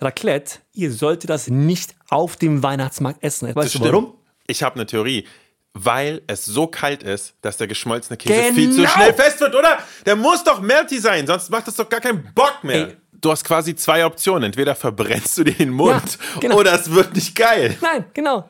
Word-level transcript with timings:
Raclette, 0.00 0.60
ihr 0.72 0.92
solltet 0.92 1.30
das 1.30 1.48
nicht 1.48 1.94
auf 2.08 2.36
dem 2.36 2.62
Weihnachtsmarkt 2.62 3.22
essen. 3.22 3.54
Weißt 3.54 3.74
du 3.74 3.80
warum? 3.80 4.14
Ich 4.46 4.62
habe 4.62 4.76
eine 4.76 4.86
Theorie. 4.86 5.26
Weil 5.74 6.22
es 6.26 6.44
so 6.44 6.66
kalt 6.66 7.02
ist, 7.02 7.34
dass 7.42 7.56
der 7.56 7.66
geschmolzene 7.66 8.16
Käse 8.16 8.34
Genau. 8.42 8.54
viel 8.54 8.72
zu 8.72 8.86
schnell 8.88 9.12
fest 9.12 9.40
wird, 9.40 9.54
oder? 9.54 9.78
Der 10.06 10.16
muss 10.16 10.42
doch 10.42 10.60
melty 10.60 10.98
sein, 10.98 11.26
sonst 11.26 11.50
macht 11.50 11.68
das 11.68 11.76
doch 11.76 11.88
gar 11.88 12.00
keinen 12.00 12.32
Bock 12.34 12.64
mehr. 12.64 12.88
Ey. 12.88 12.96
Du 13.20 13.30
hast 13.30 13.44
quasi 13.44 13.74
zwei 13.76 14.04
Optionen. 14.06 14.44
Entweder 14.44 14.74
verbrennst 14.74 15.36
du 15.38 15.44
dir 15.44 15.52
den 15.54 15.70
Mund 15.70 16.18
Ja, 16.34 16.40
genau. 16.40 16.56
oder 16.58 16.72
es 16.74 16.90
wird 16.90 17.14
nicht 17.14 17.34
geil. 17.36 17.76
Nein, 17.80 18.04
genau. 18.14 18.48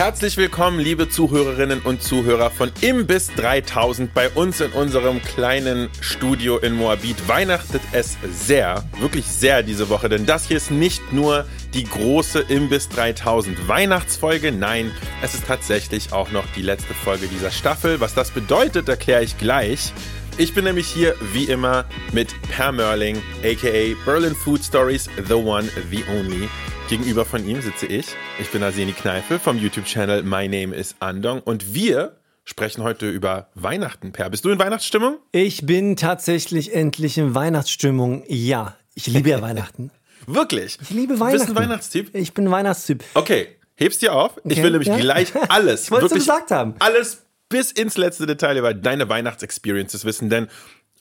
Herzlich 0.00 0.38
willkommen, 0.38 0.80
liebe 0.80 1.10
Zuhörerinnen 1.10 1.80
und 1.80 2.02
Zuhörer 2.02 2.50
von 2.50 2.72
Imbiss 2.80 3.30
3000 3.36 4.14
bei 4.14 4.30
uns 4.30 4.62
in 4.62 4.72
unserem 4.72 5.20
kleinen 5.20 5.90
Studio 6.00 6.56
in 6.56 6.72
Moabit. 6.72 7.28
Weihnachtet 7.28 7.82
es 7.92 8.16
sehr, 8.32 8.82
wirklich 8.98 9.26
sehr 9.26 9.62
diese 9.62 9.90
Woche, 9.90 10.08
denn 10.08 10.24
das 10.24 10.48
hier 10.48 10.56
ist 10.56 10.70
nicht 10.70 11.12
nur 11.12 11.44
die 11.74 11.84
große 11.84 12.40
Imbiss 12.48 12.88
3000 12.88 13.68
Weihnachtsfolge, 13.68 14.52
nein, 14.52 14.90
es 15.20 15.34
ist 15.34 15.46
tatsächlich 15.46 16.14
auch 16.14 16.30
noch 16.30 16.46
die 16.56 16.62
letzte 16.62 16.94
Folge 16.94 17.26
dieser 17.26 17.50
Staffel. 17.50 18.00
Was 18.00 18.14
das 18.14 18.30
bedeutet, 18.30 18.88
erkläre 18.88 19.22
ich 19.22 19.36
gleich. 19.36 19.92
Ich 20.38 20.54
bin 20.54 20.64
nämlich 20.64 20.86
hier 20.86 21.14
wie 21.34 21.44
immer 21.44 21.84
mit 22.12 22.34
Per 22.48 22.72
Merling, 22.72 23.20
aka 23.44 23.94
Berlin 24.06 24.34
Food 24.34 24.64
Stories, 24.64 25.10
The 25.28 25.34
One, 25.34 25.68
The 25.90 26.04
Only. 26.18 26.48
Gegenüber 26.90 27.24
von 27.24 27.46
ihm 27.48 27.62
sitze 27.62 27.86
ich. 27.86 28.06
Ich 28.40 28.50
bin 28.50 28.64
Arseni 28.64 28.90
Kneifel 28.92 29.38
vom 29.38 29.56
YouTube-Channel 29.56 30.24
My 30.24 30.48
Name 30.48 30.74
is 30.74 30.96
Andong 30.98 31.40
und 31.40 31.72
wir 31.72 32.16
sprechen 32.44 32.82
heute 32.82 33.08
über 33.08 33.48
Weihnachten. 33.54 34.10
Per, 34.10 34.28
bist 34.28 34.44
du 34.44 34.50
in 34.50 34.58
Weihnachtsstimmung? 34.58 35.18
Ich 35.30 35.64
bin 35.64 35.94
tatsächlich 35.94 36.74
endlich 36.74 37.16
in 37.16 37.32
Weihnachtsstimmung. 37.36 38.24
Ja, 38.26 38.76
ich 38.96 39.06
liebe 39.06 39.30
ja 39.30 39.40
Weihnachten. 39.42 39.92
Wirklich? 40.26 40.78
Ich 40.82 40.90
liebe 40.90 41.14
Du 41.14 41.20
Weihnachten. 41.20 41.38
bist 41.38 41.50
ein 41.50 41.54
Weihnachtstyp? 41.62 42.12
Ich 42.14 42.34
bin 42.34 42.46
ein 42.46 42.50
Weihnachtstyp. 42.50 43.04
Okay, 43.14 43.46
hebst 43.76 44.02
dir 44.02 44.12
auf. 44.12 44.38
Ich 44.38 44.52
Okay, 44.54 44.62
will 44.64 44.70
nämlich 44.72 44.88
ja. 44.88 44.98
gleich 44.98 45.28
alles, 45.48 45.82
Ich 45.84 45.88
dir 45.90 46.00
wirklich 46.02 46.18
gesagt 46.24 46.50
haben. 46.50 46.74
alles 46.80 47.22
bis 47.48 47.70
ins 47.70 47.96
letzte 47.98 48.26
Detail 48.26 48.56
über 48.58 48.74
deine 48.74 49.08
Weihnachtsexperiences 49.08 50.04
wissen, 50.04 50.28
denn 50.28 50.48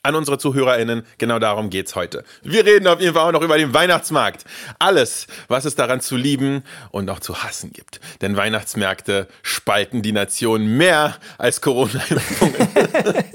an 0.03 0.15
unsere 0.15 0.37
ZuhörerInnen, 0.37 1.03
genau 1.17 1.39
darum 1.39 1.69
geht's 1.69 1.95
heute. 1.95 2.23
Wir 2.41 2.65
reden 2.65 2.87
auf 2.87 3.01
jeden 3.01 3.13
Fall 3.13 3.27
auch 3.27 3.31
noch 3.33 3.41
über 3.41 3.57
den 3.57 3.73
Weihnachtsmarkt. 3.73 4.45
Alles, 4.79 5.27
was 5.47 5.65
es 5.65 5.75
daran 5.75 5.99
zu 6.01 6.15
lieben 6.15 6.63
und 6.91 7.09
auch 7.09 7.19
zu 7.19 7.43
hassen 7.43 7.73
gibt. 7.73 7.99
Denn 8.21 8.37
Weihnachtsmärkte 8.37 9.27
spalten 9.43 10.01
die 10.01 10.13
Nation 10.13 10.77
mehr 10.77 11.17
als 11.37 11.61
Corona-Impfungen. 11.61 12.55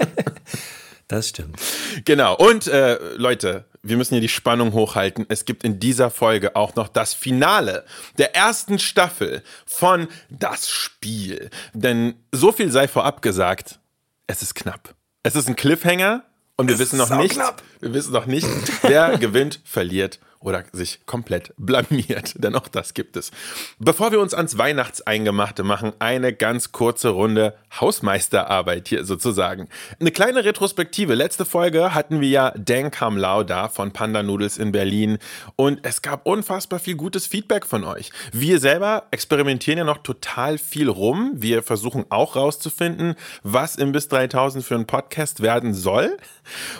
Das 1.07 1.29
stimmt. 1.29 1.61
Genau. 2.05 2.35
Und 2.35 2.65
äh, 2.65 2.97
Leute, 3.15 3.65
wir 3.83 3.95
müssen 3.95 4.15
hier 4.15 4.21
die 4.21 4.27
Spannung 4.27 4.73
hochhalten. 4.73 5.27
Es 5.29 5.45
gibt 5.45 5.63
in 5.63 5.79
dieser 5.79 6.09
Folge 6.09 6.55
auch 6.55 6.73
noch 6.75 6.87
das 6.87 7.13
Finale 7.13 7.85
der 8.17 8.35
ersten 8.35 8.79
Staffel 8.79 9.43
von 9.67 10.07
Das 10.31 10.67
Spiel. 10.67 11.51
Denn 11.73 12.15
so 12.31 12.51
viel 12.51 12.71
sei 12.71 12.87
vorab 12.87 13.21
gesagt, 13.21 13.79
es 14.25 14.41
ist 14.41 14.55
knapp. 14.55 14.95
Es 15.21 15.35
ist 15.35 15.47
ein 15.47 15.55
Cliffhanger 15.55 16.23
und 16.57 16.69
wir 16.69 16.79
wissen 16.79 16.97
noch 16.97 17.09
nicht, 17.09 17.39
wir 17.79 17.93
wissen 17.93 18.13
noch 18.13 18.25
nicht, 18.25 18.47
wer 18.83 19.17
gewinnt, 19.17 19.59
verliert 19.63 20.19
oder 20.45 20.63
sich 20.71 20.99
komplett 21.05 21.53
blamiert. 21.57 22.33
Denn 22.43 22.55
auch 22.55 22.67
das 22.67 22.93
gibt 22.93 23.17
es. 23.17 23.31
Bevor 23.79 24.11
wir 24.11 24.19
uns 24.19 24.33
ans 24.33 24.57
Weihnachtseingemachte 24.57 25.63
machen, 25.63 25.93
eine 25.99 26.33
ganz 26.33 26.71
kurze 26.71 27.09
Runde 27.09 27.55
Hausmeisterarbeit 27.81 28.87
hier 28.87 29.03
sozusagen. 29.05 29.67
Eine 29.99 30.11
kleine 30.11 30.45
Retrospektive. 30.45 31.15
Letzte 31.15 31.45
Folge 31.45 31.93
hatten 31.93 32.21
wir 32.21 32.29
ja 32.29 32.53
Dan 32.55 32.91
Kamlau 32.91 33.43
da 33.43 33.67
von 33.67 33.91
Panda 33.91 34.21
Noodles 34.23 34.57
in 34.57 34.71
Berlin 34.71 35.17
und 35.55 35.79
es 35.83 36.01
gab 36.01 36.25
unfassbar 36.25 36.79
viel 36.79 36.95
gutes 36.95 37.25
Feedback 37.25 37.65
von 37.65 37.83
euch. 37.83 38.11
Wir 38.31 38.59
selber 38.59 39.07
experimentieren 39.11 39.79
ja 39.79 39.83
noch 39.83 39.97
total 39.97 40.57
viel 40.57 40.89
rum. 40.89 41.31
Wir 41.35 41.63
versuchen 41.63 42.05
auch 42.09 42.35
rauszufinden, 42.35 43.15
was 43.41 43.75
im 43.75 43.91
Bis 43.91 44.07
3000 44.09 44.63
für 44.63 44.75
ein 44.75 44.85
Podcast 44.85 45.41
werden 45.41 45.73
soll. 45.73 46.17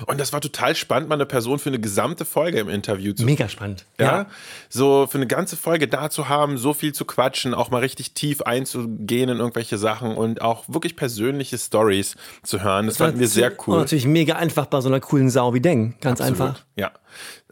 Und 0.06 0.20
das 0.20 0.32
war 0.34 0.42
total 0.42 0.76
spannend, 0.76 1.10
mal 1.10 1.16
eine 1.16 1.26
Person 1.26 1.58
für 1.58 1.70
eine 1.70 1.80
gesamte 1.80 2.26
Folge 2.26 2.60
im 2.60 2.70
Interview 2.70 3.14
zu 3.14 3.26
Mega 3.26 3.50
spannend. 3.56 3.86
ja, 4.00 4.28
so 4.70 5.08
für 5.08 5.18
eine 5.18 5.28
ganze 5.28 5.56
Folge 5.58 5.88
da 5.88 6.10
zu 6.10 6.30
haben, 6.30 6.58
so 6.58 6.74
viel 6.74 6.94
zu 6.94 7.06
quatschen, 7.06 7.54
auch 7.54 7.72
mal 7.72 7.80
richtig 7.80 8.14
tief 8.14 8.42
einzugehen 8.42 9.30
in 9.30 9.38
irgendwelche 9.40 9.78
Sachen 9.78 10.16
und 10.16 10.42
auch 10.42 10.66
wirklich 10.68 10.96
persönliche 10.96 11.58
Stories 11.58 12.16
zu 12.44 12.62
hören. 12.62 12.88
Das 12.88 12.98
fanden 12.98 13.20
wir 13.20 13.28
sehr 13.28 13.52
Und 13.52 13.68
cool. 13.68 13.80
natürlich 13.80 14.06
mega 14.06 14.36
einfach 14.36 14.66
bei 14.68 14.82
so 14.82 14.90
einer 14.90 15.00
coolen 15.00 15.30
Sau 15.30 15.54
wie 15.54 15.62
Deng. 15.62 15.96
Ganz 16.02 16.22
einfach. 16.22 16.64
Ja. 16.76 16.92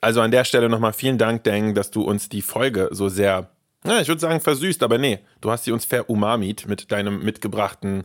Also 0.01 0.21
an 0.21 0.31
der 0.31 0.43
Stelle 0.43 0.69
nochmal 0.69 0.93
vielen 0.93 1.17
Dank, 1.17 1.43
Deng, 1.45 1.73
dass 1.73 1.89
du 1.89 2.01
uns 2.01 2.27
die 2.29 2.41
Folge 2.41 2.89
so 2.91 3.07
sehr, 3.09 3.49
ja, 3.85 4.01
ich 4.01 4.07
würde 4.09 4.19
sagen 4.19 4.41
versüßt, 4.41 4.83
aber 4.83 4.97
nee, 4.97 5.19
du 5.41 5.49
hast 5.49 5.63
sie 5.63 5.71
uns 5.71 5.85
verumamit 5.85 6.67
mit 6.67 6.91
deinem 6.91 7.23
mitgebrachten 7.23 8.03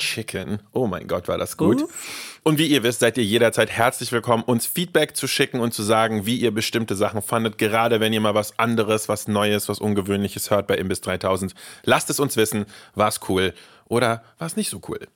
Chicken. 0.00 0.60
Oh 0.72 0.86
mein 0.86 1.06
Gott, 1.06 1.28
war 1.28 1.38
das 1.38 1.56
gut. 1.56 1.82
Uh. 1.82 1.88
Und 2.42 2.58
wie 2.58 2.66
ihr 2.66 2.82
wisst, 2.82 3.00
seid 3.00 3.18
ihr 3.18 3.24
jederzeit 3.24 3.70
herzlich 3.70 4.10
willkommen, 4.12 4.42
uns 4.42 4.66
Feedback 4.66 5.14
zu 5.14 5.28
schicken 5.28 5.60
und 5.60 5.72
zu 5.72 5.82
sagen, 5.82 6.26
wie 6.26 6.36
ihr 6.36 6.50
bestimmte 6.50 6.96
Sachen 6.96 7.22
fandet, 7.22 7.58
gerade 7.58 8.00
wenn 8.00 8.12
ihr 8.12 8.20
mal 8.20 8.34
was 8.34 8.58
anderes, 8.58 9.08
was 9.08 9.28
Neues, 9.28 9.68
was 9.68 9.78
Ungewöhnliches 9.78 10.50
hört 10.50 10.66
bei 10.66 10.76
Imbiss 10.76 11.02
3000. 11.02 11.54
Lasst 11.84 12.10
es 12.10 12.18
uns 12.18 12.36
wissen, 12.36 12.66
war 12.94 13.08
es 13.08 13.20
cool 13.28 13.54
oder 13.86 14.24
war 14.38 14.46
es 14.46 14.56
nicht 14.56 14.70
so 14.70 14.80
cool. 14.88 15.06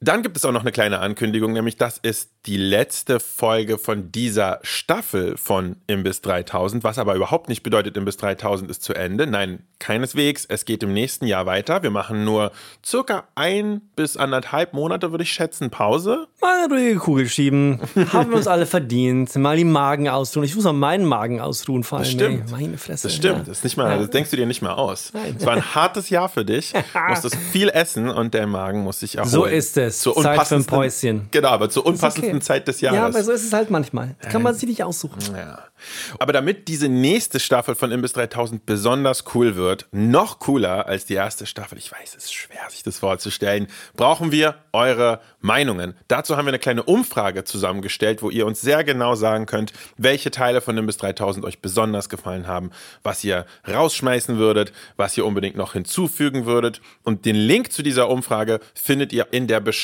Dann 0.00 0.22
gibt 0.22 0.36
es 0.36 0.44
auch 0.44 0.52
noch 0.52 0.60
eine 0.60 0.70
kleine 0.70 1.00
Ankündigung, 1.00 1.52
nämlich 1.52 1.76
das 1.76 1.98
ist 1.98 2.30
die 2.46 2.56
letzte 2.56 3.18
Folge 3.18 3.78
von 3.78 4.12
dieser 4.12 4.60
Staffel 4.62 5.36
von 5.36 5.74
Imbiss 5.88 6.22
3000, 6.22 6.84
was 6.84 6.98
aber 6.98 7.16
überhaupt 7.16 7.48
nicht 7.48 7.64
bedeutet, 7.64 7.96
Imbiss 7.96 8.16
3000 8.16 8.70
ist 8.70 8.82
zu 8.84 8.94
Ende. 8.94 9.26
Nein, 9.26 9.64
keineswegs. 9.80 10.46
Es 10.48 10.64
geht 10.64 10.84
im 10.84 10.92
nächsten 10.92 11.26
Jahr 11.26 11.46
weiter. 11.46 11.82
Wir 11.82 11.90
machen 11.90 12.24
nur 12.24 12.52
circa 12.86 13.24
ein 13.34 13.80
bis 13.96 14.16
anderthalb 14.16 14.72
Monate, 14.72 15.10
würde 15.10 15.24
ich 15.24 15.32
schätzen, 15.32 15.70
Pause. 15.70 16.28
Mal 16.40 16.64
eine 16.64 16.74
ruhige 16.74 16.98
Kugel 17.00 17.28
schieben. 17.28 17.80
Haben 18.12 18.30
wir 18.30 18.36
uns 18.36 18.46
alle 18.46 18.66
verdient. 18.66 19.34
Mal 19.34 19.56
die 19.56 19.64
Magen 19.64 20.08
ausruhen. 20.08 20.44
Ich 20.44 20.54
muss 20.54 20.64
mal 20.64 20.72
meinen 20.72 21.06
Magen 21.06 21.40
ausruhen 21.40 21.82
vor 21.82 21.98
allem. 21.98 22.06
stimmt. 22.06 22.44
Ey, 22.46 22.52
meine 22.52 22.78
Fresse. 22.78 23.08
Das 23.08 23.16
stimmt. 23.16 23.38
Ja. 23.38 23.44
Das, 23.44 23.58
ist 23.58 23.64
nicht 23.64 23.76
mal, 23.76 23.98
das 23.98 24.10
denkst 24.10 24.30
du 24.30 24.36
dir 24.36 24.46
nicht 24.46 24.62
mehr 24.62 24.78
aus. 24.78 25.12
Es 25.36 25.44
war 25.44 25.54
ein 25.54 25.74
hartes 25.74 26.08
Jahr 26.08 26.28
für 26.28 26.44
dich. 26.44 26.72
Du 26.72 26.98
musstest 27.08 27.36
viel 27.36 27.68
essen 27.68 28.08
und 28.08 28.32
der 28.32 28.46
Magen 28.46 28.84
muss 28.84 29.00
sich 29.00 29.16
erholen. 29.16 29.30
So 29.30 29.44
ist 29.44 29.76
es. 29.76 29.87
Zur 29.90 30.14
Zeit 30.22 30.46
für 30.46 30.56
ein 30.56 30.64
Päuschen. 30.64 31.28
Genau, 31.30 31.48
aber 31.48 31.70
zur 31.70 31.86
unpassendsten 31.86 32.36
okay. 32.36 32.44
Zeit 32.44 32.68
des 32.68 32.80
Ja, 32.80 32.92
Jahres. 32.94 33.14
aber 33.14 33.24
so 33.24 33.32
ist 33.32 33.44
es 33.44 33.52
halt 33.52 33.70
manchmal. 33.70 34.16
Das 34.20 34.32
kann 34.32 34.42
man 34.42 34.54
sich 34.54 34.68
nicht 34.68 34.82
aussuchen. 34.84 35.18
Ja. 35.34 35.58
Aber 36.18 36.32
damit 36.32 36.68
diese 36.68 36.88
nächste 36.88 37.40
Staffel 37.40 37.74
von 37.74 37.92
Imbiss 37.92 38.12
3000 38.12 38.66
besonders 38.66 39.24
cool 39.34 39.56
wird, 39.56 39.86
noch 39.92 40.38
cooler 40.38 40.86
als 40.86 41.06
die 41.06 41.14
erste 41.14 41.46
Staffel, 41.46 41.78
ich 41.78 41.90
weiß, 41.92 42.16
es 42.16 42.24
ist 42.24 42.34
schwer, 42.34 42.68
sich 42.68 42.82
das 42.82 42.98
vorzustellen, 42.98 43.68
brauchen 43.96 44.32
wir 44.32 44.56
eure 44.72 45.20
Meinungen. 45.40 45.94
Dazu 46.08 46.36
haben 46.36 46.46
wir 46.46 46.50
eine 46.50 46.58
kleine 46.58 46.82
Umfrage 46.82 47.44
zusammengestellt, 47.44 48.22
wo 48.22 48.30
ihr 48.30 48.46
uns 48.46 48.60
sehr 48.60 48.82
genau 48.84 49.14
sagen 49.14 49.46
könnt, 49.46 49.72
welche 49.96 50.30
Teile 50.30 50.60
von 50.60 50.76
Imbiss 50.76 50.96
3000 50.96 51.44
euch 51.44 51.60
besonders 51.60 52.08
gefallen 52.08 52.46
haben, 52.46 52.70
was 53.02 53.22
ihr 53.22 53.46
rausschmeißen 53.68 54.38
würdet, 54.38 54.72
was 54.96 55.16
ihr 55.16 55.24
unbedingt 55.24 55.56
noch 55.56 55.74
hinzufügen 55.74 56.44
würdet. 56.46 56.80
Und 57.04 57.24
den 57.24 57.36
Link 57.36 57.72
zu 57.72 57.82
dieser 57.82 58.08
Umfrage 58.08 58.60
findet 58.74 59.12
ihr 59.12 59.28
in 59.30 59.46
der 59.46 59.60
Beschreibung 59.60 59.77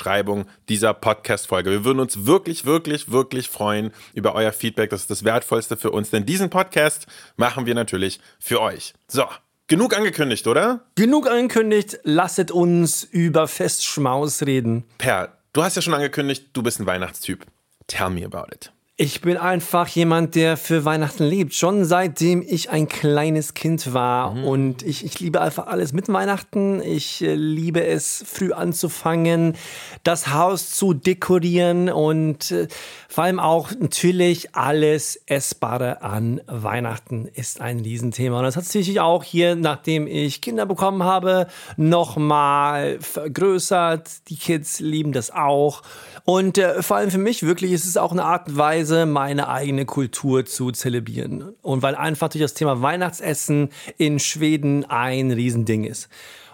dieser 0.69 0.95
Podcast-Folge. 0.95 1.71
Wir 1.71 1.85
würden 1.85 2.01
uns 2.01 2.27
wirklich, 2.27 2.65
wirklich, 2.65 3.11
wirklich 3.11 3.49
freuen 3.49 3.93
über 4.13 4.35
euer 4.35 4.53
Feedback. 4.53 4.91
Das 4.91 5.03
ist 5.03 5.11
das 5.11 5.25
Wertvollste 5.25 5.77
für 5.77 5.91
uns, 5.91 6.11
denn 6.11 6.27
diesen 6.27 6.51
Podcast 6.51 7.07
machen 7.37 7.67
wir 7.67 7.75
natürlich 7.75 8.21
für 8.39 8.61
euch. 8.61 8.95
So, 9.09 9.25
genug 9.67 9.97
angekündigt, 9.97 10.47
oder? 10.47 10.81
Genug 10.95 11.29
angekündigt. 11.29 11.99
Lasset 12.03 12.51
uns 12.51 13.05
über 13.05 13.49
Festschmaus 13.49 14.43
reden. 14.43 14.85
Per, 14.99 15.39
du 15.53 15.63
hast 15.63 15.77
ja 15.77 15.83
schon 15.83 15.95
angekündigt, 15.95 16.49
du 16.53 16.63
bist 16.63 16.81
ein 16.81 16.87
Weihnachtstyp. 16.87 17.47
Tell 17.87 18.11
me 18.11 18.25
about 18.25 18.47
it. 18.53 18.74
Ich 18.97 19.23
bin 19.23 19.37
einfach 19.37 19.89
jemand, 19.89 20.37
der 20.37 20.57
für 20.57 20.85
Weihnachten 20.85 21.25
lebt. 21.25 21.53
Schon 21.53 21.85
seitdem 21.85 22.45
ich 22.47 22.71
ein 22.71 22.87
kleines 22.87 23.53
Kind 23.53 23.93
war. 23.93 24.37
Und 24.45 24.85
ich, 24.85 25.05
ich 25.05 25.19
liebe 25.19 25.41
einfach 25.41 25.67
alles 25.67 25.93
mit 25.93 26.07
Weihnachten. 26.13 26.81
Ich 26.81 27.21
äh, 27.21 27.35
liebe 27.35 27.85
es, 27.85 28.25
früh 28.25 28.53
anzufangen, 28.53 29.57
das 30.05 30.33
Haus 30.33 30.71
zu 30.71 30.95
dekorieren 30.95 31.91
und 31.91 32.53
äh, 32.53 32.69
vor 33.09 33.25
allem 33.25 33.41
auch 33.41 33.73
natürlich 33.77 34.55
alles 34.55 35.21
Essbare 35.27 36.03
an 36.03 36.41
Weihnachten 36.47 37.27
ist 37.27 37.61
ein 37.61 37.81
Riesenthema. 37.81 38.39
Und 38.39 38.45
das 38.45 38.57
hat 38.57 38.65
sich 38.65 39.01
auch 39.01 39.25
hier, 39.25 39.57
nachdem 39.57 40.07
ich 40.07 40.41
Kinder 40.41 40.67
bekommen 40.67 41.03
habe, 41.03 41.49
nochmal 41.77 42.99
vergrößert. 43.01 44.29
Die 44.29 44.37
Kids 44.37 44.79
lieben 44.79 45.11
das 45.11 45.33
auch. 45.33 45.83
Und 46.25 46.59
äh, 46.59 46.81
vor 46.81 46.99
allem 46.99 47.11
für 47.11 47.19
mich 47.19 47.43
wirklich 47.43 47.73
ist 47.73 47.87
es 47.87 47.97
auch 47.97 48.13
eine 48.13 48.25
Art 48.25 48.49
und 48.49 48.57
Weise, 48.57 48.84
meine 49.07 49.49
eigene 49.49 49.85
Kultur 49.85 50.45
zu 50.45 50.71
zelebrieren. 50.71 51.55
Und 51.63 51.83
weil 51.83 51.95
einfach 51.95 52.29
durch 52.29 52.43
das 52.43 52.55
Thema 52.55 52.83
Weihnachtsessen 52.83 53.71
in 53.97 54.19
Schweden 54.19 54.85
ein 54.85 55.31
Riesending 55.31 55.85
ist. 55.85 56.09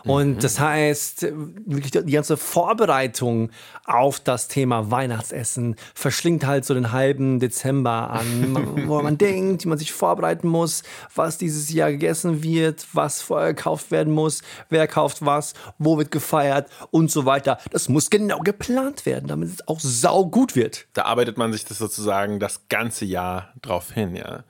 Und 0.04 0.36
mhm. 0.36 0.38
das 0.38 0.58
heißt, 0.60 1.22
wirklich 1.22 1.90
die 1.90 2.12
ganze 2.12 2.36
Vorbereitung 2.36 3.50
auf 3.84 4.20
das 4.20 4.48
Thema 4.48 4.90
Weihnachtsessen 4.90 5.76
verschlingt 5.94 6.46
halt 6.46 6.64
so 6.64 6.74
den 6.74 6.92
halben 6.92 7.40
Dezember 7.40 8.10
an, 8.10 8.84
wo 8.86 9.00
man 9.02 9.18
denkt, 9.18 9.64
wie 9.64 9.68
man 9.68 9.78
sich 9.78 9.92
vorbereiten 9.92 10.48
muss, 10.48 10.82
was 11.14 11.38
dieses 11.38 11.72
Jahr 11.72 11.90
gegessen 11.90 12.42
wird, 12.42 12.86
was 12.92 13.22
vorher 13.22 13.54
gekauft 13.54 13.90
werden 13.90 14.12
muss, 14.12 14.42
wer 14.68 14.86
kauft 14.86 15.24
was, 15.24 15.54
wo 15.78 15.98
wird 15.98 16.10
gefeiert 16.10 16.70
und 16.90 17.10
so 17.10 17.26
weiter. 17.26 17.58
Das 17.70 17.88
muss 17.88 18.10
genau 18.10 18.40
geplant 18.40 19.06
werden, 19.06 19.28
damit 19.28 19.50
es 19.50 19.68
auch 19.68 19.80
sau 19.80 20.26
gut 20.26 20.56
wird. 20.56 20.86
Da 20.92 21.02
arbeitet 21.02 21.36
man 21.36 21.52
sich 21.52 21.64
das 21.64 21.78
sozusagen 21.78 22.40
das 22.40 22.68
ganze 22.68 23.04
Jahr 23.04 23.52
drauf 23.60 23.92
hin, 23.92 24.16
ja 24.16 24.44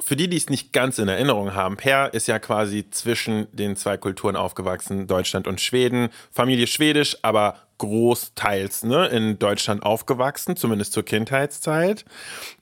für 0.00 0.16
die, 0.16 0.28
die 0.28 0.36
es 0.36 0.48
nicht 0.48 0.72
ganz 0.72 0.98
in 0.98 1.08
Erinnerung 1.08 1.54
haben, 1.54 1.76
Per 1.76 2.12
ist 2.14 2.28
ja 2.28 2.38
quasi 2.38 2.88
zwischen 2.90 3.46
den 3.52 3.76
zwei 3.76 3.96
Kulturen 3.96 4.36
aufgewachsen, 4.36 5.06
Deutschland 5.06 5.46
und 5.46 5.60
Schweden. 5.60 6.08
Familie 6.30 6.66
schwedisch, 6.66 7.16
aber 7.22 7.56
großteils 7.78 8.84
ne, 8.84 9.06
in 9.06 9.38
Deutschland 9.38 9.82
aufgewachsen, 9.82 10.56
zumindest 10.56 10.92
zur 10.92 11.04
Kindheitszeit. 11.04 12.04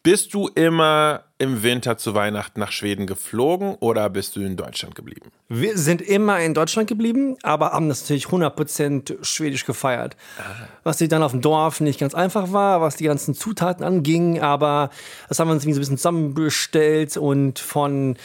Bist 0.02 0.34
du 0.34 0.48
immer 0.48 1.24
im 1.38 1.62
Winter 1.62 1.98
zu 1.98 2.14
Weihnachten 2.14 2.60
nach 2.60 2.72
Schweden 2.72 3.06
geflogen 3.06 3.74
oder 3.80 4.08
bist 4.08 4.36
du 4.36 4.40
in 4.40 4.56
Deutschland 4.56 4.94
geblieben? 4.94 5.30
Wir 5.48 5.76
sind 5.76 6.00
immer 6.00 6.40
in 6.40 6.54
Deutschland 6.54 6.88
geblieben, 6.88 7.36
aber 7.42 7.72
haben 7.72 7.88
das 7.88 8.02
natürlich 8.02 8.26
100% 8.26 9.24
schwedisch 9.24 9.66
gefeiert. 9.66 10.16
Ah. 10.38 10.68
Was 10.82 10.98
sich 10.98 11.08
dann 11.08 11.22
auf 11.22 11.32
dem 11.32 11.40
Dorf 11.40 11.80
nicht 11.80 12.00
ganz 12.00 12.14
einfach 12.14 12.52
war, 12.52 12.80
was 12.80 12.96
die 12.96 13.04
ganzen 13.04 13.34
Zutaten 13.34 13.84
anging, 13.84 14.40
aber 14.40 14.90
das 15.28 15.38
haben 15.38 15.48
wir 15.48 15.54
uns 15.54 15.64
so 15.64 15.68
ein 15.68 15.74
bisschen 15.74 15.98
zusammenbestellt 15.98 17.16
und 17.16 17.58
von 17.58 18.16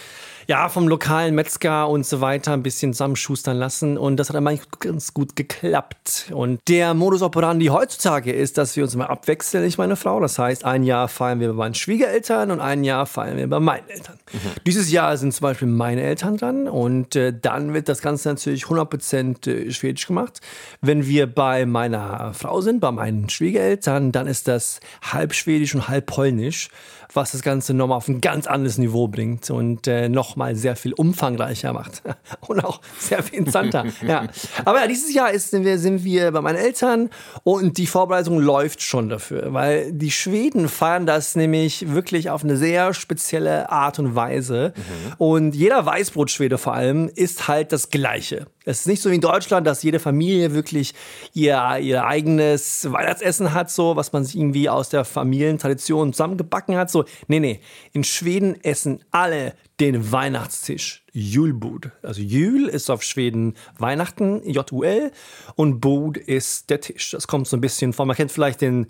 ja, 0.47 0.69
vom 0.69 0.87
lokalen 0.87 1.35
Metzger 1.35 1.87
und 1.87 2.05
so 2.05 2.21
weiter 2.21 2.53
ein 2.53 2.63
bisschen 2.63 2.93
zusammenschustern 2.93 3.57
lassen. 3.57 3.97
Und 3.97 4.17
das 4.17 4.29
hat 4.29 4.35
dann 4.35 4.47
eigentlich 4.47 4.69
ganz 4.79 5.13
gut 5.13 5.35
geklappt. 5.35 6.31
Und 6.33 6.59
der 6.67 6.93
Modus 6.93 7.21
operandi 7.21 7.67
heutzutage 7.67 8.31
ist, 8.31 8.57
dass 8.57 8.75
wir 8.75 8.83
uns 8.83 8.95
immer 8.95 9.09
abwechseln, 9.09 9.65
ich 9.65 9.77
meine 9.77 9.95
Frau. 9.95 10.19
Das 10.19 10.39
heißt, 10.39 10.65
ein 10.65 10.83
Jahr 10.83 11.07
feiern 11.07 11.39
wir 11.39 11.49
bei 11.49 11.53
meinen 11.53 11.75
Schwiegereltern 11.75 12.51
und 12.51 12.59
ein 12.59 12.83
Jahr 12.83 13.05
feiern 13.05 13.37
wir 13.37 13.49
bei 13.49 13.59
meinen 13.59 13.87
Eltern. 13.89 14.17
Mhm. 14.31 14.39
Dieses 14.65 14.91
Jahr 14.91 15.15
sind 15.17 15.33
zum 15.33 15.43
Beispiel 15.43 15.67
meine 15.67 16.01
Eltern 16.01 16.37
dran 16.37 16.67
und 16.67 17.15
äh, 17.15 17.33
dann 17.39 17.73
wird 17.73 17.89
das 17.89 18.01
Ganze 18.01 18.29
natürlich 18.29 18.65
100% 18.65 19.49
äh, 19.49 19.71
schwedisch 19.71 20.07
gemacht. 20.07 20.41
Wenn 20.81 21.05
wir 21.05 21.27
bei 21.27 21.65
meiner 21.65 22.33
Frau 22.33 22.61
sind, 22.61 22.79
bei 22.79 22.91
meinen 22.91 23.29
Schwiegereltern, 23.29 24.11
dann 24.11 24.27
ist 24.27 24.47
das 24.47 24.79
halb 25.01 25.33
schwedisch 25.33 25.75
und 25.75 25.87
halb 25.87 26.07
polnisch 26.07 26.69
was 27.13 27.31
das 27.31 27.41
Ganze 27.41 27.73
nochmal 27.73 27.97
auf 27.97 28.07
ein 28.07 28.21
ganz 28.21 28.47
anderes 28.47 28.77
Niveau 28.77 29.07
bringt 29.07 29.49
und 29.49 29.87
äh, 29.87 30.09
nochmal 30.09 30.55
sehr 30.55 30.75
viel 30.75 30.93
umfangreicher 30.93 31.73
macht 31.73 32.01
und 32.47 32.63
auch 32.63 32.81
sehr 32.99 33.23
viel 33.23 33.39
interessanter. 33.39 33.85
ja. 34.07 34.27
Aber 34.65 34.81
ja, 34.81 34.87
dieses 34.87 35.13
Jahr 35.13 35.31
ist, 35.31 35.51
sind, 35.51 35.65
wir, 35.65 35.77
sind 35.77 36.03
wir 36.03 36.31
bei 36.31 36.41
meinen 36.41 36.57
Eltern 36.57 37.09
und 37.43 37.77
die 37.77 37.87
Vorbereitung 37.87 38.39
läuft 38.39 38.81
schon 38.81 39.09
dafür, 39.09 39.53
weil 39.53 39.91
die 39.91 40.11
Schweden 40.11 40.69
feiern 40.69 41.05
das 41.05 41.35
nämlich 41.35 41.93
wirklich 41.93 42.29
auf 42.29 42.43
eine 42.43 42.57
sehr 42.57 42.93
spezielle 42.93 43.69
Art 43.69 43.99
und 43.99 44.15
Weise 44.15 44.73
mhm. 44.75 45.13
und 45.17 45.55
jeder 45.55 45.85
Weißbrotschwede 45.85 46.57
vor 46.57 46.73
allem 46.73 47.09
ist 47.13 47.47
halt 47.47 47.71
das 47.71 47.89
Gleiche. 47.89 48.47
Es 48.63 48.81
ist 48.81 48.87
nicht 48.87 49.01
so 49.01 49.09
wie 49.09 49.15
in 49.15 49.21
Deutschland, 49.21 49.65
dass 49.65 49.81
jede 49.81 49.99
Familie 49.99 50.53
wirklich 50.53 50.93
ihr, 51.33 51.79
ihr 51.81 52.05
eigenes 52.05 52.91
Weihnachtsessen 52.91 53.53
hat, 53.53 53.71
so 53.71 53.95
was 53.95 54.13
man 54.13 54.23
sich 54.23 54.35
irgendwie 54.37 54.69
aus 54.69 54.89
der 54.89 55.03
Familientradition 55.03 56.13
zusammengebacken 56.13 56.77
hat. 56.77 56.91
So, 56.91 57.05
nee, 57.27 57.39
nee. 57.39 57.59
In 57.91 58.03
Schweden 58.03 58.63
essen 58.63 59.03
alle 59.09 59.55
den 59.79 60.11
Weihnachtstisch. 60.11 61.03
Julbud. 61.11 61.89
Also 62.03 62.21
Jul 62.21 62.67
ist 62.67 62.91
auf 62.91 63.01
Schweden 63.01 63.55
Weihnachten, 63.79 64.47
J-U-L, 64.47 65.11
und 65.55 65.81
Bud 65.81 66.17
ist 66.17 66.69
der 66.69 66.81
Tisch. 66.81 67.11
Das 67.11 67.27
kommt 67.27 67.47
so 67.47 67.57
ein 67.57 67.61
bisschen 67.61 67.93
von, 67.93 68.07
man 68.07 68.15
kennt 68.15 68.31
vielleicht 68.31 68.61
den 68.61 68.87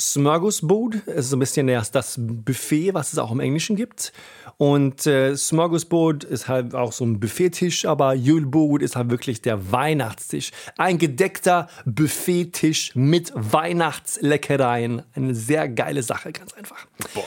Smörgåsbord. 0.00 1.02
Es 1.06 1.26
ist 1.26 1.30
so 1.30 1.36
ein 1.36 1.40
bisschen 1.40 1.66
das 1.66 2.16
Buffet, 2.18 2.94
was 2.94 3.12
es 3.12 3.18
auch 3.18 3.30
im 3.30 3.40
Englischen 3.40 3.76
gibt. 3.76 4.12
Und 4.60 5.06
äh, 5.06 5.36
Smorgasbord 5.36 6.22
ist 6.24 6.46
halt 6.46 6.74
auch 6.74 6.92
so 6.92 7.04
ein 7.04 7.18
Buffettisch, 7.18 7.86
aber 7.86 8.12
Julbord 8.12 8.82
ist 8.82 8.94
halt 8.94 9.08
wirklich 9.08 9.40
der 9.40 9.72
Weihnachtstisch. 9.72 10.50
Ein 10.76 10.98
gedeckter 10.98 11.68
Buffettisch 11.86 12.94
mit 12.94 13.32
Weihnachtsleckereien. 13.34 15.02
Eine 15.14 15.34
sehr 15.34 15.66
geile 15.66 16.02
Sache, 16.02 16.32
ganz 16.32 16.52
einfach. 16.52 16.86
Boah. 17.14 17.24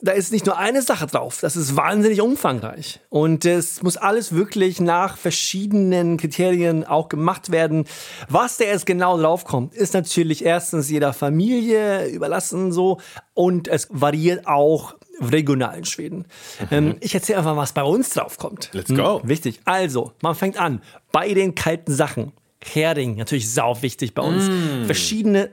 Da 0.00 0.12
ist 0.12 0.30
nicht 0.30 0.46
nur 0.46 0.56
eine 0.56 0.80
Sache 0.82 1.06
drauf, 1.06 1.38
das 1.40 1.56
ist 1.56 1.74
wahnsinnig 1.74 2.20
umfangreich. 2.20 3.00
Und 3.08 3.44
es 3.44 3.82
muss 3.82 3.96
alles 3.96 4.32
wirklich 4.32 4.80
nach 4.80 5.16
verschiedenen 5.16 6.18
Kriterien 6.18 6.84
auch 6.84 7.08
gemacht 7.08 7.50
werden. 7.50 7.84
Was 8.28 8.58
da 8.58 8.64
jetzt 8.64 8.86
genau 8.86 9.18
draufkommt, 9.18 9.74
ist 9.74 9.94
natürlich 9.94 10.44
erstens 10.44 10.88
jeder 10.88 11.12
Familie 11.12 12.06
überlassen 12.06 12.70
so 12.70 13.00
und 13.34 13.66
es 13.66 13.88
variiert 13.90 14.46
auch 14.46 14.94
regional 15.20 15.78
in 15.78 15.84
Schweden. 15.84 16.26
Mhm. 16.60 16.66
Ähm, 16.70 16.96
ich 17.00 17.14
erzähle 17.14 17.38
einfach, 17.38 17.56
was 17.56 17.72
bei 17.72 17.82
uns 17.82 18.10
drauf 18.10 18.38
kommt. 18.38 18.70
Let's 18.72 18.94
go. 18.94 19.20
Hm, 19.20 19.28
wichtig. 19.28 19.60
Also, 19.64 20.12
man 20.22 20.34
fängt 20.34 20.60
an 20.60 20.80
bei 21.10 21.34
den 21.34 21.54
kalten 21.54 21.92
Sachen. 21.92 22.32
Hering, 22.64 23.16
natürlich 23.16 23.52
sau 23.52 23.82
wichtig 23.82 24.14
bei 24.14 24.22
uns. 24.22 24.48
Mm. 24.48 24.86
Verschiedene 24.86 25.50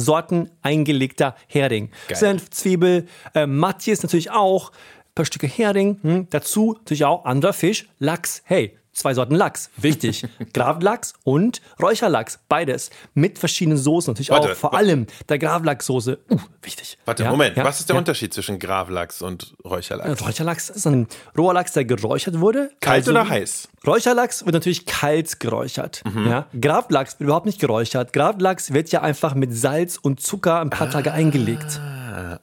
Sorten 0.00 0.50
eingelegter 0.62 1.36
Hering. 1.46 1.90
Geil. 2.08 2.16
Senf, 2.16 2.50
Zwiebel, 2.50 3.06
äh, 3.34 3.46
Matjes 3.46 4.02
natürlich 4.02 4.30
auch. 4.30 4.70
Ein 4.70 5.14
paar 5.14 5.24
Stücke 5.24 5.46
Hering. 5.46 5.98
Hm. 6.02 6.26
Dazu 6.30 6.74
natürlich 6.78 7.04
auch 7.04 7.24
anderer 7.24 7.52
Fisch, 7.52 7.88
Lachs. 7.98 8.42
Hey, 8.44 8.76
zwei 8.92 9.14
Sorten 9.14 9.34
Lachs. 9.34 9.70
Wichtig. 9.76 10.26
Gravlachs 10.52 11.14
und 11.24 11.60
Räucherlachs. 11.80 12.38
Beides. 12.48 12.90
Mit 13.14 13.38
verschiedenen 13.38 13.78
Soßen 13.78 14.12
natürlich 14.12 14.30
Warte, 14.30 14.52
auch. 14.52 14.56
Vor 14.56 14.74
allem 14.74 15.06
der 15.28 15.38
Gravlachssoße. 15.38 16.18
Uh, 16.30 16.38
wichtig. 16.62 16.98
Warte, 17.04 17.24
ja, 17.24 17.30
Moment. 17.30 17.56
Ja, 17.56 17.64
Was 17.64 17.80
ist 17.80 17.88
der 17.88 17.94
ja. 17.94 17.98
Unterschied 17.98 18.34
zwischen 18.34 18.58
Gravlachs 18.58 19.22
und 19.22 19.54
Räucherlachs? 19.64 20.22
Räucherlachs 20.22 20.70
ist 20.70 20.86
ein 20.86 21.06
roher 21.36 21.54
Lachs, 21.54 21.72
der 21.72 21.84
geräuchert 21.84 22.40
wurde. 22.40 22.70
Kalt 22.80 23.08
also, 23.08 23.10
oder 23.12 23.28
heiß? 23.28 23.68
Räucherlachs 23.86 24.44
wird 24.44 24.54
natürlich 24.54 24.86
kalt 24.86 25.40
geräuchert. 25.40 26.02
Mhm. 26.04 26.28
Ja? 26.28 26.46
Gravlachs 26.58 27.18
wird 27.18 27.26
überhaupt 27.26 27.46
nicht 27.46 27.60
geräuchert. 27.60 28.12
Gravlachs 28.12 28.72
wird 28.72 28.90
ja 28.92 29.02
einfach 29.02 29.34
mit 29.34 29.54
Salz 29.54 29.96
und 29.96 30.20
Zucker 30.20 30.60
ein 30.60 30.70
paar 30.70 30.88
ah. 30.88 30.90
Tage 30.90 31.12
eingelegt 31.12 31.80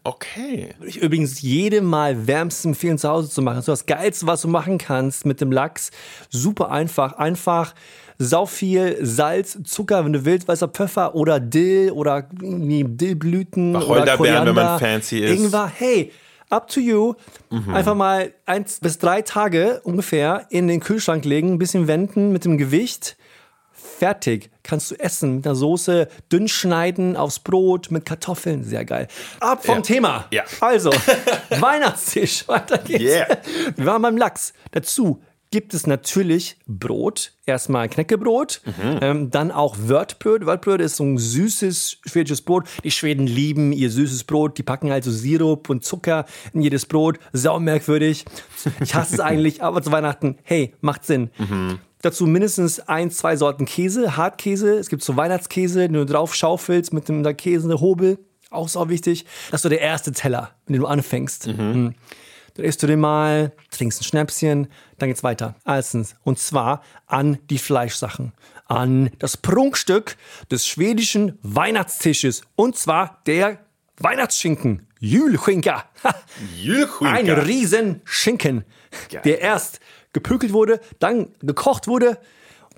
okay. 0.03 0.73
Würde 0.77 0.89
ich 0.89 0.97
übrigens 1.01 1.41
jedem 1.41 1.85
Mal 1.85 2.27
wärmstens 2.27 2.65
empfehlen, 2.65 2.97
zu 2.97 3.09
Hause 3.09 3.29
zu 3.29 3.41
machen. 3.41 3.57
Das 3.57 3.67
ist 3.67 3.67
das 3.67 3.85
Geilste, 3.85 4.27
was 4.27 4.41
du 4.41 4.47
machen 4.47 4.77
kannst 4.77 5.25
mit 5.25 5.41
dem 5.41 5.51
Lachs. 5.51 5.91
Super 6.29 6.71
einfach. 6.71 7.13
Einfach 7.13 7.73
sau 8.17 8.45
viel 8.45 8.97
Salz, 9.01 9.57
Zucker, 9.63 10.03
wenn 10.05 10.13
du 10.13 10.25
willst, 10.25 10.47
weißer 10.47 10.67
Pfeffer 10.67 11.15
oder 11.15 11.39
Dill 11.39 11.91
oder 11.91 12.27
Dillblüten 12.31 13.75
oder 13.75 14.17
Koriander. 14.17 14.55
wenn 14.55 14.55
man 14.55 14.79
fancy 14.79 15.19
ist. 15.19 15.39
Ingwer. 15.39 15.71
Hey, 15.75 16.11
up 16.49 16.67
to 16.67 16.79
you. 16.79 17.13
Mhm. 17.49 17.73
Einfach 17.73 17.95
mal 17.95 18.33
eins 18.45 18.79
bis 18.79 18.97
drei 18.97 19.21
Tage 19.21 19.81
ungefähr 19.83 20.45
in 20.49 20.67
den 20.67 20.79
Kühlschrank 20.79 21.25
legen, 21.25 21.53
ein 21.53 21.57
bisschen 21.57 21.87
wenden 21.87 22.31
mit 22.31 22.45
dem 22.45 22.57
Gewicht 22.57 23.17
fertig. 23.97 24.49
Kannst 24.63 24.91
du 24.91 24.95
essen 24.95 25.37
mit 25.37 25.45
der 25.45 25.55
Soße, 25.55 26.07
dünn 26.31 26.47
schneiden 26.47 27.15
aufs 27.15 27.39
Brot 27.39 27.89
mit 27.91 28.05
Kartoffeln. 28.05 28.63
Sehr 28.63 28.85
geil. 28.85 29.07
Ab 29.39 29.65
vom 29.65 29.75
ja. 29.75 29.81
Thema. 29.81 30.25
Ja. 30.31 30.43
Also, 30.59 30.89
Weihnachtstisch. 31.49 32.47
Weiter 32.47 32.77
geht's. 32.77 33.03
Yeah. 33.03 33.37
Wir 33.75 33.85
waren 33.85 34.01
beim 34.01 34.17
Lachs. 34.17 34.53
Dazu 34.71 35.21
gibt 35.51 35.73
es 35.73 35.87
natürlich 35.87 36.57
Brot. 36.67 37.31
Erstmal 37.45 37.87
Knäckebrot, 37.87 38.61
mhm. 38.65 38.99
ähm, 39.01 39.31
dann 39.31 39.51
auch 39.51 39.75
Wörtbrot. 39.79 40.45
Wörtbrot 40.45 40.81
ist 40.81 40.97
so 40.97 41.05
ein 41.05 41.17
süßes 41.17 41.99
schwedisches 42.05 42.41
Brot. 42.41 42.67
Die 42.83 42.91
Schweden 42.91 43.25
lieben 43.25 43.71
ihr 43.71 43.89
süßes 43.89 44.25
Brot. 44.25 44.57
Die 44.57 44.63
packen 44.63 44.91
halt 44.91 45.03
so 45.03 45.11
Sirup 45.11 45.69
und 45.69 45.85
Zucker 45.85 46.25
in 46.53 46.61
jedes 46.61 46.85
Brot. 46.85 47.19
Sau 47.31 47.59
merkwürdig. 47.59 48.25
Ich 48.81 48.93
hasse 48.95 49.15
es 49.15 49.19
eigentlich, 49.21 49.63
aber 49.63 49.81
zu 49.81 49.91
Weihnachten, 49.91 50.37
hey, 50.43 50.75
macht 50.81 51.05
Sinn. 51.05 51.29
Mhm. 51.37 51.79
Dazu 52.01 52.27
mindestens 52.27 52.79
ein, 52.79 53.09
zwei 53.09 53.35
Sorten 53.35 53.65
Käse, 53.65 54.17
Hartkäse. 54.17 54.77
Es 54.77 54.89
gibt 54.89 55.03
so 55.03 55.17
Weihnachtskäse, 55.17 55.81
den 55.81 55.93
du 55.93 56.05
drauf 56.05 56.35
schaufelst 56.35 56.93
mit 56.93 57.09
dem 57.09 57.23
Käse, 57.37 57.65
eine 57.65 57.81
Hobel. 57.81 58.19
Auch 58.49 58.69
so 58.69 58.87
wichtig. 58.89 59.25
Das 59.51 59.59
ist 59.59 59.63
so 59.63 59.69
der 59.69 59.81
erste 59.81 60.11
Teller, 60.11 60.51
mit 60.67 60.75
dem 60.75 60.81
du 60.81 60.87
anfängst. 60.87 61.47
Mhm. 61.47 61.57
Hm. 61.57 61.95
Dann 62.53 62.65
isst 62.65 62.81
du 62.81 62.87
den 62.87 62.99
mal, 62.99 63.51
trinkst 63.71 64.01
ein 64.01 64.03
Schnäpschen, 64.03 64.67
dann 64.97 65.09
geht's 65.09 65.23
weiter. 65.23 65.55
Erstens. 65.65 66.15
Und 66.23 66.39
zwar 66.39 66.81
an 67.05 67.37
die 67.49 67.59
Fleischsachen. 67.59 68.33
An 68.65 69.11
das 69.19 69.37
Prunkstück 69.37 70.17
des 70.49 70.65
schwedischen 70.65 71.37
Weihnachtstisches. 71.43 72.41
Und 72.55 72.75
zwar 72.75 73.21
der 73.27 73.59
Weihnachtsschinken. 73.99 74.86
Julschinker. 74.99 75.83
Julschinker. 76.55 77.11
Ein 77.11 77.29
Riesenschinken. 77.29 78.63
Geil. 79.09 79.21
Der 79.25 79.41
erst 79.41 79.79
gepökelt 80.13 80.53
wurde, 80.53 80.79
dann 80.99 81.29
gekocht 81.41 81.87
wurde, 81.87 82.17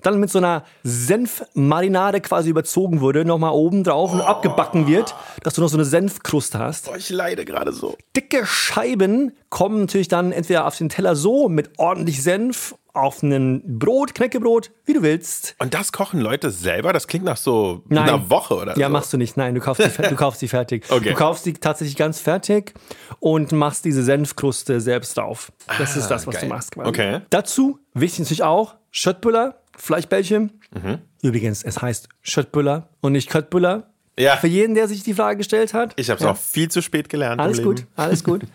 dann 0.02 0.18
mit 0.18 0.30
so 0.30 0.38
einer 0.38 0.64
Senfmarinade 0.82 2.20
quasi 2.20 2.50
überzogen 2.50 3.00
wurde, 3.00 3.24
nochmal 3.24 3.52
oben 3.52 3.84
drauf 3.84 4.12
und 4.12 4.20
abgebacken 4.20 4.86
wird, 4.86 5.14
dass 5.42 5.54
du 5.54 5.60
noch 5.60 5.68
so 5.68 5.76
eine 5.76 5.84
Senfkruste 5.84 6.58
hast. 6.58 6.88
Oh, 6.88 6.94
ich 6.96 7.10
leide 7.10 7.44
gerade 7.44 7.72
so. 7.72 7.96
Dicke 8.16 8.46
Scheiben 8.46 9.32
kommen 9.48 9.80
natürlich 9.80 10.08
dann 10.08 10.32
entweder 10.32 10.66
auf 10.66 10.76
den 10.76 10.88
Teller 10.88 11.16
so 11.16 11.48
mit 11.48 11.78
ordentlich 11.78 12.22
Senf 12.22 12.74
auf 12.92 13.22
ein 13.22 13.78
Brot, 13.78 14.14
Knäckebrot, 14.14 14.70
wie 14.84 14.94
du 14.94 15.02
willst. 15.02 15.54
Und 15.58 15.74
das 15.74 15.92
kochen 15.92 16.20
Leute 16.20 16.50
selber? 16.50 16.92
Das 16.92 17.06
klingt 17.06 17.24
nach 17.24 17.36
so 17.36 17.82
Nein. 17.88 18.08
einer 18.08 18.30
Woche 18.30 18.54
oder 18.54 18.76
ja, 18.78 18.86
so. 18.86 18.92
machst 18.92 19.12
du 19.12 19.16
nicht. 19.16 19.36
Nein, 19.36 19.54
du 19.54 19.60
kaufst 19.60 19.84
die, 19.84 20.02
du 20.02 20.16
kaufst 20.16 20.42
die 20.42 20.48
fertig. 20.48 20.84
Okay. 20.88 21.10
Du 21.10 21.14
kaufst 21.14 21.46
die 21.46 21.54
tatsächlich 21.54 21.96
ganz 21.96 22.20
fertig 22.20 22.74
und 23.18 23.52
machst 23.52 23.84
diese 23.84 24.02
Senfkruste 24.02 24.80
selbst 24.80 25.16
drauf. 25.16 25.52
Das 25.78 25.94
ah, 25.94 25.98
ist 25.98 26.08
das, 26.08 26.26
was 26.26 26.34
geil. 26.34 26.44
du 26.44 26.48
machst. 26.48 26.72
Quasi. 26.72 26.88
Okay. 26.88 27.20
Dazu, 27.30 27.78
wichtig 27.94 28.20
natürlich 28.20 28.42
auch, 28.42 28.76
Schöttbüller, 28.90 29.60
Fleischbällchen. 29.76 30.60
Mhm. 30.74 30.98
Übrigens, 31.22 31.62
es 31.62 31.80
heißt 31.80 32.08
Schöttbüller 32.22 32.88
und 33.00 33.12
nicht 33.12 33.30
Köttbüller. 33.30 33.90
Ja. 34.18 34.36
Für 34.36 34.48
jeden, 34.48 34.74
der 34.74 34.88
sich 34.88 35.02
die 35.02 35.14
Frage 35.14 35.38
gestellt 35.38 35.72
hat. 35.72 35.94
Ich 35.96 36.10
habe 36.10 36.18
es 36.18 36.24
ja. 36.24 36.32
auch 36.32 36.36
viel 36.36 36.70
zu 36.70 36.82
spät 36.82 37.08
gelernt. 37.08 37.40
Alles 37.40 37.62
gut, 37.62 37.86
alles 37.96 38.24
gut. 38.24 38.42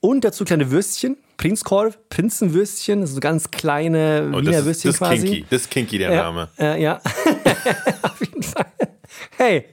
Und 0.00 0.24
dazu 0.24 0.44
kleine 0.44 0.70
Würstchen, 0.70 1.18
Prinzkorb, 1.40 2.10
Prinzenwürstchen, 2.10 3.06
so 3.06 3.18
ganz 3.18 3.50
kleine 3.50 4.30
oh, 4.30 4.42
Wiener 4.42 4.62
Würstchen 4.66 4.90
das 4.90 4.98
quasi. 4.98 5.26
Kinky. 5.26 5.46
Das 5.48 5.62
ist 5.62 5.70
kinky, 5.70 5.96
der 5.96 6.12
ja, 6.12 6.22
Name. 6.24 6.48
Äh, 6.58 6.82
ja, 6.82 7.00
auf 8.02 8.20
jeden 8.20 8.42
Fall. 8.42 8.66
Hey, 9.38 9.64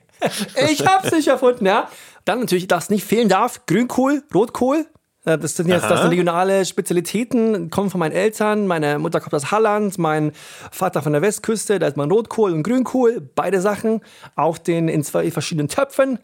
ich 0.71 0.87
hab's 0.87 1.11
nicht 1.11 1.27
erfunden, 1.27 1.65
ja. 1.65 1.89
Dann 2.23 2.39
natürlich, 2.39 2.69
das 2.69 2.89
nicht 2.89 3.03
fehlen 3.03 3.27
darf, 3.27 3.65
Grünkohl, 3.65 4.23
Rotkohl. 4.33 4.85
Äh, 5.25 5.37
das 5.37 5.57
sind 5.57 5.67
jetzt 5.67 5.89
das 5.89 5.99
sind 5.99 6.09
regionale 6.11 6.65
Spezialitäten, 6.65 7.69
kommen 7.69 7.89
von 7.89 7.99
meinen 7.99 8.13
Eltern. 8.13 8.65
Meine 8.65 8.97
Mutter 8.97 9.19
kommt 9.19 9.33
aus 9.33 9.51
Halland, 9.51 9.97
mein 9.97 10.31
Vater 10.71 11.01
von 11.01 11.11
der 11.11 11.21
Westküste. 11.21 11.79
Da 11.79 11.87
ist 11.87 11.97
mein 11.97 12.09
Rotkohl 12.09 12.53
und 12.53 12.63
Grünkohl, 12.63 13.29
beide 13.35 13.59
Sachen, 13.59 13.99
auf 14.37 14.59
den 14.59 14.87
in 14.87 15.03
zwei 15.03 15.29
verschiedenen 15.31 15.67
Töpfen. 15.67 16.19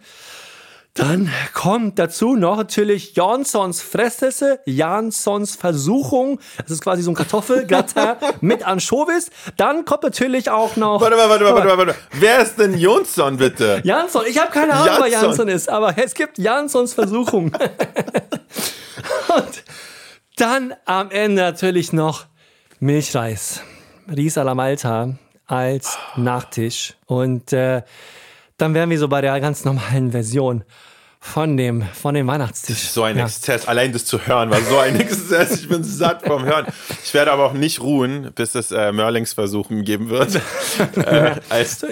Dann 0.96 1.32
kommt 1.56 1.98
dazu 1.98 2.36
noch 2.36 2.58
natürlich 2.58 3.16
Jansons 3.16 3.82
Fressesse, 3.82 4.60
Jansons 4.66 5.56
Versuchung. 5.56 6.40
Das 6.58 6.70
ist 6.70 6.84
quasi 6.84 7.02
so 7.02 7.10
ein 7.10 7.16
Kartoffelgratin 7.16 8.16
mit 8.42 8.64
Anchovis. 8.64 9.32
Dann 9.58 9.86
kommt 9.86 10.04
natürlich 10.04 10.52
auch 10.52 10.76
noch. 10.76 11.02
Warte 11.02 11.16
mal, 11.16 11.30
warte 11.30 11.46
mal, 11.46 11.56
warte 11.56 11.68
mal, 11.68 11.78
warte 11.80 11.92
mal. 11.94 11.98
Wer 12.20 12.42
ist 12.42 12.58
denn 12.58 12.78
Jansson, 12.78 13.38
bitte? 13.38 13.82
Jansson, 13.84 14.24
ich 14.28 14.38
habe 14.38 14.52
keine 14.52 14.74
Ahnung, 14.74 14.98
wer 15.00 15.08
Jansson 15.08 15.48
ist, 15.48 15.68
aber 15.68 15.98
es 15.98 16.14
gibt 16.14 16.38
Jansons 16.38 16.94
Versuchung. 16.94 17.52
Und 19.36 19.64
dann 20.36 20.76
am 20.86 21.10
Ende 21.10 21.42
natürlich 21.42 21.92
noch 21.92 22.26
Milchreis. 22.80 23.62
Ries 24.16 24.38
alla 24.38 24.54
Malta 24.54 25.16
als 25.48 25.98
Nachtisch. 26.18 26.94
Und 27.08 27.52
äh, 27.52 27.82
dann 28.64 28.74
wären 28.74 28.90
wir 28.90 28.98
so 28.98 29.10
bei 29.10 29.20
der 29.20 29.38
ganz 29.42 29.66
normalen 29.66 30.12
Version 30.12 30.64
von 31.20 31.58
dem, 31.58 31.82
von 31.82 32.16
dem 32.16 32.28
Weihnachtstisch. 32.28 32.90
So 32.90 33.04
ein 33.04 33.18
ja. 33.18 33.26
Exzess. 33.26 33.68
Allein 33.68 33.92
das 33.92 34.06
zu 34.06 34.26
hören 34.26 34.50
war 34.50 34.62
so 34.62 34.78
ein 34.78 34.96
Exzess. 35.00 35.60
Ich 35.60 35.68
bin 35.68 35.84
satt 35.84 36.26
vom 36.26 36.46
Hören. 36.46 36.68
Ich 37.04 37.14
werde 37.14 37.34
aber 37.34 37.46
auch 37.46 37.54
nicht 37.54 37.82
ruhen, 37.82 38.32
bis 38.34 38.56
es 38.56 38.72
äh, 38.72 38.94
Mörlingsversuchen 38.94 39.84
geben 39.84 40.10
wird. 40.10 40.36
äh, 40.96 41.36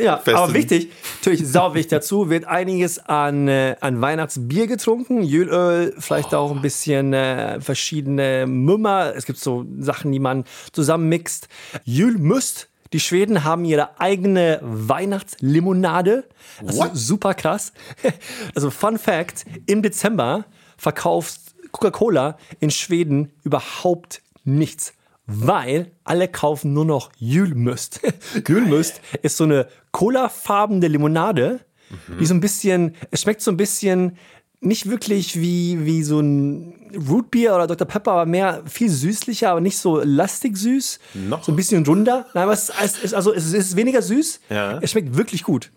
ja, 0.02 0.22
aber 0.26 0.54
wichtig, 0.54 0.92
natürlich 1.20 1.46
sau 1.46 1.74
wichtig 1.74 1.90
dazu, 1.92 2.30
wird 2.30 2.46
einiges 2.46 3.00
an, 3.00 3.50
äh, 3.50 3.76
an 3.82 4.00
Weihnachtsbier 4.00 4.68
getrunken. 4.68 5.24
Jülöl, 5.24 5.94
vielleicht 5.98 6.34
oh. 6.34 6.38
auch 6.38 6.52
ein 6.52 6.62
bisschen 6.62 7.12
äh, 7.14 7.60
verschiedene 7.60 8.46
Mümmer. 8.48 9.14
Es 9.14 9.26
gibt 9.26 9.40
so 9.40 9.66
Sachen, 9.78 10.14
die 10.14 10.20
man 10.20 10.46
zusammenmixt. 10.72 11.50
Jülmüst 11.84 12.71
die 12.94 13.00
Schweden 13.00 13.44
haben 13.44 13.66
ihre 13.66 14.00
eigene 14.00 14.60
Weihnachtslimonade. 14.62 16.28
Das 16.62 16.76
ist 16.78 17.08
super 17.08 17.34
krass. 17.34 17.74
Also 18.56 18.70
Fun 18.70 18.98
Fact, 18.98 19.46
im 19.66 19.82
Dezember 19.82 20.46
verkauft 20.78 21.40
Coca-Cola 21.72 22.38
in 22.60 22.70
Schweden 22.72 23.32
überhaupt 23.44 24.22
nichts, 24.44 24.94
weil 25.26 25.92
alle 26.04 26.28
kaufen 26.28 26.74
nur 26.74 26.86
noch 26.86 27.12
Julmust. 27.18 28.02
Julmust 28.48 29.02
ist 29.22 29.38
so 29.38 29.46
eine 29.46 29.68
colafarbene 29.92 30.88
Limonade, 30.88 31.62
mhm. 31.90 32.18
die 32.20 32.26
so 32.26 32.34
ein 32.34 32.42
bisschen, 32.42 32.96
es 33.12 33.22
schmeckt 33.22 33.42
so 33.42 33.52
ein 33.52 33.58
bisschen 33.58 34.18
nicht 34.62 34.90
wirklich 34.90 35.42
wie, 35.42 35.86
wie 35.86 36.04
so 36.04 36.20
ein 36.20 36.74
Rootbeer 36.96 37.56
oder 37.56 37.68
Dr. 37.68 37.88
Pepper, 37.88 38.12
aber 38.12 38.26
mehr 38.26 38.62
viel 38.68 38.90
süßlicher, 38.90 39.50
aber 39.50 39.60
nicht 39.62 39.78
so 39.78 40.00
lastig 40.04 40.56
süß. 40.56 41.00
Noch? 41.16 41.44
So 41.44 41.52
ein 41.52 41.56
bisschen 41.56 41.86
runder. 41.86 42.28
Nein, 42.34 42.44
aber 42.44 42.54
es 42.54 42.70
ist, 42.70 43.14
also 43.14 43.34
es 43.34 43.52
ist 43.52 43.76
weniger 43.76 44.02
süß. 44.02 44.40
Ja. 44.50 44.78
Es 44.82 44.92
schmeckt 44.92 45.18
wirklich 45.18 45.44
gut. 45.44 45.72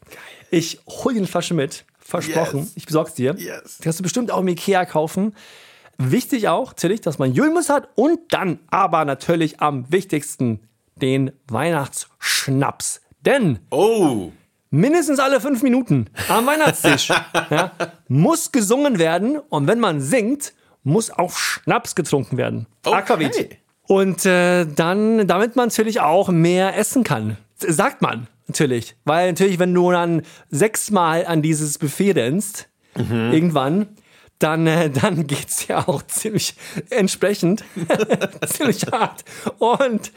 Ich 0.51 0.81
hol 0.87 1.15
dir 1.15 1.19
eine 1.19 1.27
Flasche 1.27 1.55
mit. 1.55 1.85
Versprochen. 1.99 2.61
Yes. 2.61 2.73
Ich 2.75 2.85
besorg's 2.85 3.15
dir. 3.15 3.35
Yes. 3.39 3.79
Die 3.79 3.83
kannst 3.83 3.99
du 3.99 4.03
bestimmt 4.03 4.31
auch 4.31 4.41
im 4.41 4.49
Ikea 4.49 4.85
kaufen. 4.85 5.35
Wichtig 5.97 6.49
auch, 6.49 6.73
natürlich, 6.73 7.01
dass 7.01 7.19
man 7.19 7.33
Julmus 7.33 7.71
hat 7.71 7.89
und 7.95 8.21
dann 8.31 8.59
aber 8.67 9.07
natürlich 9.07 9.61
am 9.61 9.91
wichtigsten 9.91 10.61
den 10.97 11.33
Weihnachtsschnaps. 11.49 13.01
Denn 13.25 13.61
oh 13.71 14.33
mindestens 14.75 15.21
alle 15.21 15.41
fünf 15.41 15.63
Minuten 15.63 16.11
am 16.29 16.47
Weihnachtstisch 16.47 17.09
ja, 17.51 17.73
muss 18.09 18.53
gesungen 18.53 18.99
werden 18.99 19.39
und 19.49 19.67
wenn 19.67 19.81
man 19.81 20.01
singt, 20.01 20.53
muss 20.83 21.11
auch 21.11 21.33
Schnaps 21.33 21.95
getrunken 21.95 22.37
werden. 22.37 22.67
Okay. 22.85 22.97
Aquavit. 22.97 23.59
Und 23.87 24.27
äh, 24.27 24.67
dann, 24.67 25.27
damit 25.27 25.57
man 25.57 25.69
natürlich 25.69 26.01
auch 26.01 26.29
mehr 26.29 26.77
essen 26.77 27.05
kann. 27.05 27.37
Sagt 27.57 28.03
man 28.03 28.29
natürlich. 28.49 28.97
Weil 29.05 29.29
natürlich, 29.29 29.59
wenn 29.59 29.73
du 29.73 29.91
dann 29.93 30.23
sechsmal 30.51 31.27
an 31.27 31.43
dieses 31.43 31.79
Buffet 31.79 32.13
rennst, 32.13 32.69
mhm. 32.97 33.33
irgendwann, 33.33 33.87
dann, 34.39 34.67
äh, 34.67 34.91
dann 34.91 35.27
geht's 35.27 35.69
ja 35.69 35.87
auch 35.87 36.03
ziemlich 36.03 36.55
entsprechend, 36.91 37.65
ziemlich 38.47 38.87
hart. 38.91 39.25
Und 39.59 40.13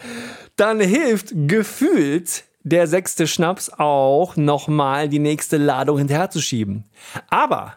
dann 0.56 0.80
hilft 0.80 1.34
gefühlt 1.48 2.47
der 2.68 2.88
sechste 2.88 3.28
Schnaps 3.28 3.70
auch 3.70 4.36
nochmal 4.36 5.10
die 5.10 5.20
nächste 5.20 5.58
Ladung 5.58 5.98
hinterherzuschieben. 5.98 6.84
Aber 7.30 7.76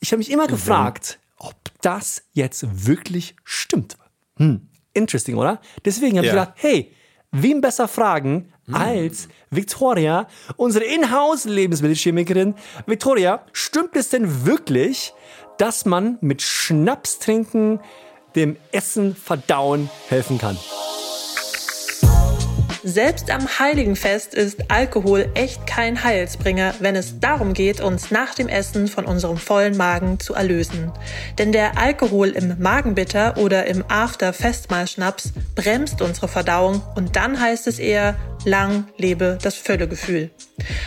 ich 0.00 0.12
habe 0.12 0.18
mich 0.18 0.30
immer 0.30 0.44
mhm. 0.44 0.52
gefragt, 0.52 1.18
ob 1.38 1.54
das 1.82 2.22
jetzt 2.32 2.86
wirklich 2.86 3.36
stimmt. 3.44 3.96
Hm, 4.38 4.68
interesting, 4.94 5.36
oder? 5.36 5.60
Deswegen 5.84 6.16
habe 6.16 6.26
ja. 6.26 6.32
ich 6.32 6.40
gedacht, 6.40 6.54
hey, 6.56 6.92
wem 7.30 7.60
besser 7.60 7.86
fragen 7.86 8.52
hm. 8.66 8.74
als 8.74 9.28
Victoria, 9.50 10.26
unsere 10.56 10.84
Inhouse-Lebensmittelchemikerin. 10.86 12.54
Victoria, 12.86 13.44
stimmt 13.52 13.96
es 13.96 14.08
denn 14.08 14.46
wirklich, 14.46 15.12
dass 15.58 15.84
man 15.84 16.18
mit 16.20 16.42
Schnaps 16.42 17.18
trinken 17.18 17.80
dem 18.34 18.56
Essen 18.72 19.14
verdauen 19.14 19.90
helfen 20.08 20.38
kann? 20.38 20.56
Selbst 22.86 23.30
am 23.30 23.48
Heiligenfest 23.58 24.34
ist 24.34 24.70
Alkohol 24.70 25.30
echt 25.32 25.66
kein 25.66 26.04
Heilsbringer, 26.04 26.74
wenn 26.80 26.96
es 26.96 27.18
darum 27.18 27.54
geht, 27.54 27.80
uns 27.80 28.10
nach 28.10 28.34
dem 28.34 28.46
Essen 28.46 28.88
von 28.88 29.06
unserem 29.06 29.38
vollen 29.38 29.78
Magen 29.78 30.20
zu 30.20 30.34
erlösen. 30.34 30.92
Denn 31.38 31.50
der 31.50 31.78
Alkohol 31.78 32.28
im 32.28 32.60
Magenbitter 32.60 33.38
oder 33.38 33.64
im 33.64 33.82
After-Festmahlschnaps 33.88 35.32
bremst 35.54 36.02
unsere 36.02 36.28
Verdauung 36.28 36.82
und 36.94 37.16
dann 37.16 37.40
heißt 37.40 37.68
es 37.68 37.78
eher, 37.78 38.16
lang 38.44 38.86
lebe 38.96 39.38
das 39.42 39.54
Völlegefühl. 39.54 40.30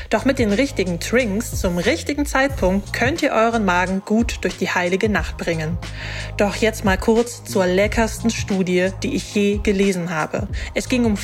Doch 0.09 0.23
mit 0.25 0.39
den 0.39 0.53
richtigen 0.53 0.99
Drinks 0.99 1.59
zum 1.59 1.77
richtigen 1.77 2.25
Zeitpunkt 2.25 2.93
könnt 2.93 3.21
ihr 3.21 3.31
euren 3.31 3.65
Magen 3.65 4.01
gut 4.05 4.39
durch 4.41 4.57
die 4.57 4.69
heilige 4.69 5.09
Nacht 5.09 5.37
bringen. 5.37 5.77
Doch 6.37 6.55
jetzt 6.55 6.85
mal 6.85 6.97
kurz 6.97 7.43
zur 7.43 7.65
leckersten 7.65 8.29
Studie, 8.29 8.91
die 9.03 9.15
ich 9.15 9.33
je 9.35 9.57
gelesen 9.57 10.11
habe. 10.11 10.47
Es 10.73 10.87
ging 10.87 11.05
um 11.05 11.17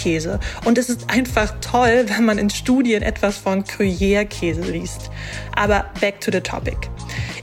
Fondue-Käse 0.00 0.40
und 0.64 0.78
es 0.78 0.88
ist 0.88 1.10
einfach 1.10 1.54
toll, 1.60 2.06
wenn 2.08 2.24
man 2.24 2.38
in 2.38 2.50
Studien 2.50 3.02
etwas 3.02 3.36
von 3.36 3.64
Gruyère-Käse 3.64 4.62
liest. 4.62 5.10
Aber 5.54 5.86
back 6.00 6.20
to 6.20 6.30
the 6.32 6.40
topic. 6.40 6.76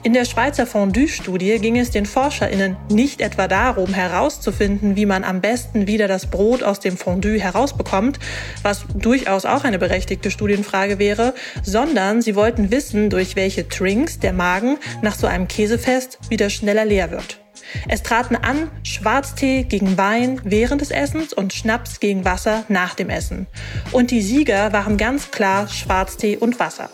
In 0.03 0.13
der 0.13 0.25
Schweizer 0.25 0.65
Fondue-Studie 0.65 1.59
ging 1.59 1.77
es 1.77 1.91
den 1.91 2.05
ForscherInnen 2.05 2.77
nicht 2.89 3.19
etwa 3.19 3.47
darum, 3.47 3.93
herauszufinden, 3.93 4.95
wie 4.95 5.05
man 5.05 5.23
am 5.23 5.41
besten 5.41 5.87
wieder 5.87 6.07
das 6.07 6.27
Brot 6.27 6.63
aus 6.63 6.79
dem 6.79 6.97
Fondue 6.97 7.39
herausbekommt, 7.39 8.19
was 8.63 8.85
durchaus 8.93 9.45
auch 9.45 9.63
eine 9.63 9.79
berechtigte 9.79 10.31
Studienfrage 10.31 10.99
wäre, 10.99 11.33
sondern 11.63 12.21
sie 12.21 12.35
wollten 12.35 12.71
wissen, 12.71 13.09
durch 13.09 13.35
welche 13.35 13.65
Drinks 13.65 14.19
der 14.19 14.33
Magen 14.33 14.77
nach 15.01 15.15
so 15.15 15.27
einem 15.27 15.47
Käsefest 15.47 16.19
wieder 16.29 16.49
schneller 16.49 16.85
leer 16.85 17.11
wird. 17.11 17.46
Es 17.87 18.03
traten 18.03 18.35
an 18.35 18.69
Schwarztee 18.83 19.63
gegen 19.63 19.97
Wein 19.97 20.41
während 20.43 20.81
des 20.81 20.91
Essens 20.91 21.33
und 21.33 21.53
Schnaps 21.53 21.99
gegen 21.99 22.25
Wasser 22.25 22.65
nach 22.67 22.95
dem 22.95 23.09
Essen. 23.09 23.47
Und 23.91 24.11
die 24.11 24.21
Sieger 24.21 24.73
waren 24.73 24.97
ganz 24.97 25.31
klar 25.31 25.67
Schwarztee 25.67 26.37
und 26.37 26.59
Wasser. 26.59 26.89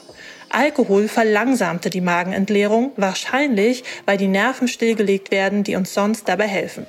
Alkohol 0.50 1.08
verlangsamte 1.08 1.89
die 1.89 2.01
Magenentleerung, 2.01 2.91
wahrscheinlich 2.96 3.84
weil 4.05 4.17
die 4.17 4.27
Nerven 4.27 4.67
stillgelegt 4.67 5.32
werden, 5.32 5.63
die 5.63 5.75
uns 5.75 5.93
sonst 5.93 6.29
dabei 6.29 6.48
helfen. 6.48 6.86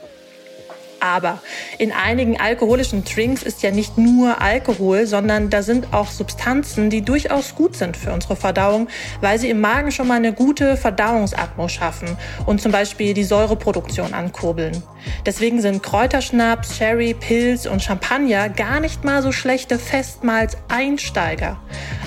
Aber 1.05 1.43
in 1.77 1.93
einigen 1.93 2.41
alkoholischen 2.41 3.05
Drinks 3.05 3.43
ist 3.43 3.63
ja 3.63 3.71
nicht 3.71 3.99
nur 3.99 4.41
Alkohol, 4.41 5.07
sondern 5.07 5.51
da 5.51 5.63
sind 5.63 5.93
auch 5.93 6.09
Substanzen, 6.09 6.89
die 6.89 7.03
durchaus 7.03 7.55
gut 7.55 7.77
sind 7.77 7.95
für 7.95 8.11
unsere 8.11 8.37
Verdauung, 8.37 8.89
weil 9.21 9.39
sie 9.39 9.51
im 9.51 9.61
Magen 9.61 9.93
schon 9.93 10.09
mal 10.09 10.15
eine 10.15 10.33
gute 10.33 10.79
Verdauungsatmo 10.79 11.69
schaffen 11.69 12.17
und 12.47 12.63
zum 12.63 12.73
Beispiel 12.73 13.13
die 13.13 13.25
Säureproduktion 13.25 14.15
ankurbeln. 14.15 14.83
Deswegen 15.27 15.61
sind 15.61 15.83
Kräuterschnaps, 15.83 16.79
Sherry, 16.79 17.13
Pilz 17.13 17.67
und 17.67 17.83
Champagner 17.83 18.49
gar 18.49 18.81
nicht 18.81 19.05
mal 19.05 19.21
so 19.21 19.31
schlechte 19.31 19.79
Festmahlseinsteiger. 19.79 21.59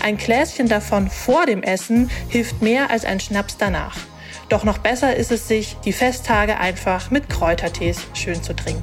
Ein 0.01 0.17
Gläschen 0.17 0.69
davon 0.69 1.07
vor 1.07 1.45
dem 1.45 1.61
Essen 1.61 2.09
hilft 2.29 2.63
mehr 2.63 2.89
als 2.89 3.05
ein 3.05 3.19
Schnaps 3.19 3.57
danach. 3.57 3.95
Doch 4.49 4.63
noch 4.63 4.77
besser 4.77 5.15
ist 5.15 5.31
es 5.31 5.47
sich, 5.47 5.75
die 5.83 5.91
Festtage 5.91 6.57
einfach 6.57 7.11
mit 7.11 7.27
Kräutertees 7.29 7.99
schön 8.13 8.41
zu 8.41 8.55
trinken. 8.55 8.81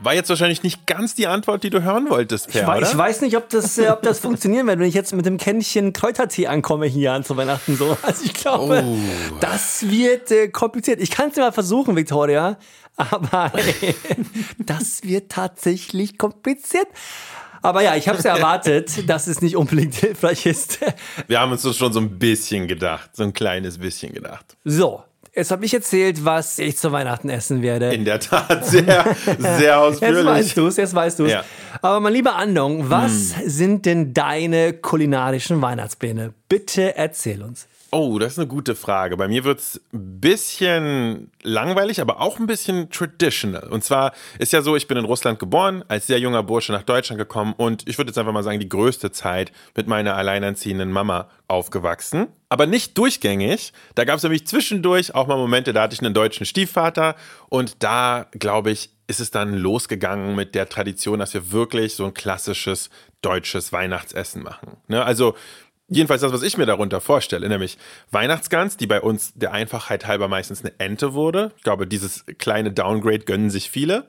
War 0.00 0.14
jetzt 0.14 0.28
wahrscheinlich 0.28 0.62
nicht 0.62 0.86
ganz 0.86 1.14
die 1.14 1.26
Antwort, 1.26 1.64
die 1.64 1.70
du 1.70 1.82
hören 1.82 2.08
wolltest, 2.08 2.48
Per, 2.50 2.62
ich, 2.62 2.66
weiß, 2.68 2.78
oder? 2.78 2.90
ich 2.90 2.98
weiß 2.98 3.20
nicht, 3.22 3.36
ob 3.36 3.48
das, 3.48 3.78
äh, 3.78 3.88
ob 3.88 4.02
das 4.02 4.18
funktionieren 4.20 4.66
wird, 4.66 4.78
wenn 4.78 4.86
ich 4.86 4.94
jetzt 4.94 5.12
mit 5.14 5.26
dem 5.26 5.38
Kännchen 5.38 5.92
Kräutertee 5.92 6.46
ankomme 6.46 6.86
hier 6.86 7.12
an 7.12 7.24
zu 7.24 7.36
Weihnachten. 7.36 7.76
So. 7.76 7.96
Also 8.02 8.24
ich 8.24 8.34
glaube, 8.34 8.84
Oh. 8.86 8.96
das 9.40 9.88
wird 9.90 10.30
äh, 10.30 10.48
kompliziert. 10.48 11.00
Ich 11.00 11.10
kann 11.10 11.30
es 11.30 11.36
mal 11.36 11.50
versuchen, 11.52 11.96
Victoria, 11.96 12.58
aber 12.96 13.52
äh, 13.54 13.94
das 14.58 15.02
wird 15.02 15.32
tatsächlich 15.32 16.16
kompliziert. 16.18 16.86
Aber 17.62 17.82
ja, 17.82 17.96
ich 17.96 18.08
habe 18.08 18.18
es 18.18 18.24
ja 18.24 18.36
erwartet, 18.36 19.06
dass 19.08 19.26
es 19.26 19.40
nicht 19.42 19.56
unbedingt 19.56 19.94
hilfreich 19.94 20.46
ist. 20.46 20.78
Wir 21.26 21.40
haben 21.40 21.52
uns 21.52 21.62
das 21.62 21.76
schon 21.76 21.92
so 21.92 22.00
ein 22.00 22.18
bisschen 22.18 22.68
gedacht, 22.68 23.10
so 23.14 23.22
ein 23.24 23.32
kleines 23.32 23.78
bisschen 23.78 24.12
gedacht. 24.12 24.56
So, 24.64 25.02
jetzt 25.34 25.50
habe 25.50 25.64
ich 25.64 25.74
erzählt, 25.74 26.24
was 26.24 26.58
ich 26.58 26.76
zu 26.76 26.92
Weihnachten 26.92 27.28
essen 27.28 27.62
werde. 27.62 27.92
In 27.94 28.04
der 28.04 28.20
Tat, 28.20 28.64
sehr, 28.66 29.14
sehr 29.38 29.58
Jetzt 29.58 29.72
ausführlich. 29.76 30.24
weißt 30.26 30.56
du 30.56 30.66
es, 30.66 30.76
jetzt 30.76 30.94
weißt 30.94 31.18
du 31.18 31.24
es. 31.26 31.32
Ja. 31.32 31.44
Aber 31.82 32.00
mein 32.00 32.12
lieber 32.12 32.34
Andong, 32.36 32.90
was 32.90 33.34
sind 33.44 33.86
denn 33.86 34.14
deine 34.14 34.72
kulinarischen 34.72 35.60
Weihnachtspläne? 35.62 36.32
Bitte 36.48 36.96
erzähl 36.96 37.42
uns. 37.42 37.66
Oh, 37.90 38.18
das 38.18 38.32
ist 38.32 38.38
eine 38.38 38.48
gute 38.48 38.74
Frage. 38.74 39.16
Bei 39.16 39.28
mir 39.28 39.44
wird's 39.44 39.80
ein 39.94 40.20
bisschen 40.20 41.30
langweilig, 41.42 42.02
aber 42.02 42.20
auch 42.20 42.38
ein 42.38 42.46
bisschen 42.46 42.90
traditional. 42.90 43.66
Und 43.68 43.82
zwar 43.82 44.12
ist 44.38 44.52
ja 44.52 44.60
so, 44.60 44.76
ich 44.76 44.88
bin 44.88 44.98
in 44.98 45.06
Russland 45.06 45.38
geboren, 45.38 45.82
als 45.88 46.06
sehr 46.06 46.18
junger 46.18 46.42
Bursche 46.42 46.72
nach 46.72 46.82
Deutschland 46.82 47.18
gekommen 47.18 47.54
und 47.56 47.88
ich 47.88 47.96
würde 47.96 48.10
jetzt 48.10 48.18
einfach 48.18 48.32
mal 48.32 48.42
sagen, 48.42 48.60
die 48.60 48.68
größte 48.68 49.10
Zeit 49.10 49.52
mit 49.74 49.86
meiner 49.86 50.16
alleinerziehenden 50.16 50.92
Mama 50.92 51.30
aufgewachsen. 51.48 52.26
Aber 52.50 52.66
nicht 52.66 52.96
durchgängig. 52.98 53.72
Da 53.94 54.04
gab 54.04 54.18
es 54.18 54.22
nämlich 54.22 54.46
zwischendurch 54.46 55.14
auch 55.14 55.26
mal 55.26 55.36
Momente, 55.36 55.72
da 55.72 55.82
hatte 55.82 55.94
ich 55.94 56.00
einen 56.00 56.14
deutschen 56.14 56.44
Stiefvater 56.44 57.16
und 57.48 57.82
da, 57.82 58.26
glaube 58.32 58.70
ich, 58.70 58.90
ist 59.06 59.20
es 59.20 59.30
dann 59.30 59.54
losgegangen 59.54 60.34
mit 60.34 60.54
der 60.54 60.68
Tradition, 60.68 61.18
dass 61.18 61.32
wir 61.32 61.52
wirklich 61.52 61.94
so 61.94 62.04
ein 62.04 62.12
klassisches 62.12 62.90
deutsches 63.22 63.72
Weihnachtsessen 63.72 64.42
machen. 64.42 64.76
Ne? 64.86 65.02
Also 65.02 65.34
Jedenfalls 65.88 66.20
das, 66.20 66.32
was 66.32 66.42
ich 66.42 66.58
mir 66.58 66.66
darunter 66.66 67.00
vorstelle, 67.00 67.48
nämlich 67.48 67.78
Weihnachtsgans, 68.10 68.76
die 68.76 68.86
bei 68.86 69.00
uns 69.00 69.32
der 69.34 69.52
Einfachheit 69.52 70.06
halber 70.06 70.28
meistens 70.28 70.60
eine 70.60 70.72
Ente 70.78 71.14
wurde. 71.14 71.52
Ich 71.56 71.62
glaube, 71.62 71.86
dieses 71.86 72.24
kleine 72.38 72.70
Downgrade 72.72 73.20
gönnen 73.20 73.48
sich 73.50 73.70
viele. 73.70 74.06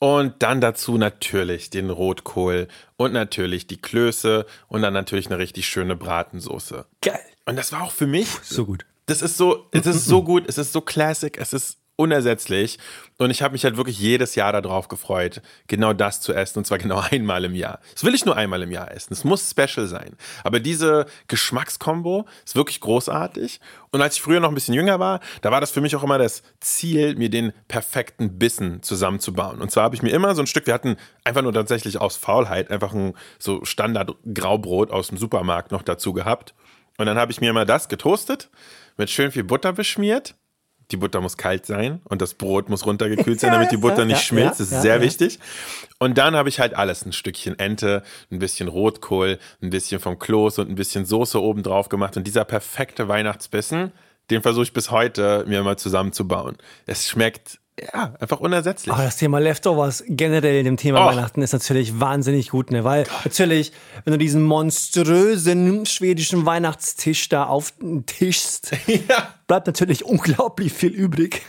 Und 0.00 0.34
dann 0.42 0.60
dazu 0.60 0.96
natürlich 0.96 1.70
den 1.70 1.90
Rotkohl 1.90 2.68
und 2.96 3.12
natürlich 3.12 3.66
die 3.66 3.78
Klöße 3.78 4.46
und 4.68 4.82
dann 4.82 4.92
natürlich 4.92 5.26
eine 5.26 5.38
richtig 5.38 5.66
schöne 5.66 5.96
Bratensoße. 5.96 6.84
Geil. 7.00 7.18
Und 7.46 7.56
das 7.56 7.72
war 7.72 7.82
auch 7.82 7.90
für 7.90 8.06
mich 8.06 8.28
So 8.42 8.64
gut. 8.66 8.84
das 9.06 9.22
ist 9.22 9.36
so, 9.36 9.66
es 9.72 9.86
ist 9.86 10.04
so 10.04 10.22
gut, 10.22 10.44
es 10.46 10.56
ist 10.58 10.72
so 10.72 10.82
classic, 10.82 11.38
es 11.38 11.52
ist 11.52 11.77
unersetzlich. 11.98 12.78
Und 13.18 13.30
ich 13.30 13.42
habe 13.42 13.52
mich 13.52 13.64
halt 13.64 13.76
wirklich 13.76 13.98
jedes 13.98 14.36
Jahr 14.36 14.52
darauf 14.52 14.86
gefreut, 14.86 15.42
genau 15.66 15.92
das 15.92 16.20
zu 16.20 16.32
essen. 16.32 16.60
Und 16.60 16.64
zwar 16.64 16.78
genau 16.84 17.02
einmal 17.10 17.44
im 17.44 17.54
Jahr. 17.54 17.80
Das 17.92 18.04
will 18.04 18.14
ich 18.14 18.24
nur 18.24 18.36
einmal 18.36 18.62
im 18.62 18.70
Jahr 18.70 18.90
essen. 18.92 19.12
Es 19.12 19.24
muss 19.24 19.50
special 19.50 19.86
sein. 19.86 20.16
Aber 20.44 20.60
diese 20.60 21.06
Geschmackskombo 21.26 22.26
ist 22.46 22.54
wirklich 22.54 22.80
großartig. 22.80 23.60
Und 23.90 24.00
als 24.00 24.16
ich 24.16 24.22
früher 24.22 24.40
noch 24.40 24.48
ein 24.48 24.54
bisschen 24.54 24.74
jünger 24.74 25.00
war, 25.00 25.20
da 25.42 25.50
war 25.50 25.60
das 25.60 25.72
für 25.72 25.80
mich 25.80 25.96
auch 25.96 26.04
immer 26.04 26.18
das 26.18 26.42
Ziel, 26.60 27.16
mir 27.16 27.30
den 27.30 27.52
perfekten 27.66 28.38
Bissen 28.38 28.82
zusammenzubauen. 28.82 29.60
Und 29.60 29.70
zwar 29.70 29.84
habe 29.84 29.96
ich 29.96 30.02
mir 30.02 30.10
immer 30.10 30.34
so 30.34 30.42
ein 30.42 30.46
Stück, 30.46 30.66
wir 30.66 30.74
hatten 30.74 30.96
einfach 31.24 31.42
nur 31.42 31.52
tatsächlich 31.52 32.00
aus 32.00 32.16
Faulheit 32.16 32.70
einfach 32.70 32.94
ein 32.94 33.14
so 33.38 33.64
Standard 33.64 34.14
Graubrot 34.32 34.92
aus 34.92 35.08
dem 35.08 35.18
Supermarkt 35.18 35.72
noch 35.72 35.82
dazu 35.82 36.12
gehabt. 36.12 36.54
Und 36.96 37.06
dann 37.06 37.18
habe 37.18 37.32
ich 37.32 37.40
mir 37.40 37.50
immer 37.50 37.64
das 37.64 37.88
getoastet, 37.88 38.50
mit 38.96 39.10
schön 39.10 39.32
viel 39.32 39.44
Butter 39.44 39.72
beschmiert. 39.72 40.34
Die 40.90 40.96
Butter 40.96 41.20
muss 41.20 41.36
kalt 41.36 41.66
sein 41.66 42.00
und 42.04 42.22
das 42.22 42.34
Brot 42.34 42.70
muss 42.70 42.86
runtergekühlt 42.86 43.40
sein, 43.40 43.52
damit 43.52 43.70
die 43.70 43.76
Butter 43.76 44.04
nicht 44.06 44.22
schmilzt. 44.22 44.60
Das 44.60 44.72
ist 44.72 44.82
sehr 44.82 45.02
wichtig. 45.02 45.38
Und 45.98 46.16
dann 46.16 46.34
habe 46.34 46.48
ich 46.48 46.60
halt 46.60 46.74
alles. 46.74 47.04
Ein 47.04 47.12
Stückchen 47.12 47.58
Ente, 47.58 48.02
ein 48.30 48.38
bisschen 48.38 48.68
Rotkohl, 48.68 49.38
ein 49.60 49.70
bisschen 49.70 50.00
vom 50.00 50.18
Kloß 50.18 50.60
und 50.60 50.70
ein 50.70 50.76
bisschen 50.76 51.04
Soße 51.04 51.40
oben 51.42 51.62
drauf 51.62 51.88
gemacht. 51.90 52.16
Und 52.16 52.26
dieser 52.26 52.44
perfekte 52.44 53.06
Weihnachtsbissen, 53.06 53.92
den 54.30 54.42
versuche 54.42 54.64
ich 54.64 54.72
bis 54.72 54.90
heute 54.90 55.44
mir 55.46 55.62
mal 55.62 55.78
zusammenzubauen. 55.78 56.56
Es 56.86 57.08
schmeckt, 57.08 57.58
ja, 57.92 58.14
einfach 58.20 58.40
unersetzlich. 58.40 58.92
Aber 58.92 59.04
das 59.04 59.16
Thema 59.16 59.38
Leftovers 59.38 60.04
generell 60.08 60.56
in 60.58 60.64
dem 60.64 60.76
Thema 60.76 61.04
Och. 61.06 61.10
Weihnachten 61.12 61.42
ist 61.42 61.52
natürlich 61.52 61.98
wahnsinnig 62.00 62.50
gut, 62.50 62.70
ne? 62.70 62.84
Weil 62.84 63.04
natürlich, 63.24 63.72
wenn 64.04 64.12
du 64.12 64.18
diesen 64.18 64.42
monströsen 64.42 65.86
schwedischen 65.86 66.46
Weihnachtstisch 66.46 67.28
da 67.28 67.44
auftischst, 67.44 68.72
ja. 68.86 69.28
bleibt 69.46 69.66
natürlich 69.66 70.04
unglaublich 70.04 70.72
viel 70.72 70.92
übrig. 70.92 71.42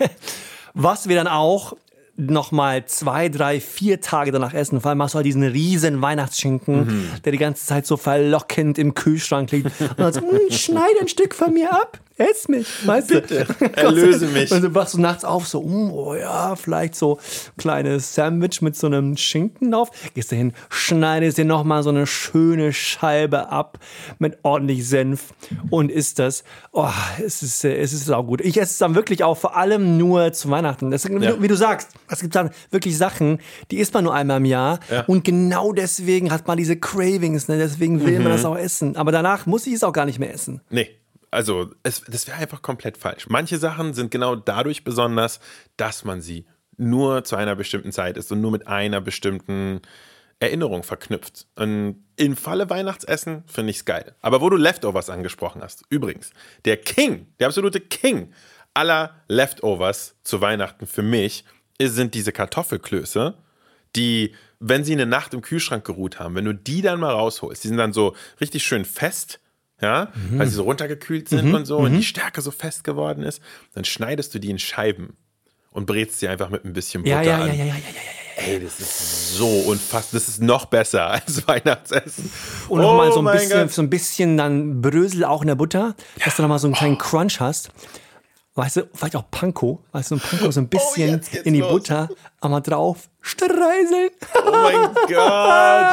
Was 0.73 1.07
wir 1.09 1.15
dann 1.15 1.27
auch 1.27 1.73
noch 2.15 2.51
mal 2.51 2.85
zwei, 2.85 3.29
drei, 3.29 3.61
vier 3.61 4.01
Tage 4.01 4.33
danach 4.33 4.53
essen. 4.53 4.81
Vor 4.81 4.89
allem 4.89 5.01
hast 5.01 5.13
du 5.13 5.17
halt 5.17 5.25
diesen 5.25 5.43
riesen 5.43 6.01
Weihnachtsschinken, 6.01 6.85
Mhm. 6.85 7.09
der 7.23 7.31
die 7.31 7.37
ganze 7.37 7.65
Zeit 7.65 7.85
so 7.85 7.95
verlockend 7.95 8.77
im 8.77 8.93
Kühlschrank 8.93 9.51
liegt. 9.51 9.67
Und 9.79 9.97
dann 9.99 10.11
so, 10.11 10.19
"Mm, 10.19 10.51
schneid 10.51 10.91
ein 10.99 11.07
Stück 11.07 11.33
von 11.33 11.53
mir 11.53 11.71
ab, 11.71 11.97
ess 12.19 12.47
mich, 12.47 12.67
weißt 12.85 13.07
Bitte, 13.07 13.47
du? 13.59 13.65
erlöse 13.75 14.27
mich. 14.27 14.51
Und 14.51 14.61
du 14.61 14.75
wachst 14.75 14.91
so 14.93 14.99
nachts 15.01 15.23
auf, 15.25 15.47
so, 15.47 15.61
mm, 15.61 15.91
oh 15.91 16.15
ja, 16.15 16.55
vielleicht 16.55 16.95
so 16.95 17.15
ein 17.17 17.57
kleines 17.57 18.13
Sandwich 18.13 18.61
mit 18.61 18.75
so 18.75 18.87
einem 18.87 19.17
Schinken 19.17 19.71
drauf. 19.71 19.89
Gehst 20.13 20.31
du 20.31 20.35
hin, 20.35 20.53
schneidest 20.69 21.37
dir 21.37 21.45
noch 21.45 21.63
mal 21.63 21.81
so 21.81 21.89
eine 21.89 22.05
schöne 22.05 22.73
Scheibe 22.73 23.49
ab 23.51 23.79
mit 24.19 24.37
ordentlich 24.43 24.87
Senf 24.87 25.33
und 25.69 25.91
isst 25.91 26.19
das. 26.19 26.43
Oh, 26.71 26.89
es 27.25 27.41
ist, 27.41 27.63
äh, 27.65 27.77
es 27.77 27.93
ist 27.93 28.11
auch 28.11 28.23
gut. 28.23 28.41
Ich 28.41 28.57
esse 28.57 28.71
es 28.73 28.77
dann 28.77 28.95
wirklich 28.95 29.23
auch 29.23 29.37
vor 29.37 29.55
allem 29.57 29.97
nur 29.97 30.33
zu 30.33 30.49
Weihnachten. 30.49 30.91
Das, 30.91 31.07
wie, 31.09 31.13
Ja. 31.23 31.31
du, 31.31 31.41
wie 31.41 31.47
du 31.47 31.55
sagst, 31.55 31.89
es 32.09 32.19
gibt 32.19 32.35
dann 32.35 32.49
wirklich 32.69 32.97
Sachen, 32.97 33.39
die 33.71 33.77
isst 33.77 33.93
man 33.93 34.03
nur 34.03 34.13
einmal 34.13 34.37
im 34.37 34.45
Jahr 34.45 34.79
Ja. 34.91 35.05
und 35.05 35.23
genau 35.23 35.71
deswegen 35.73 36.31
hat 36.31 36.47
man 36.47 36.57
diese 36.57 36.75
Cravings, 36.77 37.47
ne? 37.47 37.57
deswegen 37.57 38.05
will 38.05 38.17
Mhm. 38.17 38.23
man 38.23 38.31
das 38.33 38.45
auch 38.45 38.57
essen. 38.57 38.95
Aber 38.97 39.11
danach 39.11 39.45
muss 39.45 39.65
ich 39.67 39.73
es 39.73 39.83
auch 39.83 39.93
gar 39.93 40.05
nicht 40.05 40.19
mehr 40.19 40.33
essen. 40.33 40.61
Nee. 40.69 40.89
Also, 41.31 41.71
es, 41.83 42.03
das 42.07 42.27
wäre 42.27 42.37
einfach 42.37 42.61
komplett 42.61 42.97
falsch. 42.97 43.27
Manche 43.29 43.57
Sachen 43.57 43.93
sind 43.93 44.11
genau 44.11 44.35
dadurch 44.35 44.83
besonders, 44.83 45.39
dass 45.77 46.03
man 46.03 46.21
sie 46.21 46.45
nur 46.77 47.23
zu 47.23 47.35
einer 47.35 47.55
bestimmten 47.55 47.91
Zeit 47.91 48.17
ist 48.17 48.31
und 48.31 48.41
nur 48.41 48.51
mit 48.51 48.67
einer 48.67 49.01
bestimmten 49.01 49.81
Erinnerung 50.39 50.83
verknüpft. 50.83 51.47
Und 51.55 52.03
im 52.15 52.37
Falle 52.37 52.69
Weihnachtsessen 52.69 53.43
finde 53.45 53.71
ich 53.71 53.77
es 53.77 53.85
geil. 53.85 54.15
Aber 54.21 54.41
wo 54.41 54.49
du 54.49 54.55
Leftovers 54.55 55.09
angesprochen 55.09 55.61
hast, 55.61 55.83
übrigens, 55.89 56.31
der 56.65 56.77
King, 56.77 57.27
der 57.39 57.47
absolute 57.47 57.81
King 57.81 58.33
aller 58.73 59.15
Leftovers 59.27 60.15
zu 60.23 60.39
Weihnachten 60.41 60.87
für 60.87 61.01
mich 61.01 61.43
sind 61.81 62.13
diese 62.13 62.31
Kartoffelklöße, 62.31 63.35
die, 63.95 64.33
wenn 64.59 64.83
sie 64.83 64.93
eine 64.93 65.05
Nacht 65.05 65.33
im 65.33 65.41
Kühlschrank 65.41 65.85
geruht 65.85 66.19
haben, 66.19 66.35
wenn 66.35 66.45
du 66.45 66.53
die 66.53 66.81
dann 66.81 66.99
mal 66.99 67.11
rausholst, 67.11 67.63
die 67.63 67.67
sind 67.67 67.77
dann 67.77 67.93
so 67.93 68.15
richtig 68.39 68.63
schön 68.63 68.85
fest, 68.85 69.39
ja, 69.81 70.11
weil 70.31 70.47
sie 70.47 70.55
so 70.55 70.63
runtergekühlt 70.63 71.29
sind 71.29 71.53
und 71.53 71.65
so 71.65 71.77
und 71.77 71.93
die 71.93 72.03
Stärke 72.03 72.41
so 72.41 72.51
fest 72.51 72.83
geworden 72.83 73.23
ist, 73.23 73.41
dann 73.73 73.85
schneidest 73.85 74.33
du 74.35 74.39
die 74.39 74.49
in 74.49 74.59
Scheiben 74.59 75.15
und 75.71 75.85
brätst 75.85 76.19
sie 76.19 76.27
einfach 76.27 76.49
mit 76.49 76.65
ein 76.65 76.73
bisschen 76.73 77.03
Butter 77.03 77.15
Ja, 77.15 77.21
ja, 77.21 77.37
an. 77.43 77.47
ja, 77.47 77.53
ja, 77.53 77.63
ja, 77.65 77.65
ja, 77.65 77.75
ja. 77.75 78.45
Ey, 78.45 78.59
das 78.61 78.79
ist 78.79 79.35
so 79.35 79.47
unfassbar. 79.49 80.17
Das 80.19 80.29
ist 80.29 80.41
noch 80.41 80.65
besser 80.65 81.07
als 81.11 81.45
Weihnachtsessen. 81.45 82.31
Und 82.69 82.79
nochmal 82.81 83.09
Oh 83.09 83.13
so 83.15 83.19
ein 83.27 83.33
bisschen, 83.37 83.59
Gott. 83.63 83.71
so 83.73 83.81
ein 83.81 83.89
bisschen 83.89 84.37
dann 84.37 84.81
Brösel 84.81 85.25
auch 85.25 85.41
in 85.41 85.47
der 85.49 85.55
Butter, 85.55 85.93
dass 86.23 86.37
du 86.37 86.43
nochmal 86.43 86.57
so 86.59 86.67
einen 86.67 86.73
kleinen 86.75 86.95
Oh. 86.95 86.99
Crunch 86.99 87.41
hast. 87.41 87.69
Weißt 88.55 88.77
du, 88.77 88.89
vielleicht 88.93 89.15
auch 89.15 89.29
Panko, 89.31 89.83
weißt 89.91 90.11
du, 90.11 90.15
ein 90.15 90.19
Panko 90.19 90.51
so 90.51 90.59
ein 90.59 90.67
bisschen 90.67 91.09
Oh, 91.09 91.13
jetzt 91.13 91.31
geht's 91.31 91.45
in 91.45 91.53
die 91.53 91.59
los. 91.61 91.71
Butter, 91.71 92.09
einmal 92.41 92.61
drauf, 92.61 93.09
streiseln. 93.21 94.09
Oh 94.35 94.51
mein 94.51 94.93
Gott, 94.93 95.09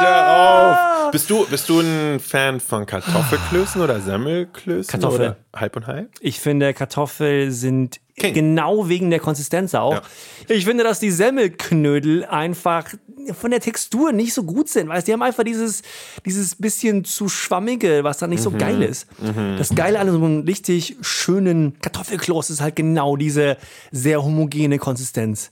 hör 0.01 1.05
auf. 1.05 1.11
Bist 1.11 1.29
du, 1.29 1.45
bist 1.45 1.69
du 1.69 1.79
ein 1.79 2.19
Fan 2.19 2.59
von 2.59 2.85
Kartoffelklößen 2.85 3.81
oder 3.81 4.01
Semmelklößen? 4.01 4.91
Kartoffel. 4.91 5.19
Oder 5.21 5.37
halb 5.55 5.75
und 5.77 5.87
halb? 5.87 6.09
Ich 6.19 6.41
finde, 6.41 6.73
Kartoffeln 6.73 7.51
sind 7.51 8.01
King. 8.17 8.33
genau 8.33 8.89
wegen 8.89 9.09
der 9.09 9.19
Konsistenz 9.19 9.75
auch. 9.75 9.93
Ja. 9.93 10.01
Ich 10.49 10.65
finde, 10.65 10.83
dass 10.83 10.99
die 10.99 11.11
Semmelknödel 11.11 12.25
einfach 12.25 12.85
von 13.33 13.51
der 13.51 13.59
Textur 13.59 14.11
nicht 14.11 14.33
so 14.33 14.43
gut 14.43 14.69
sind. 14.69 14.87
Weißt, 14.87 15.07
die 15.07 15.13
haben 15.13 15.21
einfach 15.21 15.43
dieses, 15.43 15.83
dieses 16.25 16.55
bisschen 16.55 17.03
zu 17.03 17.29
schwammige, 17.29 18.03
was 18.03 18.17
dann 18.17 18.29
nicht 18.29 18.41
so 18.41 18.51
geil 18.51 18.81
ist. 18.81 19.07
Das 19.57 19.75
Geile 19.75 19.99
an 19.99 20.09
so 20.09 20.15
einem 20.15 20.41
richtig 20.41 20.97
schönen 21.01 21.77
Kartoffelkloß 21.79 22.49
ist 22.49 22.61
halt 22.61 22.75
genau 22.75 23.17
diese 23.17 23.57
sehr 23.91 24.23
homogene 24.23 24.79
Konsistenz. 24.79 25.51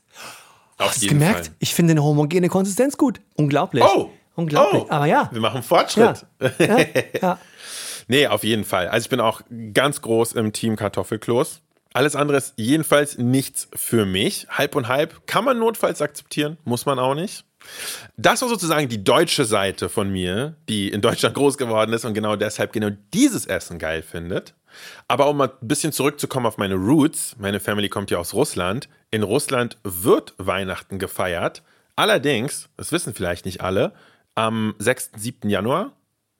Auf 0.77 0.89
Hast 0.89 1.03
du 1.03 1.07
gemerkt? 1.07 1.47
Fall. 1.47 1.55
Ich 1.59 1.73
finde 1.73 1.91
eine 1.91 2.03
homogene 2.03 2.49
Konsistenz 2.49 2.97
gut. 2.97 3.21
Unglaublich. 3.35 3.83
Oh! 3.83 4.09
Unglaublich. 4.35 4.83
Oh. 4.83 4.87
Aber 4.89 5.05
ja. 5.05 5.29
Wir 5.31 5.39
machen 5.39 5.63
Fortschritt. 5.63 6.25
Ja. 6.41 6.51
ja, 6.59 6.85
ja. 7.21 7.39
Nee, 8.07 8.27
auf 8.27 8.43
jeden 8.43 8.65
Fall. 8.65 8.87
Also 8.89 9.05
ich 9.05 9.09
bin 9.09 9.19
auch 9.19 9.41
ganz 9.73 10.01
groß 10.01 10.33
im 10.33 10.51
Team 10.51 10.75
Kartoffelkloß. 10.75 11.61
Alles 11.95 12.17
andere 12.17 12.35
ist 12.35 12.55
jedenfalls 12.57 13.17
nichts 13.17 13.69
für 13.73 14.05
mich. 14.05 14.47
Halb 14.49 14.75
und 14.75 14.89
halb 14.89 15.25
kann 15.27 15.45
man 15.45 15.57
notfalls 15.57 16.01
akzeptieren, 16.01 16.57
muss 16.65 16.85
man 16.85 16.99
auch 16.99 17.15
nicht. 17.15 17.45
Das 18.17 18.41
war 18.41 18.49
sozusagen 18.49 18.89
die 18.89 19.01
deutsche 19.01 19.45
Seite 19.45 19.87
von 19.87 20.09
mir, 20.11 20.57
die 20.67 20.89
in 20.89 20.99
Deutschland 20.99 21.35
groß 21.35 21.57
geworden 21.57 21.93
ist 21.93 22.03
und 22.03 22.13
genau 22.13 22.35
deshalb 22.35 22.73
genau 22.73 22.89
dieses 23.13 23.45
Essen 23.45 23.79
geil 23.79 24.01
findet. 24.01 24.55
Aber 25.07 25.29
um 25.29 25.37
mal 25.37 25.47
ein 25.47 25.67
bisschen 25.69 25.93
zurückzukommen 25.93 26.45
auf 26.45 26.57
meine 26.57 26.75
Roots, 26.75 27.37
meine 27.39 27.61
Family 27.61 27.87
kommt 27.87 28.11
ja 28.11 28.17
aus 28.17 28.33
Russland. 28.33 28.89
In 29.09 29.23
Russland 29.23 29.77
wird 29.83 30.33
Weihnachten 30.37 30.99
gefeiert. 30.99 31.63
Allerdings, 31.95 32.67
das 32.75 32.91
wissen 32.91 33.13
vielleicht 33.13 33.45
nicht 33.45 33.61
alle, 33.61 33.93
am 34.35 34.75
6. 34.79 35.11
7. 35.15 35.49
Januar 35.49 35.93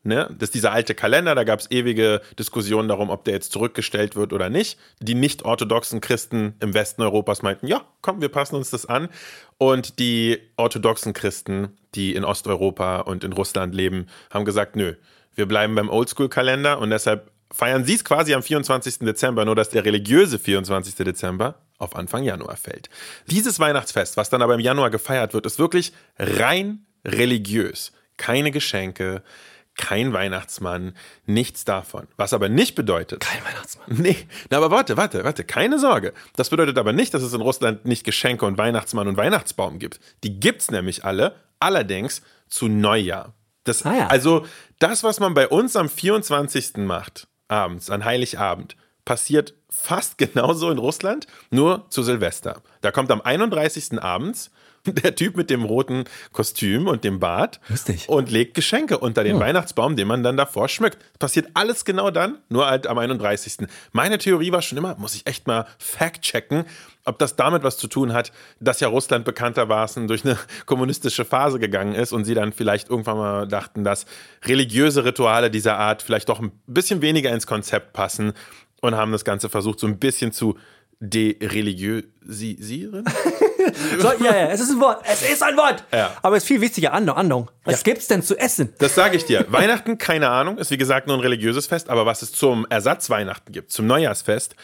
Ne? 0.06 0.30
Das 0.38 0.50
ist 0.50 0.54
dieser 0.54 0.72
alte 0.72 0.94
Kalender, 0.94 1.34
da 1.34 1.44
gab 1.44 1.60
es 1.60 1.72
ewige 1.72 2.22
Diskussionen 2.38 2.88
darum, 2.88 3.10
ob 3.10 3.24
der 3.24 3.34
jetzt 3.34 3.52
zurückgestellt 3.52 4.16
wird 4.16 4.34
oder 4.34 4.52
nicht. 4.52 4.78
Die 5.00 5.16
nicht-orthodoxen 5.16 6.00
Christen 6.00 6.54
im 6.60 6.76
Westen 6.76 7.02
Europas 7.02 7.42
meinten, 7.42 7.66
ja, 7.66 7.82
komm, 8.02 8.22
wir 8.22 8.30
passen 8.30 8.56
uns 8.56 8.70
das 8.70 8.86
an. 8.86 9.10
Und 9.58 9.98
die 9.98 10.38
orthodoxen 10.58 11.14
Christen, 11.14 11.76
die 11.96 12.14
in 12.14 12.24
Osteuropa 12.24 13.00
und 13.00 13.24
in 13.24 13.34
Russland 13.34 13.74
leben, 13.74 14.06
haben 14.30 14.46
gesagt, 14.46 14.76
nö, 14.76 14.94
wir 15.34 15.48
bleiben 15.48 15.74
beim 15.74 15.90
Oldschool-Kalender 15.90 16.78
und 16.78 16.92
deshalb 16.92 17.32
feiern 17.52 17.84
sie 17.84 17.96
es 17.96 18.06
quasi 18.06 18.36
am 18.36 18.44
24. 18.44 19.00
Dezember, 19.00 19.44
nur 19.44 19.56
dass 19.56 19.70
der 19.70 19.86
religiöse 19.86 20.38
24. 20.38 20.96
Dezember 20.96 21.56
auf 21.80 21.96
Anfang 21.96 22.24
Januar 22.24 22.58
fällt. 22.58 22.90
Dieses 23.26 23.60
Weihnachtsfest, 23.60 24.18
was 24.18 24.30
dann 24.30 24.44
aber 24.44 24.54
im 24.54 24.60
Januar 24.60 24.92
gefeiert 24.92 25.34
wird, 25.34 25.48
ist 25.48 25.58
wirklich 25.58 25.94
rein 26.20 26.86
religiös. 27.04 27.92
Keine 28.18 28.52
Geschenke, 28.52 29.24
kein 29.78 30.14
Weihnachtsmann, 30.14 30.96
nichts 31.26 31.66
davon. 31.66 32.08
Was 32.18 32.34
aber 32.34 32.50
nicht 32.50 32.76
bedeutet. 32.76 33.20
Kein 33.22 33.44
Weihnachtsmann. 33.44 33.86
Nee, 34.06 34.18
na, 34.50 34.58
aber 34.58 34.72
warte, 34.72 34.98
warte, 34.98 35.24
warte, 35.24 35.44
keine 35.44 35.80
Sorge. 35.80 36.14
Das 36.36 36.50
bedeutet 36.50 36.78
aber 36.78 36.94
nicht, 36.94 37.14
dass 37.14 37.22
es 37.22 37.34
in 37.34 37.42
Russland 37.42 37.86
nicht 37.86 38.04
Geschenke 38.04 38.46
und 38.46 38.58
Weihnachtsmann 38.58 39.08
und 39.08 39.18
Weihnachtsbaum 39.18 39.80
gibt. 39.80 40.00
Die 40.24 40.40
gibt's 40.40 40.72
nämlich 40.72 41.06
alle, 41.06 41.36
allerdings 41.60 42.22
zu 42.48 42.68
Neujahr. 42.68 43.34
Das, 43.64 43.86
Ah 43.86 43.96
ja. 43.96 44.08
Also, 44.08 44.46
das, 44.80 45.04
was 45.04 45.20
man 45.20 45.34
bei 45.34 45.48
uns 45.48 45.76
am 45.76 45.90
24. 45.90 46.78
macht, 46.78 47.28
abends, 47.48 47.90
an 47.90 48.06
Heiligabend, 48.06 48.76
passiert 49.06 49.54
fast 49.70 50.18
genauso 50.18 50.70
in 50.72 50.78
Russland, 50.78 51.28
nur 51.52 51.86
zu 51.90 52.04
Silvester. 52.04 52.62
Da 52.82 52.92
kommt 52.92 53.12
am 53.12 53.22
31. 53.22 54.02
abends 54.02 54.52
der 54.86 55.16
Typ 55.16 55.36
mit 55.36 55.50
dem 55.50 55.64
roten 55.64 56.06
Kostüm 56.32 56.88
und 56.88 57.04
dem 57.04 57.20
Bart 57.20 57.60
Lustig. 57.70 58.08
und 58.10 58.32
legt 58.32 58.54
Geschenke 58.54 58.98
unter 58.98 59.24
den 59.24 59.34
Hm. 59.34 59.40
Weihnachtsbaum, 59.42 59.96
den 59.96 60.08
man 60.08 60.24
dann 60.24 60.38
davor 60.38 60.68
schmückt. 60.70 60.98
Passiert 61.20 61.48
alles 61.54 61.86
genau 61.86 62.12
dann, 62.12 62.40
nur 62.50 62.68
halt 62.68 62.88
am 62.88 62.98
31. 62.98 63.68
Meine 63.92 64.18
Theorie 64.18 64.52
war 64.52 64.62
schon 64.62 64.78
immer, 64.78 64.96
muss 64.98 65.16
ich 65.16 65.28
echt 65.28 65.48
mal 65.48 65.66
fact-checken, 65.80 66.66
ob 67.06 67.20
das 67.20 67.36
damit 67.36 67.64
was 67.64 67.78
zu 67.78 67.88
tun 67.88 68.14
hat, 68.14 68.32
dass 68.60 68.80
ja 68.80 68.88
Russland 68.88 69.26
bekanntermaßen 69.26 70.08
durch 70.08 70.26
eine 70.26 70.38
kommunistische 70.66 71.26
Phase 71.26 71.60
gegangen 71.60 71.94
ist 71.94 72.14
und 72.14 72.26
sie 72.26 72.34
dann 72.34 72.54
vielleicht 72.54 72.90
irgendwann 72.90 73.18
mal 73.18 73.48
dachten, 73.48 73.84
dass 73.84 74.06
religiöse 74.46 75.06
Rituale 75.06 75.52
dieser 75.52 75.78
Art 75.78 76.02
vielleicht 76.02 76.30
doch 76.30 76.40
ein 76.40 76.52
bisschen 76.66 77.02
weniger 77.02 77.32
ins 77.32 77.46
Konzept 77.46 77.94
passen 77.94 78.34
und 78.82 78.96
haben 78.96 79.12
das 79.12 79.24
Ganze 79.24 79.50
versucht, 79.50 79.80
so 79.80 79.88
ein 79.88 80.00
bisschen 80.00 80.32
zu 80.32 80.58
dereligiösieren. 81.00 83.06
So, 84.00 84.12
ja, 84.24 84.36
ja, 84.36 84.48
es 84.48 84.60
ist 84.60 84.72
ein 84.72 84.80
Wort. 84.80 85.04
Es 85.06 85.22
ist 85.22 85.42
ein 85.42 85.56
Wort. 85.58 85.84
Ja. 85.92 86.12
Aber 86.22 86.38
es 86.38 86.44
ist 86.44 86.48
viel 86.48 86.62
wichtiger. 86.62 86.94
Andung, 86.94 87.16
Andung. 87.16 87.52
Was 87.64 87.84
gibt's 87.84 88.08
denn 88.08 88.22
zu 88.22 88.38
essen? 88.38 88.74
Das 88.80 88.96
sage 88.96 89.18
ich 89.18 89.26
dir. 89.26 89.46
Weihnachten, 89.50 89.98
keine 89.98 90.30
Ahnung, 90.30 90.58
ist 90.58 90.72
wie 90.72 90.78
gesagt 90.78 91.08
nur 91.08 91.18
ein 91.18 91.22
religiöses 91.22 91.68
Fest, 91.68 91.90
aber 91.90 92.06
was 92.06 92.22
es 92.22 92.32
zum 92.32 92.66
Ersatzweihnachten 92.70 93.52
gibt, 93.52 93.72
zum 93.72 93.88
Neujahrsfest, 93.88 94.56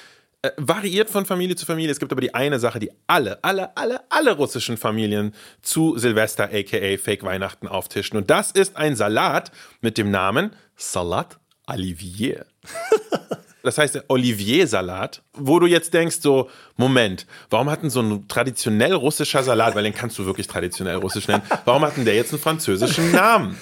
äh, 0.43 0.51
variiert 0.57 1.09
von 1.09 1.25
Familie 1.25 1.55
zu 1.55 1.65
Familie. 1.65 1.91
Es 1.91 1.99
gibt 1.99 2.11
aber 2.11 2.21
die 2.21 2.33
eine 2.33 2.59
Sache, 2.59 2.79
die 2.79 2.91
alle, 3.07 3.43
alle, 3.43 3.75
alle, 3.77 4.01
alle 4.09 4.31
russischen 4.31 4.75
Familien 4.75 5.35
zu 5.61 5.97
Silvester, 5.97 6.45
aka 6.45 6.97
Fake 6.97 7.23
Weihnachten, 7.23 7.67
auftischen. 7.67 8.17
Und 8.17 8.29
das 8.29 8.51
ist 8.51 8.75
ein 8.75 8.95
Salat 8.95 9.51
mit 9.81 9.97
dem 9.97 10.09
Namen 10.09 10.51
Salat 10.75 11.37
Olivier. 11.67 12.45
Das 13.63 13.77
heißt 13.77 14.03
Olivier-Salat, 14.07 15.21
wo 15.33 15.59
du 15.59 15.67
jetzt 15.67 15.93
denkst, 15.93 16.17
so, 16.21 16.49
Moment, 16.77 17.27
warum 17.49 17.69
hat 17.69 17.83
denn 17.83 17.89
so 17.89 18.01
ein 18.01 18.27
traditionell 18.27 18.93
russischer 18.93 19.43
Salat, 19.43 19.75
weil 19.75 19.83
den 19.83 19.93
kannst 19.93 20.17
du 20.17 20.25
wirklich 20.25 20.47
traditionell 20.47 20.95
russisch 20.95 21.27
nennen, 21.27 21.43
warum 21.65 21.83
hat 21.83 21.97
denn 21.97 22.05
der 22.05 22.15
jetzt 22.15 22.33
einen 22.33 22.41
französischen 22.41 23.11
Namen? 23.11 23.57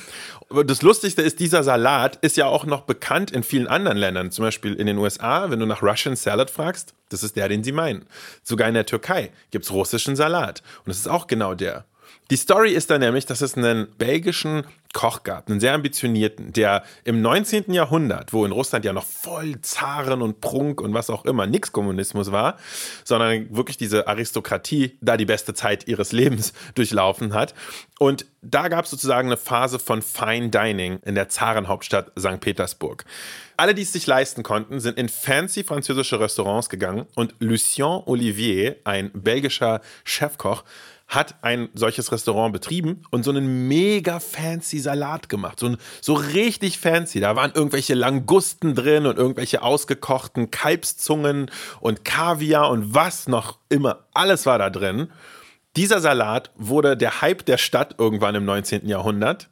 Das 0.66 0.82
Lustigste 0.82 1.22
ist, 1.22 1.40
dieser 1.40 1.64
Salat 1.64 2.16
ist 2.22 2.36
ja 2.36 2.48
auch 2.48 2.66
noch 2.66 2.82
bekannt 2.82 3.30
in 3.30 3.44
vielen 3.44 3.68
anderen 3.68 3.98
Ländern. 3.98 4.32
Zum 4.32 4.46
Beispiel 4.46 4.74
in 4.74 4.88
den 4.88 4.98
USA, 4.98 5.52
wenn 5.52 5.60
du 5.60 5.68
nach 5.68 5.84
Russian 5.84 6.16
Salad 6.16 6.50
fragst, 6.50 6.96
das 7.10 7.22
ist 7.22 7.36
der, 7.36 7.50
den 7.50 7.64
sie 7.64 7.72
meinen. 7.72 8.08
Sogar 8.42 8.68
in 8.68 8.74
der 8.74 8.88
Türkei 8.88 9.32
gibt 9.52 9.66
es 9.66 9.72
russischen 9.72 10.16
Salat. 10.16 10.64
Und 10.86 10.92
es 10.92 10.98
ist 10.98 11.08
auch 11.08 11.28
genau 11.28 11.54
der. 11.54 11.86
Die 12.32 12.36
Story 12.36 12.72
ist 12.72 12.90
dann 12.90 13.02
nämlich, 13.02 13.28
dass 13.28 13.42
es 13.42 13.58
einen 13.58 13.88
belgischen 13.98 14.64
Koch 14.94 15.22
gab, 15.22 15.50
einen 15.50 15.60
sehr 15.60 15.74
ambitionierten, 15.74 16.52
der 16.52 16.84
im 17.04 17.22
19. 17.22 17.74
Jahrhundert, 17.74 18.34
wo 18.34 18.44
in 18.44 18.52
Russland 18.52 18.86
ja 18.86 18.92
noch 18.92 19.06
voll 19.06 19.62
Zaren 19.62 20.24
und 20.24 20.42
Prunk 20.42 20.82
und 20.82 20.96
was 20.96 21.12
auch 21.12 21.26
immer, 21.26 21.46
nix 21.46 21.72
Kommunismus 21.72 22.32
war, 22.32 22.58
sondern 23.04 23.56
wirklich 23.56 23.78
diese 23.78 24.08
Aristokratie 24.08 24.98
da 25.00 25.16
die 25.16 25.26
beste 25.26 25.54
Zeit 25.54 25.88
ihres 25.88 26.12
Lebens 26.12 26.54
durchlaufen 26.76 27.36
hat. 27.36 27.54
Und 28.00 28.26
da 28.42 28.68
gab 28.68 28.86
es 28.86 28.92
sozusagen 28.92 29.28
eine 29.28 29.38
Phase 29.38 29.78
von 29.78 30.02
Fine 30.02 30.50
Dining 30.50 31.00
in 31.06 31.14
der 31.14 31.30
Zarenhauptstadt 31.30 32.12
St. 32.18 32.40
Petersburg. 32.40 33.06
Alle, 33.58 33.76
die 33.76 33.82
es 33.82 33.92
sich 33.92 34.08
leisten 34.08 34.42
konnten, 34.42 34.80
sind 34.80 34.98
in 34.98 35.10
fancy 35.10 35.64
französische 35.64 36.20
Restaurants 36.20 36.70
gegangen 36.70 37.06
und 37.16 37.36
Lucien 37.40 38.02
Olivier, 38.06 38.78
ein 38.86 39.12
belgischer 39.14 39.82
Chefkoch, 40.04 40.64
hat 41.10 41.36
ein 41.42 41.70
solches 41.74 42.12
Restaurant 42.12 42.54
betrieben 42.54 43.02
und 43.10 43.24
so 43.24 43.32
einen 43.32 43.68
mega 43.68 44.20
fancy 44.20 44.78
Salat 44.78 45.28
gemacht. 45.28 45.60
So, 45.60 45.66
ein, 45.66 45.78
so 46.02 46.14
richtig 46.14 46.80
fancy. 46.80 47.20
Da 47.20 47.36
waren 47.36 47.52
irgendwelche 47.54 47.96
Langusten 47.96 48.76
drin 48.76 49.08
und 49.08 49.18
irgendwelche 49.18 49.64
ausgekochten 49.64 50.52
Kalbszungen 50.52 51.50
und 51.82 52.06
Kaviar 52.06 52.70
und 52.70 52.94
was 52.94 53.28
noch 53.28 53.58
immer. 53.70 54.06
Alles 54.14 54.46
war 54.46 54.60
da 54.60 54.70
drin. 54.70 55.10
Dieser 55.76 56.00
Salat 56.00 56.52
wurde 56.56 56.96
der 56.96 57.22
Hype 57.22 57.44
der 57.46 57.58
Stadt 57.58 57.96
irgendwann 57.98 58.36
im 58.36 58.46
19. 58.46 58.88
Jahrhundert 58.88 59.50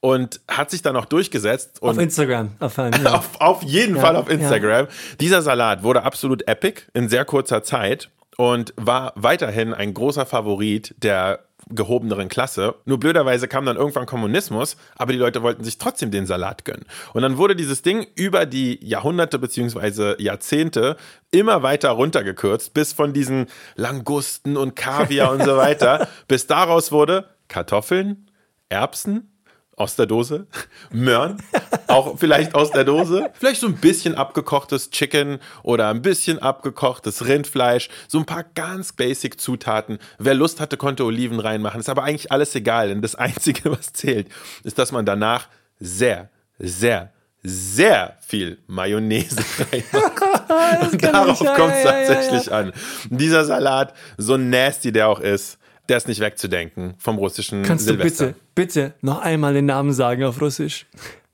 und 0.00 0.40
hat 0.46 0.70
sich 0.70 0.82
dann 0.82 0.96
auch 0.96 1.06
durchgesetzt. 1.06 1.82
Auf 1.82 1.98
Instagram. 1.98 2.50
Auf, 2.60 2.78
einem, 2.78 3.02
ja. 3.02 3.14
auf, 3.14 3.40
auf 3.40 3.62
jeden 3.62 3.96
Ja, 3.96 4.02
Fall 4.02 4.16
auf 4.16 4.28
ja. 4.28 4.34
Instagram. 4.34 4.88
Dieser 5.20 5.40
Salat 5.40 5.82
wurde 5.82 6.02
absolut 6.02 6.46
epic 6.46 6.82
in 6.92 7.08
sehr 7.08 7.24
kurzer 7.24 7.62
Zeit 7.62 8.10
und 8.38 8.72
war 8.76 9.12
weiterhin 9.16 9.74
ein 9.74 9.92
großer 9.92 10.24
Favorit 10.24 10.94
der 10.98 11.40
gehobeneren 11.70 12.28
Klasse. 12.28 12.76
Nur 12.84 13.00
blöderweise 13.00 13.48
kam 13.48 13.66
dann 13.66 13.76
irgendwann 13.76 14.06
Kommunismus, 14.06 14.76
aber 14.96 15.12
die 15.12 15.18
Leute 15.18 15.42
wollten 15.42 15.64
sich 15.64 15.76
trotzdem 15.76 16.12
den 16.12 16.24
Salat 16.24 16.64
gönnen. 16.64 16.86
Und 17.12 17.22
dann 17.22 17.36
wurde 17.36 17.56
dieses 17.56 17.82
Ding 17.82 18.06
über 18.14 18.46
die 18.46 18.78
Jahrhunderte 18.86 19.40
bzw. 19.40 20.22
Jahrzehnte 20.22 20.96
immer 21.32 21.64
weiter 21.64 21.90
runtergekürzt, 21.90 22.74
bis 22.74 22.92
von 22.92 23.12
diesen 23.12 23.46
Langusten 23.74 24.56
und 24.56 24.76
Kaviar 24.76 25.32
und 25.32 25.42
so 25.42 25.56
weiter, 25.56 26.08
bis 26.28 26.46
daraus 26.46 26.92
wurde 26.92 27.28
Kartoffeln, 27.48 28.30
Erbsen, 28.68 29.32
aus 29.78 29.96
der 29.96 30.06
Dose, 30.06 30.46
Möhren, 30.90 31.42
auch 31.86 32.18
vielleicht 32.18 32.54
aus 32.54 32.70
der 32.70 32.84
Dose, 32.84 33.30
vielleicht 33.34 33.60
so 33.60 33.66
ein 33.66 33.76
bisschen 33.76 34.14
abgekochtes 34.14 34.90
Chicken 34.90 35.38
oder 35.62 35.88
ein 35.88 36.02
bisschen 36.02 36.38
abgekochtes 36.40 37.26
Rindfleisch, 37.26 37.88
so 38.08 38.18
ein 38.18 38.26
paar 38.26 38.44
ganz 38.54 38.92
basic 38.92 39.40
Zutaten. 39.40 39.98
Wer 40.18 40.34
Lust 40.34 40.60
hatte, 40.60 40.76
konnte 40.76 41.04
Oliven 41.04 41.40
reinmachen, 41.40 41.80
ist 41.80 41.88
aber 41.88 42.04
eigentlich 42.04 42.32
alles 42.32 42.54
egal, 42.54 42.88
denn 42.88 43.02
das 43.02 43.14
Einzige, 43.18 43.70
was 43.70 43.92
zählt, 43.92 44.28
ist, 44.64 44.78
dass 44.78 44.92
man 44.92 45.06
danach 45.06 45.48
sehr, 45.78 46.30
sehr, 46.58 47.12
sehr 47.42 48.16
viel 48.20 48.58
Mayonnaise 48.66 49.36
reinmacht. 49.72 50.92
Und 50.92 51.02
darauf 51.02 51.40
ja, 51.40 51.54
kommt 51.54 51.74
es 51.74 51.84
ja, 51.84 51.92
ja, 51.92 52.00
ja, 52.00 52.06
tatsächlich 52.06 52.52
an. 52.52 52.72
Dieser 53.10 53.44
Salat, 53.44 53.94
so 54.16 54.36
nasty 54.36 54.92
der 54.92 55.08
auch 55.08 55.20
ist, 55.20 55.57
der 55.88 55.96
ist 55.96 56.08
nicht 56.08 56.20
wegzudenken 56.20 56.94
vom 56.98 57.18
russischen 57.18 57.62
Kannst 57.62 57.86
Silvester. 57.86 58.26
du 58.26 58.32
bitte, 58.32 58.40
bitte 58.54 58.94
noch 59.00 59.20
einmal 59.20 59.54
den 59.54 59.66
Namen 59.66 59.92
sagen 59.92 60.24
auf 60.24 60.40
Russisch? 60.40 60.86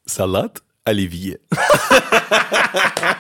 Salat 0.05 0.62
Olivier. 0.87 1.38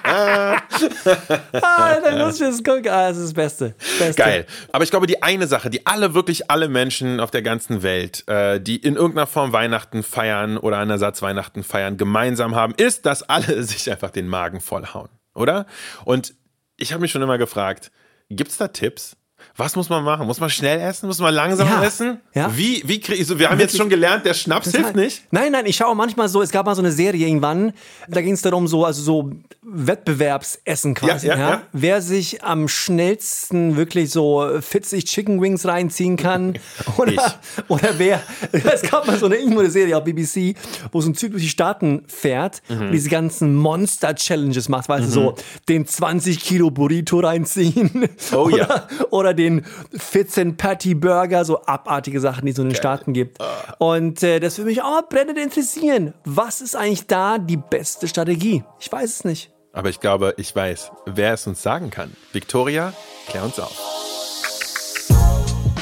Ah, 0.06 2.00
dein 2.00 2.20
russisches 2.20 2.62
Guck. 2.62 2.86
Ah, 2.86 3.08
das 3.08 3.16
ist 3.18 3.24
das 3.26 3.34
Beste. 3.34 3.74
Beste. 3.98 4.14
Geil. 4.22 4.46
Aber 4.72 4.84
ich 4.84 4.90
glaube, 4.90 5.06
die 5.06 5.22
eine 5.22 5.46
Sache, 5.46 5.70
die 5.70 5.86
alle, 5.86 6.14
wirklich 6.14 6.50
alle 6.50 6.68
Menschen 6.68 7.20
auf 7.20 7.30
der 7.30 7.42
ganzen 7.42 7.82
Welt, 7.82 8.26
äh, 8.28 8.60
die 8.60 8.76
in 8.76 8.96
irgendeiner 8.96 9.26
Form 9.26 9.52
Weihnachten 9.52 10.02
feiern 10.02 10.56
oder 10.56 10.78
einen 10.78 10.90
Ersatz 10.90 11.22
Weihnachten 11.22 11.62
feiern, 11.62 11.96
gemeinsam 11.96 12.54
haben, 12.54 12.74
ist, 12.76 13.06
dass 13.06 13.22
alle 13.22 13.62
sich 13.64 13.90
einfach 13.90 14.10
den 14.10 14.28
Magen 14.28 14.60
vollhauen. 14.60 15.08
Oder? 15.34 15.66
Und 16.04 16.34
ich 16.76 16.92
habe 16.92 17.02
mich 17.02 17.10
schon 17.12 17.22
immer 17.22 17.38
gefragt, 17.38 17.90
gibt 18.30 18.50
es 18.50 18.56
da 18.56 18.68
Tipps? 18.68 19.16
Was 19.56 19.76
muss 19.76 19.88
man 19.88 20.02
machen? 20.04 20.26
Muss 20.26 20.40
man 20.40 20.50
schnell 20.50 20.80
essen? 20.80 21.06
Muss 21.06 21.18
man 21.20 21.32
langsam 21.34 21.68
Ja. 21.68 21.82
essen? 21.84 22.18
Ja. 22.34 22.50
Wie, 22.56 22.82
wie 22.86 23.00
krieg 23.00 23.20
ich 23.20 23.26
so, 23.26 23.38
wir 23.38 23.48
haben 23.50 23.58
jetzt 23.60 23.74
Wirklich. 23.74 23.80
schon 23.80 23.88
gelernt, 23.88 24.24
der 24.26 24.34
Schnaps 24.34 24.70
hilft 24.70 24.96
nicht. 24.96 25.22
Nein, 25.30 25.52
nein, 25.52 25.66
ich 25.66 25.76
schaue 25.76 25.94
manchmal 25.94 26.28
so, 26.28 26.42
es 26.42 26.50
gab 26.50 26.66
mal 26.66 26.74
so 26.74 26.82
eine 26.82 26.92
Serie 26.92 27.26
irgendwann, 27.26 27.72
da 28.08 28.20
ging 28.20 28.32
es 28.34 28.42
darum, 28.42 28.66
so, 28.66 28.84
also 28.84 29.02
so 29.02 29.30
Wettbewerbsessen 29.62 30.94
quasi. 30.94 31.26
Ja, 31.28 31.38
ja. 31.38 31.62
Wer 31.72 32.02
sich 32.02 32.42
am 32.44 32.68
schnellsten 32.68 33.76
wirklich 33.76 34.10
so 34.10 34.46
40 34.60 35.04
Chicken 35.04 35.40
Wings 35.40 35.66
reinziehen 35.66 36.16
kann. 36.16 36.58
Oder, 36.96 37.34
oder 37.68 37.90
wer, 37.98 38.20
es 38.52 38.82
gab 38.82 39.06
mal 39.06 39.18
so 39.18 39.26
eine, 39.26 39.36
irgendwo 39.36 39.60
eine 39.60 39.70
Serie 39.70 39.96
auf 39.96 40.04
BBC, 40.04 40.54
wo 40.92 41.00
so 41.00 41.08
ein 41.10 41.14
Typ 41.14 41.32
durch 41.32 41.42
die 41.42 41.48
Staaten 41.48 42.04
fährt 42.06 42.62
und 42.68 42.92
diese 42.92 43.08
ganzen 43.08 43.54
Monster-Challenges 43.56 44.68
macht, 44.68 44.88
weißt 44.88 45.06
du, 45.06 45.10
so 45.10 45.34
den 45.68 45.86
20 45.86 46.38
Kilo 46.40 46.70
Burrito 46.70 47.20
reinziehen. 47.20 48.08
Oh 48.32 48.36
oder, 48.44 48.56
ja. 48.58 48.88
Oder 49.10 49.33
den 49.34 49.64
14 49.96 50.56
Patty 50.56 50.94
Burger, 50.94 51.44
so 51.44 51.64
abartige 51.66 52.20
Sachen, 52.20 52.46
die 52.46 52.50
es 52.50 52.56
so 52.56 52.62
in 52.62 52.70
den 52.70 52.76
Staaten 52.76 53.12
gibt. 53.12 53.38
Und 53.78 54.22
äh, 54.22 54.40
das 54.40 54.58
würde 54.58 54.70
mich 54.70 54.82
auch 54.82 54.90
mal 54.90 55.02
brennend 55.08 55.38
interessieren. 55.38 56.14
Was 56.24 56.60
ist 56.60 56.76
eigentlich 56.76 57.06
da 57.06 57.38
die 57.38 57.56
beste 57.56 58.08
Strategie? 58.08 58.64
Ich 58.80 58.90
weiß 58.90 59.10
es 59.10 59.24
nicht. 59.24 59.50
Aber 59.72 59.88
ich 59.88 60.00
glaube, 60.00 60.34
ich 60.36 60.54
weiß, 60.54 60.92
wer 61.06 61.34
es 61.34 61.46
uns 61.46 61.62
sagen 61.62 61.90
kann. 61.90 62.16
Victoria, 62.32 62.92
klär 63.26 63.44
uns 63.44 63.58
auf. 63.58 64.03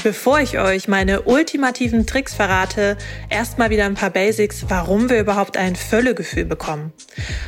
Bevor 0.03 0.41
ich 0.41 0.59
euch 0.59 0.89
meine 0.89 1.21
ultimativen 1.21 2.05
Tricks 2.05 2.33
verrate, 2.33 2.97
erstmal 3.29 3.69
wieder 3.69 3.85
ein 3.85 3.93
paar 3.93 4.09
Basics, 4.09 4.65
warum 4.67 5.09
wir 5.09 5.17
überhaupt 5.17 5.55
ein 5.55 5.77
Völlegefühl 5.77 6.43
bekommen. 6.43 6.91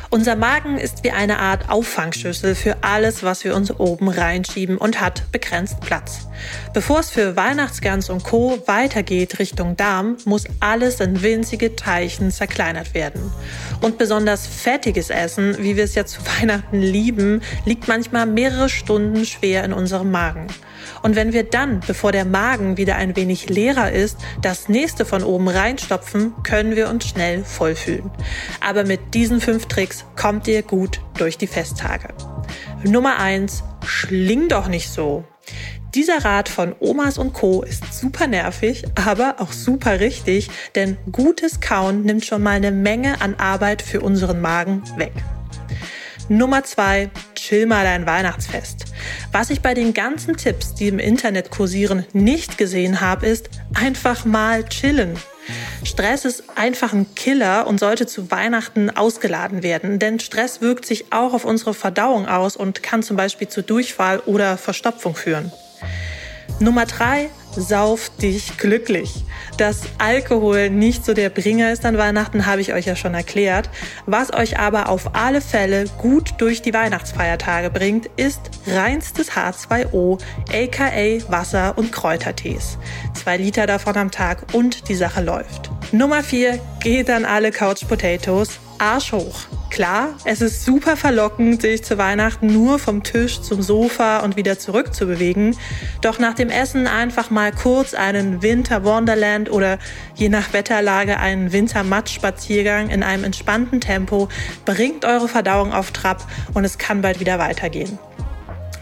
Unser 0.08 0.36
Magen 0.36 0.78
ist 0.78 1.04
wie 1.04 1.10
eine 1.10 1.38
Art 1.38 1.68
Auffangschüssel 1.68 2.54
für 2.54 2.78
alles, 2.80 3.22
was 3.22 3.44
wir 3.44 3.54
uns 3.54 3.70
oben 3.78 4.08
reinschieben 4.08 4.78
und 4.78 5.02
hat 5.02 5.30
begrenzt 5.32 5.80
Platz. 5.80 6.28
Bevor 6.72 7.00
es 7.00 7.10
für 7.10 7.36
Weihnachtsgans 7.36 8.08
und 8.08 8.24
Co. 8.24 8.62
weitergeht 8.64 9.38
Richtung 9.38 9.76
Darm, 9.76 10.16
muss 10.24 10.44
alles 10.60 11.00
in 11.00 11.22
winzige 11.22 11.76
Teilchen 11.76 12.30
zerkleinert 12.30 12.94
werden. 12.94 13.32
Und 13.82 13.98
besonders 13.98 14.46
fettiges 14.46 15.10
Essen, 15.10 15.58
wie 15.58 15.76
wir 15.76 15.84
es 15.84 15.94
ja 15.94 16.06
zu 16.06 16.22
Weihnachten 16.40 16.80
lieben, 16.80 17.42
liegt 17.66 17.86
manchmal 17.86 18.24
mehrere 18.24 18.70
Stunden 18.70 19.26
schwer 19.26 19.62
in 19.62 19.74
unserem 19.74 20.10
Magen. 20.10 20.46
Und 21.02 21.16
wenn 21.16 21.32
wir 21.32 21.44
dann, 21.44 21.80
bevor 21.86 22.12
der 22.12 22.24
Magen 22.24 22.76
wieder 22.76 22.96
ein 22.96 23.16
wenig 23.16 23.48
leerer 23.48 23.92
ist, 23.92 24.18
das 24.42 24.68
nächste 24.68 25.04
von 25.04 25.22
oben 25.22 25.48
reinstopfen, 25.48 26.34
können 26.42 26.76
wir 26.76 26.88
uns 26.88 27.06
schnell 27.06 27.44
vollfühlen. 27.44 28.10
Aber 28.60 28.84
mit 28.84 29.14
diesen 29.14 29.40
fünf 29.40 29.66
Tricks 29.66 30.04
kommt 30.16 30.48
ihr 30.48 30.62
gut 30.62 31.00
durch 31.18 31.38
die 31.38 31.46
Festtage. 31.46 32.08
Nummer 32.84 33.18
eins: 33.18 33.62
Schling 33.84 34.48
doch 34.48 34.68
nicht 34.68 34.90
so. 34.90 35.24
Dieser 35.94 36.24
Rat 36.26 36.50
von 36.50 36.74
Omas 36.78 37.16
und 37.16 37.32
Co. 37.32 37.62
ist 37.62 37.94
super 37.98 38.26
nervig, 38.26 38.84
aber 38.96 39.36
auch 39.38 39.52
super 39.52 39.98
richtig, 39.98 40.50
denn 40.74 40.98
gutes 41.10 41.60
Kauen 41.60 42.02
nimmt 42.02 42.26
schon 42.26 42.42
mal 42.42 42.50
eine 42.50 42.70
Menge 42.70 43.22
an 43.22 43.36
Arbeit 43.36 43.80
für 43.80 44.02
unseren 44.02 44.42
Magen 44.42 44.82
weg. 44.98 45.14
Nummer 46.28 46.64
zwei, 46.64 47.08
chill 47.34 47.64
mal 47.64 47.84
dein 47.84 48.04
Weihnachtsfest. 48.04 48.85
Was 49.32 49.50
ich 49.50 49.60
bei 49.60 49.74
den 49.74 49.94
ganzen 49.94 50.36
Tipps, 50.36 50.74
die 50.74 50.88
im 50.88 50.98
Internet 50.98 51.50
kursieren, 51.50 52.04
nicht 52.12 52.58
gesehen 52.58 53.00
habe, 53.00 53.26
ist 53.26 53.50
einfach 53.74 54.24
mal 54.24 54.64
chillen. 54.64 55.16
Stress 55.84 56.24
ist 56.24 56.44
einfach 56.56 56.92
ein 56.92 57.14
Killer 57.14 57.66
und 57.66 57.78
sollte 57.78 58.06
zu 58.06 58.30
Weihnachten 58.30 58.90
ausgeladen 58.90 59.62
werden, 59.62 59.98
denn 59.98 60.18
Stress 60.18 60.60
wirkt 60.60 60.84
sich 60.86 61.12
auch 61.12 61.34
auf 61.34 61.44
unsere 61.44 61.74
Verdauung 61.74 62.26
aus 62.26 62.56
und 62.56 62.82
kann 62.82 63.02
zum 63.02 63.16
Beispiel 63.16 63.48
zu 63.48 63.62
Durchfall 63.62 64.20
oder 64.20 64.56
Verstopfung 64.56 65.14
führen. 65.14 65.52
Nummer 66.58 66.86
drei, 66.86 67.28
sauf 67.56 68.10
dich 68.16 68.56
glücklich. 68.58 69.24
Dass 69.56 69.82
Alkohol 69.98 70.70
nicht 70.70 71.04
so 71.04 71.14
der 71.14 71.30
Bringer 71.30 71.72
ist 71.72 71.84
an 71.84 71.98
Weihnachten, 71.98 72.46
habe 72.46 72.60
ich 72.60 72.72
euch 72.72 72.86
ja 72.86 72.94
schon 72.94 73.14
erklärt. 73.14 73.70
Was 74.06 74.32
euch 74.32 74.58
aber 74.58 74.88
auf 74.88 75.14
alle 75.14 75.40
Fälle 75.40 75.86
gut 75.98 76.34
durch 76.38 76.62
die 76.62 76.74
Weihnachtsfeiertage 76.74 77.70
bringt, 77.70 78.06
ist 78.16 78.40
reinstes 78.66 79.32
H2O, 79.32 80.20
aka 80.52 81.30
Wasser- 81.30 81.76
und 81.76 81.92
Kräutertees. 81.92 82.78
Zwei 83.14 83.36
Liter 83.38 83.66
davon 83.66 83.96
am 83.96 84.10
Tag 84.10 84.54
und 84.54 84.88
die 84.88 84.94
Sache 84.94 85.22
läuft. 85.22 85.70
Nummer 85.92 86.22
vier, 86.22 86.58
geht 86.80 87.10
an 87.10 87.24
alle 87.24 87.50
Couch 87.50 87.86
Potatoes. 87.88 88.58
Arsch 88.78 89.12
hoch. 89.12 89.40
Klar, 89.70 90.14
es 90.24 90.40
ist 90.40 90.64
super 90.64 90.96
verlockend, 90.96 91.60
sich 91.60 91.84
zu 91.84 91.98
Weihnachten 91.98 92.46
nur 92.46 92.78
vom 92.78 93.02
Tisch 93.02 93.42
zum 93.42 93.62
Sofa 93.62 94.20
und 94.20 94.36
wieder 94.36 94.58
zurück 94.58 94.94
zu 94.94 95.06
bewegen. 95.06 95.56
Doch 96.00 96.18
nach 96.18 96.34
dem 96.34 96.48
Essen 96.48 96.86
einfach 96.86 97.30
mal 97.30 97.52
kurz 97.52 97.92
einen 97.92 98.42
Winter 98.42 98.84
Wonderland 98.84 99.50
oder 99.50 99.78
je 100.14 100.28
nach 100.28 100.52
Wetterlage 100.52 101.18
einen 101.18 101.52
Winter 101.52 101.82
Matsch 101.82 102.14
Spaziergang 102.14 102.88
in 102.90 103.02
einem 103.02 103.24
entspannten 103.24 103.80
Tempo 103.80 104.28
bringt 104.64 105.04
eure 105.04 105.28
Verdauung 105.28 105.72
auf 105.72 105.90
Trab 105.90 106.26
und 106.54 106.64
es 106.64 106.78
kann 106.78 107.02
bald 107.02 107.20
wieder 107.20 107.38
weitergehen. 107.38 107.98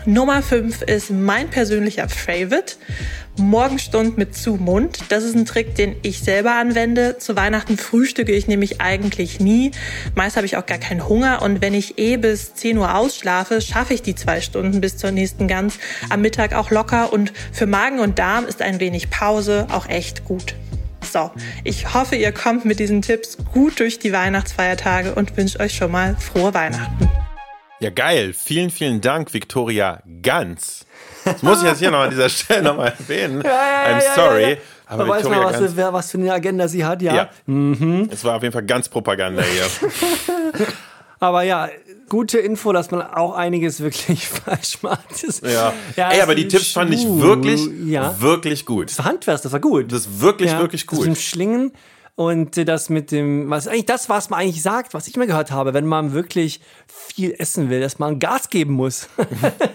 Nummer 0.06 0.42
5 0.42 0.82
ist 0.82 1.10
mein 1.10 1.48
persönlicher 1.48 2.10
Favorite. 2.10 2.74
Morgenstund 3.36 4.18
mit 4.18 4.36
zu 4.36 4.56
Mund. 4.56 4.98
Das 5.08 5.24
ist 5.24 5.34
ein 5.34 5.46
Trick, 5.46 5.74
den 5.74 5.96
ich 6.02 6.20
selber 6.20 6.52
anwende. 6.52 7.16
Zu 7.18 7.36
Weihnachten 7.36 7.78
frühstücke 7.78 8.32
ich 8.32 8.46
nämlich 8.46 8.82
eigentlich 8.82 9.40
nie. 9.40 9.72
Meist 10.14 10.36
habe 10.36 10.44
ich 10.46 10.56
auch 10.58 10.66
gar 10.66 10.78
keinen 10.78 11.08
Hunger 11.08 11.40
und 11.42 11.62
wenn 11.62 11.72
ich 11.72 11.98
eh 11.98 12.18
bis 12.18 12.54
10 12.54 12.76
Uhr 12.78 12.94
ausschlafe, 12.94 13.62
schaffe 13.62 13.94
ich 13.94 14.02
die 14.02 14.14
zwei 14.14 14.42
Stunden 14.42 14.80
bis 14.82 14.98
zur 14.98 15.10
nächsten 15.10 15.48
Gans 15.48 15.78
am 16.10 16.20
Mittag 16.20 16.54
auch 16.54 16.70
locker 16.70 17.12
und 17.12 17.32
für 17.52 17.66
Magen 17.66 17.98
und 17.98 18.18
Darm 18.18 18.46
ist 18.46 18.60
ein 18.60 18.80
wenig 18.80 19.08
Pause 19.08 19.66
auch 19.70 19.88
echt 19.88 20.24
gut. 20.26 20.54
So, 21.02 21.30
ich 21.64 21.94
hoffe, 21.94 22.16
ihr 22.16 22.32
kommt 22.32 22.66
mit 22.66 22.78
diesen 22.78 23.00
Tipps 23.00 23.38
gut 23.52 23.80
durch 23.80 23.98
die 23.98 24.12
Weihnachtsfeiertage 24.12 25.14
und 25.14 25.36
wünsche 25.36 25.60
euch 25.60 25.74
schon 25.74 25.90
mal 25.90 26.16
frohe 26.16 26.52
Weihnachten. 26.52 27.08
Ja, 27.84 27.90
geil. 27.90 28.32
Vielen, 28.32 28.70
vielen 28.70 29.00
Dank, 29.02 29.34
Victoria 29.34 30.02
Ganz. 30.22 30.86
Das 31.24 31.42
muss 31.42 31.60
ich 31.62 31.68
jetzt 31.68 31.78
hier 31.80 31.90
noch 31.90 32.00
an 32.00 32.10
dieser 32.10 32.28
Stelle 32.30 32.62
nochmal 32.62 32.94
erwähnen. 32.98 33.42
I'm 33.44 34.14
sorry. 34.14 34.56
Aber 34.86 35.04
Man 35.06 35.18
weiß 35.18 35.28
mal, 35.28 35.44
was, 35.44 35.76
wer, 35.76 35.92
was 35.92 36.10
für 36.10 36.16
eine 36.18 36.32
Agenda 36.32 36.66
sie 36.68 36.84
hat, 36.84 37.02
ja. 37.02 37.14
Ja. 37.14 37.30
Es 38.10 38.24
war 38.24 38.36
auf 38.36 38.42
jeden 38.42 38.52
Fall 38.52 38.64
ganz 38.64 38.88
Propaganda 38.88 39.42
hier. 39.42 39.64
Aber 41.20 41.42
ja, 41.42 41.68
gute 42.08 42.38
Info, 42.38 42.72
dass 42.72 42.90
man 42.90 43.00
auch 43.02 43.34
einiges 43.34 43.80
wirklich 43.80 44.28
falsch 44.44 44.82
macht. 44.82 45.26
Das- 45.26 45.40
Ja. 45.40 45.72
Ja, 45.96 46.10
Ey, 46.10 46.20
aber 46.20 46.34
die 46.34 46.48
Tipps 46.48 46.72
fand 46.72 46.92
ich 46.92 47.06
wirklich, 47.06 47.62
Ja. 47.86 48.20
wirklich 48.20 48.66
gut. 48.66 48.90
Das 48.90 49.04
Handwerk, 49.04 49.40
das 49.42 49.52
war 49.52 49.60
gut. 49.60 49.90
Das 49.92 50.00
ist 50.00 50.20
wirklich, 50.20 50.50
ja, 50.52 50.58
wirklich 50.58 50.84
Das 50.86 50.96
gut. 50.98 51.06
mit 51.06 51.16
dem 51.16 51.20
Schlingen 51.20 51.72
und 52.16 52.56
das 52.68 52.90
mit 52.90 53.10
dem, 53.10 53.50
was 53.50 53.66
eigentlich 53.66 53.86
das, 53.86 54.08
was 54.08 54.30
man 54.30 54.40
eigentlich 54.40 54.62
sagt, 54.62 54.94
was 54.94 55.08
ich 55.08 55.16
immer 55.16 55.26
gehört 55.26 55.50
habe, 55.50 55.74
wenn 55.74 55.86
man 55.86 56.12
wirklich 56.12 56.60
viel 56.86 57.34
essen 57.38 57.70
will, 57.70 57.80
dass 57.80 57.98
man 57.98 58.20
Gas 58.20 58.50
geben 58.50 58.74
muss. 58.74 59.08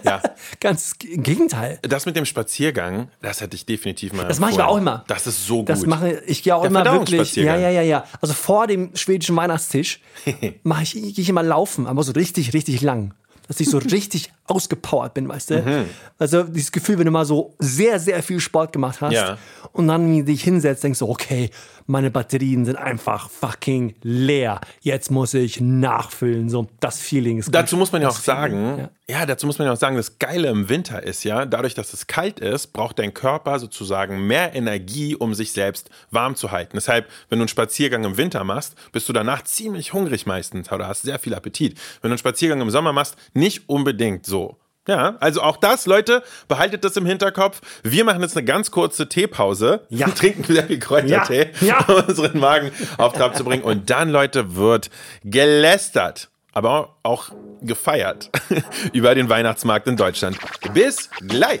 Ja. 0.04 0.22
Ganz 0.60 0.94
im 1.04 1.22
Gegenteil. 1.22 1.78
Das 1.82 2.06
mit 2.06 2.16
dem 2.16 2.24
Spaziergang, 2.24 3.10
das 3.20 3.42
hätte 3.42 3.56
ich 3.56 3.66
definitiv 3.66 4.14
mal 4.14 4.26
Das 4.26 4.40
mache 4.40 4.52
ich 4.52 4.58
aber 4.58 4.68
auch 4.68 4.78
immer. 4.78 5.04
Das 5.06 5.26
ist 5.26 5.46
so 5.46 5.58
gut. 5.58 5.68
Das 5.68 5.84
mache 5.84 6.22
ich 6.26 6.42
gehe 6.42 6.56
auch 6.56 6.62
Der 6.62 6.70
immer 6.70 6.84
wirklich. 6.84 7.36
Ja, 7.36 7.56
ja, 7.56 7.68
ja, 7.68 7.82
ja. 7.82 8.04
Also 8.22 8.32
vor 8.32 8.66
dem 8.66 8.96
schwedischen 8.96 9.36
Weihnachtstisch 9.36 10.00
mache 10.62 10.82
ich, 10.82 10.92
gehe 10.92 11.12
ich 11.16 11.28
immer 11.28 11.42
laufen, 11.42 11.86
aber 11.86 12.02
so 12.02 12.12
richtig, 12.12 12.54
richtig 12.54 12.80
lang. 12.80 13.12
Dass 13.48 13.60
ich 13.60 13.68
so 13.68 13.78
richtig 13.78 14.32
ausgepowert 14.50 15.14
bin, 15.14 15.28
weißt 15.28 15.50
du? 15.50 15.62
Mhm. 15.62 15.84
Also 16.18 16.42
dieses 16.42 16.72
Gefühl, 16.72 16.98
wenn 16.98 17.06
du 17.06 17.12
mal 17.12 17.24
so 17.24 17.54
sehr, 17.58 17.98
sehr 17.98 18.22
viel 18.22 18.40
Sport 18.40 18.72
gemacht 18.72 19.00
hast 19.00 19.12
Ja. 19.14 19.38
und 19.72 19.88
dann 19.88 20.24
dich 20.24 20.42
hinsetzt, 20.42 20.84
denkst 20.84 20.98
du, 20.98 21.08
okay, 21.08 21.50
meine 21.86 22.10
Batterien 22.10 22.64
sind 22.64 22.76
einfach 22.76 23.28
fucking 23.30 23.94
leer. 24.02 24.60
Jetzt 24.80 25.10
muss 25.10 25.34
ich 25.34 25.60
nachfüllen. 25.60 26.48
So, 26.48 26.68
das 26.78 27.00
Feeling 27.00 27.38
ist 27.38 27.46
gut. 27.46 27.54
Dazu 27.54 27.76
muss 27.76 27.90
man 27.90 28.02
ja 28.02 28.08
auch 28.08 28.14
Das 28.14 28.24
Feeling, 28.24 28.76
sagen, 28.76 28.88
ja. 29.08 29.26
dazu 29.26 29.46
muss 29.46 29.58
man 29.58 29.66
ja 29.66 29.72
auch 29.72 29.76
sagen, 29.76 29.96
das 29.96 30.18
Geile 30.18 30.48
im 30.48 30.68
Winter 30.68 31.02
ist 31.02 31.24
ja, 31.24 31.46
dadurch, 31.46 31.74
dass 31.74 31.92
es 31.92 32.06
kalt 32.06 32.38
ist, 32.38 32.68
braucht 32.72 32.98
dein 33.00 33.12
Körper 33.12 33.58
sozusagen 33.58 34.26
mehr 34.26 34.54
Energie, 34.54 35.16
um 35.16 35.34
sich 35.34 35.50
selbst 35.52 35.90
warm 36.12 36.36
zu 36.36 36.52
halten. 36.52 36.72
Deshalb, 36.76 37.08
wenn 37.28 37.38
du 37.38 37.42
einen 37.44 37.48
Spaziergang 37.48 38.04
im 38.04 38.16
Winter 38.16 38.44
machst, 38.44 38.74
bist 38.92 39.08
du 39.08 39.12
danach 39.12 39.42
ziemlich 39.42 39.92
hungrig 39.92 40.26
meistens 40.26 40.70
oder 40.70 40.86
hast 40.86 41.02
sehr 41.02 41.18
viel 41.18 41.34
Appetit. 41.34 41.76
Wenn 42.02 42.10
du 42.10 42.12
einen 42.12 42.18
Spaziergang 42.18 42.60
im 42.60 42.70
Sommer 42.70 42.92
machst, 42.92 43.16
nicht 43.34 43.68
unbedingt 43.68 44.26
so. 44.26 44.39
Ja, 44.88 45.16
also 45.20 45.42
auch 45.42 45.56
das, 45.58 45.86
Leute, 45.86 46.22
behaltet 46.48 46.84
das 46.84 46.96
im 46.96 47.06
Hinterkopf. 47.06 47.60
Wir 47.82 48.04
machen 48.04 48.22
jetzt 48.22 48.36
eine 48.36 48.44
ganz 48.44 48.70
kurze 48.70 49.08
Teepause. 49.08 49.86
Ja. 49.90 50.08
Trinken 50.08 50.42
sehr 50.52 50.64
viel 50.64 50.78
Kräutertee, 50.78 51.50
Ja. 51.60 51.66
Ja. 51.86 51.94
um 51.94 52.04
unseren 52.08 52.38
Magen 52.40 52.70
auf 52.96 53.12
Trab 53.12 53.36
zu 53.36 53.44
bringen. 53.44 53.62
Und 53.62 53.90
dann, 53.90 54.10
Leute, 54.10 54.56
wird 54.56 54.90
gelästert, 55.22 56.30
aber 56.52 56.96
auch 57.02 57.30
gefeiert 57.60 58.30
über 58.92 59.14
den 59.14 59.28
Weihnachtsmarkt 59.28 59.86
in 59.86 59.96
Deutschland. 59.96 60.38
Bis 60.74 61.10
gleich. 61.28 61.60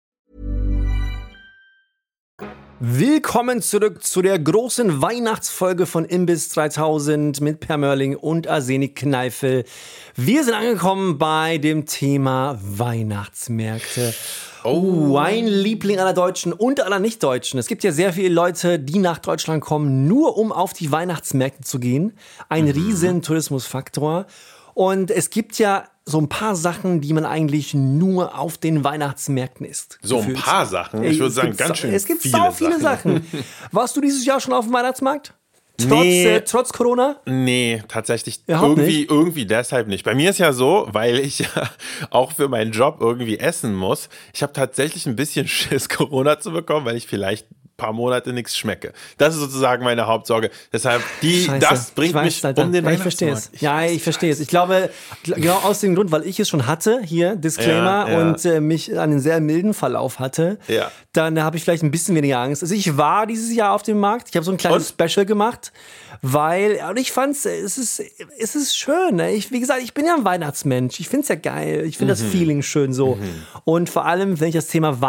Willkommen 2.83 3.61
zurück 3.61 4.03
zu 4.03 4.23
der 4.23 4.39
großen 4.39 5.03
Weihnachtsfolge 5.03 5.85
von 5.85 6.03
Imbiss 6.03 6.49
3000 6.49 7.39
mit 7.39 7.59
Per 7.59 7.77
Mörling 7.77 8.15
und 8.15 8.47
Arsenik 8.47 8.95
Kneifel. 8.95 9.65
Wir 10.15 10.43
sind 10.43 10.55
angekommen 10.55 11.19
bei 11.19 11.59
dem 11.59 11.85
Thema 11.85 12.57
Weihnachtsmärkte. 12.59 14.15
Oh, 14.63 15.15
ein 15.17 15.45
Liebling 15.45 15.99
aller 15.99 16.13
Deutschen 16.13 16.53
und 16.53 16.81
aller 16.81 16.97
Nicht-Deutschen. 16.97 17.59
Es 17.59 17.67
gibt 17.67 17.83
ja 17.83 17.91
sehr 17.91 18.13
viele 18.13 18.29
Leute, 18.29 18.79
die 18.79 18.97
nach 18.97 19.19
Deutschland 19.19 19.61
kommen, 19.63 20.07
nur 20.07 20.35
um 20.39 20.51
auf 20.51 20.73
die 20.73 20.91
Weihnachtsmärkte 20.91 21.61
zu 21.61 21.79
gehen. 21.79 22.17
Ein 22.49 22.67
riesen 22.67 23.21
Tourismusfaktor. 23.21 24.25
Und 24.73 25.11
es 25.11 25.29
gibt 25.29 25.59
ja 25.59 25.85
so 26.05 26.19
ein 26.19 26.29
paar 26.29 26.55
Sachen, 26.55 26.99
die 27.01 27.13
man 27.13 27.25
eigentlich 27.25 27.73
nur 27.73 28.37
auf 28.37 28.57
den 28.57 28.83
Weihnachtsmärkten 28.83 29.65
isst. 29.65 29.99
So 30.01 30.15
ein 30.17 30.21
Gefühlt. 30.21 30.39
paar 30.43 30.65
Sachen. 30.65 31.03
Ich 31.03 31.19
würde 31.19 31.31
sagen, 31.31 31.55
ganz 31.55 31.77
schön 31.77 31.93
Es 31.93 32.05
gibt 32.05 32.21
viele 32.23 32.37
so 32.37 32.51
viele 32.51 32.79
Sachen. 32.79 33.23
Sachen. 33.23 33.43
Warst 33.71 33.95
du 33.95 34.01
dieses 34.01 34.25
Jahr 34.25 34.39
schon 34.39 34.53
auf 34.53 34.65
dem 34.65 34.73
Weihnachtsmarkt? 34.73 35.33
Trotz, 35.77 35.89
Nee. 36.03 36.25
äh, 36.27 36.41
trotz 36.41 36.73
Corona? 36.73 37.15
Nee, 37.25 37.81
tatsächlich 37.87 38.41
Überhaupt 38.45 38.77
irgendwie, 38.77 38.97
nicht? 38.99 39.09
irgendwie 39.11 39.45
deshalb 39.45 39.87
nicht. 39.87 40.03
Bei 40.03 40.13
mir 40.13 40.29
ist 40.29 40.37
ja 40.37 40.53
so, 40.53 40.87
weil 40.91 41.17
ich 41.19 41.39
ja 41.39 41.47
auch 42.09 42.33
für 42.33 42.47
meinen 42.49 42.71
Job 42.71 42.97
irgendwie 42.99 43.39
essen 43.39 43.73
muss. 43.75 44.09
Ich 44.33 44.43
habe 44.43 44.53
tatsächlich 44.53 45.05
ein 45.07 45.15
bisschen 45.15 45.47
Schiss, 45.47 45.89
Corona 45.89 46.39
zu 46.39 46.51
bekommen, 46.51 46.85
weil 46.85 46.97
ich 46.97 47.07
vielleicht 47.07 47.47
paar 47.81 47.93
Monate 47.93 48.31
nichts 48.33 48.55
schmecke. 48.57 48.93
Das 49.17 49.33
ist 49.33 49.39
sozusagen 49.41 49.83
meine 49.83 50.05
Hauptsorge. 50.07 50.51
Deshalb, 50.71 51.01
die, 51.21 51.43
Scheiße. 51.45 51.67
das 51.69 51.91
bringt 51.91 52.13
weiß, 52.13 52.25
mich 52.25 52.45
Alter. 52.45 52.63
um 52.63 52.71
den 52.71 52.85
ja, 52.85 52.91
ich 52.91 52.99
verstehe 53.01 53.29
es. 53.31 53.49
Weihnachtsmarkt. 53.51 53.61
Ja, 53.61 53.91
ich 53.95 54.03
verstehe 54.03 54.31
es. 54.31 54.39
Ich 54.39 54.47
glaube, 54.47 54.89
gl- 55.25 55.35
genau 55.35 55.57
aus 55.63 55.79
dem 55.79 55.95
Grund, 55.95 56.11
weil 56.11 56.25
ich 56.25 56.39
es 56.39 56.47
schon 56.47 56.67
hatte, 56.67 57.01
hier, 57.03 57.35
Disclaimer, 57.35 58.07
Ja, 58.07 58.09
ja. 58.09 58.21
und 58.21 58.45
äh, 58.45 58.59
mich 58.61 58.97
einen 58.97 59.19
sehr 59.19 59.39
milden 59.41 59.73
Verlauf 59.73 60.19
hatte, 60.19 60.59
Ja. 60.67 60.91
dann 61.13 61.41
habe 61.43 61.57
ich 61.57 61.63
vielleicht 61.63 61.83
ein 61.83 61.91
bisschen 61.91 62.15
weniger 62.15 62.37
Angst. 62.39 62.61
Also 62.61 62.75
ich 62.75 62.97
war 62.97 63.25
dieses 63.25 63.53
Jahr 63.53 63.73
auf 63.73 63.83
dem 63.83 63.99
Markt, 63.99 64.27
ich 64.29 64.35
habe 64.35 64.45
so 64.45 64.51
ein 64.51 64.57
kleines 64.57 64.89
Special 64.89 65.25
gemacht, 65.25 65.71
weil, 66.21 66.79
und 66.87 66.99
ich 66.99 67.11
fand 67.11 67.35
es 67.35 67.45
ist, 67.45 67.99
es 68.39 68.55
ist 68.55 68.77
schön. 68.77 69.15
Ne? 69.15 69.31
Ich, 69.31 69.49
wie 69.51 69.59
gesagt, 69.59 69.81
ich 69.83 69.93
bin 69.95 70.05
ja 70.05 70.13
ein 70.15 70.23
Weihnachtsmensch. 70.23 70.99
Ich 70.99 71.09
finde 71.09 71.23
es 71.23 71.29
ja 71.29 71.35
geil. 71.35 71.83
Ich 71.87 71.97
finde 71.97 72.13
das 72.13 72.21
Feeling 72.21 72.61
schön 72.61 72.93
so. 72.93 73.17
Und 73.63 73.89
vor 73.89 74.05
allem 74.05 74.37
finde 74.37 74.49
ich 74.49 74.55
das 74.55 74.67
Thema 74.67 75.01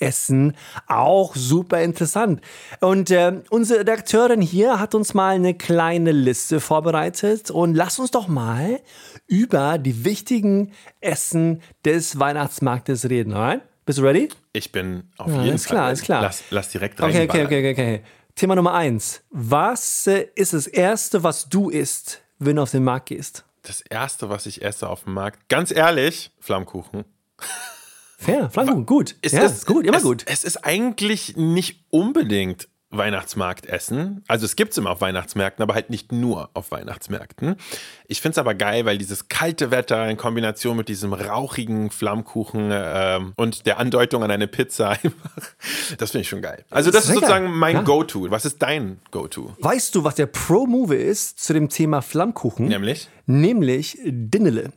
Weihnachtsmarktessen 0.00 0.56
auch 0.86 1.34
super 1.34 1.82
interessant. 1.82 2.40
Und 2.80 3.10
äh, 3.10 3.40
unsere 3.50 3.80
Redakteurin 3.80 4.40
hier 4.40 4.78
hat 4.78 4.94
uns 4.94 5.14
mal 5.14 5.34
eine 5.34 5.54
kleine 5.54 6.12
Liste 6.12 6.60
vorbereitet 6.60 7.50
und 7.50 7.74
lass 7.74 7.98
uns 7.98 8.10
doch 8.10 8.28
mal 8.28 8.80
über 9.26 9.78
die 9.78 10.04
wichtigen 10.04 10.72
Essen 11.00 11.62
des 11.84 12.18
Weihnachtsmarktes 12.18 13.08
reden. 13.08 13.32
Alright? 13.34 13.62
Bist 13.84 13.98
du 13.98 14.02
ready? 14.02 14.28
Ich 14.52 14.72
bin 14.72 15.04
auf 15.16 15.28
Ja, 15.30 15.42
jeden 15.42 15.54
ist 15.54 15.66
Fall. 15.66 15.76
klar, 15.76 15.92
ist 15.92 16.02
klar. 16.02 16.22
Lass, 16.22 16.42
lass 16.50 16.68
direkt 16.70 17.00
Okay, 17.00 17.18
rein. 17.18 17.28
okay, 17.30 17.44
okay, 17.44 17.58
okay, 17.58 17.72
okay. 17.72 18.02
Thema 18.34 18.54
Nummer 18.56 18.74
eins. 18.74 19.22
Was 19.30 20.06
äh, 20.08 20.26
ist 20.34 20.52
das 20.52 20.66
Erste, 20.66 21.22
was 21.22 21.48
du 21.48 21.70
isst, 21.70 22.20
wenn 22.38 22.56
du 22.56 22.62
auf 22.62 22.70
den 22.72 22.84
Markt 22.84 23.06
gehst? 23.06 23.44
Das 23.62 23.80
erste, 23.80 24.28
was 24.28 24.46
ich 24.46 24.62
esse 24.62 24.88
auf 24.88 25.04
dem 25.04 25.14
Markt, 25.14 25.48
ganz 25.48 25.70
ehrlich, 25.70 26.30
Flammkuchen. 26.40 27.04
Fair, 28.18 28.50
Flammkuchen, 28.50 28.86
gut. 28.86 29.14
Es 29.22 29.32
ja, 29.32 29.42
ist 29.44 29.66
gut, 29.66 29.86
immer 29.86 29.98
es, 29.98 30.02
gut. 30.02 30.24
Es 30.26 30.44
ist 30.44 30.64
eigentlich 30.64 31.36
nicht 31.36 31.84
unbedingt 31.90 32.68
Weihnachtsmarktessen. 32.90 34.22
Also 34.28 34.44
es 34.46 34.56
gibt 34.56 34.72
es 34.72 34.78
immer 34.78 34.90
auf 34.90 35.00
Weihnachtsmärkten, 35.00 35.62
aber 35.62 35.74
halt 35.74 35.90
nicht 35.90 36.12
nur 36.12 36.50
auf 36.54 36.70
Weihnachtsmärkten. 36.70 37.56
Ich 38.06 38.20
finde 38.20 38.34
es 38.34 38.38
aber 38.38 38.54
geil, 38.54 38.84
weil 38.86 38.96
dieses 38.96 39.28
kalte 39.28 39.70
Wetter 39.70 40.08
in 40.08 40.16
Kombination 40.16 40.76
mit 40.76 40.88
diesem 40.88 41.12
rauchigen 41.12 41.90
Flammkuchen 41.90 42.70
ähm, 42.72 43.32
und 43.36 43.66
der 43.66 43.78
Andeutung 43.78 44.22
an 44.22 44.30
eine 44.30 44.46
Pizza 44.46 44.90
einfach, 45.02 45.30
das 45.98 46.12
finde 46.12 46.22
ich 46.22 46.28
schon 46.28 46.42
geil. 46.42 46.64
Also 46.70 46.90
das 46.90 47.02
ist 47.04 47.06
Sehr 47.08 47.14
geil. 47.20 47.28
sozusagen 47.28 47.58
mein 47.58 47.76
Ja. 47.76 47.82
Go-To. 47.82 48.30
Was 48.30 48.44
ist 48.44 48.62
dein 48.62 49.00
Go-To? 49.10 49.54
Weißt 49.58 49.94
du, 49.94 50.04
was 50.04 50.14
der 50.14 50.26
Pro-Move 50.26 50.94
ist 50.94 51.40
zu 51.40 51.52
dem 51.52 51.68
Thema 51.68 52.02
Flammkuchen? 52.02 52.66
Nämlich? 52.66 53.08
Nämlich 53.26 53.98
Dinnele. 54.04 54.72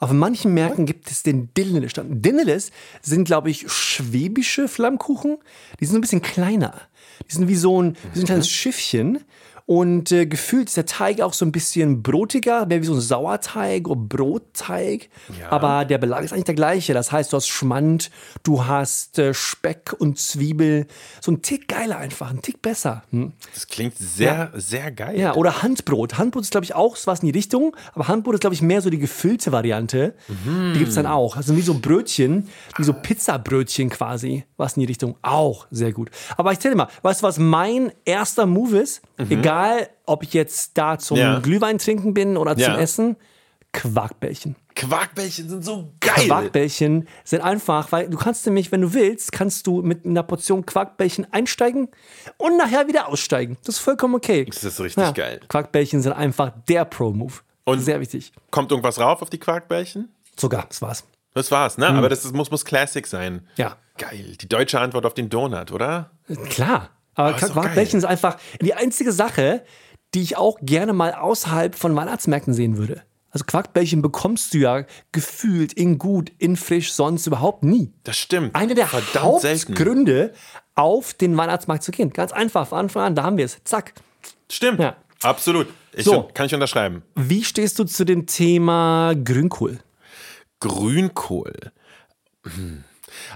Auf 0.00 0.12
manchen 0.12 0.54
Märkten 0.54 0.86
gibt 0.86 1.10
es 1.10 1.24
den 1.24 1.52
Dinnele-Stand. 1.54 2.24
Dinneles 2.24 2.70
sind, 3.02 3.24
glaube 3.24 3.50
ich, 3.50 3.70
schwäbische 3.70 4.68
Flammkuchen. 4.68 5.38
Die 5.80 5.86
sind 5.86 5.96
ein 5.96 6.00
bisschen 6.00 6.22
kleiner. 6.22 6.80
Die 7.28 7.34
sind 7.34 7.48
wie 7.48 7.56
so 7.56 7.82
ein, 7.82 7.96
wie 8.12 8.18
so 8.18 8.22
ein 8.22 8.26
kleines 8.26 8.48
Schiffchen. 8.48 9.24
Und 9.68 10.12
äh, 10.12 10.24
gefühlt 10.24 10.68
ist 10.68 10.78
der 10.78 10.86
Teig 10.86 11.20
auch 11.20 11.34
so 11.34 11.44
ein 11.44 11.52
bisschen 11.52 12.02
brotiger, 12.02 12.64
mehr 12.64 12.80
wie 12.80 12.86
so 12.86 12.94
ein 12.94 13.02
Sauerteig 13.02 13.86
oder 13.86 14.00
Brotteig. 14.00 15.10
Aber 15.50 15.84
der 15.84 15.98
Belag 15.98 16.24
ist 16.24 16.32
eigentlich 16.32 16.44
der 16.46 16.54
gleiche. 16.54 16.94
Das 16.94 17.12
heißt, 17.12 17.30
du 17.30 17.36
hast 17.36 17.48
Schmand, 17.48 18.10
du 18.44 18.64
hast 18.64 19.18
äh, 19.18 19.34
Speck 19.34 19.94
und 19.98 20.18
Zwiebel. 20.18 20.86
So 21.20 21.32
ein 21.32 21.42
Tick 21.42 21.68
geiler 21.68 21.98
einfach, 21.98 22.30
ein 22.30 22.40
Tick 22.40 22.62
besser. 22.62 23.02
Hm? 23.10 23.34
Das 23.52 23.66
klingt 23.66 23.98
sehr, 23.98 24.52
sehr 24.54 24.90
geil. 24.90 25.20
Ja, 25.20 25.34
oder 25.34 25.62
Handbrot. 25.62 26.16
Handbrot 26.16 26.44
ist, 26.44 26.50
glaube 26.50 26.64
ich, 26.64 26.74
auch 26.74 26.96
was 27.04 27.20
in 27.20 27.26
die 27.26 27.36
Richtung, 27.36 27.76
aber 27.92 28.08
Handbrot 28.08 28.36
ist, 28.36 28.40
glaube 28.40 28.54
ich, 28.54 28.62
mehr 28.62 28.80
so 28.80 28.88
die 28.88 28.98
gefüllte 28.98 29.52
Variante. 29.52 30.14
Die 30.72 30.78
gibt 30.78 30.88
es 30.88 30.94
dann 30.94 31.04
auch. 31.04 31.36
Also 31.36 31.54
wie 31.58 31.60
so 31.60 31.74
Brötchen, 31.74 32.48
wie 32.78 32.84
so 32.84 32.94
Pizzabrötchen 32.94 33.90
quasi, 33.90 34.44
was 34.56 34.78
in 34.78 34.80
die 34.80 34.86
Richtung. 34.86 35.16
Auch 35.20 35.66
sehr 35.70 35.92
gut. 35.92 36.10
Aber 36.38 36.52
ich 36.52 36.58
zähle 36.58 36.74
mal, 36.74 36.88
weißt 37.02 37.20
du, 37.20 37.26
was 37.26 37.38
mein 37.38 37.92
erster 38.06 38.46
Move 38.46 38.78
ist? 38.78 39.02
Egal, 39.28 39.57
ob 40.06 40.22
ich 40.22 40.32
jetzt 40.34 40.76
da 40.78 40.98
zum 40.98 41.16
Ja. 41.18 41.38
Glühwein 41.40 41.78
trinken 41.78 42.14
bin 42.14 42.36
oder 42.36 42.54
zum 42.54 42.62
Ja. 42.74 42.78
Essen, 42.78 43.16
Quarkbällchen. 43.72 44.56
Quarkbällchen 44.74 45.48
sind 45.48 45.64
so 45.64 45.92
geil. 46.00 46.26
Quarkbällchen 46.26 47.06
sind 47.24 47.42
einfach, 47.42 47.92
weil 47.92 48.08
du 48.08 48.16
kannst 48.16 48.46
nämlich, 48.46 48.72
wenn 48.72 48.80
du 48.80 48.94
willst, 48.94 49.32
kannst 49.32 49.66
du 49.66 49.82
mit 49.82 50.06
einer 50.06 50.22
Portion 50.22 50.64
Quarkbällchen 50.64 51.26
einsteigen 51.32 51.88
und 52.38 52.56
nachher 52.56 52.88
wieder 52.88 53.08
aussteigen. 53.08 53.58
Das 53.64 53.76
ist 53.76 53.80
vollkommen 53.80 54.14
okay. 54.14 54.44
Das 54.46 54.64
ist 54.64 54.80
richtig 54.80 55.14
geil. 55.14 55.40
Quarkbällchen 55.48 56.00
sind 56.00 56.12
einfach 56.12 56.52
der 56.68 56.84
Pro-Move. 56.84 57.34
Und- 57.64 57.80
Sehr 57.80 58.00
wichtig. 58.00 58.32
Kommt 58.50 58.70
irgendwas 58.70 58.98
rauf 58.98 59.20
auf 59.20 59.28
die 59.30 59.38
Quarkbällchen? 59.38 60.08
Sogar, 60.36 60.64
das 60.68 60.80
war's. 60.80 61.04
Das 61.34 61.50
war's, 61.50 61.76
ne? 61.76 61.88
Aber 61.88 62.08
das 62.08 62.24
ist, 62.24 62.34
muss, 62.34 62.50
muss 62.50 62.64
Classic 62.64 63.06
sein. 63.06 63.46
Ja. 63.56 63.76
Geil. 63.98 64.36
Die 64.40 64.48
deutsche 64.48 64.80
Antwort 64.80 65.04
auf 65.04 65.12
den 65.14 65.28
Donut, 65.28 65.72
oder? 65.72 66.10
Klar. 66.48 66.90
Aber 67.18 67.36
ist 67.36 67.48
doch 67.48 67.52
Quarkbällchen 67.52 68.00
geil. 68.00 68.10
ist 68.10 68.24
einfach 68.24 68.38
die 68.62 68.74
einzige 68.74 69.12
Sache, 69.12 69.64
die 70.14 70.22
ich 70.22 70.36
auch 70.36 70.58
gerne 70.62 70.92
mal 70.92 71.12
außerhalb 71.12 71.74
von 71.74 71.94
Weihnachtsmärkten 71.96 72.54
sehen 72.54 72.76
würde. 72.76 73.02
Also 73.30 73.44
Quarkbällchen 73.44 74.00
bekommst 74.00 74.54
du 74.54 74.58
ja 74.58 74.84
gefühlt 75.12 75.72
in 75.74 75.98
gut, 75.98 76.32
in 76.38 76.56
frisch, 76.56 76.92
sonst 76.92 77.26
überhaupt 77.26 77.62
nie. 77.62 77.92
Das 78.04 78.16
stimmt. 78.16 78.54
Einer 78.54 78.74
der 78.74 78.86
Verdammt 78.86 79.40
selten. 79.40 79.72
Hauptgründe, 79.72 80.32
auf 80.74 81.12
den 81.12 81.36
Weihnachtsmarkt 81.36 81.82
zu 81.82 81.90
gehen. 81.90 82.10
Ganz 82.10 82.32
einfach, 82.32 82.68
von 82.68 82.78
Anfang 82.78 83.02
an, 83.02 83.14
da 83.14 83.24
haben 83.24 83.36
wir 83.36 83.44
es. 83.44 83.58
Zack. 83.64 83.94
Stimmt. 84.50 84.80
Ja. 84.80 84.96
Absolut. 85.22 85.66
Ich 85.92 86.04
So. 86.04 86.28
kann 86.32 86.46
ich 86.46 86.54
unterschreiben. 86.54 87.02
Wie 87.16 87.42
stehst 87.42 87.78
du 87.78 87.84
zu 87.84 88.04
dem 88.04 88.26
Thema 88.26 89.14
Grünkohl? 89.14 89.80
Grünkohl. 90.60 91.72
Hm. 92.44 92.84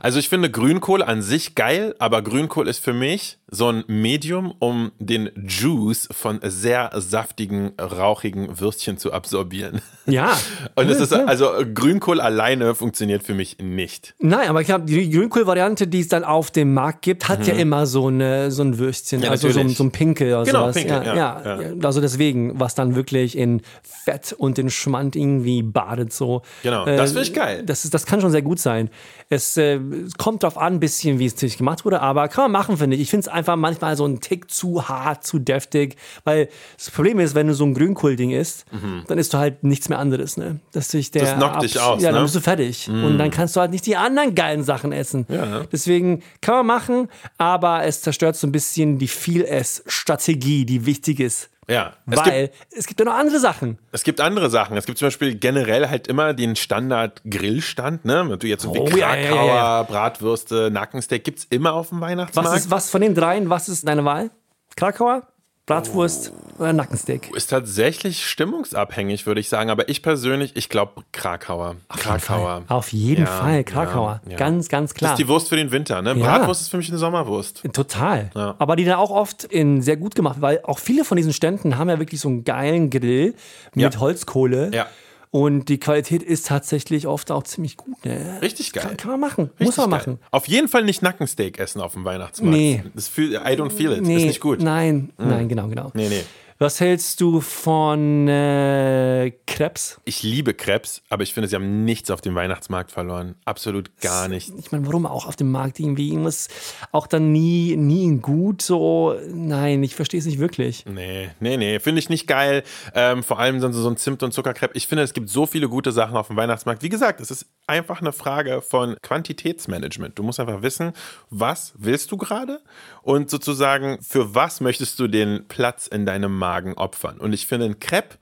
Also 0.00 0.18
ich 0.18 0.28
finde 0.28 0.50
Grünkohl 0.50 1.02
an 1.02 1.22
sich 1.22 1.54
geil, 1.54 1.94
aber 1.98 2.22
Grünkohl 2.22 2.68
ist 2.68 2.78
für 2.78 2.92
mich 2.92 3.38
so 3.54 3.68
ein 3.68 3.84
Medium, 3.86 4.54
um 4.60 4.92
den 4.98 5.30
Juice 5.46 6.08
von 6.10 6.40
sehr 6.42 6.90
saftigen, 6.96 7.72
rauchigen 7.78 8.58
Würstchen 8.58 8.96
zu 8.96 9.12
absorbieren. 9.12 9.82
Ja. 10.06 10.32
Und 10.74 10.88
es 10.88 10.96
Ja, 10.98 11.04
ist 11.04 11.12
also 11.12 11.50
Grünkohl 11.74 12.20
alleine 12.20 12.74
funktioniert 12.74 13.22
für 13.22 13.34
mich 13.34 13.58
nicht. 13.60 14.14
Nein, 14.18 14.48
aber 14.48 14.62
ich 14.62 14.66
glaube, 14.68 14.86
die 14.86 15.10
Grünkohl-Variante, 15.10 15.86
die 15.86 16.00
es 16.00 16.08
dann 16.08 16.24
auf 16.24 16.50
dem 16.50 16.72
Markt 16.72 17.02
gibt, 17.02 17.28
hat 17.28 17.46
ja 17.46 17.52
immer 17.54 17.84
so, 17.86 18.06
eine, 18.08 18.50
so 18.50 18.62
ein 18.62 18.78
Würstchen, 18.78 19.20
Mhm. 19.20 19.24
Ja, 19.26 19.30
also 19.32 19.50
so 19.50 19.68
so 19.68 19.84
ein 19.84 19.90
Pinkel 19.92 20.28
oder 20.28 20.44
Genau, 20.44 20.60
sowas. 20.62 20.76
Pinkel, 20.76 21.02
ja. 21.04 21.36
Also 21.84 22.00
deswegen, 22.00 22.58
was 22.58 22.74
dann 22.74 22.94
wirklich 22.94 23.36
in 23.36 23.60
Fett 23.82 24.32
und 24.32 24.58
in 24.58 24.70
Schmand 24.70 25.14
irgendwie 25.14 25.62
badet 25.62 26.12
so. 26.12 26.40
Genau, 26.62 26.86
das 26.86 27.10
finde 27.12 27.22
ich 27.28 27.34
geil. 27.34 27.62
Das, 27.64 27.84
ist, 27.84 27.92
das 27.92 28.06
kann 28.06 28.22
schon 28.22 28.30
sehr 28.30 28.40
gut 28.42 28.58
sein. 28.58 28.88
Es, 29.28 29.56
äh, 29.58 29.78
kommt 30.16 30.42
drauf 30.42 30.56
an, 30.56 30.74
ein 30.74 30.80
bisschen, 30.80 31.18
wie 31.18 31.26
es 31.26 31.34
natürlich 31.34 31.58
gemacht 31.58 31.84
wurde, 31.84 32.00
aber 32.00 32.28
kann 32.28 32.44
man 32.44 32.52
machen, 32.52 32.76
finde 32.78 32.96
ich. 32.96 33.02
Ich 33.02 33.10
finde 33.10 33.26
es 33.26 33.28
einfach 33.28 33.41
manchmal 33.56 33.96
so 33.96 34.06
ein 34.06 34.20
Tick 34.20 34.50
zu 34.50 34.88
hart, 34.88 35.24
zu 35.24 35.38
deftig. 35.38 35.96
Weil 36.24 36.48
das 36.76 36.90
Problem 36.90 37.18
ist, 37.20 37.34
wenn 37.34 37.46
du 37.46 37.54
so 37.54 37.64
ein 37.64 37.74
Grünkohl-Ding 37.74 38.30
isst, 38.30 38.64
dann 39.08 39.18
isst 39.18 39.34
du 39.34 39.38
halt 39.38 39.64
nichts 39.64 39.88
mehr 39.88 39.98
anderes. 39.98 40.36
Ne? 40.36 40.60
Dass 40.72 40.90
sich 40.90 41.10
der 41.10 41.22
Mhm. 41.22 41.26
Das 41.26 41.36
knockt 41.36 41.62
dich 41.62 41.80
aus, 41.80 42.02
Ja, 42.02 42.10
dann 42.10 42.20
ne? 42.20 42.24
bist 42.24 42.34
du 42.36 42.40
fertig. 42.40 42.88
Und 42.88 43.18
dann 43.18 43.30
kannst 43.30 43.56
du 43.56 43.60
halt 43.60 43.70
nicht 43.70 43.86
die 43.86 43.96
anderen 43.96 44.34
geilen 44.34 44.62
Sachen 44.64 44.92
essen. 44.92 45.26
Deswegen 45.72 46.22
kann 46.40 46.54
man 46.56 46.66
machen, 46.66 47.08
aber 47.38 47.84
es 47.84 48.02
zerstört 48.02 48.36
so 48.36 48.46
ein 48.46 48.52
bisschen 48.52 48.98
die 48.98 49.08
Viel-Ess-Strategie, 49.08 50.64
die 50.64 50.86
wichtig 50.86 51.20
ist. 51.20 51.48
Ja, 51.68 51.92
es 52.06 52.14
gibt, 52.14 52.26
Weil 52.26 52.50
es 52.76 52.86
gibt 52.86 52.98
ja 53.00 53.06
noch 53.06 53.14
andere 53.14 53.38
Sachen. 53.38 53.78
es 53.92 54.02
gibt 54.02 54.20
andere 54.20 54.50
Sachen. 54.50 54.76
Es 54.76 54.84
gibt 54.84 54.98
zum 54.98 55.06
Beispiel 55.06 55.36
generell 55.36 55.88
halt 55.88 56.08
immer 56.08 56.34
den 56.34 56.56
Standard-Grillstand, 56.56 58.04
ne? 58.04 58.24
Wenn 58.28 58.38
du 58.38 58.46
jetzt 58.48 58.62
so 58.62 58.74
wie 58.74 58.78
Oh, 58.80 58.88
ja, 58.88 59.14
ja, 59.14 59.28
Krakauer, 59.28 59.46
ja, 59.46 59.54
ja. 59.54 59.82
Bratwürste, 59.84 60.70
Nackensteak 60.72 61.22
gibt's 61.24 61.46
immer 61.50 61.74
auf 61.74 61.90
dem 61.90 62.00
Weihnachtsmarkt. 62.00 62.50
Was 62.50 62.56
ist 62.58 62.70
was 62.70 62.90
von 62.90 63.00
den 63.00 63.14
dreien? 63.14 63.48
Was 63.48 63.68
ist 63.68 63.86
deine 63.86 64.04
Wahl? 64.04 64.30
Krakauer, 64.76 65.28
Bratwurst 65.66 66.32
oder 66.58 66.72
Nackensteak? 66.72 67.30
Ist 67.36 67.50
tatsächlich 67.50 68.26
stimmungsabhängig, 68.26 69.26
würde 69.26 69.40
ich 69.40 69.48
sagen. 69.48 69.70
Aber 69.70 69.88
ich 69.88 70.02
persönlich, 70.02 70.56
ich 70.56 70.68
glaube 70.68 71.02
Krakauer. 71.12 71.76
Krakauer. 71.88 72.62
Auf 72.66 72.92
jeden 72.92 73.26
Ja, 73.26 73.30
Fall, 73.30 73.62
Krakauer. 73.64 74.20
ja, 74.24 74.32
ja. 74.32 74.36
Ganz, 74.38 74.68
ganz 74.68 74.90
Das 74.90 74.98
klar. 74.98 75.12
ist 75.12 75.18
die 75.18 75.28
Wurst 75.28 75.48
für 75.48 75.56
den 75.56 75.70
Winter, 75.70 76.02
ne? 76.02 76.16
Bratwurst 76.16 76.62
ist 76.62 76.68
für 76.68 76.78
mich 76.78 76.88
eine 76.88 76.98
Sommerwurst. 76.98 77.62
Total. 77.72 78.30
Aber 78.58 78.74
die 78.74 78.84
dann 78.84 78.96
auch 78.96 79.10
oft 79.10 79.44
in 79.44 79.82
sehr 79.82 79.96
gut 79.96 80.16
gemacht, 80.16 80.38
weil 80.40 80.60
auch 80.64 80.80
viele 80.80 81.04
von 81.04 81.16
diesen 81.16 81.32
Ständen 81.32 81.78
haben 81.78 81.88
ja 81.88 81.98
wirklich 82.00 82.20
so 82.20 82.28
einen 82.28 82.42
geilen 82.44 82.90
Grill 82.90 83.34
mit. 83.74 83.98
Holzkohle. 84.00 84.70
Ja. 84.74 84.86
Und 85.34 85.70
die 85.70 85.80
Qualität 85.80 86.22
ist 86.22 86.46
tatsächlich 86.48 87.06
oft 87.06 87.30
auch 87.30 87.42
ziemlich 87.44 87.78
gut. 87.78 88.04
Ne? 88.04 88.38
Richtig 88.42 88.74
geil. 88.74 88.84
Kann, 88.84 88.96
kann 88.98 89.10
man 89.12 89.20
machen. 89.20 89.44
Richtig 89.58 89.66
Muss 89.66 89.76
man 89.78 89.88
geil. 89.88 89.98
machen. 89.98 90.18
Auf 90.30 90.46
jeden 90.46 90.68
Fall 90.68 90.84
nicht 90.84 91.00
Nackensteak 91.00 91.58
essen 91.58 91.80
auf 91.80 91.94
dem 91.94 92.04
Weihnachtsmarkt. 92.04 92.54
Nee. 92.54 92.84
Das 92.94 93.08
fühl, 93.08 93.32
I 93.32 93.38
don't 93.56 93.70
feel 93.70 93.92
it. 93.92 94.02
Nee, 94.02 94.18
Ist 94.18 94.24
nicht 94.26 94.40
gut. 94.40 94.58
Mhm. 94.58 94.64
Nein, 94.66 95.10
nein, 95.16 95.48
genau, 95.48 95.68
genau. 95.68 95.90
Nee, 95.94 96.10
nee. 96.10 96.22
Was 96.62 96.78
hältst 96.78 97.20
du 97.20 97.40
von 97.40 98.28
äh, 98.28 99.32
Krebs? 99.48 100.00
Ich 100.04 100.22
liebe 100.22 100.54
Krebs, 100.54 101.02
aber 101.08 101.24
ich 101.24 101.34
finde, 101.34 101.48
sie 101.48 101.56
haben 101.56 101.84
nichts 101.84 102.08
auf 102.08 102.20
dem 102.20 102.36
Weihnachtsmarkt 102.36 102.92
verloren. 102.92 103.34
Absolut 103.44 103.90
gar 104.00 104.28
nichts. 104.28 104.52
Ich 104.56 104.70
meine, 104.70 104.86
warum 104.86 105.04
auch 105.04 105.26
auf 105.26 105.34
dem 105.34 105.50
Markt 105.50 105.80
irgendwie 105.80 106.10
irgendwas 106.10 106.46
auch 106.92 107.08
dann 107.08 107.32
nie, 107.32 107.74
nie 107.74 108.16
gut 108.18 108.62
so? 108.62 109.16
Nein, 109.34 109.82
ich 109.82 109.96
verstehe 109.96 110.20
es 110.20 110.26
nicht 110.26 110.38
wirklich. 110.38 110.84
Nee, 110.86 111.30
nee, 111.40 111.56
nee, 111.56 111.80
finde 111.80 111.98
ich 111.98 112.08
nicht 112.08 112.28
geil. 112.28 112.62
Ähm, 112.94 113.24
vor 113.24 113.40
allem 113.40 113.60
dann 113.60 113.72
so 113.72 113.88
ein 113.88 113.96
Zimt- 113.96 114.22
und 114.22 114.30
Zuckerkrepp. 114.30 114.70
Ich 114.74 114.86
finde, 114.86 115.02
es 115.02 115.14
gibt 115.14 115.30
so 115.30 115.46
viele 115.46 115.68
gute 115.68 115.90
Sachen 115.90 116.16
auf 116.16 116.28
dem 116.28 116.36
Weihnachtsmarkt. 116.36 116.84
Wie 116.84 116.88
gesagt, 116.88 117.20
es 117.20 117.32
ist 117.32 117.46
einfach 117.66 118.00
eine 118.00 118.12
Frage 118.12 118.62
von 118.62 118.96
Quantitätsmanagement. 119.02 120.16
Du 120.16 120.22
musst 120.22 120.38
einfach 120.38 120.62
wissen, 120.62 120.92
was 121.28 121.72
willst 121.76 122.12
du 122.12 122.16
gerade 122.16 122.60
und 123.02 123.30
sozusagen, 123.30 123.98
für 124.00 124.36
was 124.36 124.60
möchtest 124.60 125.00
du 125.00 125.08
den 125.08 125.48
Platz 125.48 125.88
in 125.88 126.06
deinem 126.06 126.38
Magen 126.52 126.74
opfern. 126.74 127.18
Und 127.18 127.32
ich 127.32 127.46
finde, 127.46 127.64
ein 127.66 127.80
Crepe, 127.80 128.16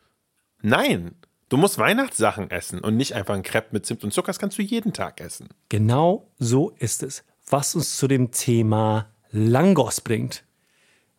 nein. 0.63 1.17
Du 1.49 1.57
musst 1.57 1.79
Weihnachtssachen 1.79 2.49
essen 2.53 2.79
und 2.79 2.97
nicht 2.97 3.15
einfach 3.15 3.35
ein 3.35 3.43
Crepe 3.43 3.69
mit 3.73 3.85
Zimt 3.85 4.05
und 4.05 4.13
Zucker. 4.13 4.29
Das 4.29 4.39
kannst 4.39 4.57
du 4.57 4.63
jeden 4.63 4.93
Tag 4.93 5.21
essen. 5.21 5.49
Genau 5.69 6.29
so 6.39 6.71
ist 6.79 7.03
es. 7.03 7.25
Was 7.49 7.75
uns 7.75 7.97
zu 7.97 8.07
dem 8.07 8.31
Thema 8.31 9.07
Langos 9.33 10.01
bringt. 10.01 10.45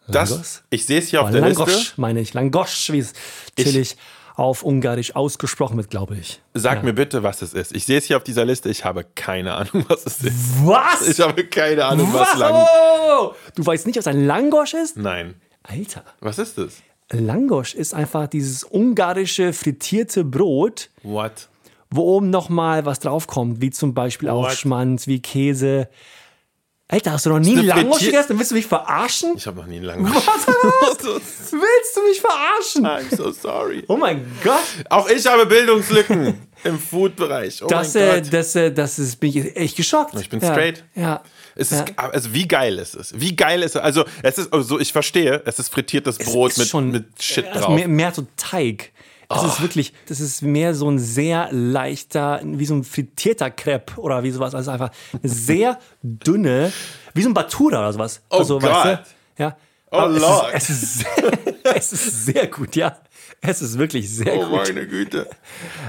Das, 0.08 0.30
Langos? 0.30 0.64
ich 0.70 0.86
sehe 0.86 1.00
es 1.00 1.10
hier 1.10 1.22
auf 1.22 1.28
Oh, 1.30 1.32
der 1.34 1.42
Langosch 1.42 1.68
Liste. 1.68 1.94
meine 2.00 2.22
ich. 2.22 2.34
Langosch, 2.34 2.92
wie 2.94 3.00
es 3.00 3.12
chillig 3.60 3.98
auf 4.38 4.64
Ungarisch 4.64 5.18
ausgesprochen 5.18 5.76
wird, 5.76 5.90
glaube 5.90 6.16
ich. 6.16 6.42
Sag 6.54 6.82
mir 6.84 6.94
bitte, 6.94 7.24
was 7.24 7.42
es 7.42 7.54
ist. 7.54 7.76
Ich 7.76 7.86
sehe 7.86 7.98
es 7.98 8.06
hier 8.06 8.16
auf 8.16 8.24
dieser 8.24 8.46
Liste. 8.46 8.70
Ich 8.70 8.86
habe 8.86 9.04
keine 9.04 9.54
Ahnung, 9.56 9.84
was 9.90 10.06
es 10.06 10.24
ist. 10.24 10.66
Was? 10.66 11.06
Ich 11.10 11.20
habe 11.20 11.44
keine 11.46 11.84
Ahnung, 11.84 12.14
was 12.14 12.30
was? 12.30 12.38
lang. 12.40 12.54
Oh! 12.56 13.34
Du 13.56 13.66
weißt 13.66 13.86
nicht, 13.86 13.98
was 13.98 14.08
ein 14.08 14.26
Langosch 14.26 14.74
ist? 14.76 14.96
Nein. 14.96 15.36
Alter. 15.64 16.06
Was 16.22 16.40
ist 16.40 16.58
es? 16.58 16.82
Langosch 17.12 17.74
ist 17.76 17.94
einfach 17.94 18.28
dieses 18.28 18.64
ungarische 18.64 19.54
frittierte 19.54 20.24
Brot, 20.24 20.90
What? 21.04 21.50
wo 21.90 22.02
oben 22.16 22.30
nochmal 22.30 22.86
was 22.86 23.00
draufkommt, 23.00 23.62
wie 23.62 23.70
zum 23.70 23.94
Beispiel 23.94 24.30
auch 24.30 24.46
What? 24.46 24.54
Schmanz, 24.54 25.08
wie 25.08 25.22
Käse. 25.22 25.90
Alter, 26.88 27.14
hast 27.14 27.26
du 27.26 27.30
noch 27.30 27.40
nie 27.40 27.54
eine 27.58 27.62
Langosch 27.68 28.00
gegessen? 28.04 28.38
Willst 28.38 28.52
du 28.52 28.56
mich 28.56 28.68
verarschen? 28.68 29.34
Ich 29.38 29.48
habe 29.48 29.62
noch 29.62 29.66
nie 29.68 29.78
einen 29.78 29.86
langen. 29.86 30.06
Willst 30.14 31.96
du 31.96 32.02
mich 32.04 32.20
verarschen? 32.20 32.86
I'm 32.86 33.16
so 33.16 33.32
sorry. 33.32 33.84
Oh 33.88 33.96
mein 33.96 34.26
Gott. 34.44 34.60
Auch 34.90 35.10
ich 35.10 35.26
habe 35.26 35.46
Bildungslücken 35.46 36.34
im 36.66 36.80
Food-Bereich. 36.80 37.64
Oh 37.64 37.68
Das, 37.68 37.94
mein 37.94 38.04
äh, 38.04 38.22
Gott. 38.22 38.34
das, 38.34 38.56
äh, 38.56 38.72
das 38.74 39.00
ist, 39.00 39.22
bin 39.22 39.30
ich 39.30 39.56
echt 39.56 39.78
geschockt. 39.78 40.16
Ich 40.20 40.30
bin 40.30 40.42
ja. 40.42 40.52
straight. 40.52 40.84
Ja. 40.96 41.22
Es 41.56 41.72
ja. 41.72 41.82
ist, 41.84 41.98
also 41.98 42.34
wie 42.34 42.48
geil 42.48 42.78
ist 42.80 42.96
es? 42.96 43.20
Wie 43.20 43.36
geil 43.36 43.64
ist 43.64 43.76
es? 43.76 43.82
Also, 43.82 44.06
es 44.24 44.38
ist, 44.38 44.54
also 44.54 44.80
ich 44.80 44.92
verstehe, 44.92 45.42
es 45.46 45.60
ist 45.60 45.70
frittiertes 45.70 46.18
Brot 46.18 46.52
ist 46.52 46.58
mit, 46.58 46.68
schon- 46.68 46.92
mit 46.92 47.22
Shit 47.22 47.46
also 47.48 47.60
drauf. 47.60 47.76
Mehr, 47.76 47.88
mehr 47.88 48.14
so 48.14 48.26
Teig. 48.38 48.92
Das 49.30 49.46
ist 49.46 49.62
wirklich, 49.62 49.94
das 50.08 50.20
ist 50.20 50.42
mehr 50.42 50.74
so 50.76 50.90
ein 50.90 51.00
sehr 51.00 51.48
leichter, 51.52 52.42
wie 52.44 52.66
so 52.66 52.76
ein 52.76 52.84
frittierter 52.84 53.50
Crepe 53.50 53.98
oder 54.02 54.24
wie 54.24 54.32
sowas. 54.32 54.54
Also 54.54 54.72
einfach 54.72 54.92
sehr 55.24 55.80
dünne, 56.04 56.74
wie 57.14 57.22
so 57.22 57.30
ein 57.30 57.34
Batura 57.34 57.80
oder 57.80 57.94
sowas. 57.94 58.22
Oh 58.30 58.40
also, 58.40 58.60
Gott. 58.60 58.70
Weißt 58.70 58.86
du? 59.38 59.44
Ja. 59.44 59.58
Oh 59.90 59.98
Aber 59.98 60.20
Lord. 60.20 60.50
Es 60.54 60.70
ist, 60.70 60.84
es, 60.84 60.84
ist 60.84 61.00
sehr, 61.00 61.32
es 61.76 61.94
ist 61.94 62.26
sehr 62.26 62.48
gut, 62.48 62.76
ja. 62.76 62.98
Es 63.44 63.62
ist 63.62 63.78
wirklich 63.80 64.08
sehr 64.10 64.36
Oh 64.38 64.46
gut. 64.50 64.68
meine 64.68 64.88
Güte. 64.88 65.28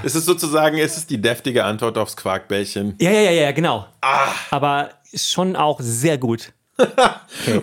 Es 0.03 0.15
ist 0.15 0.25
sozusagen, 0.25 0.77
es 0.79 0.97
ist 0.97 1.09
die 1.11 1.21
deftige 1.21 1.63
Antwort 1.63 1.97
aufs 1.99 2.17
Quarkbällchen. 2.17 2.95
Ja, 2.99 3.11
ja, 3.11 3.21
ja, 3.21 3.31
ja, 3.31 3.51
genau. 3.51 3.85
Ah. 4.01 4.31
Aber 4.49 4.89
schon 5.13 5.55
auch 5.55 5.79
sehr 5.79 6.17
gut. 6.17 6.51
Mann, 6.77 6.97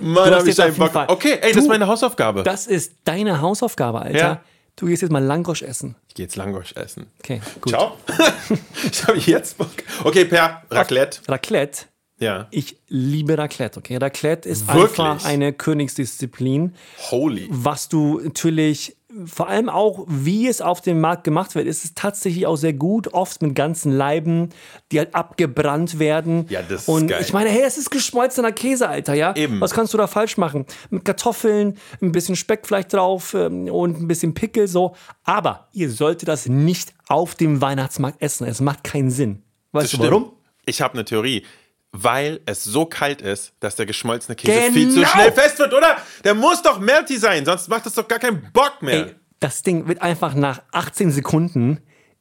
Du 0.03 0.21
hast 0.37 0.43
hab 0.43 0.47
ich 0.47 0.63
einen 0.63 0.77
Bock. 0.77 0.93
Fall- 0.93 1.07
Okay, 1.09 1.33
ey, 1.41 1.49
das 1.49 1.53
Du- 1.55 1.59
ist 1.61 1.69
meine 1.69 1.89
Hausaufgabe. 1.89 2.45
Das 2.45 2.69
ist 2.69 2.93
deine 3.05 3.41
Hausaufgabe, 3.41 4.01
Alter. 4.03 4.19
Ja. 4.19 4.41
Du 4.77 4.87
gehst 4.87 5.03
jetzt 5.03 5.11
mal 5.11 5.23
Langosch 5.23 5.63
essen. 5.63 5.97
ich 6.09 6.15
gehe 6.15 6.25
jetzt 6.27 6.37
Langosch 6.37 6.73
essen. 6.77 7.09
Okay, 7.19 7.41
gut. 7.61 7.73
Ciao. 7.73 7.97
ich 8.91 9.07
habe 9.07 9.19
jetzt 9.19 9.59
Bock. 9.59 9.69
Okay, 10.05 10.25
Per, 10.25 10.63
Raclette. 10.71 11.19
Raclette. 11.29 11.87
Ja. 12.21 12.47
Ich 12.51 12.77
liebe 12.89 13.37
Raclette, 13.37 13.79
okay? 13.79 13.97
Raclette 13.97 14.49
ist 14.49 14.69
Wirklich? 14.69 15.01
einfach 15.01 15.25
eine 15.27 15.53
Königsdisziplin, 15.53 16.75
Holy. 17.11 17.49
was 17.51 17.89
du 17.89 18.21
natürlich 18.23 18.97
vor 19.27 19.49
allem 19.49 19.69
auch, 19.69 20.05
wie 20.09 20.47
es 20.49 20.61
auf 20.61 20.81
dem 20.81 21.01
Markt 21.01 21.25
gemacht 21.25 21.55
wird, 21.55 21.67
ist 21.67 21.85
es 21.85 21.95
tatsächlich 21.95 22.47
auch 22.47 22.57
sehr 22.57 22.73
gut, 22.73 23.13
oft 23.15 23.43
mit 23.43 23.55
ganzen 23.55 23.93
Leiben, 23.93 24.51
die 24.93 24.99
halt 24.99 25.15
abgebrannt 25.15 25.99
werden. 25.99 26.47
Ja, 26.49 26.63
das 26.63 26.83
ist 26.83 26.89
Und 26.89 27.09
geil. 27.09 27.21
ich 27.23 27.33
meine, 27.33 27.51
hey, 27.51 27.63
es 27.67 27.79
ist 27.79 27.91
geschmolzener 27.91 28.53
Käse, 28.53 28.89
Alter, 28.89 29.15
ja? 29.15 29.35
Eben. 29.37 29.61
Was 29.61 29.73
kannst 29.73 29.93
du 29.95 29.99
da 29.99 30.07
falsch 30.07 30.37
machen? 30.37 30.67
Mit 30.91 31.05
Kartoffeln, 31.05 31.77
ein 32.01 32.13
bisschen 32.13 32.37
Speck 32.37 32.67
vielleicht 32.67 32.93
drauf 32.93 33.35
ähm, 33.35 33.69
und 33.69 33.99
ein 34.01 34.09
bisschen 34.09 34.35
Pickel 34.35 34.69
so. 34.69 34.95
Aber 35.25 35.69
ihr 35.73 35.91
solltet 35.91 36.29
das 36.29 36.47
nicht 36.47 36.93
auf 37.09 37.35
dem 37.35 37.61
Weihnachtsmarkt 37.61 38.21
essen. 38.23 38.47
Es 38.47 38.61
macht 38.61 38.85
keinen 38.85 39.11
Sinn. 39.11 39.43
Weißt 39.73 39.85
Das 39.85 39.91
du 39.93 39.97
stimmt. 39.99 40.11
warum? 40.11 40.33
Ich 40.67 40.81
habe 40.83 40.95
eine 40.95 41.05
Theorie. 41.05 41.45
Weil 41.93 42.41
es 42.47 42.63
so 42.63 42.87
kalt 42.87 43.21
ist, 43.21 43.53
dass 43.61 43.75
der 43.77 43.85
geschmolzene 43.87 44.37
Käse 44.37 44.53
Genau. 44.61 44.73
viel 44.73 44.91
zu 44.93 45.05
schnell 45.07 45.33
fest 45.33 45.59
wird, 45.59 45.73
oder? 45.75 45.97
Der 46.25 46.35
muss 46.35 46.63
doch 46.63 46.79
melty 46.79 47.17
sein, 47.19 47.45
sonst 47.45 47.69
macht 47.69 47.85
das 47.87 47.95
doch 47.95 48.07
gar 48.07 48.19
keinen 48.21 48.53
Bock 48.53 48.81
mehr. 48.81 49.07
Ey, 49.07 49.15
das 49.41 49.63
Ding 49.63 49.89
wird 49.89 50.01
einfach 50.01 50.35
nach 50.35 50.63
18 50.73 51.11
Sekunden, 51.11 51.81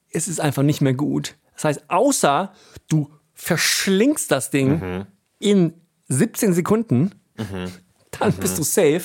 ist 0.10 0.28
es 0.28 0.40
einfach 0.40 0.64
nicht 0.64 0.82
mehr 0.82 0.94
gut. 0.94 1.36
Das 1.54 1.66
heißt, 1.66 1.84
außer 1.90 2.52
du 2.90 3.12
verschlingst 3.34 4.32
das 4.32 4.50
Ding 4.50 4.80
Mhm. 4.80 5.06
in 5.38 5.74
17 6.08 6.54
Sekunden, 6.54 7.14
dann 8.20 8.34
bist 8.34 8.58
du 8.58 8.64
safe. 8.64 9.04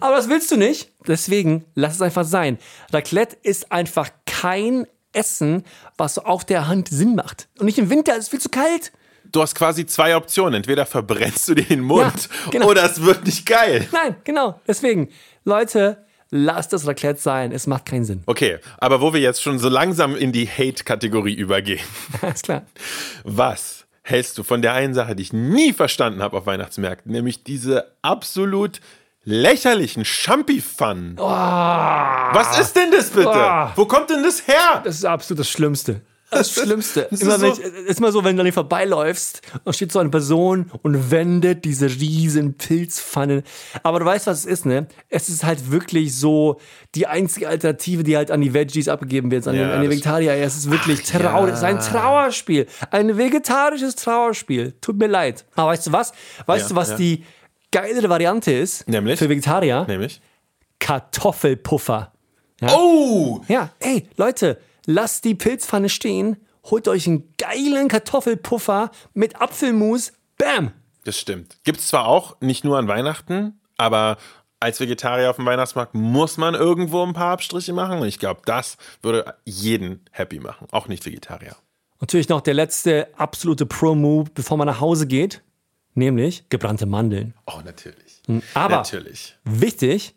Aber 0.00 0.16
das 0.16 0.28
willst 0.28 0.50
du 0.50 0.56
nicht. 0.56 0.92
Deswegen 1.06 1.64
lass 1.74 1.94
es 1.94 2.02
einfach 2.02 2.24
sein. 2.26 2.58
Raclette 2.92 3.36
ist 3.42 3.72
einfach 3.72 4.10
kein 4.26 4.86
Essen, 5.12 5.62
was 5.96 6.14
so 6.14 6.22
auf 6.24 6.44
der 6.44 6.68
Hand 6.68 6.88
Sinn 6.88 7.14
macht. 7.14 7.48
Und 7.58 7.64
nicht 7.66 7.78
im 7.78 7.88
Winter, 7.88 8.12
es 8.12 8.24
ist 8.24 8.28
viel 8.28 8.40
zu 8.40 8.50
kalt. 8.50 8.92
Du 9.36 9.42
hast 9.42 9.54
quasi 9.54 9.84
zwei 9.84 10.16
Optionen. 10.16 10.54
Entweder 10.54 10.86
verbrennst 10.86 11.46
du 11.46 11.54
dir 11.54 11.64
den 11.64 11.82
Mund 11.82 12.28
Ja, 12.46 12.50
genau. 12.52 12.70
oder 12.70 12.84
es 12.84 13.02
wird 13.02 13.26
nicht 13.26 13.44
geil. 13.44 13.86
Nein, 13.92 14.16
genau. 14.24 14.58
Deswegen, 14.66 15.10
Leute, 15.44 16.06
lasst 16.30 16.72
das 16.72 16.86
Raclette 16.86 17.20
sein. 17.20 17.52
Es 17.52 17.66
macht 17.66 17.84
keinen 17.84 18.06
Sinn. 18.06 18.22
Okay, 18.24 18.60
aber 18.78 19.02
wo 19.02 19.12
wir 19.12 19.20
jetzt 19.20 19.42
schon 19.42 19.58
so 19.58 19.68
langsam 19.68 20.16
in 20.16 20.32
die 20.32 20.48
Hate-Kategorie 20.48 21.34
übergehen. 21.34 21.84
Alles 22.22 22.40
klar. 22.40 22.62
Was 23.24 23.84
hältst 24.00 24.38
du 24.38 24.42
von 24.42 24.62
der 24.62 24.72
einen 24.72 24.94
Sache, 24.94 25.14
die 25.14 25.24
ich 25.24 25.34
nie 25.34 25.74
verstanden 25.74 26.22
habe 26.22 26.38
auf 26.38 26.46
Weihnachtsmärkten, 26.46 27.12
nämlich 27.12 27.44
diese 27.44 27.92
absolut 28.00 28.80
lächerlichen 29.24 30.06
Champifan? 30.06 31.18
Was 31.18 32.58
ist 32.58 32.74
denn 32.74 32.90
das 32.90 33.10
bitte? 33.10 33.28
Oh. 33.34 33.68
Wo 33.74 33.84
kommt 33.84 34.08
denn 34.08 34.22
das 34.22 34.46
her? 34.48 34.80
Das 34.82 34.94
ist 34.94 35.04
absolut 35.04 35.40
das 35.40 35.50
Schlimmste. 35.50 36.00
Das 36.30 36.50
Schlimmste. 36.52 37.06
das 37.10 37.20
immer, 37.20 37.36
ist 37.36 37.42
wenn 37.42 37.54
so- 37.54 37.62
ich, 37.62 37.68
ist 37.88 37.98
immer 38.00 38.10
so, 38.12 38.24
wenn 38.24 38.36
du 38.36 38.40
an 38.40 38.46
dir 38.46 38.52
vorbeiläufst 38.52 39.42
und 39.64 39.74
steht 39.76 39.92
so 39.92 40.00
eine 40.00 40.10
Person 40.10 40.70
und 40.82 41.10
wendet 41.12 41.64
diese 41.64 41.86
riesen 41.88 42.54
Pilzpfanne. 42.54 43.44
Aber 43.84 44.00
du 44.00 44.04
weißt, 44.06 44.26
was 44.26 44.40
es 44.40 44.44
ist, 44.46 44.66
ne? 44.66 44.88
Es 45.08 45.28
ist 45.28 45.44
halt 45.44 45.70
wirklich 45.70 46.16
so 46.16 46.58
die 46.96 47.06
einzige 47.06 47.48
Alternative, 47.48 48.02
die 48.02 48.16
halt 48.16 48.30
an 48.32 48.40
die 48.40 48.52
Veggies 48.54 48.88
abgegeben 48.88 49.30
wird, 49.30 49.46
an, 49.46 49.54
Ja, 49.54 49.66
die, 49.68 49.72
an 49.74 49.82
die 49.82 49.90
Vegetarier. 49.90 50.32
Es 50.34 50.56
ist 50.56 50.70
wirklich 50.70 51.02
traurig. 51.04 51.52
Es 51.52 51.58
ist 51.60 51.64
ein 51.64 51.78
Trauerspiel. 51.78 52.66
Ein 52.90 53.16
vegetarisches 53.16 53.94
Trauerspiel. 53.94 54.74
Tut 54.80 54.98
mir 54.98 55.06
leid. 55.06 55.44
Aber 55.54 55.70
weißt 55.70 55.86
du 55.86 55.92
was? 55.92 56.12
Weißt 56.46 56.64
Ja, 56.64 56.68
du, 56.70 56.74
was 56.74 56.90
ja. 56.90 56.96
die 56.96 57.24
geilere 57.70 58.08
Variante 58.08 58.50
ist 58.52 58.88
Nämlich? 58.88 59.18
für 59.18 59.28
Vegetarier 59.28 59.84
Nämlich? 59.86 60.20
Kartoffelpuffer. 60.80 62.12
Oh! 62.62 63.40
Ja, 63.48 63.70
ey, 63.80 64.08
Leute, 64.16 64.58
lasst 64.86 65.24
die 65.24 65.34
Pilzpfanne 65.34 65.88
stehen, 65.88 66.36
holt 66.64 66.88
euch 66.88 67.06
einen 67.06 67.34
geilen 67.36 67.88
Kartoffelpuffer 67.88 68.90
mit 69.12 69.40
Apfelmus. 69.40 70.12
Bam! 70.38 70.72
Das 71.04 71.18
stimmt. 71.18 71.58
Gibt 71.64 71.78
es 71.80 71.88
zwar 71.88 72.06
auch 72.06 72.40
nicht 72.40 72.64
nur 72.64 72.78
an 72.78 72.88
Weihnachten, 72.88 73.60
aber 73.76 74.16
als 74.58 74.80
Vegetarier 74.80 75.30
auf 75.30 75.36
dem 75.36 75.46
Weihnachtsmarkt 75.46 75.94
muss 75.94 76.38
man 76.38 76.54
irgendwo 76.54 77.02
ein 77.04 77.12
paar 77.12 77.32
Abstriche 77.32 77.72
machen. 77.72 77.98
Und 78.00 78.08
ich 78.08 78.18
glaube, 78.18 78.40
das 78.44 78.78
würde 79.02 79.34
jeden 79.44 80.04
happy 80.10 80.40
machen. 80.40 80.66
Auch 80.72 80.88
nicht 80.88 81.04
Vegetarier. 81.04 81.54
Natürlich 82.00 82.28
noch 82.28 82.40
der 82.40 82.54
letzte 82.54 83.08
absolute 83.16 83.66
Pro-Move, 83.66 84.30
bevor 84.34 84.56
man 84.56 84.66
nach 84.66 84.80
Hause 84.80 85.06
geht, 85.06 85.42
nämlich 85.94 86.48
gebrannte 86.48 86.86
Mandeln. 86.86 87.34
Oh, 87.46 87.60
natürlich. 87.64 88.22
Aber 88.54 88.76
Natürlich. 88.76 89.36
wichtig, 89.44 90.14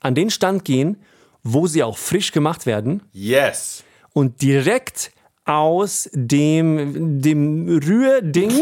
an 0.00 0.14
den 0.14 0.30
Stand 0.30 0.64
gehen, 0.64 0.96
wo 1.42 1.66
sie 1.66 1.82
auch 1.82 1.98
frisch 1.98 2.32
gemacht 2.32 2.66
werden 2.66 3.02
Yes. 3.12 3.84
Und 4.12 4.42
direkt 4.42 5.12
aus 5.44 6.08
dem, 6.12 7.20
dem 7.20 7.66
Rührding, 7.68 8.52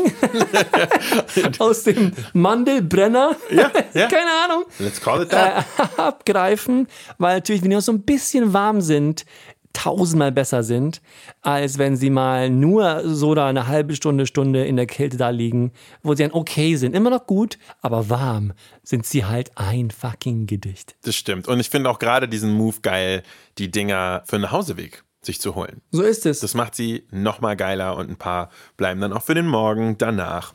aus 1.58 1.82
dem 1.84 2.12
Mandelbrenner, 2.32 3.36
Ja, 3.50 3.70
ja. 3.94 4.06
keine 4.08 4.30
Ahnung, 4.44 4.64
Let's 4.78 5.00
call 5.00 5.22
it 5.22 5.30
that. 5.30 5.66
abgreifen, 5.98 6.86
weil 7.18 7.36
natürlich, 7.36 7.62
wenn 7.62 7.70
die 7.70 7.76
noch 7.76 7.82
so 7.82 7.92
ein 7.92 8.02
bisschen 8.02 8.52
warm 8.52 8.80
sind, 8.80 9.26
tausendmal 9.74 10.32
besser 10.32 10.62
sind, 10.62 11.02
als 11.42 11.76
wenn 11.78 11.94
sie 11.96 12.10
mal 12.10 12.48
nur 12.48 13.02
so 13.04 13.34
da 13.34 13.48
eine 13.48 13.66
halbe 13.68 13.94
Stunde, 13.94 14.26
Stunde 14.26 14.64
in 14.64 14.76
der 14.76 14.86
Kälte 14.86 15.18
da 15.18 15.28
liegen, 15.28 15.72
wo 16.02 16.14
sie 16.14 16.22
dann 16.22 16.32
okay 16.32 16.74
sind. 16.76 16.96
Immer 16.96 17.10
noch 17.10 17.26
gut, 17.26 17.58
aber 17.82 18.08
warm 18.08 18.54
sind 18.82 19.04
sie 19.06 19.24
halt 19.26 19.50
ein 19.56 19.90
fucking 19.90 20.46
Gedicht. 20.46 20.96
Das 21.02 21.14
stimmt. 21.14 21.46
Und 21.48 21.60
ich 21.60 21.68
finde 21.68 21.90
auch 21.90 21.98
gerade 21.98 22.28
diesen 22.28 22.54
Move 22.54 22.76
geil, 22.82 23.22
die 23.58 23.70
Dinger 23.70 24.22
für 24.26 24.36
den 24.36 24.42
Nachhauseweg 24.42 25.04
sich 25.28 25.40
zu 25.40 25.54
holen. 25.54 25.80
So 25.92 26.02
ist 26.02 26.26
es. 26.26 26.40
Das 26.40 26.54
macht 26.54 26.74
sie 26.74 27.06
noch 27.10 27.40
mal 27.40 27.56
geiler 27.56 27.96
und 27.96 28.10
ein 28.10 28.16
paar 28.16 28.50
bleiben 28.76 29.00
dann 29.00 29.12
auch 29.12 29.22
für 29.22 29.34
den 29.34 29.46
Morgen 29.46 29.96
danach. 29.98 30.54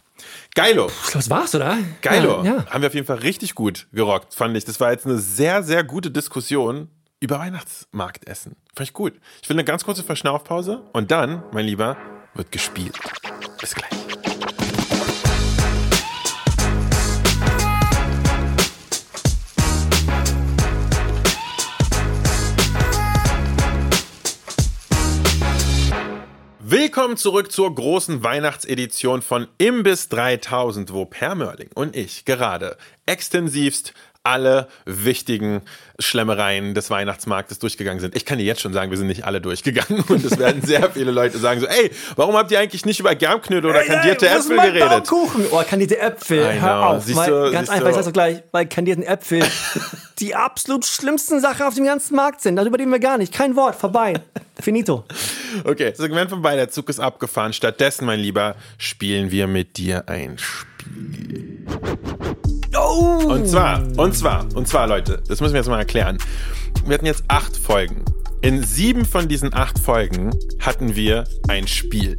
Geilo. 0.56 0.90
das 1.14 1.30
war's, 1.30 1.56
oder? 1.56 1.78
Geilo. 2.02 2.44
Ja, 2.44 2.56
ja. 2.56 2.66
Haben 2.68 2.82
wir 2.82 2.88
auf 2.88 2.94
jeden 2.94 3.08
Fall 3.08 3.20
richtig 3.20 3.56
gut 3.56 3.88
gerockt, 3.92 4.34
fand 4.34 4.56
ich. 4.58 4.66
Das 4.66 4.80
war 4.80 4.92
jetzt 4.92 5.06
eine 5.06 5.18
sehr, 5.18 5.64
sehr 5.64 5.84
gute 5.84 6.12
Diskussion 6.12 6.90
über 7.20 7.40
Weihnachtsmarktessen. 7.40 8.56
Fand 8.76 8.90
ich 8.90 8.94
gut. 8.94 9.14
Ich 9.42 9.50
will 9.50 9.56
eine 9.56 9.64
ganz 9.64 9.84
kurze 9.84 10.04
Verschnaufpause 10.04 10.84
und 10.94 11.12
dann, 11.12 11.44
mein 11.52 11.66
Lieber, 11.66 11.98
wird 12.34 12.52
gespielt. 12.52 13.00
Bis 13.60 13.76
gleich. 13.76 14.03
Willkommen 26.96 27.18
zurück 27.18 27.52
zur 27.52 27.74
großen 27.74 28.24
Weihnachtsedition 28.24 29.24
von 29.24 29.48
Imbiss 29.58 30.10
3000, 30.10 30.94
wo 30.94 31.06
Per 31.06 31.34
Mörling 31.34 31.72
und 31.74 31.96
ich 31.96 32.24
gerade 32.24 32.78
extensivst 33.08 33.96
alle 34.24 34.70
wichtigen 34.86 35.62
Schlemmereien 36.00 36.74
des 36.74 36.90
Weihnachtsmarktes 36.90 37.60
durchgegangen 37.60 38.00
sind. 38.00 38.16
Ich 38.16 38.24
kann 38.26 38.38
dir 38.38 38.46
jetzt 38.46 38.62
schon 38.62 38.72
sagen, 38.72 38.90
wir 38.90 38.98
sind 38.98 39.08
nicht 39.08 39.26
alle 39.26 39.42
durchgegangen 39.42 40.02
und 40.08 40.24
es 40.24 40.40
werden 40.40 40.62
sehr 40.62 40.90
viele 40.92 41.12
Leute 41.12 41.38
sagen 41.38 41.60
so, 41.60 41.68
ey, 41.68 41.92
warum 42.16 42.36
habt 42.36 42.50
ihr 42.52 42.60
eigentlich 42.60 42.86
nicht 42.86 43.02
über 43.02 43.16
Germknödel 43.16 43.70
oder 43.70 43.84
kandierte 43.84 44.30
Ey, 44.30 44.38
Äpfel 44.38 44.58
geredet? 44.58 44.90
Baumkuchen. 44.90 45.46
Oh, 45.52 45.62
kandierte 45.68 46.00
Äpfel. 46.00 46.62
Hör 46.62 46.88
auf. 46.88 47.04
Siehst 47.04 47.28
du, 47.28 47.52
ganz 47.52 47.68
siehst 47.68 47.70
einfach, 47.70 47.84
du. 47.84 47.90
ich 47.90 47.96
sag's 47.96 48.06
doch 48.06 48.14
gleich, 48.14 48.44
weil 48.52 48.66
kandierten 48.66 49.04
Äpfel 49.04 49.44
die 50.20 50.36
absolut 50.36 50.86
schlimmsten 50.86 51.42
Sache 51.42 51.68
auf 51.68 51.76
dem 51.76 51.84
ganzen 51.84 52.16
Markt 52.16 52.42
sind. 52.42 52.56
Darüber 52.56 52.80
reden 52.80 52.92
wir 52.92 53.00
gar 53.00 53.18
nicht. 53.18 53.34
Kein 53.34 53.58
Wort. 53.58 53.76
Vorbei. 53.76 54.14
Finito. 54.60 55.04
Okay, 55.66 55.92
Segment 55.96 56.30
vorbei, 56.30 56.56
der 56.56 56.70
Zug 56.70 56.88
ist 56.88 57.00
abgefahren. 57.00 57.52
Stattdessen, 57.52 58.06
mein 58.06 58.20
Lieber, 58.20 58.56
spielen 58.78 59.32
wir 59.32 59.48
mit 59.48 59.78
dir 59.78 60.08
ein 60.08 60.38
Spiel. 60.38 61.66
Oh! 62.76 63.22
Und 63.28 63.48
zwar, 63.48 63.84
und 63.98 64.16
zwar, 64.16 64.46
und 64.56 64.68
zwar, 64.68 64.88
Leute, 64.88 65.22
das 65.28 65.42
müssen 65.42 65.54
wir 65.54 65.60
jetzt 65.60 65.70
mal 65.70 65.80
erklären. 65.80 66.18
Wir 66.86 66.96
hatten 66.96 67.06
jetzt 67.06 67.24
acht 67.28 67.56
Folgen. 67.56 68.04
In 68.42 68.64
sieben 68.64 69.06
von 69.06 69.28
diesen 69.28 69.54
acht 69.54 69.80
Folgen 69.80 70.32
hatten 70.60 70.96
wir 70.96 71.24
ein 71.48 71.68
Spiel. 71.68 72.18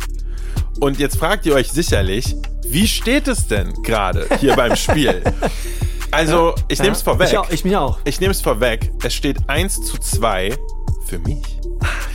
Und 0.80 0.98
jetzt 0.98 1.18
fragt 1.18 1.46
ihr 1.46 1.54
euch 1.54 1.70
sicherlich, 1.70 2.34
wie 2.66 2.88
steht 2.88 3.28
es 3.28 3.46
denn 3.46 3.72
gerade 3.82 4.26
hier 4.40 4.56
beim 4.56 4.74
Spiel? 4.76 5.22
Also, 6.10 6.54
ich 6.68 6.78
nehme 6.80 6.92
es 6.92 7.02
vorweg. 7.02 7.28
Ich, 7.28 7.38
auch, 7.38 7.50
ich 7.50 7.64
mich 7.64 7.76
auch. 7.76 7.98
Ich 8.04 8.20
nehme 8.20 8.30
es 8.30 8.40
vorweg. 8.40 8.90
Es 9.02 9.14
steht 9.14 9.48
1 9.48 9.82
zu 9.82 9.98
2 9.98 10.56
für 11.06 11.18
mich. 11.18 11.53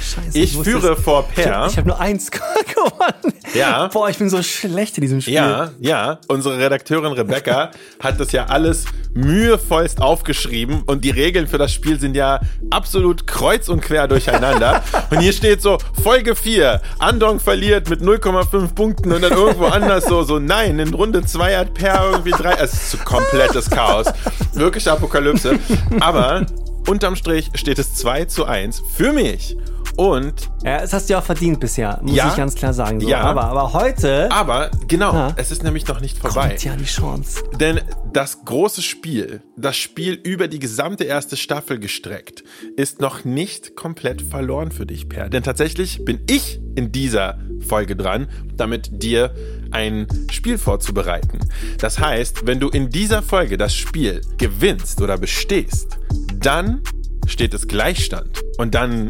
Scheiße, 0.10 0.38
Ich 0.38 0.56
wusste 0.56 0.72
führe 0.72 0.94
es. 0.94 1.02
vor 1.04 1.26
Ich 1.36 1.44
Per. 1.44 1.56
habe 1.56 1.76
hab 1.76 1.86
nur 1.86 2.00
eins 2.00 2.30
gewonnen. 2.32 3.34
Ja. 3.54 3.88
Boah, 3.88 4.10
ich 4.10 4.18
bin 4.18 4.30
so 4.30 4.42
schlecht 4.44 4.98
in 4.98 5.02
diesem 5.02 5.22
Spiel. 5.22 5.34
Ja, 5.36 5.72
ja. 5.80 6.20
Unsere 6.28 6.58
Redakteurin 6.58 7.14
Rebecca 7.14 7.72
hat 8.00 8.20
das 8.20 8.32
ja 8.32 8.46
alles 8.46 8.86
mühevollst 9.14 10.02
aufgeschrieben 10.02 10.84
und 10.86 11.04
die 11.04 11.10
Regeln 11.10 11.48
für 11.48 11.58
das 11.58 11.74
Spiel 11.74 12.00
sind 12.00 12.16
ja 12.16 12.40
absolut 12.70 13.28
kreuz 13.28 13.70
und 13.70 13.82
quer 13.82 14.08
durcheinander. 14.08 14.84
und 15.10 15.20
hier 15.20 15.34
steht 15.34 15.62
so, 15.62 15.78
Folge 16.04 16.36
4, 16.36 16.82
Andong 17.00 17.40
verliert 17.40 17.90
mit 17.90 18.02
0,5 18.02 18.74
Punkten 18.76 19.12
und 19.12 19.22
dann 19.22 19.34
irgendwo 19.34 19.66
anders 19.66 20.06
so, 20.06 20.24
so, 20.24 20.40
nein, 20.40 20.80
in 20.80 20.94
Runde 20.94 21.24
2 21.26 21.58
hat 21.58 21.74
Per 21.74 22.10
irgendwie 22.12 22.32
drei. 22.32 22.54
Es 22.54 22.74
ist 22.74 22.92
so 22.92 22.98
komplettes 23.00 23.70
Chaos. 23.70 24.08
Wirklich 24.54 24.88
Apokalypse. 24.90 25.58
Aber 26.00 26.46
unterm 26.88 27.16
Strich 27.16 27.50
steht 27.56 27.80
es 27.80 27.94
2 27.96 28.26
zu 28.26 28.46
1 28.46 28.82
für 28.96 29.14
mich. 29.14 29.56
Und 30.00 30.50
Ja, 30.64 30.80
das 30.80 30.94
hast 30.94 31.10
du 31.10 31.14
ja 31.14 31.20
auch 31.20 31.24
verdient 31.26 31.60
bisher, 31.60 32.00
muss 32.02 32.16
Ja. 32.16 32.30
ich 32.30 32.38
ganz 32.38 32.56
klar 32.56 32.74
sagen. 32.74 33.02
So. 33.02 33.10
Ja. 33.10 33.20
Aber, 33.20 33.44
aber 33.44 33.74
heute 33.74 34.32
aber 34.32 34.72
genau, 34.88 35.12
Ja. 35.14 35.34
es 35.36 35.52
ist 35.52 35.62
nämlich 35.62 35.86
noch 35.88 36.00
nicht 36.00 36.18
vorbei. 36.18 36.48
kommt 36.50 36.64
ja 36.64 36.76
die 36.78 36.86
Chance. 36.86 37.44
Denn 37.60 37.82
das 38.14 38.46
große 38.46 38.82
Spiel, 38.82 39.42
das 39.58 39.76
Spiel 39.76 40.14
über 40.14 40.48
die 40.48 40.60
gesamte 40.60 41.04
erste 41.04 41.36
Staffel 41.36 41.80
gestreckt, 41.80 42.46
ist 42.78 43.02
noch 43.02 43.26
nicht 43.26 43.76
komplett 43.76 44.22
verloren 44.22 44.72
für 44.72 44.86
dich, 44.86 45.10
Per. 45.10 45.28
Denn 45.28 45.44
tatsächlich 45.44 46.06
bin 46.06 46.22
ich 46.30 46.62
in 46.76 46.94
dieser 46.94 47.38
Folge 47.68 47.98
dran, 47.98 48.30
damit 48.56 49.04
dir 49.04 49.34
ein 49.72 50.08
Spiel 50.32 50.58
vorzubereiten. 50.58 51.40
Das 51.80 52.00
heißt, 52.00 52.48
wenn 52.48 52.62
du 52.62 52.70
in 52.70 52.90
dieser 52.90 53.22
Folge 53.22 53.58
das 53.58 53.76
Spiel 53.76 54.22
gewinnst 54.38 55.02
oder 55.02 55.18
bestehst, 55.18 55.98
dann 56.40 56.82
steht 57.28 57.54
es 57.54 57.68
Gleichstand. 57.68 58.42
Und 58.58 58.74
dann, 58.76 59.10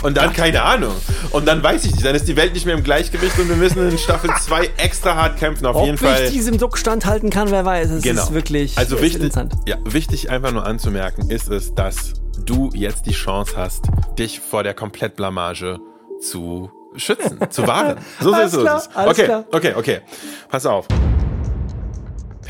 und 0.02 0.16
dann 0.16 0.32
keine 0.32 0.62
Ahnung. 0.62 0.94
Und 1.30 1.46
dann 1.46 1.62
weiß 1.62 1.84
ich 1.84 1.92
nicht, 1.92 2.04
dann 2.04 2.14
ist 2.14 2.26
die 2.28 2.36
Welt 2.36 2.54
nicht 2.54 2.66
mehr 2.66 2.74
im 2.74 2.82
Gleichgewicht 2.82 3.38
und 3.38 3.48
wir 3.48 3.56
müssen 3.56 3.88
in 3.90 3.98
Staffel 3.98 4.30
2 4.40 4.70
extra 4.78 5.14
hart 5.16 5.38
kämpfen. 5.38 5.66
Auf 5.66 5.76
Ob 5.76 5.86
jeden 5.86 5.98
Fall. 5.98 6.24
ich 6.24 6.30
diesem 6.32 6.58
Druck 6.58 6.78
standhalten 6.78 7.30
kann, 7.30 7.50
wer 7.50 7.64
weiß. 7.64 7.90
Es 7.90 8.02
Genau. 8.02 8.22
ist 8.22 8.32
wirklich 8.34 8.76
also 8.78 8.96
echt 8.96 9.04
wichtig, 9.04 9.22
interessant. 9.22 9.54
ja, 9.66 9.76
wichtig 9.84 10.30
einfach 10.30 10.52
nur 10.52 10.64
anzumerken 10.66 11.30
ist 11.30 11.48
es, 11.50 11.74
dass 11.74 12.14
du 12.44 12.70
jetzt 12.74 13.06
die 13.06 13.12
Chance 13.12 13.54
hast, 13.56 13.86
dich 14.18 14.40
vor 14.40 14.62
der 14.62 14.74
Komplettblamage 14.74 15.78
zu 16.20 16.70
schützen, 16.96 17.38
zu 17.50 17.66
wahren. 17.66 17.98
So 18.20 18.34
ist 18.34 18.54
es. 18.54 18.88
okay, 18.96 19.24
klar. 19.24 19.44
okay, 19.52 19.74
okay. 19.76 20.00
Pass 20.48 20.66
auf. 20.66 20.86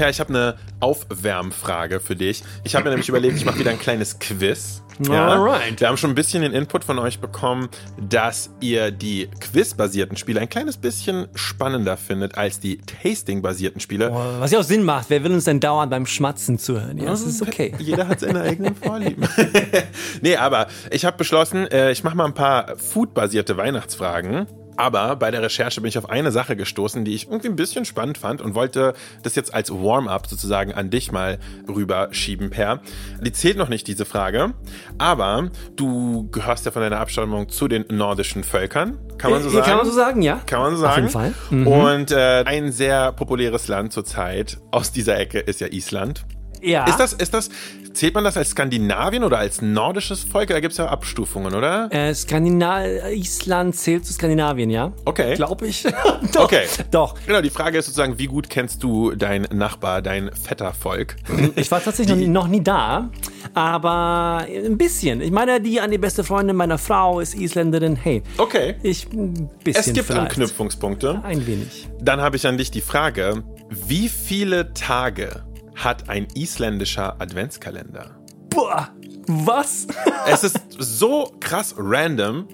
Per, 0.01 0.09
ich 0.09 0.19
habe 0.19 0.31
eine 0.31 0.55
Aufwärmfrage 0.81 2.01
für 2.01 2.17
dich. 2.17 2.43
Ich 2.65 2.75
habe 2.75 2.85
mir 2.85 2.91
nämlich 2.93 3.11
überlegt, 3.11 3.37
ich 3.37 3.45
mache 3.45 3.59
wieder 3.59 3.71
ein 3.71 3.79
kleines 3.79 4.19
Quiz. 4.19 4.83
Alright. 5.07 5.79
Wir 5.79 5.89
haben 5.89 5.99
schon 5.99 6.13
ein 6.13 6.15
bisschen 6.15 6.41
den 6.41 6.55
Input 6.55 6.85
von 6.85 6.99
euch 6.99 7.21
bekommen, 7.21 7.69
dass 7.99 8.49
ihr 8.61 8.93
die 8.93 9.29
quizbasierten 9.41 10.17
Spiele 10.17 10.41
ein 10.41 10.49
kleines 10.49 10.79
bisschen 10.79 11.29
spannender 11.35 11.99
findet 11.99 12.39
als 12.39 12.61
die 12.61 12.79
tasting-basierten 12.79 13.79
Spiele. 13.83 14.11
Was 14.11 14.53
ja 14.53 14.61
auch 14.61 14.65
Sinn 14.65 14.85
macht. 14.85 15.11
Wer 15.11 15.23
will 15.23 15.35
uns 15.35 15.45
denn 15.45 15.61
dauernd 15.61 15.91
beim 15.91 16.07
Schmatzen 16.07 16.59
zuhören? 16.59 16.97
Ja, 16.97 17.11
das 17.11 17.21
ist 17.21 17.43
okay. 17.43 17.75
Jeder 17.79 18.09
hat 18.09 18.21
seine 18.21 18.41
eigenen 18.41 18.77
Vorlieben. 18.77 19.29
nee, 20.23 20.37
aber 20.37 20.69
ich 20.91 21.05
habe 21.05 21.19
beschlossen, 21.19 21.67
äh, 21.67 21.93
ich 21.93 22.05
mache 22.05 22.17
mal 22.17 22.25
ein 22.25 22.33
paar 22.33 22.79
foodbasierte 22.79 23.59
Weihnachtsfragen. 23.59 24.47
Aber 24.81 25.15
bei 25.17 25.31
der 25.31 25.43
Recherche 25.43 25.83
bin 25.83 25.89
ich 25.89 25.99
auf 25.99 26.09
eine 26.09 26.33
Sache 26.33 26.57
gestoßen, 26.57 27.05
die 27.05 27.15
ich 27.15 27.27
irgendwie 27.27 27.49
ein 27.49 27.57
bisschen 27.57 27.85
spannend 27.85 28.17
fand 28.17 28.41
und 28.41 28.55
wollte 28.55 28.95
das 29.23 29.35
jetzt 29.35 29.53
als 29.53 29.71
Warm-up 29.71 30.27
sozusagen 30.27 30.73
an 30.73 30.89
dich 30.89 31.13
mal 31.13 31.39
rüberschieben, 31.69 32.49
Per. 32.49 32.81
Die 33.21 33.31
zählt 33.31 33.59
noch 33.59 33.69
nicht, 33.69 33.87
diese 33.87 34.07
Frage. 34.07 34.55
Aber 34.97 35.51
du 35.77 36.31
gehörst 36.31 36.65
ja 36.65 36.71
von 36.73 36.81
deiner 36.81 36.99
Abstammung 36.99 37.51
zu 37.51 37.69
den 37.69 37.85
nordischen 37.91 38.43
Völkern. 38.43 38.99
Kann 39.19 39.33
man 39.33 39.43
so 39.43 39.51
sagen? 39.51 39.67
Kann 39.67 39.77
man 39.77 39.87
so 39.87 39.93
sagen, 39.93 40.23
ja. 40.23 40.41
Kann 40.47 40.61
man 40.61 40.77
so 40.77 40.87
Auf 40.87 40.95
sagen. 40.95 41.03
jeden 41.03 41.13
Fall. 41.13 41.35
Mhm. 41.51 41.67
Und 41.67 42.11
äh, 42.13 42.45
ein 42.47 42.73
sehr 42.73 43.13
populäres 43.13 43.69
Land 43.69 43.93
zurzeit 43.93 44.57
aus 44.71 44.93
dieser 44.93 45.19
Ecke 45.19 45.41
ist 45.41 45.61
ja 45.61 45.67
Island. 45.67 46.25
Ja. 46.63 46.87
Ist 46.87 46.99
das, 46.99 47.13
ist 47.13 47.35
das, 47.35 47.51
zählt 47.93 48.15
man 48.15 48.25
das 48.25 48.37
als 48.37 48.51
Skandinavien 48.51 49.25
oder 49.25 49.39
als 49.39 49.63
nordisches 49.63 50.25
Volk? 50.25 50.49
Da 50.49 50.61
gibt 50.61 50.73
es 50.73 50.79
ja 50.79 50.87
Abstufungen, 50.87 51.55
oder? 51.55 51.89
Äh, 51.93 52.15
Skandinal 52.15 53.03
Island 53.13 53.77
zählt 53.77 54.07
zu 54.07 54.13
Skandinavien, 54.13 54.71
ja? 54.71 54.93
Okay. 55.05 55.35
Glaube 55.35 55.67
ich. 55.67 55.83
doch, 56.33 56.45
Okay. 56.45 56.65
Doch. 56.91 57.15
Genau, 57.27 57.41
die 57.41 57.51
Frage 57.51 57.79
ist 57.79 57.87
sozusagen, 57.87 58.19
wie 58.19 58.27
gut 58.27 58.49
kennst 58.51 58.83
du 58.83 59.13
dein 59.15 59.43
Nachbar, 59.53 60.03
dein 60.03 60.31
Vettervolk? 60.33 61.17
Ich 61.57 61.71
war 61.71 61.83
tatsächlich 61.83 62.27
noch, 62.29 62.43
noch 62.45 62.49
nie 62.49 62.63
da, 62.63 63.11
aber 63.55 64.47
ein 64.49 64.79
bisschen. 64.79 65.21
Ich 65.21 65.31
meine, 65.31 65.61
die 65.61 65.81
an 65.81 65.91
die 65.91 65.99
beste 65.99 66.25
Freundin 66.25 66.57
meiner 66.57 66.79
Frau 66.79 67.21
ist 67.21 67.35
Isländerin. 67.35 67.97
Hey, 67.97 68.23
Okay. 68.39 68.77
ich 68.83 69.07
ein 69.13 69.51
bisschen 69.65 69.81
Es 69.81 69.93
gibt 69.93 70.07
vielleicht. 70.07 70.23
Anknüpfungspunkte. 70.23 71.21
Ein 71.25 71.47
wenig. 71.47 71.89
Dann 72.01 72.21
habe 72.21 72.37
ich 72.37 72.47
an 72.47 72.57
dich 72.57 72.71
die 72.71 72.81
Frage, 72.81 73.43
wie 73.87 74.09
viele 74.09 74.73
Tage 74.73 75.43
hat 75.85 76.09
ein 76.09 76.29
isländischer 76.35 77.21
Adventskalender? 77.21 78.17
Boah, 78.51 78.91
was? 79.27 79.87
Es 80.27 80.45
ist 80.45 80.59
so 80.79 81.33
krass 81.41 81.75
random, 81.77 82.49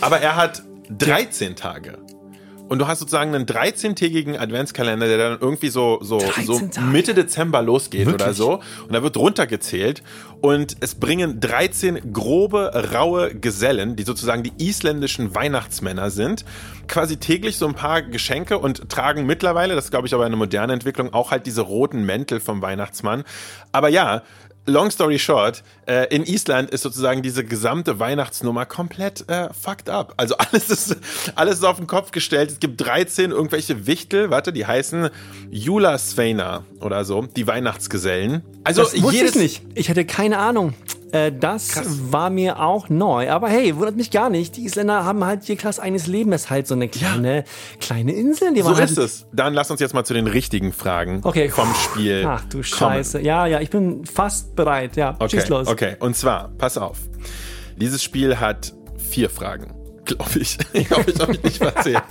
aber 0.00 0.20
er 0.20 0.36
hat 0.36 0.62
13 0.90 1.56
Tage. 1.56 1.98
Und 2.68 2.80
du 2.80 2.86
hast 2.86 2.98
sozusagen 2.98 3.34
einen 3.34 3.46
13-tägigen 3.46 4.36
Adventskalender, 4.38 5.06
der 5.06 5.18
dann 5.18 5.38
irgendwie 5.40 5.68
so, 5.68 5.98
so, 6.02 6.18
13 6.18 6.72
so? 6.72 6.80
Mitte 6.80 7.14
Dezember 7.14 7.62
losgeht 7.62 8.08
oder 8.08 8.18
Wirklich? 8.18 8.36
so. 8.36 8.60
Und 8.86 8.92
da 8.92 9.02
wird 9.02 9.16
runtergezählt. 9.16 10.02
Und 10.40 10.76
es 10.80 10.96
bringen 10.96 11.40
13 11.40 12.12
grobe, 12.12 12.90
raue 12.92 13.34
Gesellen, 13.34 13.96
die 13.96 14.02
sozusagen 14.02 14.42
die 14.42 14.52
isländischen 14.58 15.34
Weihnachtsmänner 15.34 16.10
sind, 16.10 16.44
quasi 16.88 17.16
täglich 17.16 17.56
so 17.56 17.66
ein 17.66 17.74
paar 17.74 18.02
Geschenke 18.02 18.58
und 18.58 18.88
tragen 18.88 19.26
mittlerweile, 19.26 19.74
das 19.74 19.86
ist 19.86 19.90
glaube 19.90 20.06
ich 20.06 20.14
aber 20.14 20.26
eine 20.26 20.36
moderne 20.36 20.72
Entwicklung, 20.72 21.12
auch 21.14 21.30
halt 21.30 21.46
diese 21.46 21.62
roten 21.62 22.04
Mäntel 22.04 22.40
vom 22.40 22.62
Weihnachtsmann. 22.62 23.24
Aber 23.72 23.88
ja, 23.88 24.22
Long 24.66 24.90
story 24.90 25.18
short, 25.18 25.62
äh, 25.86 26.12
in 26.14 26.24
Island 26.24 26.70
ist 26.70 26.82
sozusagen 26.82 27.22
diese 27.22 27.44
gesamte 27.44 28.00
Weihnachtsnummer 28.00 28.66
komplett 28.66 29.28
äh, 29.28 29.48
fucked 29.54 29.88
up. 29.88 30.14
Also 30.16 30.36
alles 30.38 30.70
ist, 30.70 30.96
alles 31.36 31.58
ist 31.58 31.64
auf 31.64 31.76
den 31.76 31.86
Kopf 31.86 32.10
gestellt. 32.10 32.50
Es 32.50 32.60
gibt 32.60 32.80
13 32.80 33.30
irgendwelche 33.30 33.86
Wichtel, 33.86 34.30
warte, 34.30 34.52
die 34.52 34.66
heißen 34.66 35.10
Jula 35.50 35.98
Sveina 35.98 36.64
oder 36.80 37.04
so, 37.04 37.26
die 37.26 37.46
Weihnachtsgesellen. 37.46 38.42
Also 38.64 38.82
Das 38.82 39.00
wusste 39.00 39.16
jedes, 39.16 39.36
ich 39.36 39.42
nicht. 39.42 39.62
Ich 39.74 39.88
hatte 39.88 40.04
keine 40.04 40.38
Ahnung. 40.38 40.74
Äh, 41.12 41.30
das 41.32 41.72
war 42.12 42.30
mir 42.30 42.58
auch 42.60 42.88
neu. 42.88 43.30
Aber 43.30 43.48
hey, 43.48 43.76
wundert 43.76 43.96
mich 43.96 44.10
gar 44.10 44.28
nicht. 44.28 44.56
Die 44.56 44.64
Isländer 44.64 45.04
haben 45.04 45.24
halt 45.24 45.48
ihr 45.48 45.56
krass 45.56 45.78
eines 45.78 46.06
Leben. 46.06 46.30
Das 46.32 46.42
ist 46.44 46.50
halt 46.50 46.66
so 46.66 46.74
eine 46.74 46.88
kleine, 46.88 47.44
kleine 47.80 48.12
Insel, 48.12 48.52
die 48.54 48.62
So 48.62 48.70
man 48.70 48.78
halt 48.78 48.90
ist 48.90 48.98
es. 48.98 49.26
Dann 49.32 49.54
lass 49.54 49.70
uns 49.70 49.80
jetzt 49.80 49.94
mal 49.94 50.04
zu 50.04 50.14
den 50.14 50.26
richtigen 50.26 50.72
Fragen 50.72 51.20
Okay. 51.22 51.48
vom 51.48 51.72
Spiel. 51.74 52.24
Ach 52.28 52.42
du 52.44 52.58
kommen. 52.58 52.64
Scheiße. 52.64 53.20
Ja, 53.20 53.46
ja, 53.46 53.60
ich 53.60 53.70
bin 53.70 54.04
fast 54.04 54.56
bereit. 54.56 54.96
Ja, 54.96 55.14
Okay, 55.18 55.40
schieß 55.40 55.48
los. 55.48 55.68
okay. 55.68 55.96
Und 56.00 56.16
zwar, 56.16 56.50
pass 56.58 56.76
auf. 56.76 56.98
Dieses 57.76 58.02
Spiel 58.02 58.38
hat 58.40 58.72
vier 58.98 59.30
Fragen. 59.30 59.72
Glaube 60.04 60.38
ich. 60.40 60.58
Ich 60.72 60.88
glaube, 60.88 61.10
ich 61.10 61.18
habe 61.20 61.32
mich 61.32 61.42
nicht 61.42 61.58
verzählt. 61.58 62.02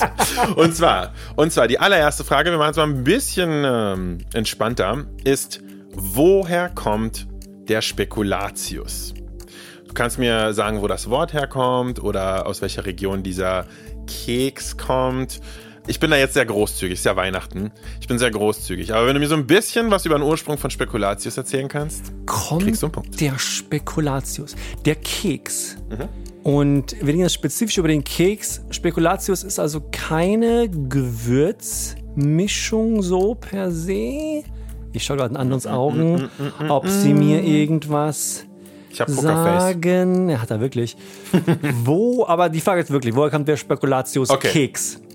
Und 0.56 0.76
zwar, 0.76 1.14
und 1.36 1.52
zwar 1.52 1.68
die 1.68 1.80
allererste 1.80 2.24
Frage, 2.24 2.52
wir 2.52 2.58
machen 2.58 2.72
es 2.72 2.78
mal 2.78 2.84
ein 2.88 3.04
bisschen 3.04 3.64
ähm, 3.66 4.18
entspannter, 4.34 5.06
ist, 5.24 5.62
woher 5.94 6.70
kommt 6.70 7.28
der 7.68 7.82
Spekulatius? 7.82 9.14
Du 9.88 9.94
kannst 9.94 10.18
mir 10.20 10.54
sagen, 10.54 10.82
wo 10.82 10.88
das 10.88 11.10
Wort 11.10 11.34
herkommt 11.34 12.02
oder 12.02 12.48
aus 12.48 12.62
welcher 12.62 12.86
Region 12.86 13.24
dieser 13.24 13.66
Keks 14.08 14.78
kommt. 14.78 15.42
Ich 15.88 16.00
bin 16.00 16.10
da 16.10 16.18
jetzt 16.18 16.34
sehr 16.34 16.46
großzügig, 16.46 16.96
ist 16.96 17.06
ja 17.06 17.16
Weihnachten. 17.16 17.72
Ich 18.02 18.08
bin 18.08 18.18
sehr 18.18 18.32
großzügig. 18.32 18.92
Aber 18.94 19.06
wenn 19.06 19.14
du 19.14 19.20
mir 19.20 19.28
so 19.28 19.36
ein 19.36 19.46
bisschen 19.46 19.92
was 19.92 20.04
über 20.06 20.18
den 20.18 20.24
Ursprung 20.24 20.58
von 20.58 20.72
Spekulatius 20.72 21.38
erzählen 21.38 21.68
kannst. 21.68 22.12
Kommt 22.26 22.64
Kriegst 22.64 22.82
du 22.82 22.88
einen 22.88 22.94
Punkt. 22.94 23.22
der 23.22 23.38
Spekulatius, 23.38 24.56
der 24.84 24.96
Keks. 24.96 25.78
Mhm. 25.90 26.10
Und 26.44 27.00
wir 27.00 27.08
reden 27.08 27.20
jetzt 27.20 27.36
spezifisch 27.36 27.78
über 27.78 27.88
den 27.88 28.04
Keks. 28.04 28.62
Spekulatius 28.72 29.44
ist 29.44 29.60
also 29.60 29.82
keine 29.92 30.70
Gewürzmischung 30.70 33.02
so 33.02 33.36
per 33.36 33.72
se. 33.72 34.44
Ich 34.96 35.04
schaue 35.04 35.18
gerade 35.18 35.32
in 35.32 35.38
Andons 35.38 35.68
Augen, 35.68 36.30
ob 36.70 36.88
sie 36.88 37.14
mir 37.14 37.44
irgendwas 37.44 38.46
Ich 38.90 39.02
habe 39.02 39.12
Pokerface. 39.12 39.62
sagen. 39.64 40.30
Er 40.30 40.42
hat 40.42 40.52
er 40.52 40.62
wirklich. 40.62 40.96
Wo, 41.84 42.26
aber 42.26 42.50
die 42.50 42.62
Frage 42.62 42.82
ist 42.82 42.92
wirklich, 42.92 43.16
woher 43.16 43.30
kommt 43.30 43.48
der 43.48 43.58
Spekulatius 43.58 44.30
Okay. 44.30 44.50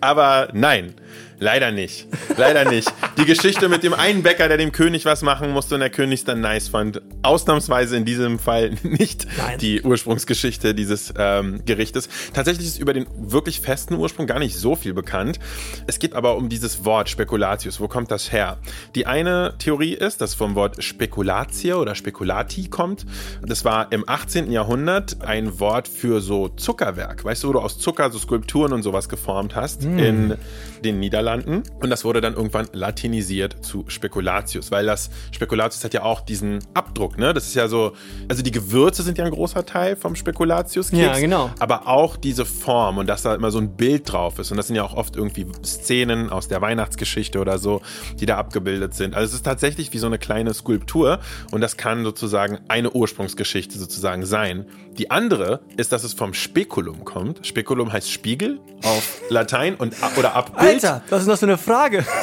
Aber 0.00 0.48
nein. 0.52 0.94
Leider 1.38 1.70
nicht. 1.70 2.08
Leider 2.36 2.64
nicht. 2.64 2.92
Die 3.16 3.26
Geschichte 3.26 3.68
mit 3.68 3.84
dem 3.84 3.94
einen 3.94 4.24
Bäcker, 4.24 4.48
der 4.48 4.56
dem 4.56 4.72
König 4.72 5.04
was 5.04 5.22
machen 5.22 5.52
musste 5.52 5.74
und 5.74 5.80
der 5.80 5.90
König 5.90 6.20
es 6.20 6.24
dann 6.24 6.40
nice 6.40 6.68
fand. 6.68 7.00
Ausnahmsweise 7.22 7.96
in 7.96 8.04
diesem 8.04 8.40
Fall 8.40 8.72
nicht 8.82 9.26
Nein. 9.38 9.58
die 9.58 9.82
Ursprungsgeschichte 9.82 10.74
dieses 10.74 11.14
ähm, 11.16 11.62
Gerichtes. 11.64 12.08
Tatsächlich 12.32 12.66
ist 12.66 12.78
über 12.78 12.92
den 12.92 13.06
wirklich 13.16 13.60
festen 13.60 13.94
Ursprung 13.94 14.26
gar 14.26 14.40
nicht 14.40 14.56
so 14.56 14.74
viel 14.74 14.94
bekannt. 14.94 15.38
Es 15.86 16.00
geht 16.00 16.14
aber 16.14 16.36
um 16.36 16.48
dieses 16.48 16.84
Wort 16.84 17.08
Spekulatius. 17.08 17.78
Wo 17.78 17.86
kommt 17.86 18.10
das 18.10 18.32
her? 18.32 18.58
Die 18.96 19.06
eine 19.06 19.54
Theorie 19.58 19.94
ist, 19.94 20.20
dass 20.20 20.34
vom 20.34 20.56
Wort 20.56 20.82
Spekulatie 20.82 21.72
oder 21.74 21.94
Spekulati 21.94 22.68
kommt. 22.68 23.06
Das 23.42 23.64
war 23.64 23.92
im 23.92 24.08
18. 24.08 24.50
Jahrhundert 24.50 25.22
ein 25.22 25.60
Wort 25.60 25.86
für 25.86 26.20
so 26.20 26.48
Zuckerwerk. 26.48 27.24
Weißt 27.24 27.44
du, 27.44 27.48
wo 27.48 27.52
du 27.52 27.60
aus 27.60 27.78
Zucker 27.78 28.10
so 28.10 28.18
Skulpturen 28.18 28.72
und 28.72 28.82
sowas 28.82 29.08
geformt 29.08 29.54
hast 29.54 29.84
in 29.84 30.36
den 30.84 31.00
Niederlanden. 31.00 31.62
Und 31.80 31.90
das 31.90 32.04
wurde 32.04 32.20
dann 32.20 32.34
irgendwann 32.34 32.68
latinisiert 33.04 33.64
zu 33.64 33.84
Spekulatius, 33.88 34.70
weil 34.70 34.86
das 34.86 35.10
Spekulatius 35.30 35.84
hat 35.84 35.92
ja 35.94 36.02
auch 36.02 36.22
diesen 36.22 36.60
Abdruck, 36.72 37.18
ne? 37.18 37.34
Das 37.34 37.46
ist 37.46 37.54
ja 37.54 37.68
so, 37.68 37.92
also 38.28 38.42
die 38.42 38.50
Gewürze 38.50 39.02
sind 39.02 39.18
ja 39.18 39.24
ein 39.24 39.30
großer 39.30 39.66
Teil 39.66 39.96
vom 39.96 40.16
Spekulatius. 40.16 40.90
Ja, 40.90 41.18
genau. 41.18 41.50
Aber 41.58 41.86
auch 41.86 42.16
diese 42.16 42.44
Form 42.44 42.98
und 42.98 43.06
dass 43.06 43.22
da 43.22 43.34
immer 43.34 43.50
so 43.50 43.58
ein 43.58 43.76
Bild 43.76 44.10
drauf 44.10 44.38
ist. 44.38 44.50
Und 44.50 44.56
das 44.56 44.68
sind 44.68 44.76
ja 44.76 44.84
auch 44.84 44.94
oft 44.94 45.16
irgendwie 45.16 45.46
Szenen 45.64 46.30
aus 46.30 46.48
der 46.48 46.62
Weihnachtsgeschichte 46.62 47.38
oder 47.40 47.58
so, 47.58 47.82
die 48.18 48.26
da 48.26 48.38
abgebildet 48.38 48.94
sind. 48.94 49.14
Also 49.14 49.26
es 49.26 49.34
ist 49.34 49.44
tatsächlich 49.44 49.92
wie 49.92 49.98
so 49.98 50.06
eine 50.06 50.18
kleine 50.18 50.54
Skulptur 50.54 51.20
und 51.50 51.60
das 51.60 51.76
kann 51.76 52.04
sozusagen 52.04 52.58
eine 52.68 52.90
Ursprungsgeschichte 52.90 53.78
sozusagen 53.78 54.24
sein. 54.24 54.66
Die 54.98 55.10
andere 55.10 55.60
ist, 55.76 55.92
dass 55.92 56.04
es 56.04 56.14
vom 56.14 56.34
Spekulum 56.34 57.04
kommt. 57.04 57.46
Spekulum 57.46 57.92
heißt 57.92 58.10
Spiegel 58.10 58.60
auf 58.84 59.20
Latein 59.28 59.74
und 59.74 59.94
oder 60.16 60.34
Abbild. 60.36 60.84
Alter, 60.84 61.02
was 61.10 61.22
ist 61.22 61.28
das 61.28 61.40
für 61.40 61.46
eine 61.46 61.58
Frage? 61.58 62.04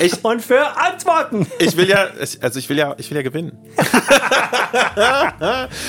Ich- 0.00 0.24
Und 0.24 0.40
für 0.42 0.76
Antworten. 0.76 1.44
Ich 1.58 1.76
will 1.76 1.88
ja, 1.88 2.06
also 2.40 2.58
ich 2.60 2.68
will 2.68 2.78
ja, 2.78 2.94
ich 2.98 3.10
will 3.10 3.16
ja 3.16 3.22
gewinnen. 3.22 3.58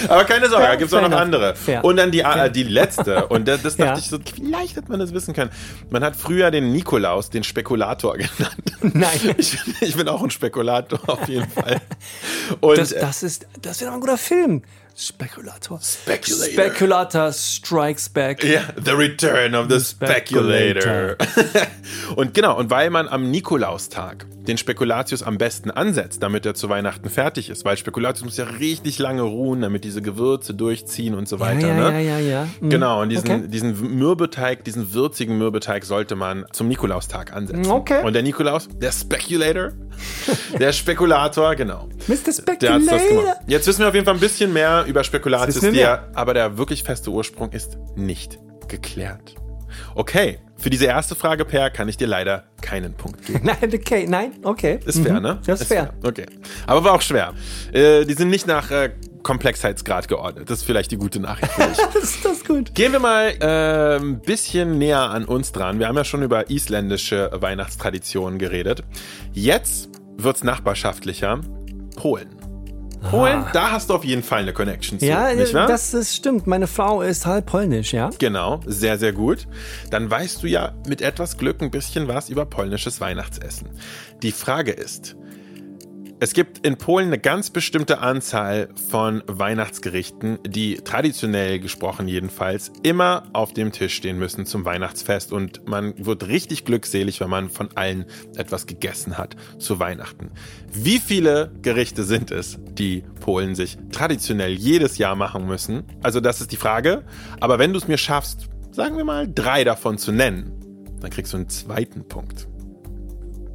Aber 0.08 0.24
keine 0.26 0.50
Sorge, 0.50 0.66
da 0.66 0.76
gibt 0.76 0.92
es 0.92 0.98
auch 0.98 1.08
noch 1.08 1.16
andere. 1.18 1.56
Fair. 1.56 1.84
Und 1.84 1.98
dann 1.98 2.12
die, 2.12 2.22
äh, 2.22 2.50
die 2.50 2.64
letzte. 2.64 3.28
Und 3.28 3.48
das, 3.48 3.62
das 3.62 3.78
dachte 3.78 3.92
Ja. 3.92 3.98
ich 4.00 4.10
so, 4.10 4.18
vielleicht 4.36 4.76
hätte 4.78 4.90
man 4.90 5.00
das 5.00 5.14
wissen 5.14 5.34
können. 5.36 5.52
Man 5.92 6.04
hat 6.04 6.16
früher 6.16 6.50
den 6.50 6.72
Nikolaus 6.72 7.30
den 7.30 7.44
Spekulator 7.44 8.14
genannt. 8.18 8.64
Nein. 8.82 9.36
Ich, 9.38 9.64
bin- 9.64 9.76
ich 9.82 9.96
bin 9.96 10.08
auch 10.08 10.24
ein 10.24 10.32
Spekulator 10.32 11.00
auf 11.08 11.28
jeden 11.28 11.50
Fall. 11.50 11.80
Und 12.62 12.78
Das, 12.80 12.90
das 12.90 13.22
ist, 13.24 13.48
das 13.62 13.80
wäre 13.82 13.92
doch 13.92 13.96
ein 13.98 14.02
guter 14.02 14.18
Film. 14.18 14.64
Spekulator. 15.00 15.80
Speculator. 15.82 16.52
Spekulator 16.52 17.32
strikes 17.32 18.10
back. 18.10 18.44
Ja, 18.44 18.64
The 18.84 18.92
Return 18.92 19.56
of 19.56 19.68
the 19.70 19.80
Speculator. 19.80 21.16
und 22.18 22.34
genau, 22.34 22.58
und 22.58 22.70
weil 22.70 22.90
man 22.90 23.08
am 23.08 23.32
Nikolaustag 23.32 24.26
den 24.48 24.58
Spekulatius 24.58 25.22
am 25.24 25.38
besten 25.38 25.70
ansetzt, 25.70 26.24
damit 26.24 26.46
er 26.46 26.56
zu 26.56 26.70
Weihnachten 26.70 27.10
fertig 27.10 27.50
ist, 27.50 27.66
weil 27.66 27.78
Spekulatius 27.78 28.26
muss 28.26 28.38
ja 28.38 28.46
richtig 28.46 28.98
lange 28.98 29.22
ruhen, 29.22 29.62
damit 29.62 29.84
diese 29.84 30.02
Gewürze 30.02 30.54
durchziehen 30.56 31.14
und 31.14 31.30
so 31.30 31.40
weiter. 31.40 31.68
ja, 31.68 31.92
ne? 31.92 32.02
ja, 32.02 32.18
ja, 32.18 32.20
ja. 32.20 32.48
Mhm. 32.60 32.70
Genau, 32.70 33.02
und 33.02 33.10
diesen, 33.10 33.30
Okay. 33.30 33.48
diesen 33.48 33.98
Mürbeteig, 34.00 34.64
diesen 34.64 34.94
würzigen 34.94 35.38
Mürbeteig 35.38 35.86
sollte 35.86 36.16
man 36.16 36.46
zum 36.52 36.68
Nikolaustag 36.68 37.32
ansetzen. 37.34 37.70
Okay. 37.72 38.04
Und 38.04 38.14
der 38.14 38.24
Nikolaus, 38.24 38.68
der 38.70 38.92
Speculator, 38.92 39.72
der 40.60 40.74
Spekulator, 40.74 41.56
genau. 41.56 41.88
Mr. 42.08 42.16
Der 42.16 42.16
hat's 42.16 42.24
das 42.24 42.38
Speculator. 42.38 43.08
gemacht. 43.08 43.38
Jetzt 43.48 43.68
wissen 43.68 43.82
wir 43.82 43.88
auf 43.90 43.94
jeden 43.94 44.06
Fall 44.06 44.16
ein 44.16 44.20
bisschen 44.20 44.52
mehr 44.52 44.86
über 44.90 45.04
Spekulatius, 45.04 45.60
der, 45.62 46.10
aber 46.14 46.34
der 46.34 46.58
wirklich 46.58 46.84
feste 46.84 47.10
Ursprung 47.12 47.52
ist 47.52 47.78
nicht 47.96 48.40
geklärt. 48.68 49.36
Okay, 49.96 50.40
für 50.58 50.70
diese 50.70 50.86
erste 50.88 51.16
Frage, 51.16 51.46
Per, 51.46 51.70
kann 51.70 51.88
ich 51.88 51.96
dir 51.96 52.08
leider 52.08 52.46
keinen 52.62 52.94
Punkt 52.96 53.26
geben. 53.26 53.42
Nein, 53.44 53.72
okay, 53.74 54.06
nein, 54.08 54.32
okay. 54.44 54.80
Ist 54.86 55.00
fair, 55.00 55.14
Mhm. 55.16 55.22
ne? 55.22 55.40
Das 55.46 55.62
ist 55.62 55.68
fair. 55.68 55.94
Okay. 56.04 56.26
Aber 56.68 56.84
war 56.84 56.94
auch 56.94 57.02
schwer. 57.02 57.34
Äh, 57.72 58.04
die 58.06 58.14
sind 58.16 58.30
nicht 58.30 58.48
nach 58.48 58.72
äh, 58.72 58.90
Komplexheitsgrad 59.24 60.08
geordnet. 60.08 60.50
Das 60.50 60.60
ist 60.60 60.66
vielleicht 60.66 60.92
die 60.92 60.98
gute 60.98 61.20
Nachricht 61.20 61.52
für 61.54 61.62
dich. 61.68 61.78
Das 61.78 62.04
ist 62.04 62.26
das 62.26 62.44
gut. 62.44 62.74
Gehen 62.74 62.92
wir 62.92 63.00
mal 63.00 63.30
äh, 63.40 63.98
ein 64.02 64.20
bisschen 64.22 64.78
näher 64.80 65.02
an 65.12 65.24
uns 65.26 65.52
dran. 65.52 65.80
Wir 65.80 65.88
haben 65.88 65.96
ja 65.98 66.04
schon 66.04 66.24
über 66.24 66.50
isländische 66.50 67.30
Weihnachtstraditionen 67.34 68.40
geredet. 68.40 68.84
Jetzt 69.34 69.90
wird's 70.18 70.44
nachbarschaftlicher. 70.44 71.42
Polen. 71.96 72.39
Polen, 73.02 73.46
da 73.54 73.72
hast 73.72 73.90
du 73.90 73.96
auf 73.96 74.04
jeden 74.04 74.24
Fall 74.24 74.42
eine 74.42 74.54
Connection 74.54 75.00
zu, 75.00 75.06
Ja, 75.06 75.34
nicht 75.34 75.54
wahr? 75.54 75.68
das 75.68 75.94
ist, 75.94 76.16
stimmt. 76.16 76.48
Meine 76.48 76.68
Frau 76.68 77.02
ist 77.02 77.26
halb 77.26 77.46
polnisch, 77.46 77.94
ja. 77.94 78.10
Genau, 78.20 78.60
sehr, 78.66 78.98
sehr 78.98 79.14
gut. 79.14 79.48
Dann 79.90 80.12
weißt 80.12 80.44
du 80.44 80.48
ja 80.48 80.74
mit 80.88 81.02
etwas 81.02 81.38
Glück 81.38 81.62
ein 81.62 81.72
bisschen 81.72 82.08
was 82.08 82.30
über 82.30 82.46
polnisches 82.46 83.00
Weihnachtsessen. 83.00 83.70
Die 84.22 84.32
Frage 84.32 84.72
ist, 84.72 85.16
es 86.22 86.34
gibt 86.34 86.68
in 86.68 86.78
Polen 86.78 87.08
eine 87.08 87.18
ganz 87.18 87.50
bestimmte 87.50 88.00
Anzahl 88.00 88.68
von 88.90 89.24
Weihnachtsgerichten, 89.28 90.38
die 90.46 90.76
traditionell 90.76 91.60
gesprochen 91.60 92.10
jedenfalls 92.10 92.74
immer 92.84 93.24
auf 93.32 93.54
dem 93.54 93.72
Tisch 93.72 93.96
stehen 93.96 94.20
müssen 94.20 94.46
zum 94.46 94.66
Weihnachtsfest 94.66 95.32
und 95.32 95.66
man 95.66 95.94
wird 95.98 96.28
richtig 96.28 96.66
glückselig, 96.66 97.22
wenn 97.22 97.30
man 97.30 97.50
von 97.50 97.70
allen 97.76 98.04
etwas 98.36 98.68
gegessen 98.68 99.18
hat 99.18 99.38
zu 99.60 99.80
Weihnachten. 99.80 100.32
Wie 100.74 101.00
viele 101.00 101.54
Gerichte 101.62 102.04
sind 102.04 102.32
es, 102.32 102.60
die 102.74 103.06
Polen 103.22 103.56
sich 103.56 103.78
traditionell 103.94 104.52
jedes 104.52 104.98
Jahr 104.98 105.16
machen 105.16 105.46
müssen? 105.48 105.86
Also 106.04 106.20
das 106.20 106.42
ist 106.42 106.52
die 106.52 106.58
Frage. 106.58 107.06
Aber 107.40 107.60
wenn 107.60 107.72
du 107.72 107.80
es 107.80 107.88
mir 107.88 107.98
schaffst, 107.98 108.50
sagen 108.72 108.98
wir 108.98 109.06
mal 109.06 109.26
drei 109.34 109.64
davon 109.64 109.98
zu 109.98 110.12
nennen, 110.12 110.52
dann 111.00 111.12
kriegst 111.12 111.32
du 111.32 111.38
einen 111.38 111.48
zweiten 111.48 112.06
Punkt. 112.10 112.50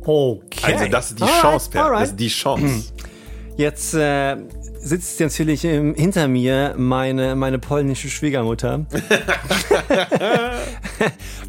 Okay. 0.04 0.74
Also 0.74 0.86
das 0.88 1.10
ist 1.10 1.18
die 1.18 1.22
Alright, 1.22 1.40
Chance, 1.40 1.70
Per. 1.70 1.84
alright. 1.84 2.02
Das 2.02 2.10
ist 2.10 2.20
die 2.20 2.28
Chance. 2.28 2.92
Jetzt 3.56 3.94
äh, 3.94 4.36
sitzt 4.80 5.18
natürlich 5.20 5.62
hinter 5.62 6.28
mir 6.28 6.74
meine, 6.76 7.34
meine 7.36 7.58
polnische 7.58 8.10
Schwiegermutter. 8.10 8.84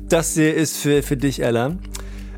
das 0.10 0.34
hier 0.36 0.54
ist 0.54 0.78
für, 0.78 1.04
für 1.04 1.18
dich, 1.18 1.42
Ella. 1.42 1.76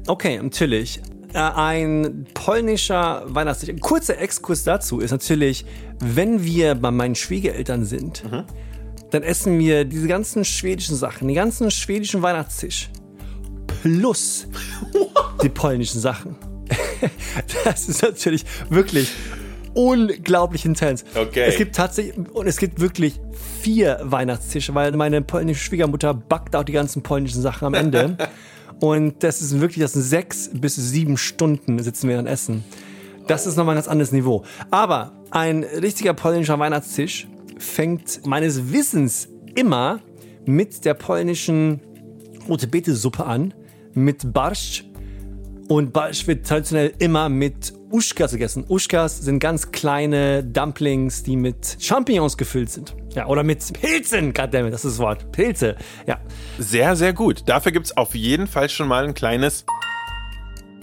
Okay, 0.07 0.39
natürlich. 0.41 1.01
Äh, 1.33 1.39
Ein 1.39 2.25
polnischer 2.33 3.23
Weihnachtstisch. 3.27 3.69
Ein 3.69 3.79
kurzer 3.79 4.17
Exkurs 4.17 4.63
dazu 4.63 4.99
ist 4.99 5.11
natürlich, 5.11 5.65
wenn 5.99 6.43
wir 6.43 6.75
bei 6.75 6.91
meinen 6.91 7.15
Schwiegereltern 7.15 7.85
sind, 7.85 8.23
dann 9.11 9.23
essen 9.23 9.57
wir 9.59 9.85
diese 9.85 10.07
ganzen 10.07 10.45
schwedischen 10.45 10.95
Sachen, 10.95 11.27
den 11.27 11.35
ganzen 11.35 11.71
schwedischen 11.71 12.21
Weihnachtstisch. 12.21 12.89
Plus 13.81 14.47
die 15.41 15.49
polnischen 15.49 15.99
Sachen. 15.99 16.35
Das 17.63 17.87
ist 17.87 18.01
natürlich 18.01 18.43
wirklich 18.69 19.11
unglaublich 19.75 20.65
intens. 20.65 21.05
Okay. 21.13 21.45
Es 21.47 21.57
gibt 21.57 21.75
tatsächlich, 21.75 22.17
und 22.33 22.47
es 22.47 22.57
gibt 22.57 22.79
wirklich 22.79 23.19
vier 23.61 23.99
Weihnachtstische, 24.03 24.73
weil 24.73 24.91
meine 24.93 25.21
polnische 25.21 25.63
Schwiegermutter 25.63 26.15
backt 26.15 26.55
auch 26.55 26.63
die 26.63 26.71
ganzen 26.71 27.03
polnischen 27.03 27.41
Sachen 27.41 27.67
am 27.67 27.75
Ende. 27.75 28.17
und 28.79 29.23
das 29.23 29.41
ist 29.41 29.61
wirklich, 29.61 29.83
das 29.83 29.93
sind 29.93 30.01
sechs 30.01 30.49
bis 30.51 30.75
sieben 30.75 31.17
Stunden 31.17 31.77
sitzen 31.79 32.09
wir 32.09 32.17
dann 32.17 32.27
essen. 32.27 32.63
Das 33.27 33.45
ist 33.45 33.55
nochmal 33.55 33.75
ein 33.75 33.77
ganz 33.77 33.87
anderes 33.87 34.11
Niveau. 34.11 34.43
Aber 34.71 35.11
ein 35.29 35.63
richtiger 35.63 36.13
polnischer 36.13 36.57
Weihnachtstisch 36.57 37.27
fängt 37.59 38.25
meines 38.25 38.71
Wissens 38.71 39.27
immer 39.55 39.99
mit 40.45 40.85
der 40.85 40.93
polnischen 40.93 41.81
rote 42.47 42.67
Beete-Suppe 42.67 43.25
an, 43.25 43.53
mit 43.97 44.31
Barsch. 44.33 44.83
Und 45.67 45.91
Barsch 45.91 46.25
wird 46.27 46.47
traditionell 46.47 46.93
immer 46.99 47.27
mit 47.27 47.73
Uschkas 47.91 48.31
gegessen. 48.31 48.63
Uschkas 48.69 49.19
sind 49.19 49.39
ganz 49.39 49.71
kleine 49.71 50.43
Dumplings, 50.43 51.23
die 51.23 51.35
mit 51.35 51.75
Champignons 51.79 52.37
gefüllt 52.37 52.69
sind. 52.69 52.95
Ja, 53.15 53.25
oder 53.27 53.43
mit 53.43 53.61
Pilzen, 53.73 54.33
goddammit, 54.33 54.71
das 54.73 54.85
ist 54.85 54.93
das 54.93 54.99
Wort. 54.99 55.29
Pilze, 55.31 55.75
ja. 56.05 56.19
Sehr, 56.57 56.95
sehr 56.95 57.11
gut. 57.11 57.43
Dafür 57.47 57.71
gibt's 57.73 57.95
auf 57.97 58.15
jeden 58.15 58.47
Fall 58.47 58.69
schon 58.69 58.87
mal 58.87 59.05
ein 59.05 59.13
kleines 59.13 59.65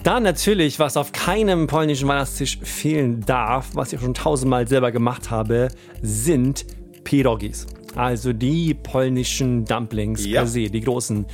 Dann 0.03 0.21
natürlich, 0.21 0.77
was 0.77 0.97
auf 0.97 1.11
keinem 1.13 1.65
polnischen 1.65 2.07
Weihnachtstisch 2.07 2.59
fehlen 2.61 3.21
darf, 3.21 3.69
was 3.73 3.91
ich 3.91 3.99
schon 4.01 4.13
tausendmal 4.13 4.67
selber 4.67 4.91
gemacht 4.91 5.31
habe, 5.31 5.69
sind 6.03 6.65
Pierogis. 7.03 7.65
Also 7.95 8.33
die 8.33 8.73
polnischen 8.75 9.65
Dumplings 9.65 10.25
Ja. 10.25 10.41
per 10.41 10.47
se, 10.47 10.69
die 10.69 10.81
großen. 10.81 11.25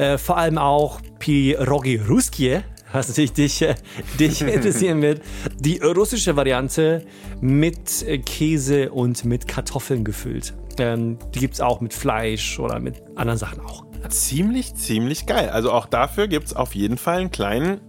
Äh, 0.00 0.16
vor 0.16 0.38
allem 0.38 0.56
auch 0.56 1.02
Pierogi 1.18 1.96
Ruskie, 1.96 2.60
was 2.90 3.08
natürlich 3.08 3.34
dich, 3.34 3.60
äh, 3.60 3.74
dich 4.18 4.40
interessieren 4.40 5.02
wird. 5.02 5.20
Die 5.58 5.76
russische 5.76 6.36
Variante 6.36 7.04
mit 7.42 8.06
Käse 8.24 8.92
und 8.92 9.26
mit 9.26 9.46
Kartoffeln 9.46 10.02
gefüllt. 10.02 10.54
Ähm, 10.78 11.18
die 11.34 11.40
gibt's 11.40 11.60
auch 11.60 11.82
mit 11.82 11.92
Fleisch 11.92 12.58
oder 12.58 12.80
mit 12.80 13.02
anderen 13.14 13.38
Sachen 13.38 13.60
auch. 13.60 13.84
ziemlich, 14.08 14.74
ziemlich 14.74 15.26
geil. 15.26 15.50
Also 15.50 15.70
auch 15.70 15.84
dafür 15.84 16.28
gibt's 16.28 16.54
auf 16.54 16.74
jeden 16.74 16.96
Fall 16.96 17.18
einen 17.18 17.30
kleinen. 17.30 17.82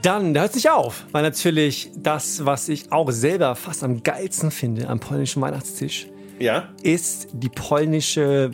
Dann, 0.00 0.32
da 0.32 0.40
hört 0.40 0.54
sich 0.54 0.70
auf, 0.70 1.04
weil 1.12 1.20
natürlich 1.20 1.90
das, 1.98 2.46
was 2.46 2.70
ich 2.70 2.92
auch 2.92 3.10
selber 3.10 3.54
fast 3.56 3.84
am 3.84 4.02
geilsten 4.02 4.50
finde 4.50 4.88
am 4.88 5.00
polnischen 5.00 5.42
Weihnachtstisch, 5.42 6.06
Ja. 6.40 6.70
ist 6.82 7.28
die 7.32 7.50
polnische 7.50 8.50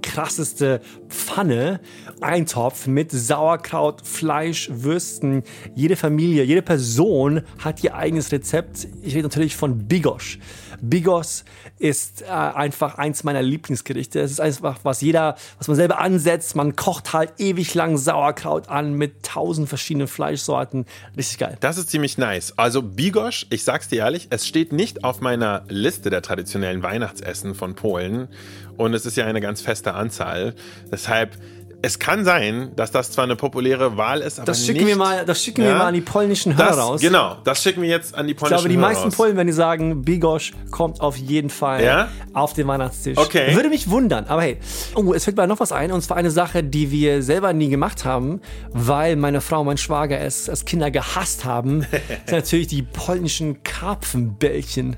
krasseste 0.00 0.80
Pfanne, 1.08 1.80
Eintopf 2.20 2.86
mit 2.86 3.10
Sauerkraut, 3.10 4.06
Fleisch, 4.06 4.70
Würsten. 4.72 5.42
Jede 5.74 5.96
Familie, 5.96 6.44
jede 6.44 6.62
Person 6.62 7.42
hat 7.58 7.82
ihr 7.82 7.96
eigenes 7.96 8.30
Rezept. 8.30 8.86
Ich 9.02 9.14
rede 9.14 9.24
natürlich 9.24 9.56
von 9.56 9.88
Bigos. 9.88 10.38
Bigos 10.80 11.44
ist 11.78 12.22
äh, 12.22 12.26
einfach 12.26 12.98
eins 12.98 13.24
meiner 13.24 13.42
Lieblingsgerichte. 13.42 14.20
Es 14.20 14.30
ist 14.30 14.40
einfach, 14.40 14.78
was 14.82 15.00
jeder, 15.00 15.36
was 15.58 15.68
man 15.68 15.76
selber 15.76 16.00
ansetzt. 16.00 16.56
Man 16.56 16.76
kocht 16.76 17.12
halt 17.12 17.34
ewig 17.38 17.74
lang 17.74 17.96
Sauerkraut 17.96 18.68
an 18.68 18.94
mit 18.94 19.22
tausend 19.22 19.68
verschiedenen 19.68 20.08
Fleischsorten. 20.08 20.86
Richtig 21.16 21.38
geil. 21.38 21.56
Das 21.60 21.78
ist 21.78 21.90
ziemlich 21.90 22.18
nice. 22.18 22.52
Also 22.56 22.82
Bigosch, 22.82 23.46
ich 23.50 23.64
sag's 23.64 23.88
dir 23.88 24.00
ehrlich, 24.00 24.28
es 24.30 24.46
steht 24.46 24.72
nicht 24.72 25.04
auf 25.04 25.20
meiner 25.20 25.64
Liste 25.68 26.10
der 26.10 26.22
traditionellen 26.22 26.82
Weihnachtsessen 26.82 27.54
von 27.54 27.74
Polen. 27.74 28.28
Und 28.76 28.94
es 28.94 29.06
ist 29.06 29.16
ja 29.16 29.24
eine 29.24 29.40
ganz 29.40 29.60
feste 29.60 29.94
Anzahl. 29.94 30.54
Deshalb, 30.90 31.36
es 31.82 31.98
kann 31.98 32.24
sein, 32.24 32.72
dass 32.74 32.90
das 32.90 33.12
zwar 33.12 33.24
eine 33.24 33.36
populäre 33.36 33.96
Wahl 33.96 34.20
ist, 34.20 34.38
aber 34.38 34.46
Das 34.46 34.64
schicken 34.64 34.78
nicht, 34.80 34.88
wir 34.88 34.96
mal, 34.96 35.24
das 35.24 35.42
schicken 35.42 35.62
wir 35.62 35.70
Ja. 35.70 35.78
mal 35.78 35.86
an 35.86 35.94
die 35.94 36.00
polnischen 36.00 36.56
Hörer 36.56 36.68
das, 36.68 36.78
raus. 36.78 37.00
Genau, 37.00 37.36
das 37.44 37.62
schicken 37.62 37.82
wir 37.82 37.88
jetzt 37.88 38.14
an 38.14 38.26
die 38.26 38.32
Ich 38.32 38.38
polnischen 38.38 38.56
glaube, 38.56 38.68
die 38.70 38.76
Hörer 38.76 38.86
meisten 38.88 39.04
raus. 39.04 39.14
Polen, 39.16 39.36
wenn 39.36 39.46
die 39.46 39.52
sagen, 39.52 40.02
Bigosch 40.02 40.52
kommt 40.70 41.00
auf 41.00 41.16
jeden 41.16 41.50
Fall 41.50 41.84
Ja? 41.84 42.08
auf 42.32 42.54
den 42.54 42.66
Weihnachtstisch. 42.66 43.18
Okay. 43.18 43.54
Würde 43.54 43.68
mich 43.68 43.88
wundern, 43.90 44.24
aber 44.26 44.42
hey. 44.42 44.58
Oh, 44.94 45.12
es 45.12 45.24
fällt 45.24 45.36
mir 45.36 45.46
noch 45.46 45.60
was 45.60 45.70
ein, 45.70 45.92
und 45.92 46.00
zwar 46.02 46.16
eine 46.16 46.30
Sache, 46.30 46.64
die 46.64 46.90
wir 46.90 47.22
selber 47.22 47.52
nie 47.52 47.68
gemacht 47.68 48.04
haben, 48.04 48.40
weil 48.72 49.16
meine 49.16 49.40
Frau 49.40 49.60
und 49.60 49.66
mein 49.66 49.78
Schwager 49.78 50.18
es 50.20 50.48
als 50.48 50.64
Kinder 50.64 50.90
gehasst 50.90 51.44
haben. 51.44 51.82
sind 52.26 52.32
natürlich 52.32 52.66
die 52.68 52.82
polnischen 52.82 53.62
Karpfenbällchen. 53.62 54.96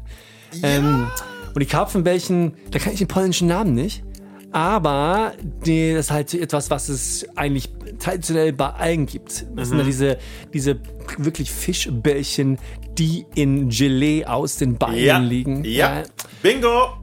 Ähm, 0.62 1.08
und 1.54 1.60
die 1.60 1.66
Karpfenbällchen, 1.66 2.54
da 2.70 2.78
kann 2.78 2.92
ich 2.92 2.98
den 2.98 3.08
polnischen 3.08 3.48
Namen 3.48 3.74
nicht. 3.74 4.02
Aber 4.50 5.32
die, 5.66 5.92
das 5.94 6.06
ist 6.06 6.10
halt 6.10 6.34
etwas, 6.34 6.70
was 6.70 6.88
es 6.88 7.26
eigentlich 7.36 7.68
traditionell 7.98 8.52
bei 8.52 8.70
allen 8.70 9.04
gibt. 9.06 9.46
Das 9.54 9.68
sind 9.68 9.78
ja 9.78 9.84
diese, 9.84 10.18
diese 10.54 10.78
wirklich 11.18 11.50
Fischbällchen, 11.52 12.58
die 12.96 13.26
in 13.34 13.68
Gelee 13.68 14.24
aus 14.24 14.56
den 14.56 14.76
Beinen 14.78 14.98
Ja, 14.98 15.18
liegen. 15.18 15.64
ja. 15.64 16.00
Äh, 16.00 16.04
Bingo! 16.42 16.94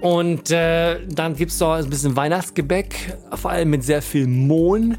Und 0.00 0.50
äh, 0.50 1.00
dann 1.08 1.34
gibt 1.36 1.52
es 1.52 1.60
noch 1.60 1.72
ein 1.74 1.88
bisschen 1.90 2.16
Weihnachtsgebäck, 2.16 3.16
vor 3.34 3.50
allem 3.50 3.70
mit 3.70 3.82
sehr 3.82 4.02
viel 4.02 4.26
Mohn, 4.26 4.98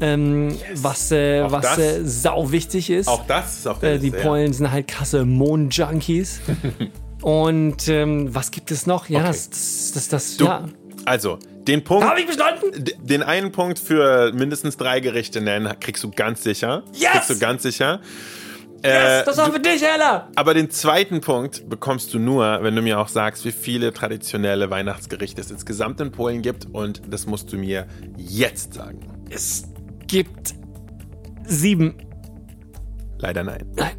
ähm, 0.00 0.54
was, 0.74 1.12
äh, 1.12 1.42
Auch 1.42 1.52
was 1.52 1.78
äh, 1.78 2.00
sau 2.04 2.50
wichtig 2.50 2.88
ist. 2.90 3.06
Auch 3.08 3.26
das 3.26 3.58
ist 3.58 3.66
auf 3.68 3.80
der 3.80 3.94
Äh, 3.94 3.98
die 3.98 4.06
Liste, 4.06 4.18
ja. 4.18 4.24
Polen 4.24 4.52
sind 4.52 4.70
halt 4.70 4.88
krasse 4.88 5.24
Mohn-Junkies. 5.24 6.40
Und 7.22 7.86
ähm, 7.88 8.34
was 8.34 8.50
gibt 8.50 8.70
es 8.70 8.86
noch? 8.86 9.10
Ja, 9.10 9.18
Okay. 9.20 9.28
das, 9.28 9.50
das, 9.50 9.90
das, 9.92 10.08
das 10.08 10.36
Du, 10.38 10.46
ja. 10.46 10.64
Also, 11.04 11.38
den 11.66 11.84
Punkt. 11.84 12.04
Habe 12.06 12.20
ich 12.20 12.26
bestanden? 12.26 12.84
Den 13.02 13.22
einen 13.22 13.52
Punkt 13.52 13.78
für 13.78 14.32
mindestens 14.32 14.76
drei 14.76 15.00
Gerichte 15.00 15.40
nennen, 15.40 15.72
kriegst 15.80 16.02
du 16.04 16.10
ganz 16.10 16.42
sicher. 16.42 16.82
Yes! 16.92 17.10
Kriegst 17.12 17.30
du 17.30 17.38
ganz 17.38 17.62
sicher. 17.62 18.00
Yes, 18.82 18.92
Äh, 19.22 19.24
das 19.26 19.36
war 19.36 19.52
für 19.52 19.60
dich, 19.60 19.82
Ella. 19.82 20.28
aber 20.36 20.54
den 20.54 20.70
zweiten 20.70 21.20
Punkt 21.20 21.68
bekommst 21.68 22.14
du 22.14 22.18
nur, 22.18 22.60
wenn 22.62 22.74
du 22.74 22.80
mir 22.80 22.98
auch 22.98 23.08
sagst, 23.08 23.44
wie 23.44 23.52
viele 23.52 23.92
traditionelle 23.92 24.70
Weihnachtsgerichte 24.70 25.40
es 25.42 25.50
insgesamt 25.50 26.00
in 26.00 26.10
Polen 26.12 26.40
gibt. 26.40 26.66
Und 26.72 27.02
das 27.08 27.26
musst 27.26 27.52
du 27.52 27.58
mir 27.58 27.86
jetzt 28.16 28.72
sagen. 28.74 29.00
Es 29.28 29.64
gibt 30.06 30.54
sieben. 31.46 31.94
Leider 33.18 33.44
nein. 33.44 33.66
Nein. 33.76 33.92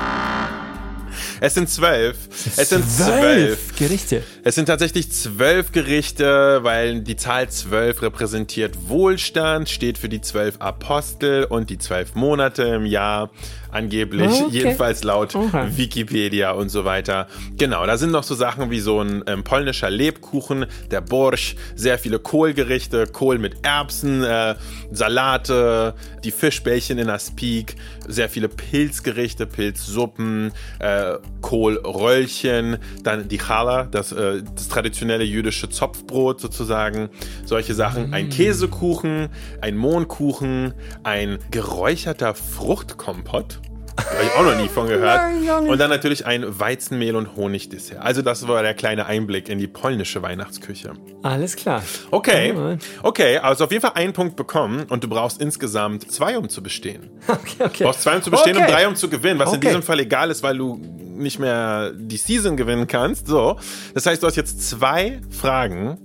Es 1.39 1.53
sind 1.53 1.69
zwölf. 1.69 2.17
Es 2.57 2.69
sind 2.69 2.89
zwölf. 2.89 3.75
Gerichte. 3.77 4.23
Es 4.43 4.55
sind 4.55 4.65
tatsächlich 4.65 5.11
zwölf 5.11 5.71
Gerichte, 5.71 6.59
weil 6.63 7.01
die 7.01 7.15
Zahl 7.15 7.49
zwölf 7.49 8.01
repräsentiert 8.01 8.89
Wohlstand, 8.89 9.69
steht 9.69 9.97
für 9.97 10.09
die 10.09 10.21
zwölf 10.21 10.55
Apostel 10.59 11.45
und 11.45 11.69
die 11.69 11.77
zwölf 11.77 12.15
Monate 12.15 12.63
im 12.63 12.85
Jahr. 12.85 13.31
Angeblich, 13.71 14.29
Okay. 14.31 14.47
jedenfalls 14.49 15.03
laut 15.03 15.33
Okay. 15.35 15.67
Wikipedia 15.75 16.51
und 16.51 16.69
so 16.69 16.83
weiter. 16.85 17.27
Genau, 17.57 17.85
da 17.85 17.97
sind 17.97 18.11
noch 18.11 18.23
so 18.23 18.35
Sachen 18.35 18.69
wie 18.69 18.79
so 18.81 18.99
ein 19.01 19.23
ähm, 19.27 19.43
polnischer 19.43 19.89
Lebkuchen, 19.89 20.65
der 20.91 21.01
Borsch, 21.01 21.55
sehr 21.75 21.97
viele 21.97 22.19
Kohlgerichte, 22.19 23.07
Kohl 23.07 23.37
mit 23.37 23.65
Erbsen, 23.65 24.23
äh, 24.23 24.55
Salate, 24.91 25.93
die 26.23 26.31
Fischbällchen 26.31 26.97
in 26.97 27.07
der 27.07 27.19
Speak, 27.19 27.75
sehr 28.07 28.27
viele 28.29 28.49
Pilzgerichte, 28.49 29.45
Pilzsuppen, 29.47 30.51
äh, 30.79 31.13
Kohlröllchen, 31.41 32.77
dann 33.03 33.27
die 33.29 33.37
Challah, 33.37 33.85
das, 33.85 34.11
äh, 34.11 34.43
das 34.55 34.67
traditionelle 34.67 35.23
jüdische 35.23 35.69
Zopfbrot 35.69 36.41
sozusagen, 36.41 37.09
solche 37.45 37.73
Sachen, 37.73 38.13
ein 38.13 38.29
Käsekuchen, 38.29 39.29
ein 39.61 39.77
Mohnkuchen, 39.77 40.73
ein 41.03 41.39
geräucherter 41.51 42.35
Fruchtkompott. 42.35 43.60
Habe 43.97 44.23
ich 44.23 44.31
auch 44.33 44.43
noch 44.43 44.55
nie 44.61 44.69
von 44.69 44.87
gehört. 44.87 45.21
Und 45.67 45.77
dann 45.79 45.89
natürlich 45.89 46.25
ein 46.25 46.59
Weizenmehl- 46.59 47.15
und 47.15 47.35
Honigdessert. 47.35 47.99
Also 47.99 48.21
das 48.21 48.47
war 48.47 48.61
der 48.63 48.73
kleine 48.73 49.05
Einblick 49.05 49.49
in 49.49 49.59
die 49.59 49.67
polnische 49.67 50.21
Weihnachtsküche. 50.21 50.93
Alles 51.23 51.55
klar. 51.55 51.83
Okay, 52.09 52.77
okay, 53.03 53.37
also 53.37 53.65
auf 53.65 53.71
jeden 53.71 53.81
Fall 53.81 53.93
einen 53.95 54.13
Punkt 54.13 54.35
bekommen 54.35 54.85
und 54.89 55.03
du 55.03 55.07
brauchst 55.07 55.41
insgesamt 55.41 56.11
zwei, 56.11 56.37
um 56.37 56.49
zu 56.49 56.63
bestehen. 56.63 57.09
Okay, 57.27 57.55
okay. 57.59 57.77
Du 57.79 57.83
brauchst 57.85 58.01
zwei, 58.01 58.15
um 58.15 58.21
zu 58.21 58.31
bestehen 58.31 58.55
okay. 58.57 58.65
und 58.65 58.71
drei, 58.71 58.87
um 58.87 58.95
zu 58.95 59.09
gewinnen, 59.09 59.39
was 59.39 59.49
in 59.49 59.57
Okay. 59.57 59.67
diesem 59.67 59.83
Fall 59.83 59.99
egal 59.99 60.29
ist, 60.31 60.43
weil 60.43 60.57
du 60.57 60.75
nicht 60.75 61.39
mehr 61.39 61.91
die 61.93 62.17
Season 62.17 62.57
gewinnen 62.57 62.87
kannst. 62.87 63.27
So, 63.27 63.57
das 63.93 64.05
heißt, 64.05 64.21
du 64.21 64.27
hast 64.27 64.35
jetzt 64.35 64.67
zwei 64.69 65.21
Fragen, 65.29 65.97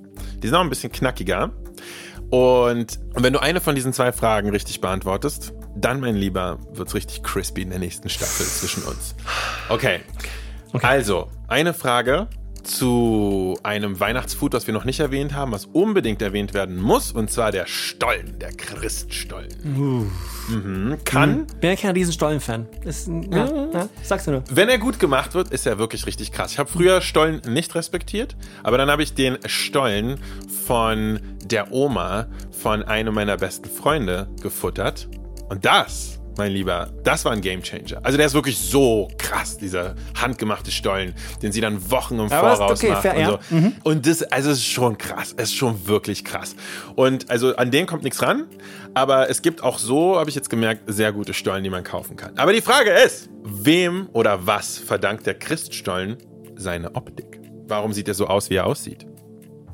die 0.43 0.49
sind 0.49 0.57
auch 0.57 0.61
ein 0.61 0.69
bisschen 0.69 0.93
knackiger. 0.93 1.53
Und 2.31 2.99
wenn 3.15 3.33
du 3.33 3.41
eine 3.41 3.61
von 3.61 3.75
diesen 3.75 3.93
zwei 3.93 4.13
Fragen 4.13 4.51
richtig 4.51 4.81
beantwortest, 4.81 5.53
dann, 5.77 6.01
mein 6.01 6.17
Lieber, 6.17 6.59
wird's 6.73 6.95
richtig 6.95 7.23
crispy 7.23 7.63
in 7.63 7.71
der 7.71 7.79
nächsten 7.79 8.09
Staffel 8.09 8.47
zwischen 8.47 8.83
uns. 8.85 9.15
Okay. 9.69 10.01
Also, 10.83 11.29
eine 11.49 11.73
Frage 11.75 12.29
zu 12.63 13.57
einem 13.63 14.01
Weihnachtsfood, 14.01 14.53
was 14.53 14.67
wir 14.67 14.75
noch 14.75 14.85
nicht 14.85 14.99
erwähnt 14.99 15.35
haben, 15.35 15.53
was 15.53 15.67
unbedingt 15.67 16.21
erwähnt 16.21 16.53
werden 16.53 16.77
muss, 16.83 17.13
und 17.13 17.31
zwar 17.31 17.53
der 17.53 17.67
Stollen, 17.67 18.39
der 18.41 18.53
Christstollen. 18.53 20.11
Mhm. 20.49 20.99
Kann, 21.05 21.47
Bin 21.61 21.71
ja 21.71 21.77
kein 21.77 21.93
Riesenstollen-Fan. 21.93 22.67
Ist 22.85 23.07
ein- 23.09 23.31
Ja, 23.33 23.47
ja, 23.73 23.89
sagst 24.03 24.27
du 24.27 24.33
nur. 24.33 24.45
wenn 24.51 24.69
er 24.69 24.79
gut 24.79 24.99
gemacht 24.99 25.35
wird, 25.35 25.51
ist 25.53 25.65
er 25.67 25.79
wirklich 25.79 26.07
richtig 26.07 26.33
krass. 26.33 26.53
Ich 26.53 26.59
habe 26.59 26.69
früher 26.71 27.01
Stollen 27.03 27.41
nicht 27.49 27.75
respektiert, 27.77 28.37
aber 28.65 28.79
dann 28.79 28.91
habe 28.91 29.03
ich 29.05 29.15
den 29.15 29.39
Stollen 29.47 30.19
von 30.67 31.21
der 31.45 31.71
Oma 31.73 32.27
von 32.51 32.83
einem 32.83 33.15
meiner 33.15 33.37
besten 33.37 33.69
Freunde 33.71 34.29
gefuttert. 34.43 35.09
Und 35.49 35.65
das, 35.65 36.19
mein 36.37 36.53
Lieber, 36.53 36.91
das 37.05 37.25
war 37.25 37.33
ein 37.33 37.41
Gamechanger. 37.41 38.01
Also 38.03 38.17
der 38.17 38.27
ist 38.27 38.35
wirklich 38.35 38.59
so 38.59 39.09
krass, 39.17 39.57
dieser 39.57 39.95
handgemachte 40.21 40.71
Stollen, 40.71 41.15
den 41.43 41.53
sie 41.53 41.61
dann 41.61 41.91
Wochen 41.91 42.15
im 42.19 42.33
Aber 42.33 42.57
Voraus 42.57 42.79
okay, 42.79 42.91
macht 42.91 43.03
fair, 43.03 43.15
und 43.15 43.21
ja. 43.21 43.31
so. 43.31 43.73
Und 43.85 44.07
das, 44.07 44.23
also 44.25 44.51
es 44.51 44.59
ist 44.59 44.67
schon 44.67 44.99
krass. 44.99 45.35
Es 45.37 45.51
ist 45.51 45.57
schon 45.57 45.87
wirklich 45.87 46.25
krass. 46.25 46.57
Und 46.95 47.31
also 47.31 47.57
an 47.57 47.71
den 47.71 47.87
kommt 47.87 48.03
nichts 48.03 48.21
ran. 48.23 48.47
Aber 48.95 49.31
es 49.31 49.43
gibt 49.43 49.63
auch 49.63 49.79
so, 49.79 50.19
habe 50.19 50.31
ich 50.31 50.37
jetzt 50.37 50.51
gemerkt, 50.51 50.83
sehr 50.87 51.13
gute 51.13 51.35
Stollen, 51.35 51.63
die 51.63 51.71
man 51.71 51.85
kaufen 51.85 52.17
kann. 52.17 52.37
Aber 52.39 52.53
die 52.53 52.63
Frage 52.63 52.91
ist, 52.91 53.29
wem 53.45 54.09
oder 54.13 54.47
was 54.47 54.79
verdankt 54.79 55.27
der 55.27 55.35
Christstollen 55.35 56.17
seine 56.57 56.95
Optik? 56.95 57.41
Warum 57.69 57.93
sieht 57.93 58.09
er 58.09 58.15
so 58.15 58.27
aus, 58.27 58.51
wie 58.51 58.55
er 58.55 58.67
aussieht? 58.67 59.07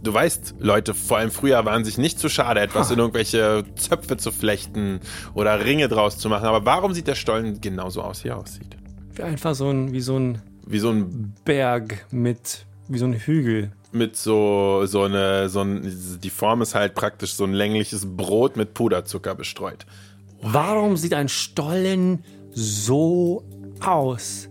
Du 0.02 0.12
weißt, 0.12 0.56
Leute, 0.58 0.94
vor 0.94 1.18
allem 1.18 1.30
früher 1.30 1.64
waren 1.64 1.84
sich 1.84 1.96
nicht 1.96 2.18
zu 2.18 2.28
schade, 2.28 2.58
etwas 2.60 2.90
in 2.90 2.98
irgendwelche 2.98 3.62
Zöpfe 3.76 4.16
zu 4.16 4.32
flechten 4.32 4.98
oder 5.34 5.64
Ringe 5.64 5.88
draus 5.88 6.18
zu 6.18 6.28
machen. 6.28 6.44
Aber 6.46 6.64
warum 6.66 6.92
sieht 6.92 7.06
der 7.06 7.14
Stollen 7.14 7.60
genauso 7.60 8.02
aus, 8.02 8.24
wie 8.24 8.28
er 8.28 8.38
aussieht? 8.38 8.76
Wie 9.14 9.22
Einfach 9.22 9.54
so 9.54 9.70
ein, 9.70 9.92
wie 9.92 10.00
so 10.00 10.18
ein 10.18 10.42
Wie 10.66 10.80
so 10.80 10.90
ein 10.90 11.34
Berg 11.44 12.04
mit, 12.10 12.66
wie 12.88 12.98
so 12.98 13.04
ein 13.04 13.14
Hügel. 13.14 13.70
mit 13.92 14.16
so, 14.16 14.86
so 14.86 15.02
eine, 15.02 15.48
so 15.48 15.60
ein, 15.60 16.18
die 16.20 16.30
Form 16.30 16.62
ist 16.62 16.74
halt 16.74 16.94
praktisch 16.94 17.34
so 17.34 17.44
ein 17.44 17.52
längliches 17.52 18.04
Brot 18.16 18.56
mit 18.56 18.74
Puderzucker 18.74 19.34
bestreut. 19.36 19.86
Warum 20.40 20.96
sieht 20.96 21.14
ein 21.14 21.28
Stollen 21.28 22.24
so 22.50 23.44
aus? 23.80 24.48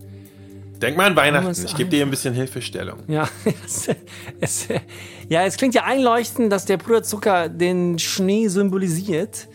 Denk 0.80 0.96
mal 0.96 1.06
an 1.06 1.16
Weihnachten. 1.16 1.64
Ich 1.64 1.76
gebe 1.76 1.90
dir 1.90 2.04
ein 2.04 2.10
bisschen 2.10 2.34
Hilfestellung. 2.34 3.04
Ja, 3.06 3.28
es, 3.64 3.88
es, 4.40 4.66
ja, 5.32 5.44
es 5.46 5.56
klingt 5.56 5.74
ja 5.74 5.84
einleuchtend, 5.84 6.52
dass 6.52 6.66
der 6.66 6.76
Puderzucker 6.76 7.48
den 7.48 7.98
Schnee 7.98 8.48
symbolisiert. 8.48 9.48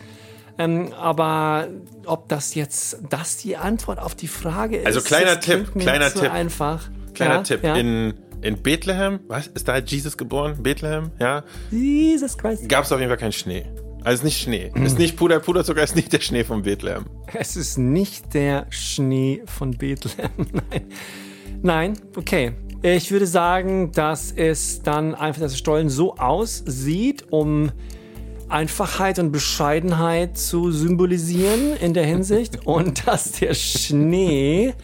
Ähm, 0.58 0.92
aber 0.92 1.68
ob 2.04 2.28
das 2.28 2.56
jetzt 2.56 2.98
das 3.08 3.36
die 3.36 3.56
Antwort 3.56 4.00
auf 4.00 4.16
die 4.16 4.26
Frage 4.26 4.78
ist, 4.78 4.86
Also 4.86 5.00
kleiner 5.00 5.38
Tipp, 5.38 5.72
kleiner 5.78 6.12
Tipp. 6.12 6.32
einfach. 6.32 6.90
Kleiner 7.14 7.34
ja, 7.34 7.42
Tipp. 7.42 7.62
Ja. 7.62 7.76
In, 7.76 8.14
in 8.42 8.60
Bethlehem, 8.60 9.20
was? 9.28 9.46
Ist 9.46 9.68
da 9.68 9.78
Jesus 9.78 10.16
geboren? 10.16 10.60
Bethlehem? 10.60 11.12
Ja. 11.20 11.44
Jesus 11.70 12.36
Christ. 12.36 12.68
Gab 12.68 12.84
es 12.84 12.90
auf 12.90 12.98
jeden 12.98 13.10
Fall 13.10 13.18
keinen 13.18 13.30
Schnee. 13.32 13.64
Also 14.02 14.24
nicht 14.24 14.42
Schnee. 14.42 14.72
Ist 14.82 14.98
nicht 14.98 15.16
Puder, 15.16 15.38
Puderzucker 15.38 15.82
ist 15.84 15.94
nicht 15.94 16.12
der 16.12 16.20
Schnee 16.20 16.42
von 16.42 16.62
Bethlehem. 16.62 17.04
Es 17.34 17.54
ist 17.56 17.78
nicht 17.78 18.34
der 18.34 18.66
Schnee 18.70 19.42
von 19.46 19.72
Bethlehem. 19.78 20.30
Nein. 20.70 20.84
Nein, 21.62 21.92
okay. 22.16 22.54
Ich 22.82 23.10
würde 23.10 23.26
sagen, 23.26 23.90
dass 23.90 24.30
es 24.30 24.82
dann 24.82 25.14
einfach, 25.14 25.40
dass 25.40 25.52
der 25.52 25.58
Stollen 25.58 25.88
so 25.88 26.14
aussieht, 26.14 27.24
um 27.30 27.72
Einfachheit 28.48 29.18
und 29.18 29.32
Bescheidenheit 29.32 30.38
zu 30.38 30.70
symbolisieren 30.70 31.76
in 31.80 31.92
der 31.92 32.06
Hinsicht 32.06 32.60
und 32.66 33.06
dass 33.06 33.32
der 33.32 33.54
Schnee 33.54 34.74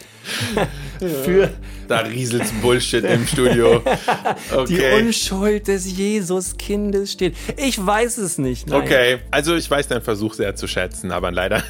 für 0.98 1.50
Da 1.86 2.00
rieselt's 2.00 2.50
Bullshit 2.60 3.04
im 3.04 3.26
Studio. 3.26 3.80
die 4.50 4.56
Okay. 4.56 5.00
Unschuld 5.00 5.68
des 5.68 5.96
Jesuskindes 5.96 7.12
steht. 7.12 7.36
Ich 7.56 7.84
weiß 7.84 8.18
es 8.18 8.38
nicht. 8.38 8.68
Nein. 8.68 8.82
Okay, 8.82 9.18
also 9.30 9.54
ich 9.54 9.70
weiß 9.70 9.88
deinen 9.88 10.02
Versuch 10.02 10.34
sehr 10.34 10.56
zu 10.56 10.66
schätzen, 10.66 11.12
aber 11.12 11.30
leider, 11.30 11.62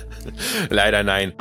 leider 0.71 1.03
nein. 1.03 1.35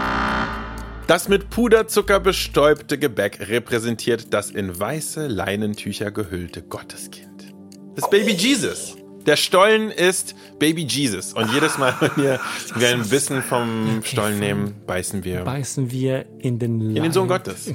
Das 1.08 1.28
mit 1.28 1.50
Puderzucker 1.50 2.20
bestäubte 2.20 2.98
Gebäck 2.98 3.40
repräsentiert 3.50 4.34
das 4.34 4.52
in 4.52 4.80
weiße 4.80 5.28
Leinentücher 5.28 6.12
gehüllte 6.12 6.62
Gotteskind. 6.62 7.54
Das 7.96 8.10
Baby 8.10 8.32
Jesus. 8.32 8.96
Der 9.26 9.36
Stollen 9.36 9.92
ist 9.92 10.36
Baby 10.60 10.84
Jesus. 10.84 11.34
Und 11.34 11.52
jedes 11.54 11.78
Mal, 11.78 11.94
wenn 12.00 12.24
wir, 12.24 12.40
wir 12.76 12.90
ein 12.90 13.08
Bissen 13.08 13.42
vom 13.42 14.02
Stollen 14.04 14.40
nehmen, 14.40 14.76
beißen 14.88 15.24
wir 15.24 15.42
Beißen 15.44 15.92
wir 15.92 16.26
in 16.40 16.60
den 16.60 16.80
Leib. 16.80 16.98
in 16.98 17.04
den 17.04 17.12
Sohn 17.12 17.28
Gottes. 17.28 17.74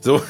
So, 0.00 0.22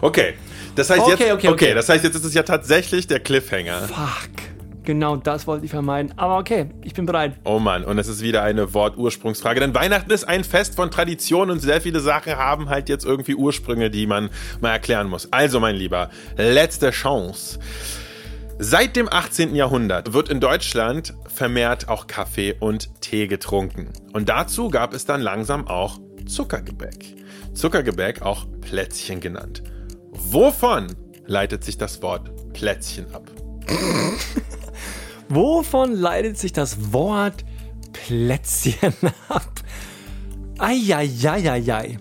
okay. 0.00 0.34
Das 0.74 0.90
heißt 0.90 1.00
Okay, 1.00 1.10
jetzt, 1.24 1.32
okay, 1.32 1.48
okay. 1.48 1.74
das 1.74 1.88
heißt 1.88 2.04
jetzt 2.04 2.14
ist 2.16 2.24
es 2.24 2.34
ja 2.34 2.42
tatsächlich 2.42 3.06
der 3.06 3.20
Cliffhanger. 3.20 3.82
Fuck. 3.88 4.53
Genau 4.84 5.16
das 5.16 5.46
wollte 5.46 5.64
ich 5.64 5.70
vermeiden. 5.70 6.12
Aber 6.16 6.38
okay, 6.38 6.66
ich 6.82 6.92
bin 6.92 7.06
bereit. 7.06 7.36
Oh 7.44 7.58
Mann, 7.58 7.84
und 7.84 7.98
es 7.98 8.06
ist 8.06 8.22
wieder 8.22 8.42
eine 8.42 8.74
Wortursprungsfrage. 8.74 9.60
Denn 9.60 9.74
Weihnachten 9.74 10.10
ist 10.10 10.24
ein 10.24 10.44
Fest 10.44 10.76
von 10.76 10.90
Tradition 10.90 11.50
und 11.50 11.60
sehr 11.60 11.80
viele 11.80 12.00
Sachen 12.00 12.36
haben 12.36 12.68
halt 12.68 12.88
jetzt 12.88 13.04
irgendwie 13.04 13.34
Ursprünge, 13.34 13.90
die 13.90 14.06
man 14.06 14.28
mal 14.60 14.72
erklären 14.72 15.08
muss. 15.08 15.32
Also, 15.32 15.58
mein 15.58 15.76
Lieber, 15.76 16.10
letzte 16.36 16.90
Chance. 16.90 17.58
Seit 18.58 18.94
dem 18.94 19.12
18. 19.12 19.54
Jahrhundert 19.56 20.12
wird 20.12 20.28
in 20.28 20.38
Deutschland 20.38 21.14
vermehrt 21.26 21.88
auch 21.88 22.06
Kaffee 22.06 22.54
und 22.60 23.00
Tee 23.00 23.26
getrunken. 23.26 23.92
Und 24.12 24.28
dazu 24.28 24.68
gab 24.68 24.94
es 24.94 25.06
dann 25.06 25.20
langsam 25.20 25.66
auch 25.66 25.98
Zuckergebäck. 26.26 27.16
Zuckergebäck 27.54 28.22
auch 28.22 28.46
Plätzchen 28.60 29.20
genannt. 29.20 29.64
Wovon 30.10 30.94
leitet 31.26 31.64
sich 31.64 31.78
das 31.78 32.00
Wort 32.02 32.52
Plätzchen 32.52 33.12
ab? 33.12 33.30
Wovon 35.28 35.92
leitet 35.94 36.38
sich 36.38 36.52
das 36.52 36.92
Wort 36.92 37.44
Plätzchen 37.92 38.92
ab? 39.28 39.48
Eieieiei. 40.58 41.98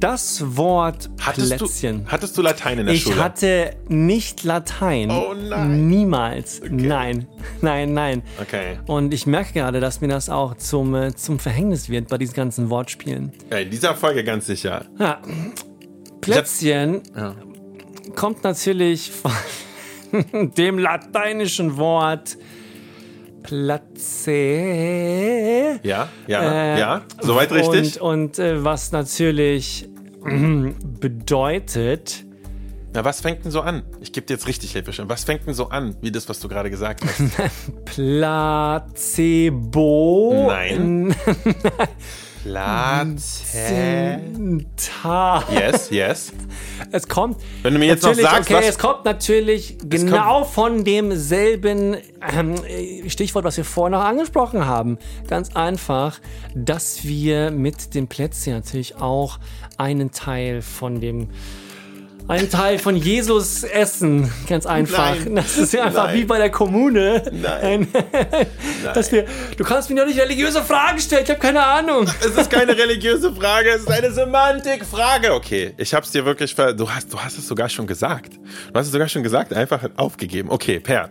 das 0.00 0.56
Wort 0.56 1.08
Hattest 1.20 1.56
Plätzchen. 1.56 2.04
du, 2.04 2.10
hattest 2.10 2.36
du 2.36 2.42
Latein 2.42 2.78
in 2.80 2.86
der 2.86 2.94
ich 2.94 3.02
Schule? 3.04 3.22
hatte 3.22 3.76
nicht 3.88 4.42
Latein. 4.44 5.10
Oh 5.10 5.32
nein. 5.34 5.86
Niemals. 5.88 6.60
Nein. 6.68 7.26
Nein, 7.62 7.94
nein. 7.94 8.22
Okay. 8.40 8.78
Und 8.86 9.14
ich 9.14 9.26
merke 9.26 9.52
gerade, 9.54 9.80
dass 9.80 10.00
mir 10.00 10.08
das 10.08 10.28
auch 10.28 10.56
zum, 10.56 10.94
äh, 10.94 11.14
zum 11.14 11.38
Verhängnis 11.38 11.88
wird 11.88 12.08
bei 12.08 12.18
diesen 12.18 12.34
ganzen 12.34 12.70
Wortspielen. 12.70 13.32
Ja, 13.50 13.58
in 13.58 13.70
dieser 13.70 13.94
Folge 13.94 14.24
ganz 14.24 14.46
sicher. 14.46 14.86
Ja. 14.98 15.22
Plätzchen 16.20 17.02
kommt 18.16 18.42
natürlich 18.44 19.10
von 19.10 19.32
dem 20.56 20.78
lateinischen 20.78 21.76
Wort 21.76 22.36
Platze. 23.42 24.32
Ja, 25.82 26.08
ja, 26.26 26.42
Äh, 26.42 26.80
ja. 26.80 27.02
Soweit 27.20 27.52
richtig? 27.52 28.00
Und, 28.00 28.22
und 28.22 28.38
äh, 28.38 28.64
was 28.64 28.92
natürlich 28.92 29.88
bedeutet, 31.00 32.23
Na, 32.94 33.04
was 33.04 33.20
fängt 33.20 33.44
denn 33.44 33.50
so 33.50 33.60
an? 33.60 33.82
Ich 34.00 34.12
gebe 34.12 34.24
dir 34.24 34.34
jetzt 34.34 34.46
richtig 34.46 34.70
Hilfe 34.72 34.92
schon. 34.92 35.08
Was 35.08 35.24
fängt 35.24 35.46
denn 35.48 35.54
so 35.54 35.68
an, 35.68 35.96
wie 36.00 36.12
das, 36.12 36.28
was 36.28 36.38
du 36.38 36.46
gerade 36.48 36.70
gesagt 36.70 37.02
hast? 37.04 37.22
Placebo. 39.14 40.46
Nein. 40.48 41.14
Platze. 42.44 44.20
Ta. 44.76 45.42
Yes, 45.50 45.88
yes. 45.90 46.32
Es 46.92 47.08
kommt. 47.08 47.38
Wenn 47.62 47.72
du 47.72 47.78
mir 47.80 47.86
jetzt 47.86 48.02
noch 48.02 48.12
sagst, 48.14 48.50
okay, 48.50 48.58
was- 48.60 48.68
es 48.68 48.78
kommt 48.78 49.04
natürlich 49.06 49.78
genau 49.88 50.44
von 50.44 50.84
demselben 50.84 51.96
ähm, 52.20 52.54
Stichwort, 53.08 53.44
was 53.44 53.56
wir 53.56 53.64
vorhin 53.64 53.92
noch 53.92 54.04
angesprochen 54.04 54.66
haben. 54.66 54.98
Ganz 55.26 55.56
einfach, 55.56 56.20
dass 56.54 57.04
wir 57.04 57.50
mit 57.50 57.94
dem 57.94 58.08
Plätzchen 58.08 58.52
natürlich 58.52 58.96
auch 58.96 59.38
einen 59.78 60.10
Teil 60.12 60.60
von 60.60 61.00
dem 61.00 61.30
einen 62.26 62.50
Teil 62.50 62.78
von 62.78 62.96
Jesus 62.96 63.64
essen, 63.64 64.32
ganz 64.48 64.64
einfach. 64.66 65.16
Nein. 65.24 65.36
Das 65.36 65.58
ist 65.58 65.72
ja 65.74 65.84
einfach 65.84 66.06
Nein. 66.06 66.16
wie 66.16 66.24
bei 66.24 66.38
der 66.38 66.50
Kommune. 66.50 67.22
Nein. 67.32 67.88
Dass 68.94 69.12
wir, 69.12 69.26
du 69.56 69.64
kannst 69.64 69.90
mir 69.90 69.96
doch 69.96 70.06
nicht 70.06 70.18
religiöse 70.18 70.62
Fragen 70.62 70.98
stellen, 71.00 71.24
ich 71.24 71.30
habe 71.30 71.40
keine 71.40 71.64
Ahnung. 71.64 72.06
Es 72.20 72.36
ist 72.36 72.50
keine 72.50 72.76
religiöse 72.76 73.32
Frage, 73.32 73.70
es 73.70 73.82
ist 73.82 73.90
eine 73.90 74.10
Semantikfrage. 74.10 75.34
Okay, 75.34 75.74
ich 75.76 75.92
hab's 75.92 76.12
dir 76.12 76.24
wirklich 76.24 76.54
ver 76.54 76.72
du 76.72 76.88
hast 76.90 77.12
du 77.12 77.18
hast 77.18 77.38
es 77.38 77.46
sogar 77.46 77.68
schon 77.68 77.86
gesagt. 77.86 78.34
Du 78.72 78.78
hast 78.78 78.86
es 78.86 78.92
sogar 78.92 79.08
schon 79.08 79.22
gesagt, 79.22 79.52
einfach 79.52 79.82
aufgegeben. 79.96 80.50
Okay, 80.50 80.80
Per. 80.80 81.10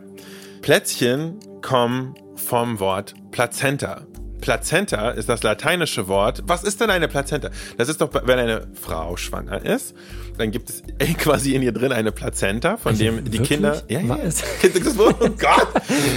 Plätzchen 0.61 1.39
kommen 1.61 2.16
vom 2.36 2.80
Wort 2.80 3.14
Plazenta. 3.32 4.07
Plazenta 4.44 5.12
ist 5.12 5.30
das 5.30 5.41
lateinische 5.41 6.10
Wort. 6.10 6.44
Was 6.46 6.64
ist 6.64 6.82
denn 6.82 6.89
eine 6.89 7.08
Plazenta? 7.08 7.50
Das 7.78 7.88
ist 7.88 8.02
doch, 8.02 8.10
wenn 8.14 8.38
eine 8.38 8.68
Frau 8.80 9.16
schwanger 9.16 9.64
ist, 9.64 9.96
dann 10.38 10.52
gibt 10.52 10.70
es 10.70 10.84
quasi 11.18 11.56
in 11.56 11.62
ihr 11.62 11.72
drin 11.72 11.94
eine 11.94 12.12
Plazenta, 12.12 12.76
von 12.76 12.98
dem 12.98 13.24
die 13.24 13.32
wirklich? 13.32 13.48
Kinder. 13.48 13.82
Ja, 13.88 14.02
ja. 14.02 14.10
Was? 14.26 14.44
Das 14.84 14.98
Oh 15.00 15.14
Gott! 15.14 15.68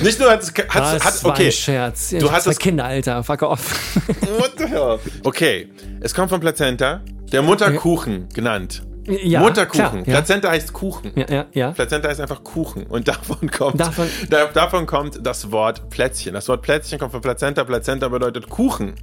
Nicht 0.02 0.18
nur 0.18 0.30
hat 0.30 0.42
es. 0.42 0.48
Hat, 0.48 0.74
Das 0.74 1.04
hat, 1.04 1.24
okay. 1.24 1.46
ein 1.46 1.52
Scherz. 1.52 2.10
Du 2.10 2.30
hast 2.30 2.44
zwei 2.44 2.50
es 2.50 2.58
Kinder, 2.58 2.84
Alter, 2.84 3.22
fuck 3.22 3.42
off. 3.42 3.96
What 4.38 4.52
the 4.58 4.66
hell? 4.66 4.98
Okay, 5.22 5.68
es 6.00 6.12
kommt 6.12 6.30
von 6.30 6.40
Plazenta, 6.40 7.02
der 7.32 7.42
Mutterkuchen 7.42 8.28
genannt. 8.34 8.82
Ja, 9.06 9.40
Mutterkuchen. 9.40 9.78
klar, 9.78 9.96
ja. 9.98 10.02
Plazenta 10.04 10.50
heißt 10.50 10.72
Kuchen. 10.72 11.12
Ja, 11.14 11.46
ja. 11.52 11.70
Plazenta 11.72 12.08
heißt 12.08 12.20
einfach 12.20 12.42
Kuchen 12.44 12.84
und 12.86 13.06
davon 13.08 13.50
kommt 13.50 13.78
Davon- 13.80 14.08
da, 14.30 14.46
davon 14.46 14.86
kommt 14.86 15.24
das 15.24 15.52
Wort 15.52 15.90
Plätzchen. 15.90 16.34
Das 16.34 16.48
Wort 16.48 16.62
Plätzchen 16.62 16.98
kommt 16.98 17.12
von 17.12 17.20
Plazenta. 17.20 17.64
Plazenta 17.64 18.08
bedeutet 18.08 18.48
Kuchen 18.48 18.94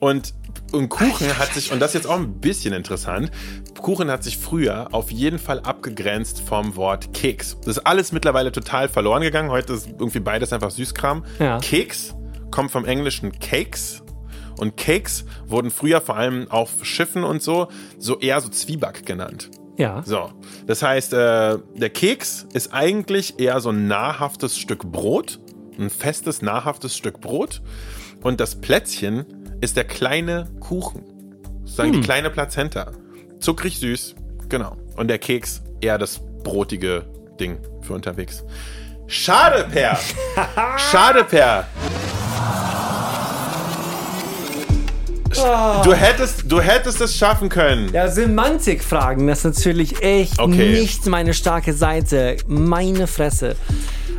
und 0.00 0.34
und 0.72 0.88
Kuchen 0.88 1.38
hat 1.38 1.52
sich 1.54 1.70
und 1.72 1.80
das 1.80 1.90
ist 1.90 1.94
jetzt 2.02 2.06
auch 2.06 2.16
ein 2.16 2.40
bisschen 2.40 2.74
interessant. 2.74 3.30
Kuchen 3.80 4.10
hat 4.10 4.24
sich 4.24 4.38
früher 4.38 4.88
auf 4.92 5.10
jeden 5.10 5.38
Fall 5.38 5.60
abgegrenzt 5.60 6.40
vom 6.40 6.74
Wort 6.76 7.12
Keks. 7.12 7.56
Das 7.60 7.76
ist 7.78 7.86
alles 7.86 8.12
mittlerweile 8.12 8.50
total 8.52 8.88
verloren 8.88 9.22
gegangen. 9.22 9.50
Heute 9.50 9.74
ist 9.74 9.88
irgendwie 9.88 10.20
beides 10.20 10.52
einfach 10.52 10.70
Süßkram. 10.70 11.24
Keks 11.62 12.14
kommt 12.50 12.70
vom 12.70 12.84
englischen 12.84 13.32
Cakes 13.40 14.02
und 14.58 14.76
Cakes 14.76 15.24
wurden 15.46 15.70
früher 15.70 16.00
vor 16.00 16.16
allem 16.16 16.50
auf 16.50 16.84
Schiffen 16.84 17.24
und 17.24 17.42
so 17.42 17.68
so 17.98 18.18
eher 18.18 18.40
so 18.40 18.48
Zwieback 18.48 19.06
genannt. 19.06 19.50
Ja. 19.76 20.02
So, 20.04 20.30
das 20.66 20.82
heißt, 20.82 21.12
äh, 21.14 21.58
der 21.74 21.90
Keks 21.90 22.46
ist 22.52 22.72
eigentlich 22.72 23.40
eher 23.40 23.60
so 23.60 23.70
ein 23.70 23.88
nahrhaftes 23.88 24.56
Stück 24.58 24.90
Brot, 24.90 25.40
ein 25.78 25.90
festes, 25.90 26.42
nahrhaftes 26.42 26.96
Stück 26.96 27.20
Brot. 27.20 27.60
Und 28.22 28.40
das 28.40 28.60
Plätzchen 28.60 29.26
ist 29.60 29.76
der 29.76 29.84
kleine 29.84 30.48
Kuchen, 30.60 31.02
sozusagen 31.64 31.92
die 31.92 32.00
kleine 32.00 32.30
Plazenta. 32.30 32.92
Zuckrig 33.40 33.78
süß, 33.78 34.14
genau. 34.48 34.76
Und 34.96 35.08
der 35.08 35.18
Keks 35.18 35.62
eher 35.80 35.98
das 35.98 36.20
brotige 36.42 37.04
Ding 37.40 37.58
für 37.82 37.94
unterwegs. 37.94 38.44
Schade, 39.06 39.66
Per! 39.70 39.98
Schade, 40.78 41.24
Per! 41.24 41.66
Du 45.84 45.92
hättest, 45.94 46.44
du 46.50 46.60
hättest 46.60 47.00
es 47.00 47.16
schaffen 47.16 47.48
können. 47.48 47.90
Ja, 47.92 48.08
Semantikfragen, 48.08 49.26
das 49.26 49.44
ist 49.44 49.56
natürlich 49.56 50.02
echt 50.02 50.38
Okay. 50.38 50.80
nicht 50.80 51.06
meine 51.06 51.34
starke 51.34 51.72
Seite. 51.72 52.36
Meine 52.46 53.06
Fresse. 53.06 53.56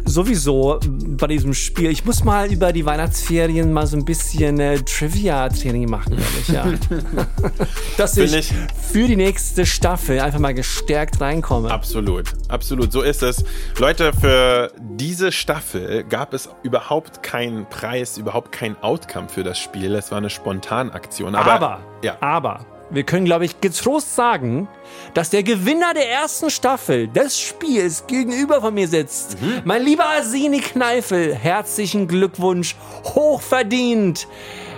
Sowieso 0.08 0.80
bei 1.18 1.28
diesem 1.28 1.53
Spiel, 1.53 1.89
ich 1.89 2.06
muss 2.06 2.24
mal 2.24 2.51
über 2.51 2.72
die 2.72 2.86
Weihnachtsferien 2.86 3.74
mal 3.74 3.88
so 3.88 3.97
ein 3.97 4.06
bisschen 4.06 4.60
äh, 4.60 4.78
Trivia-Training 4.80 5.89
machen, 5.89 6.14
ehrlich, 6.14 6.47
ja. 6.47 6.66
Dass 7.97 8.16
ich, 8.18 8.34
ich- 8.36 8.53
für 8.91 9.08
die 9.08 9.16
nächste 9.16 9.66
Staffel 9.66 10.20
einfach 10.20 10.39
mal 10.39 10.53
gestärkt 10.53 11.20
reinkomme. 11.22 11.72
Absolut, 11.72 12.26
absolut, 12.49 12.91
so 12.91 13.01
ist 13.01 13.24
es. 13.24 13.43
Leute, 13.80 14.14
für 14.14 14.72
diese 14.80 15.32
Staffel 15.32 16.03
gab 16.03 16.34
es 16.34 16.49
überhaupt 16.64 17.24
keinen 17.24 17.66
Preis, 17.68 18.18
überhaupt 18.18 18.51
kein 18.51 18.76
Outcome 18.84 19.28
für 19.28 19.43
das 19.43 19.58
Spiel. 19.58 19.95
Es 19.95 20.12
war 20.12 20.20
eine 20.20 20.30
Spontanaktion. 20.30 21.34
Aber, 21.36 21.51
Aber, 21.53 21.80
ja. 22.03 22.16
aber, 22.22 22.60
wir 22.90 23.04
können, 23.04 23.26
glaube 23.26 23.46
ich, 23.46 23.62
getrost 23.62 24.16
sagen, 24.16 24.68
dass 25.14 25.30
der 25.30 25.44
Gewinner 25.44 25.94
der 25.94 26.10
ersten 26.10 26.50
Staffel 26.50 27.08
des 27.08 27.40
Spiels 27.40 28.06
gegenüber 28.08 28.62
von 28.62 28.74
mir 28.74 28.88
sitzt. 28.88 29.42
Mhm. 29.42 29.62
Mein 29.64 29.84
lieber 29.84 30.06
Arseni 30.06 30.60
Kneifel, 30.60 31.34
herzlichen 31.34 32.08
Glückwunsch, 32.08 32.76
hochverdient. 33.04 34.28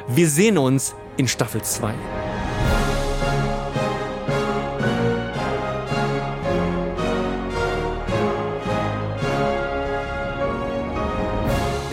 Wir 0.07 0.29
sehen 0.29 0.57
uns 0.57 0.95
in 1.17 1.27
Staffel 1.27 1.61
2. 1.61 1.93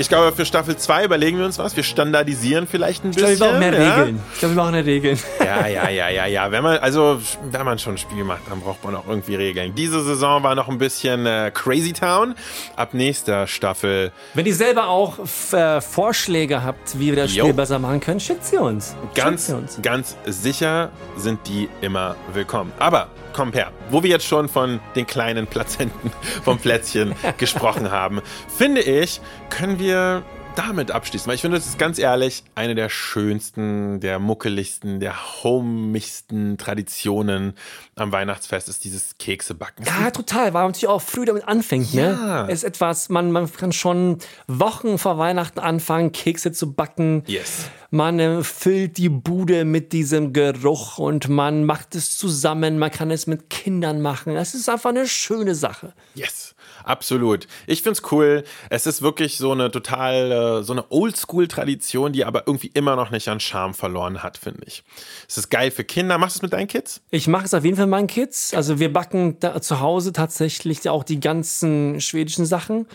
Ich 0.05 0.11
glaube, 0.11 0.37
für 0.37 0.45
Staffel 0.45 0.77
2 0.77 1.07
überlegen 1.07 1.39
wir 1.39 1.47
uns 1.47 1.59
was. 1.59 1.75
Wir 1.77 1.83
standardisieren 1.83 2.67
vielleicht 2.67 3.07
ein 3.07 3.13
Ich 3.13 3.17
glaube, 3.17 3.31
bisschen. 3.33 3.41
wir 3.41 3.49
brauchen 3.49 3.71
mehr 3.71 3.83
ja? 3.83 3.95
Regeln. 4.01 4.21
Ich 4.35 4.39
glaube, 4.39 4.55
wir 4.55 4.61
brauchen 4.63 4.73
mehr 4.73 4.85
Regeln. 4.85 5.19
Ja, 5.43 5.67
ja, 5.67 5.89
ja, 5.89 6.09
ja, 6.11 6.27
ja. 6.27 6.51
Wenn 6.51 6.63
man, 6.63 6.77
also, 6.77 7.19
wenn 7.51 7.65
man 7.65 7.79
schon 7.79 7.95
ein 7.95 7.99
Spiel 7.99 8.23
macht, 8.23 8.43
dann 8.51 8.61
braucht 8.61 8.85
man 8.85 8.95
auch 8.97 9.07
irgendwie 9.09 9.35
Regeln. 9.37 9.75
Diese 9.75 10.05
Saison 10.05 10.43
war 10.43 10.55
noch 10.55 10.69
ein 10.69 10.77
bisschen 10.77 11.25
äh, 11.25 11.51
Crazy 11.55 11.95
Town. 11.95 12.35
Ab 12.77 12.93
nächster 12.93 13.47
Staffel 13.47 14.13
Wenn 14.35 14.45
ihr 14.45 14.55
selber 14.55 14.89
auch 14.89 15.19
äh, 15.53 15.81
Vorschläge 15.81 16.63
habt, 16.63 16.99
wie 16.99 17.07
wir 17.07 17.17
das 17.23 17.31
Spiel 17.31 17.47
Jo. 17.47 17.53
besser 17.55 17.79
machen 17.79 18.01
können, 18.01 18.21
schickt 18.21 18.45
sie 18.45 18.59
uns. 18.59 18.95
Ganz, 19.15 19.47
sie 19.47 19.55
uns. 19.55 19.79
ganz 19.81 20.17
sicher 20.27 20.91
sind 21.17 21.41
die 21.49 21.71
immer 21.81 22.15
willkommen. 22.35 22.73
Aber 22.79 23.09
komm 23.35 23.53
her, 23.53 23.73
wo 23.91 24.03
wir 24.03 24.11
jetzt 24.11 24.27
schon 24.27 24.49
von 24.49 24.81
den 24.97 25.07
kleinen 25.07 25.47
Plazenten 25.47 26.11
vom 26.45 26.59
Plätzchen 26.59 27.15
gesprochen 27.37 27.91
haben, 27.91 28.23
finde 28.57 28.81
ich, 28.81 29.21
können 29.51 29.79
wir 29.79 30.23
damit 30.57 30.91
abschließen. 30.91 31.27
Weil 31.27 31.35
ich 31.35 31.41
finde, 31.41 31.57
das 31.59 31.67
ist 31.67 31.79
ganz 31.79 31.99
ehrlich 31.99 32.45
eine 32.55 32.75
der 32.75 32.89
schönsten, 32.89 34.01
der 34.01 34.19
muckeligsten, 34.19 35.01
der 35.01 35.15
homigsten 35.43 36.59
Traditionen 36.59 37.55
am 37.97 38.13
Weihnachtsfest 38.13 38.69
ist 38.69 38.85
dieses 38.85 39.17
Keksebacken. 39.19 39.85
Ja, 39.85 40.11
total, 40.11 40.47
weil 40.55 40.63
man 40.63 40.73
natürlich 40.73 40.89
auch 40.89 41.03
früh 41.03 41.25
damit 41.25 41.47
anfängt, 41.47 41.93
Ja. 41.93 42.45
ne? 42.47 42.53
Ist 42.53 42.65
etwas, 42.65 43.09
man, 43.09 43.31
man 43.31 43.51
kann 43.53 43.73
schon 43.73 44.19
Wochen 44.47 44.99
vor 44.99 45.19
Weihnachten 45.19 45.59
anfangen, 45.61 46.13
Kekse 46.13 46.53
zu 46.53 46.73
backen. 46.73 47.23
Yes. 47.27 47.69
Man 47.91 48.19
äh, 48.19 48.43
füllt 48.43 48.99
die 48.99 49.09
Bude 49.09 49.65
mit 49.65 49.93
diesem 49.93 50.33
Geruch 50.33 50.99
und 50.99 51.29
man 51.29 51.65
macht 51.65 51.95
es 51.95 52.17
zusammen, 52.17 52.79
man 52.79 52.91
kann 52.91 53.11
es 53.11 53.27
mit 53.27 53.51
Kindern 53.51 54.01
machen. 54.01 54.35
Das 54.35 54.55
ist 54.55 54.69
einfach 54.69 54.91
eine 54.91 55.07
schöne 55.07 55.55
Sache. 55.55 55.93
Yes, 56.15 56.54
absolut. 56.85 57.47
Ich 57.67 57.83
find's 57.83 58.03
cool. 58.13 58.45
Es 58.71 58.87
ist 58.87 59.03
wirklich 59.03 59.37
so 59.37 59.53
eine 59.53 59.71
total, 59.71 60.61
äh, 60.61 60.63
so 60.63 60.73
eine 60.73 60.91
Oldschool-Tradition, 60.91 62.13
die 62.13 62.25
aber 62.25 62.45
irgendwie 62.47 62.71
immer 62.75 62.97
noch 62.97 63.11
nicht 63.11 63.29
an 63.29 63.41
Charme 63.41 63.75
verloren 63.75 64.23
hat, 64.23 64.39
finde 64.39 64.63
ich. 64.67 64.85
Es 65.29 65.39
ist 65.39 65.51
geil 65.51 65.71
für 65.71 65.85
Kinder. 65.85 66.19
Machst 66.19 66.37
du 66.37 66.39
es 66.39 66.43
mit 66.43 66.53
deinen 66.53 66.69
Kids? 66.69 67.01
Ich 67.11 67.27
mache 67.27 67.45
es 67.45 67.55
auf 67.55 67.65
jeden 67.65 67.77
Fall 67.77 67.87
mit 67.87 67.93
meinen 67.93 68.07
Kids. 68.07 68.55
Also 68.55 68.79
wir 68.79 68.93
backen 68.93 69.39
da 69.41 69.61
zu 69.61 69.81
Hause 69.81 70.13
tatsächlich 70.13 70.89
auch 70.89 71.05
die 71.05 71.21
ganzen 71.21 72.01
schwedischen 72.01 72.47
Sachen. 72.47 72.87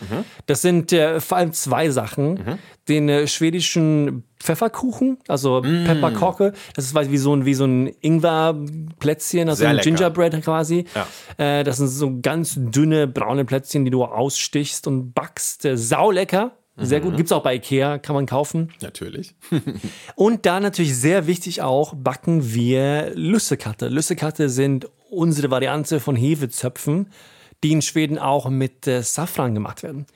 Das 0.46 0.62
sind 0.62 0.92
äh, 0.92 1.20
vor 1.20 1.38
allem 1.38 1.52
zwei 1.52 1.90
Sachen. 1.90 2.58
Den 2.90 3.08
äh, 3.08 3.26
schwedischen 3.26 4.24
Pfefferkuchen, 4.38 5.18
also 5.28 5.62
Mm. 5.62 5.84
Pepperkocke. 5.84 6.52
Das 6.74 6.84
ist 6.84 6.94
wie 7.10 7.16
so 7.18 7.34
ein, 7.34 7.44
wie 7.46 7.54
so 7.54 7.64
ein 7.64 7.90
Ingwerplätzchen, 8.00 9.48
also 9.48 9.60
Sehr 9.60 9.68
ein 9.70 9.76
lecker. 9.76 9.84
Gingerbread 9.90 10.42
quasi. 10.42 10.84
Ja. 10.94 11.06
Äh, 11.60 11.64
das 11.64 11.78
sind 11.78 11.88
so 11.88 12.18
ganz 12.20 12.54
dünne 12.58 13.06
braune 13.06 13.44
Plätzchen, 13.44 13.84
die 13.84 13.90
du 13.90 14.04
ausstichst 14.04 14.86
und 14.86 15.12
backst. 15.14 15.64
Äh, 15.64 15.76
saulecker. 15.76 16.52
Sehr 16.76 17.00
Mhm. 17.00 17.04
gut. 17.04 17.16
Gibt's 17.18 17.32
auch 17.32 17.42
bei 17.42 17.56
Ikea, 17.56 17.98
kann 17.98 18.14
man 18.14 18.24
kaufen. 18.26 18.72
Natürlich. 18.80 19.34
Und 20.14 20.46
da 20.46 20.60
natürlich 20.60 20.96
sehr 20.96 21.26
wichtig 21.26 21.60
auch, 21.60 21.92
backen 21.94 22.54
wir 22.54 23.10
Lüssekatte. 23.14 23.88
Lüssekatte 23.88 24.48
sind 24.48 24.88
unsere 25.10 25.50
Variante 25.50 26.00
von 26.00 26.16
Hefezöpfen, 26.16 27.08
die 27.62 27.72
in 27.72 27.82
Schweden 27.82 28.18
auch 28.18 28.48
mit 28.48 28.86
äh, 28.86 29.02
Safran 29.02 29.52
gemacht 29.52 29.82
werden. 29.82 30.06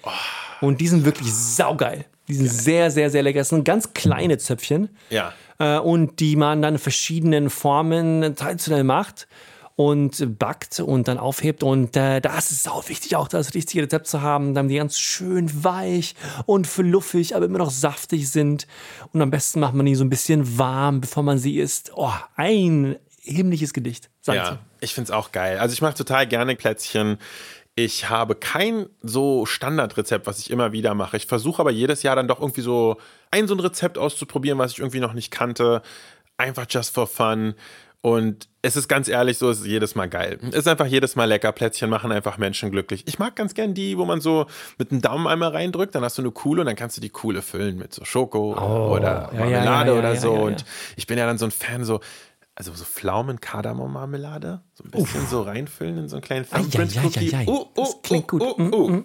Und 0.62 0.80
die 0.80 0.88
sind 0.88 1.04
wirklich 1.04 1.34
saugeil. 1.34 2.06
Die 2.28 2.34
sind 2.34 2.48
sehr, 2.48 2.90
sehr, 2.90 3.10
sehr 3.10 3.22
lecker. 3.22 3.40
Das 3.40 3.50
sind 3.50 3.64
ganz 3.64 3.92
kleine 3.92 4.38
Zöpfchen. 4.38 4.88
Ja. 5.10 5.32
Äh, 5.58 5.78
und 5.78 6.20
die 6.20 6.36
man 6.36 6.62
dann 6.62 6.74
in 6.74 6.80
verschiedenen 6.80 7.50
Formen 7.50 8.34
traditionell 8.36 8.84
macht 8.84 9.26
und 9.76 10.38
backt 10.38 10.80
und 10.80 11.08
dann 11.08 11.18
aufhebt. 11.18 11.62
Und 11.62 11.96
äh, 11.96 12.20
da 12.20 12.38
ist 12.38 12.52
es 12.52 12.68
auch 12.68 12.88
wichtig, 12.88 13.16
auch 13.16 13.28
das 13.28 13.54
richtige 13.54 13.82
Rezept 13.82 14.06
zu 14.06 14.22
haben, 14.22 14.54
damit 14.54 14.70
die 14.70 14.76
ganz 14.76 14.98
schön 14.98 15.64
weich 15.64 16.14
und 16.46 16.66
fluffig, 16.66 17.34
aber 17.34 17.46
immer 17.46 17.58
noch 17.58 17.70
saftig 17.70 18.30
sind. 18.30 18.66
Und 19.12 19.20
am 19.20 19.30
besten 19.30 19.60
macht 19.60 19.74
man 19.74 19.86
die 19.86 19.94
so 19.94 20.04
ein 20.04 20.10
bisschen 20.10 20.58
warm, 20.58 21.00
bevor 21.00 21.22
man 21.22 21.38
sie 21.38 21.58
isst. 21.58 21.92
Oh, 21.96 22.12
ein 22.36 22.96
himmlisches 23.20 23.72
Gedicht. 23.72 24.10
Sag 24.20 24.36
Ja, 24.36 24.58
ich 24.80 24.94
finde 24.94 25.10
es 25.10 25.16
auch 25.16 25.32
geil. 25.32 25.58
Also 25.58 25.72
ich 25.72 25.82
mache 25.82 25.94
total 25.94 26.26
gerne 26.26 26.54
Plätzchen. 26.56 27.18
Ich 27.76 28.08
habe 28.08 28.36
kein 28.36 28.86
so 29.02 29.46
Standardrezept, 29.46 30.26
was 30.26 30.38
ich 30.38 30.50
immer 30.50 30.72
wieder 30.72 30.94
mache. 30.94 31.16
Ich 31.16 31.26
versuche 31.26 31.60
aber 31.60 31.72
jedes 31.72 32.02
Jahr 32.04 32.14
dann 32.14 32.28
doch 32.28 32.40
irgendwie 32.40 32.60
so 32.60 32.98
ein 33.30 33.48
so 33.48 33.54
ein 33.54 33.60
Rezept 33.60 33.98
auszuprobieren, 33.98 34.58
was 34.58 34.72
ich 34.72 34.78
irgendwie 34.78 35.00
noch 35.00 35.12
nicht 35.12 35.32
kannte. 35.32 35.82
Einfach 36.36 36.66
just 36.70 36.94
for 36.94 37.06
fun. 37.06 37.54
Und 38.04 38.48
es 38.60 38.76
ist 38.76 38.86
ganz 38.86 39.08
ehrlich 39.08 39.38
so, 39.38 39.48
es 39.48 39.60
ist 39.60 39.66
jedes 39.66 39.94
Mal 39.94 40.10
geil. 40.10 40.38
Es 40.50 40.58
ist 40.58 40.68
einfach 40.68 40.84
jedes 40.84 41.16
Mal 41.16 41.24
lecker. 41.24 41.52
Plätzchen 41.52 41.88
machen 41.88 42.12
einfach 42.12 42.36
Menschen 42.36 42.70
glücklich. 42.70 43.02
Ich 43.06 43.18
mag 43.18 43.34
ganz 43.34 43.54
gern 43.54 43.72
die, 43.72 43.96
wo 43.96 44.04
man 44.04 44.20
so 44.20 44.44
mit 44.76 44.90
dem 44.90 45.00
Daumen 45.00 45.26
einmal 45.26 45.52
reindrückt, 45.52 45.94
dann 45.94 46.04
hast 46.04 46.18
du 46.18 46.22
eine 46.22 46.30
Kuhle 46.30 46.60
und 46.60 46.66
dann 46.66 46.76
kannst 46.76 46.98
du 46.98 47.00
die 47.00 47.08
Kuhle 47.08 47.40
füllen 47.40 47.78
mit 47.78 47.94
so 47.94 48.04
Schoko 48.04 48.52
oder 48.52 49.30
Oh, 49.32 49.36
ja, 49.36 49.46
ja, 49.46 49.64
Marmelade 49.64 49.90
ja, 49.90 49.94
ja, 49.94 49.98
oder 49.98 50.16
so. 50.16 50.32
Und 50.32 50.66
ich 50.96 51.06
bin 51.06 51.16
ja 51.16 51.24
dann 51.24 51.38
so 51.38 51.46
ein 51.46 51.50
Fan, 51.50 51.86
so, 51.86 52.00
also 52.56 52.72
so 52.72 52.84
Pflaumen-Kardamom-Marmelade, 52.84 54.62
so 54.74 54.84
ein 54.84 54.90
bisschen 54.90 55.26
so 55.26 55.42
reinfüllen 55.42 55.98
in 55.98 56.08
so 56.08 56.16
einen 56.16 56.22
kleinen 56.22 56.46
ai, 56.52 56.60
ai. 56.60 57.46
Uh, 57.46 57.62
uh, 57.62 57.68
Das 57.74 58.02
klingt 58.02 58.32
uh, 58.32 58.38
gut. 58.38 58.58
Uh, 58.58 58.72
uh. 58.86 59.02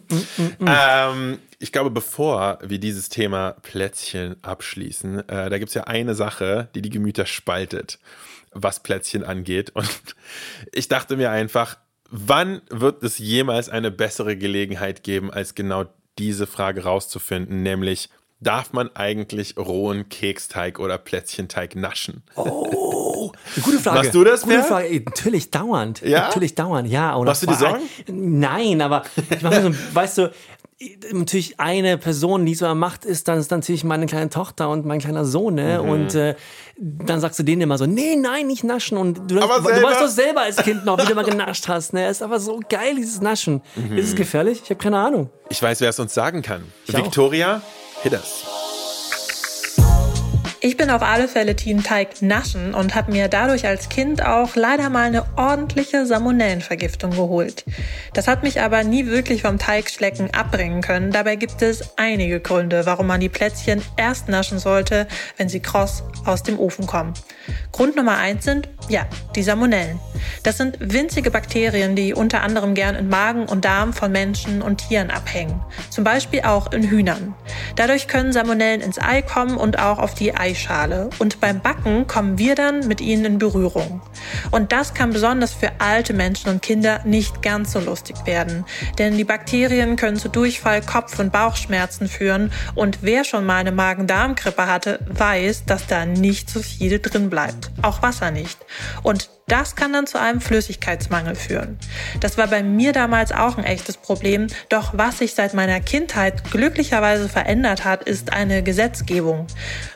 Ähm, 0.66 1.40
ich 1.58 1.72
glaube, 1.72 1.90
bevor 1.90 2.60
wir 2.62 2.80
dieses 2.80 3.10
Thema 3.10 3.54
Plätzchen 3.64 4.36
abschließen, 4.44 5.28
äh, 5.28 5.50
da 5.50 5.58
gibt 5.58 5.70
es 5.70 5.76
ja 5.76 5.86
eine 5.86 6.14
Sache, 6.14 6.70
die 6.76 6.82
die 6.82 6.92
Gemüter 6.92 7.26
spaltet, 7.26 8.00
was 8.52 8.82
Plätzchen 8.82 9.24
angeht. 9.24 9.72
Und 9.76 10.16
ich 10.72 10.88
dachte 10.88 11.18
mir 11.18 11.32
einfach, 11.32 11.78
wann 12.10 12.62
wird 12.70 13.04
es 13.04 13.18
jemals 13.18 13.68
eine 13.70 13.90
bessere 13.90 14.38
Gelegenheit 14.38 15.04
geben, 15.04 15.32
als 15.32 15.56
genau 15.56 15.86
diese 16.20 16.46
Frage 16.46 16.84
rauszufinden, 16.84 17.64
nämlich 17.64 18.10
darf 18.42 18.74
man 18.74 18.96
eigentlich 18.96 19.58
rohen 19.58 20.10
Keksteig 20.10 20.80
oder 20.80 20.98
Plätzchenteig 20.98 21.76
naschen? 21.76 22.24
Oh, 22.36 22.99
gute 23.62 23.80
Frage. 23.80 23.98
Machst 24.00 24.14
du 24.14 24.24
das, 24.24 24.42
Gute 24.42 24.56
Per? 24.56 24.64
Frage. 24.64 24.88
Ey, 24.88 25.04
Natürlich 25.06 25.52
dauernd. 25.52 26.02
Ja? 26.02 26.28
Natürlich 26.28 26.56
dauernd, 26.56 26.90
ja. 26.90 27.14
Und 27.16 27.26
Machst 27.26 27.44
du 27.44 27.48
dir 27.48 27.56
Sorgen? 27.56 27.82
Nein, 28.08 28.82
aber 28.82 29.04
ich 29.30 29.42
mache 29.42 29.62
so, 29.62 29.72
weißt 29.94 30.18
du, 30.20 30.32
natürlich 31.12 31.60
eine 31.60 31.98
Person, 31.98 32.46
die 32.46 32.56
so 32.56 32.74
macht, 32.74 33.04
ist 33.04 33.28
dann 33.28 33.38
ist 33.38 33.52
natürlich 33.52 33.84
meine 33.84 34.06
kleine 34.06 34.30
Tochter 34.30 34.70
und 34.70 34.86
mein 34.86 35.00
kleiner 35.00 35.26
Sohn, 35.26 35.56
ne? 35.56 35.80
Mhm. 35.84 35.90
Und 35.90 36.16
äh, 36.16 36.36
dann 36.78 37.20
sagst 37.20 37.38
du 37.40 37.44
denen 37.44 37.62
immer 37.62 37.78
so, 37.78 37.86
nee, 37.86 38.16
nein, 38.16 38.48
nicht 38.48 38.64
naschen. 38.64 38.98
Und 38.98 39.30
du, 39.30 39.42
Aber 39.42 39.58
du 39.58 39.66
selber? 39.66 39.90
weißt 39.90 40.02
doch 40.02 40.08
selber 40.08 40.42
als 40.42 40.58
Kind 40.58 40.86
noch, 40.86 40.98
wie 40.98 41.06
du 41.06 41.16
mal 41.16 41.26
genascht 41.26 41.68
hast, 41.68 41.94
ne? 41.94 42.08
Ist 42.08 42.24
aber 42.24 42.40
so 42.40 42.62
geil, 42.70 42.96
dieses 42.96 43.20
Naschen. 43.20 43.62
Mhm. 43.76 43.98
Ist 43.98 44.10
es 44.10 44.16
gefährlich? 44.16 44.62
Ich 44.64 44.70
habe 44.70 44.82
keine 44.82 44.98
Ahnung. 45.00 45.30
Ich 45.50 45.62
weiß, 45.62 45.82
wer 45.82 45.90
es 45.90 46.00
uns 46.00 46.14
sagen 46.14 46.42
kann. 46.42 46.64
Ich 46.86 46.96
auch. 46.96 47.00
Victoria, 47.04 47.62
us. 48.06 48.69
Ich 50.62 50.76
bin 50.76 50.90
auf 50.90 51.02
alle 51.02 51.30
Fälle 51.30 51.56
Team 51.56 51.84
Teig 51.84 52.22
naschen 52.22 52.74
und 52.74 52.94
habe 52.94 53.14
mir 53.14 53.30
dadurch 53.30 53.66
als 53.66 53.88
Kind 53.88 54.26
auch 54.26 54.58
leider 54.58 54.90
mal 54.90 55.08
eine 55.08 55.24
ordentliche 55.38 56.06
Salmonellenvergiftung 56.06 57.12
geholt. 57.12 57.64
Das 58.14 58.28
hat 58.28 58.44
mich 58.44 58.60
aber 58.60 58.84
nie 58.84 59.06
wirklich 59.06 59.44
vom 59.44 59.58
Teigschlecken 59.58 60.34
abbringen 60.34 60.82
können. 60.82 61.12
Dabei 61.12 61.38
gibt 61.38 61.62
es 61.62 61.98
einige 61.98 62.42
Gründe, 62.42 62.86
warum 62.86 63.08
man 63.08 63.22
die 63.22 63.30
Plätzchen 63.30 63.82
erst 63.96 64.28
naschen 64.28 64.60
sollte, 64.60 65.08
wenn 65.38 65.48
sie 65.48 65.62
kross 65.62 66.04
aus 66.26 66.44
dem 66.44 66.60
Ofen 66.60 66.88
kommen. 66.88 67.14
Grund 67.72 67.96
Nummer 67.96 68.18
eins 68.18 68.44
sind, 68.44 68.68
ja, 68.90 69.08
die 69.36 69.44
Salmonellen. 69.44 70.00
Das 70.44 70.58
sind 70.58 70.78
winzige 70.80 71.32
Bakterien, 71.32 71.96
die 71.96 72.14
unter 72.14 72.42
anderem 72.42 72.74
gern 72.74 72.96
in 72.96 73.08
Magen 73.08 73.46
und 73.46 73.64
Darm 73.64 73.94
von 73.94 74.12
Menschen 74.12 74.62
und 74.62 74.88
Tieren 74.90 75.10
abhängen. 75.10 75.62
Zum 75.90 76.04
Beispiel 76.04 76.42
auch 76.42 76.74
in 76.74 76.84
Hühnern. 76.84 77.34
Dadurch 77.78 78.08
können 78.08 78.34
Salmonellen 78.34 78.82
ins 78.82 79.00
Ei 79.00 79.22
kommen 79.22 79.56
und 79.56 79.80
auch 79.80 80.00
auf 80.00 80.14
die 80.14 80.34
Eischale. 80.50 81.10
Und 81.20 81.40
beim 81.40 81.62
Backen 81.62 82.08
kommen 82.08 82.38
wir 82.38 82.56
dann 82.56 82.88
mit 82.88 83.02
ihnen 83.02 83.26
in 83.26 83.38
Berührung. 83.38 84.02
Und 84.52 84.72
das 84.72 84.94
kann 84.94 85.12
besonders 85.12 85.54
für 85.54 85.72
alte 85.80 86.14
Menschen 86.14 86.50
und 86.50 86.62
Kinder 86.62 87.02
nicht 87.06 87.42
ganz 87.42 87.74
so 87.74 87.80
lustig 87.80 88.16
werden. 88.26 88.66
Denn 88.98 89.18
die 89.18 89.24
Bakterien 89.24 89.96
können 89.96 90.18
zu 90.18 90.30
Durchfall, 90.30 90.82
Kopf- 90.82 91.20
und 91.20 91.32
Bauchschmerzen 91.32 92.08
führen. 92.08 92.52
Und 92.76 93.00
wer 93.02 93.24
schon 93.24 93.46
mal 93.46 93.58
eine 93.58 93.72
Magen-Darm-Grippe 93.72 94.68
hatte, 94.68 95.00
weiß, 95.08 95.66
dass 95.66 95.88
da 95.88 96.06
nicht 96.06 96.50
so 96.50 96.62
viel 96.62 97.00
drin 97.00 97.30
bleibt. 97.30 97.72
Auch 97.82 98.02
Wasser 98.02 98.32
nicht. 98.32 98.58
Und 99.04 99.30
das 99.52 99.76
kann 99.76 99.94
dann 99.94 100.08
zu 100.08 100.20
einem 100.20 100.42
Flüssigkeitsmangel 100.42 101.36
führen. 101.36 101.78
Das 102.20 102.38
war 102.38 102.48
bei 102.48 102.64
mir 102.64 102.94
damals 102.94 103.32
auch 103.32 103.58
ein 103.58 103.64
echtes 103.64 103.98
Problem. 103.98 104.48
Doch 104.70 104.92
was 104.94 105.20
sich 105.20 105.34
seit 105.34 105.54
meiner 105.54 105.80
Kindheit 105.80 106.52
glücklicherweise 106.52 107.28
verändert 107.28 107.86
hat, 107.86 108.04
ist 108.04 108.34
eine 108.34 108.64
Gesetzgebung. 108.64 109.48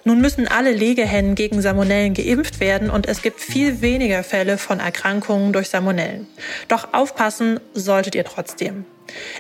Nun 0.04 0.22
müssen 0.22 0.48
alle 0.48 0.72
Legehennen 0.72 1.36
gegen 1.36 1.62
Salmonellen 1.62 2.14
geimpft 2.14 2.60
werden 2.60 2.90
und 2.90 3.08
es 3.08 3.22
gibt 3.22 3.40
viel 3.40 3.82
weniger 3.82 4.24
Fälle 4.24 4.58
von 4.58 4.80
Erkrankungen 4.80 5.54
durch 5.54 5.70
Salmonellen. 5.70 6.28
Doch 6.68 6.94
aufpassen 6.94 7.60
solltet 7.74 8.16
ihr 8.16 8.26
trotzdem. 8.26 8.86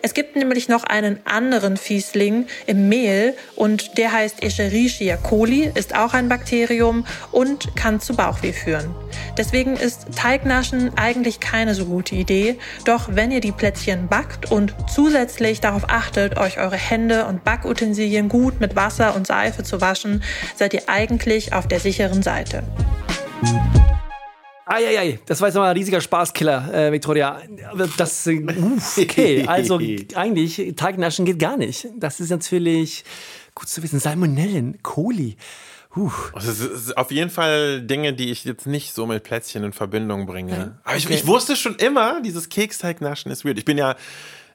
Es 0.01 0.13
gibt 0.13 0.35
nämlich 0.35 0.69
noch 0.69 0.83
einen 0.83 1.19
anderen 1.25 1.77
Fiesling 1.77 2.47
im 2.65 2.89
Mehl 2.89 3.35
und 3.55 3.97
der 3.97 4.11
heißt 4.11 4.43
Escherichia 4.43 5.17
coli, 5.17 5.71
ist 5.73 5.95
auch 5.95 6.13
ein 6.13 6.29
Bakterium 6.29 7.05
und 7.31 7.75
kann 7.75 7.99
zu 7.99 8.15
Bauchweh 8.15 8.53
führen. 8.53 8.93
Deswegen 9.37 9.75
ist 9.75 10.07
Teignaschen 10.15 10.91
eigentlich 10.97 11.39
keine 11.39 11.75
so 11.75 11.85
gute 11.85 12.15
Idee, 12.15 12.57
doch 12.85 13.09
wenn 13.15 13.31
ihr 13.31 13.41
die 13.41 13.51
Plätzchen 13.51 14.07
backt 14.07 14.51
und 14.51 14.75
zusätzlich 14.93 15.61
darauf 15.61 15.89
achtet, 15.89 16.37
euch 16.37 16.59
eure 16.59 16.75
Hände 16.75 17.25
und 17.25 17.43
Backutensilien 17.43 18.29
gut 18.29 18.59
mit 18.59 18.75
Wasser 18.75 19.15
und 19.15 19.25
Seife 19.25 19.63
zu 19.63 19.81
waschen, 19.81 20.23
seid 20.55 20.73
ihr 20.73 20.83
eigentlich 20.87 21.53
auf 21.53 21.67
der 21.67 21.79
sicheren 21.79 22.21
Seite. 22.21 22.63
Eieiei, 24.65 25.19
das 25.25 25.41
war 25.41 25.49
jetzt 25.49 25.55
mal 25.55 25.69
ein 25.69 25.75
riesiger 25.75 25.99
Spaßkiller, 25.99 26.73
äh, 26.73 26.91
Victoria. 26.91 27.41
Das, 27.97 28.27
äh, 28.27 28.43
uff, 28.43 28.97
okay, 28.97 29.45
also 29.45 29.79
eigentlich, 30.15 30.73
Teignaschen 30.75 31.25
geht 31.25 31.39
gar 31.39 31.57
nicht. 31.57 31.87
Das 31.97 32.19
ist 32.19 32.29
natürlich 32.29 33.03
gut 33.55 33.67
zu 33.67 33.83
wissen. 33.83 33.99
Salmonellen, 33.99 34.81
Coli. 34.81 35.35
Huh. 35.95 36.11
Das 36.33 36.47
ist, 36.47 36.61
das 36.61 36.81
ist 36.81 36.97
auf 36.97 37.11
jeden 37.11 37.29
Fall 37.29 37.81
Dinge, 37.81 38.13
die 38.13 38.31
ich 38.31 38.45
jetzt 38.45 38.65
nicht 38.65 38.93
so 38.93 39.05
mit 39.05 39.23
Plätzchen 39.23 39.63
in 39.63 39.73
Verbindung 39.73 40.25
bringe. 40.25 40.79
Aber 40.83 40.95
ich, 40.95 41.05
okay. 41.05 41.15
ich 41.15 41.27
wusste 41.27 41.55
schon 41.55 41.75
immer, 41.75 42.21
dieses 42.21 42.49
Keksteignaschen 42.49 43.31
ist 43.31 43.45
weird. 43.45 43.59
Ich 43.59 43.65
bin 43.65 43.77
ja 43.77 43.95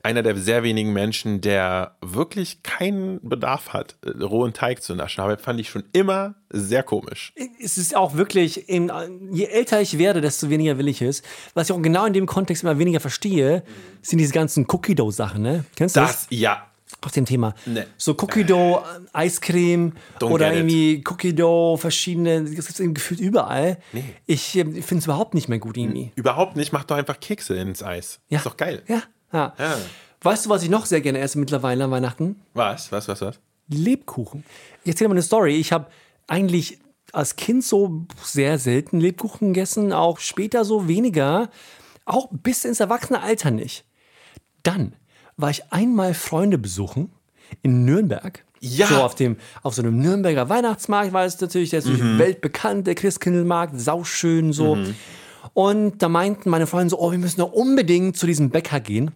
einer 0.02 0.22
der 0.22 0.36
sehr 0.36 0.62
wenigen 0.62 0.92
Menschen, 0.92 1.40
der 1.40 1.96
wirklich 2.00 2.62
keinen 2.62 3.20
Bedarf 3.22 3.70
hat, 3.72 3.96
äh, 4.04 4.22
rohen 4.22 4.52
Teig 4.52 4.82
zu 4.82 4.94
naschen. 4.94 5.22
Aber 5.22 5.38
fand 5.38 5.60
ich 5.60 5.68
schon 5.68 5.84
immer 5.92 6.34
sehr 6.50 6.82
komisch. 6.82 7.32
Es 7.62 7.78
ist 7.78 7.94
auch 7.96 8.14
wirklich, 8.16 8.68
eben, 8.68 8.90
je 9.32 9.44
älter 9.44 9.80
ich 9.80 9.98
werde, 9.98 10.20
desto 10.20 10.50
weniger 10.50 10.78
will 10.78 10.88
ich 10.88 11.02
es. 11.02 11.22
Was 11.54 11.68
ich 11.68 11.76
auch 11.76 11.82
genau 11.82 12.06
in 12.06 12.12
dem 12.12 12.26
Kontext 12.26 12.62
immer 12.62 12.78
weniger 12.78 13.00
verstehe, 13.00 13.62
sind 14.02 14.18
diese 14.18 14.32
ganzen 14.32 14.66
Cookie-Dough-Sachen, 14.68 15.42
ne? 15.42 15.64
Kennst 15.76 15.96
du 15.96 16.00
das? 16.00 16.10
Das, 16.10 16.26
ja. 16.30 16.64
Auf 17.02 17.12
dem 17.12 17.26
Thema. 17.26 17.54
Nee. 17.66 17.84
So 17.96 18.12
Cookie 18.12 18.44
Dough, 18.44 18.82
Eiscreme 19.12 19.92
Don't 20.18 20.30
oder 20.30 20.52
irgendwie 20.52 21.04
Cookie 21.08 21.34
Dough, 21.34 21.78
verschiedene, 21.78 22.42
das 22.42 22.50
gibt 22.50 22.68
es 22.68 22.94
gefühlt 22.94 23.20
überall. 23.20 23.78
Ich 24.26 24.56
äh, 24.56 24.64
finde 24.64 24.96
es 24.96 25.04
überhaupt 25.04 25.34
nicht 25.34 25.48
mehr 25.48 25.58
gut 25.58 25.76
irgendwie. 25.76 26.12
Überhaupt 26.16 26.56
nicht. 26.56 26.72
Mach 26.72 26.84
doch 26.84 26.96
einfach 26.96 27.20
Kekse 27.20 27.56
ins 27.56 27.82
Eis. 27.82 28.20
Ja. 28.30 28.38
Ist 28.38 28.46
doch 28.46 28.56
geil. 28.56 28.82
Ja. 28.88 29.02
Ja. 29.32 29.54
Ja. 29.58 29.76
Weißt 30.22 30.46
du, 30.46 30.50
was 30.50 30.62
ich 30.62 30.70
noch 30.70 30.86
sehr 30.86 31.00
gerne 31.00 31.20
esse 31.20 31.38
mittlerweile 31.38 31.84
an 31.84 31.90
Weihnachten? 31.90 32.36
Was? 32.54 32.90
Was, 32.90 33.06
was, 33.08 33.20
was? 33.20 33.38
Lebkuchen. 33.68 34.44
Ich 34.82 34.90
erzähle 34.90 35.08
mal 35.08 35.14
eine 35.14 35.22
Story. 35.22 35.56
Ich 35.56 35.72
habe 35.72 35.86
eigentlich 36.26 36.78
als 37.12 37.36
Kind 37.36 37.64
so 37.64 38.06
sehr 38.22 38.58
selten 38.58 39.00
Lebkuchen 39.00 39.52
gegessen, 39.54 39.92
auch 39.92 40.18
später 40.18 40.64
so 40.64 40.88
weniger, 40.88 41.50
auch 42.04 42.28
bis 42.30 42.64
ins 42.64 42.80
Erwachsenenalter 42.80 43.50
nicht. 43.50 43.84
Dann 44.62 44.94
war 45.36 45.50
ich 45.50 45.72
einmal 45.72 46.14
Freunde 46.14 46.58
besuchen 46.58 47.12
in 47.62 47.84
Nürnberg 47.84 48.44
Ja. 48.60 48.88
So 48.88 48.96
auf 48.96 49.14
dem, 49.14 49.36
auf 49.62 49.74
so 49.74 49.82
einem 49.82 49.98
Nürnberger 50.00 50.48
Weihnachtsmarkt 50.48 51.12
war 51.12 51.24
es 51.24 51.40
natürlich, 51.40 51.70
der 51.70 51.78
ist 51.78 51.84
natürlich 51.86 52.04
Mhm. 52.04 52.18
weltbekannt, 52.18 52.86
der 52.88 52.96
Christkindlmarkt, 52.96 53.80
sauschön 53.80 54.52
so. 54.52 54.74
Mhm. 54.74 54.96
Und 55.58 55.98
da 55.98 56.08
meinten 56.08 56.50
meine 56.50 56.68
Freunde 56.68 56.90
so, 56.90 57.00
oh, 57.00 57.10
wir 57.10 57.18
müssen 57.18 57.40
doch 57.40 57.50
unbedingt 57.50 58.16
zu 58.16 58.28
diesem 58.28 58.50
Bäcker 58.50 58.78
gehen, 58.78 59.10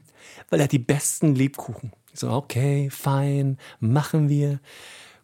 weil 0.51 0.59
er 0.59 0.65
hat 0.65 0.73
die 0.73 0.81
besten 0.81 1.37
Lebkuchen. 1.37 1.93
Ich 2.13 2.19
so, 2.19 2.31
okay, 2.33 2.91
fein, 2.91 3.59
machen 3.79 4.29
wir. 4.29 4.59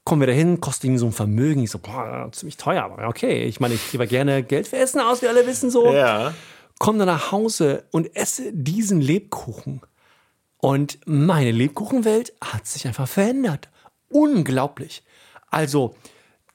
Kommen 0.04 0.22
wir 0.22 0.28
dahin, 0.28 0.60
kostet 0.60 0.84
irgendwie 0.84 1.00
so 1.00 1.06
ein 1.06 1.12
Vermögen. 1.12 1.64
Ich 1.64 1.72
so, 1.72 1.80
boah, 1.80 2.28
ziemlich 2.30 2.56
teuer, 2.56 2.84
aber 2.84 3.08
okay. 3.08 3.46
Ich 3.46 3.58
meine, 3.58 3.74
ich 3.74 3.90
gebe 3.90 4.06
gerne 4.06 4.44
Geld 4.44 4.68
für 4.68 4.76
Essen 4.76 5.00
aus, 5.00 5.20
wie 5.20 5.26
alle 5.26 5.44
wissen 5.44 5.72
so. 5.72 5.92
Ja. 5.92 6.34
Komme 6.78 6.98
dann 6.98 7.08
nach 7.08 7.32
Hause 7.32 7.82
und 7.90 8.14
esse 8.14 8.52
diesen 8.52 9.00
Lebkuchen. 9.00 9.80
Und 10.58 11.00
meine 11.04 11.50
Lebkuchenwelt 11.50 12.32
hat 12.40 12.68
sich 12.68 12.86
einfach 12.86 13.08
verändert. 13.08 13.70
Unglaublich. 14.08 15.02
Also, 15.50 15.96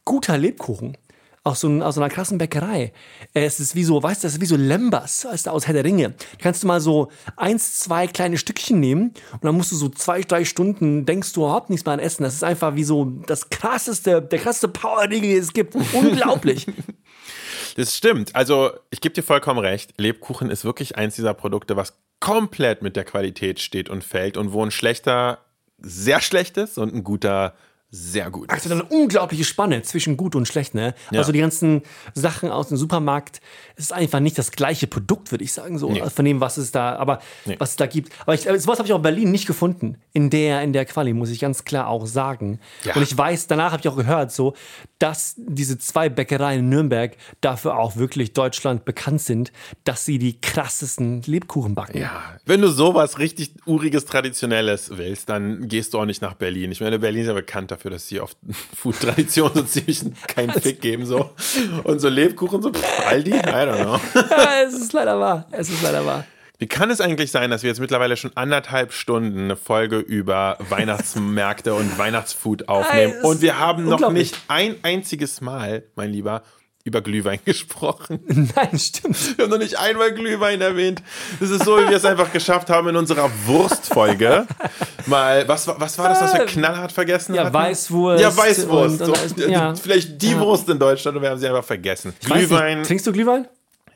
guter 0.05 0.37
Lebkuchen 0.37 0.95
aus 1.43 1.59
so, 1.59 1.69
aus 1.81 1.95
so 1.95 2.01
einer 2.01 2.09
krassen 2.09 2.37
Bäckerei. 2.37 2.93
Es 3.33 3.59
ist 3.59 3.75
wie 3.75 3.83
so, 3.83 4.01
weißt 4.01 4.23
du, 4.23 4.27
das 4.27 4.35
ist 4.35 4.41
wie 4.41 4.45
so 4.45 4.55
Lembas 4.55 5.27
du, 5.43 5.51
aus 5.51 5.67
Herr 5.67 5.73
der 5.73 5.83
Ringe. 5.83 6.11
Da 6.11 6.37
kannst 6.39 6.63
du 6.63 6.67
mal 6.67 6.79
so 6.79 7.09
eins, 7.35 7.79
zwei 7.79 8.07
kleine 8.07 8.37
Stückchen 8.37 8.79
nehmen 8.79 9.13
und 9.33 9.43
dann 9.43 9.55
musst 9.55 9.71
du 9.71 9.75
so 9.75 9.89
zwei, 9.89 10.21
drei 10.21 10.45
Stunden, 10.45 11.05
denkst 11.05 11.33
du 11.33 11.41
überhaupt 11.41 11.69
nichts 11.69 11.85
mehr 11.85 11.93
an 11.93 11.99
Essen. 11.99 12.23
Das 12.23 12.33
ist 12.33 12.43
einfach 12.43 12.75
wie 12.75 12.85
so 12.85 13.05
das 13.27 13.49
krasseste, 13.49 14.21
der 14.21 14.39
krasseste 14.39 14.69
Power-Ding, 14.69 15.21
den 15.21 15.37
es 15.37 15.51
gibt. 15.51 15.75
Unglaublich. 15.93 16.65
Das 17.75 17.97
stimmt. 17.97 18.35
Also, 18.35 18.71
ich 18.91 19.01
gebe 19.01 19.13
dir 19.13 19.23
vollkommen 19.23 19.59
recht. 19.59 19.93
Lebkuchen 19.97 20.49
ist 20.49 20.63
wirklich 20.63 20.95
eins 20.95 21.15
dieser 21.15 21.33
Produkte, 21.33 21.75
was 21.75 21.97
komplett 22.19 22.81
mit 22.81 22.95
der 22.95 23.03
Qualität 23.03 23.59
steht 23.59 23.89
und 23.89 24.03
fällt 24.03 24.37
und 24.37 24.53
wo 24.53 24.63
ein 24.63 24.71
schlechter 24.71 25.39
sehr 25.79 26.21
schlecht 26.21 26.55
ist 26.55 26.77
und 26.77 26.93
ein 26.93 27.03
guter 27.03 27.53
sehr 27.95 28.31
gut 28.31 28.51
ist. 28.51 28.63
Also 28.63 28.71
eine 28.73 28.83
unglaubliche 28.85 29.43
Spanne 29.43 29.83
zwischen 29.83 30.17
gut 30.17 30.35
und 30.35 30.47
schlecht, 30.47 30.73
ne? 30.73 30.95
Also 31.11 31.31
die 31.31 31.39
ganzen 31.39 31.83
Sachen 32.15 32.49
aus 32.49 32.69
dem 32.69 32.77
Supermarkt, 32.77 33.39
es 33.75 33.85
ist 33.85 33.93
einfach 33.93 34.19
nicht 34.19 34.35
das 34.39 34.51
gleiche 34.51 34.87
Produkt, 34.87 35.29
würde 35.31 35.43
ich 35.43 35.53
sagen, 35.53 35.77
so 35.77 35.91
Nee. 35.91 36.01
von 36.09 36.25
dem, 36.25 36.41
was 36.41 36.57
es 36.57 36.71
da, 36.71 36.95
aber 36.95 37.19
was 37.59 37.71
es 37.71 37.75
da 37.75 37.85
gibt. 37.85 38.11
Aber 38.21 38.33
ich, 38.33 38.49
äh, 38.49 38.57
sowas 38.57 38.79
habe 38.79 38.87
ich 38.87 38.93
auch 38.93 38.97
in 38.97 39.03
Berlin 39.03 39.31
nicht 39.31 39.45
gefunden, 39.45 39.97
in 40.11 40.31
der, 40.31 40.63
in 40.63 40.73
der 40.73 40.85
Quali, 40.85 41.13
muss 41.13 41.29
ich 41.29 41.39
ganz 41.39 41.65
klar 41.65 41.87
auch 41.87 42.07
sagen. 42.07 42.59
Ja. 42.83 42.95
Und 42.95 43.03
ich 43.03 43.15
weiß, 43.15 43.45
danach 43.45 43.71
habe 43.73 43.81
ich 43.81 43.87
auch 43.87 43.95
gehört, 43.95 44.31
so, 44.31 44.55
dass 44.97 45.35
diese 45.37 45.77
zwei 45.77 46.09
Bäckereien 46.09 46.61
in 46.61 46.69
Nürnberg 46.69 47.15
dafür 47.41 47.77
auch 47.77 47.95
wirklich 47.95 48.33
Deutschland 48.33 48.85
bekannt 48.85 49.21
sind, 49.21 49.51
dass 49.83 50.03
sie 50.03 50.17
die 50.17 50.41
krassesten 50.41 51.21
Lebkuchen 51.23 51.75
backen. 51.75 51.99
Ja, 51.99 52.37
wenn 52.45 52.61
du 52.61 52.69
sowas 52.69 53.19
richtig 53.19 53.53
uriges, 53.67 54.05
traditionelles 54.05 54.97
willst, 54.97 55.29
dann 55.29 55.67
gehst 55.67 55.93
du 55.93 55.99
auch 55.99 56.05
nicht 56.05 56.23
nach 56.23 56.33
Berlin. 56.33 56.71
Ich 56.71 56.81
meine, 56.81 56.97
Berlin 56.97 57.21
ist 57.21 57.27
ja 57.27 57.33
bekannt 57.33 57.69
dafür, 57.69 57.82
dass 57.89 58.07
sie 58.07 58.19
auf 58.19 58.31
Food-Tradition 58.77 59.51
so 59.53 59.63
ziemlich 59.63 60.01
keinen 60.27 60.51
Fick 60.51 60.81
geben, 60.81 61.05
so. 61.05 61.31
Und 61.83 61.99
so 61.99 62.09
Lebkuchen, 62.09 62.61
so, 62.61 62.71
pff, 62.71 63.07
Aldi, 63.07 63.31
I 63.31 63.41
don't 63.41 63.81
know. 63.81 63.99
Ja, 64.29 64.61
es 64.65 64.73
ist 64.73 64.93
leider 64.93 65.19
wahr. 65.19 65.47
Es 65.51 65.69
ist 65.69 65.81
leider 65.81 66.05
wahr. 66.05 66.25
Wie 66.59 66.67
kann 66.67 66.89
es 66.91 67.01
eigentlich 67.01 67.31
sein, 67.31 67.49
dass 67.49 67.63
wir 67.63 67.69
jetzt 67.69 67.79
mittlerweile 67.79 68.15
schon 68.15 68.31
anderthalb 68.35 68.93
Stunden 68.93 69.45
eine 69.45 69.55
Folge 69.57 69.97
über 69.97 70.57
Weihnachtsmärkte 70.69 71.73
und 71.73 71.97
Weihnachtsfood 71.97 72.69
aufnehmen 72.69 73.15
und 73.23 73.41
wir 73.41 73.59
haben 73.59 73.85
noch 73.85 74.11
nicht 74.11 74.37
ein 74.47 74.75
einziges 74.83 75.41
Mal, 75.41 75.83
mein 75.95 76.11
Lieber, 76.11 76.43
über 76.85 77.01
Glühwein 77.01 77.39
gesprochen. 77.45 78.19
Nein, 78.55 78.77
stimmt. 78.77 79.37
Wir 79.37 79.43
haben 79.45 79.51
noch 79.51 79.57
nicht 79.57 79.79
einmal 79.79 80.13
Glühwein 80.13 80.59
erwähnt. 80.61 81.01
Das 81.39 81.49
ist 81.49 81.63
so, 81.63 81.77
wie 81.77 81.89
wir 81.89 81.97
es 81.97 82.05
einfach 82.05 82.31
geschafft 82.33 82.69
haben 82.69 82.89
in 82.89 82.95
unserer 82.95 83.29
Wurstfolge. 83.45 84.45
Mal, 85.05 85.47
was, 85.47 85.65
war- 85.67 85.79
was 85.79 85.97
war 85.97 86.09
das, 86.09 86.21
was 86.21 86.33
wir 86.33 86.45
knallhart 86.45 86.91
vergessen 86.91 87.35
Ja, 87.35 87.45
hatten? 87.45 87.53
Weißwurst 87.53 88.21
Ja, 88.21 88.35
Weißwurst. 88.35 89.01
und- 89.01 89.09
und 89.09 89.37
so, 89.39 89.47
ja. 89.47 89.73
Vielleicht 89.75 90.21
die 90.21 90.31
Ja. 90.31 90.39
Wurst 90.39 90.67
in 90.69 90.79
Deutschland 90.79 91.15
und 91.17 91.23
wir 91.23 91.29
haben 91.29 91.39
sie 91.39 91.47
einfach 91.47 91.63
vergessen. 91.63 92.13
Ich 92.21 92.27
Glühwein, 92.27 92.79
Nicht, 92.79 92.87
trinkst 92.87 93.07
du 93.07 93.13
Glühwein? 93.13 93.47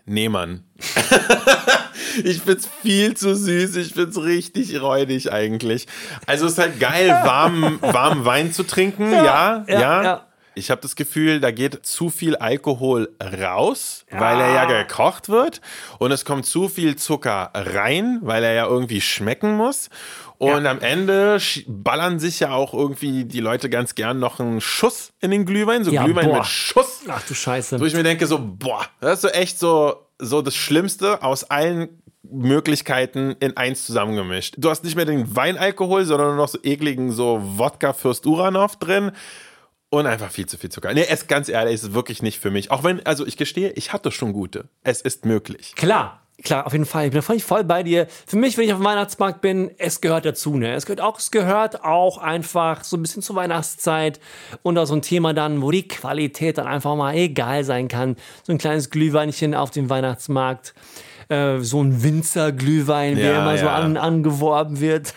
nee, 0.05 0.30
Mann. 0.30 0.64
ich 2.23 2.41
find's 2.41 2.68
viel 2.81 3.15
zu 3.15 3.35
süß. 3.35 3.76
Ich 3.77 3.93
find's 3.93 4.18
richtig 4.18 4.80
räudig 4.81 5.31
eigentlich. 5.31 5.88
Also 6.26 6.45
es 6.45 6.53
ist 6.53 6.57
halt 6.59 6.80
geil, 6.80 7.09
warmen, 7.09 7.80
warmen 7.81 8.23
Wein 8.26 8.53
zu 8.53 8.64
trinken. 8.64 9.11
Ja, 9.11 9.65
ja. 9.68 9.80
ja, 9.80 10.03
ja. 10.03 10.26
Ich 10.57 10.71
habe 10.71 10.81
das 10.81 10.95
Gefühl, 10.95 11.39
da 11.39 11.51
geht 11.51 11.85
zu 11.85 12.09
viel 12.09 12.35
Alkohol 12.35 13.09
raus, 13.21 14.05
weil 14.09 14.39
er 14.39 14.53
ja 14.53 14.65
gekocht 14.65 15.29
wird. 15.29 15.61
Und 15.99 16.11
es 16.11 16.25
kommt 16.25 16.45
zu 16.45 16.67
viel 16.67 16.95
Zucker 16.95 17.51
rein, 17.53 18.19
weil 18.23 18.43
er 18.43 18.53
ja 18.53 18.65
irgendwie 18.65 19.01
schmecken 19.01 19.55
muss. 19.55 19.89
Und 20.39 20.65
am 20.65 20.79
Ende 20.81 21.38
ballern 21.67 22.19
sich 22.19 22.39
ja 22.39 22.51
auch 22.51 22.73
irgendwie 22.73 23.25
die 23.25 23.39
Leute 23.39 23.69
ganz 23.69 23.95
gern 23.95 24.19
noch 24.19 24.39
einen 24.39 24.61
Schuss 24.61 25.13
in 25.19 25.31
den 25.31 25.45
Glühwein. 25.45 25.84
So 25.84 25.91
Ja, 25.91 26.03
Glühwein 26.03 26.27
boah. 26.27 26.38
mit 26.38 26.45
Schuss. 26.45 27.01
Ach 27.07 27.21
du 27.27 27.34
Scheiße. 27.34 27.79
Wo 27.79 27.85
ich 27.85 27.93
mir 27.93 28.03
denke, 28.03 28.25
so, 28.27 28.39
boah, 28.41 28.85
das 28.99 29.15
ist 29.15 29.21
so 29.21 29.27
echt 29.29 29.59
so, 29.59 30.07
so 30.19 30.41
das 30.41 30.55
Schlimmste 30.55 31.21
aus 31.23 31.43
allen 31.43 32.01
Möglichkeiten 32.29 33.35
in 33.39 33.55
eins 33.57 33.85
zusammengemischt. 33.85 34.55
Du 34.57 34.69
hast 34.69 34.84
nicht 34.84 34.95
mehr 34.95 35.05
den 35.05 35.35
Weinalkohol, 35.35 36.05
sondern 36.05 36.29
nur 36.29 36.38
noch 36.38 36.49
so 36.49 36.59
ekligen 36.63 37.11
so 37.11 37.39
Wodka 37.41 37.93
Fürst 37.93 38.25
Uranov 38.25 38.75
drin 38.77 39.11
und 39.89 40.05
einfach 40.05 40.31
viel 40.31 40.45
zu 40.45 40.57
viel 40.57 40.69
Zucker. 40.69 40.93
Nee, 40.93 41.05
es 41.09 41.27
ganz 41.27 41.49
ehrlich, 41.49 41.76
es 41.76 41.84
ist 41.84 41.93
wirklich 41.93 42.22
nicht 42.22 42.39
für 42.39 42.51
mich. 42.51 42.72
Auch 42.72 42.84
wenn, 42.84 43.05
also 43.05 43.26
ich 43.26 43.38
gestehe, 43.38 43.72
ich 43.72 43.93
hatte 43.93 44.11
schon 44.11 44.34
gute. 44.34 44.65
Es 44.84 45.01
ist 45.01 45.26
möglich. 45.26 45.73
Klar, 45.76 46.22
klar, 46.43 46.65
auf 46.65 46.73
jeden 46.73 46.85
Fall. 46.85 47.05
Ich 47.07 47.11
bin 47.11 47.22
voll, 47.22 47.39
voll 47.39 47.64
bei 47.64 47.84
dir. 47.84 48.07
Für 48.26 48.38
mich, 48.38 48.57
wenn 48.57 48.65
ich 48.65 48.73
auf 48.73 48.80
dem 48.80 48.85
Weihnachtsmarkt 48.85 49.41
bin, 49.41 49.72
es 49.77 50.01
gehört 50.01 50.26
dazu, 50.26 50.57
ne? 50.57 50.73
Es 50.73 50.85
gehört 50.85 51.01
auch, 51.01 51.19
es 51.19 51.31
gehört 51.31 51.84
auch 51.84 52.18
einfach 52.18 52.84
so 52.84 52.97
ein 52.97 53.01
bisschen 53.01 53.22
zur 53.22 53.35
Weihnachtszeit 53.35 54.19
und 54.61 54.77
auch 54.77 54.85
so 54.85 54.95
ein 54.95 55.01
Thema 55.01 55.34
dann, 55.34 55.61
wo 55.61 55.72
die 55.72 55.88
Qualität 55.88 56.57
dann 56.57 56.68
einfach 56.68 56.95
mal 56.95 57.15
egal 57.15 57.64
sein 57.64 57.88
kann. 57.88 58.18
So 58.43 58.51
ein 58.51 58.57
kleines 58.57 58.89
Glühweinchen 58.89 59.55
auf 59.55 59.72
dem 59.72 59.89
Weihnachtsmarkt. 59.89 60.73
Äh, 61.29 61.59
so 61.59 61.81
ein 61.83 62.03
Winzerglühwein, 62.03 63.17
wie 63.17 63.21
Ja, 63.21 63.27
er 63.31 63.41
immer 63.41 63.57
so 63.57 63.65
ja. 63.65 63.75
an, 63.75 63.97
angeworben 63.97 64.79
wird. 64.79 65.13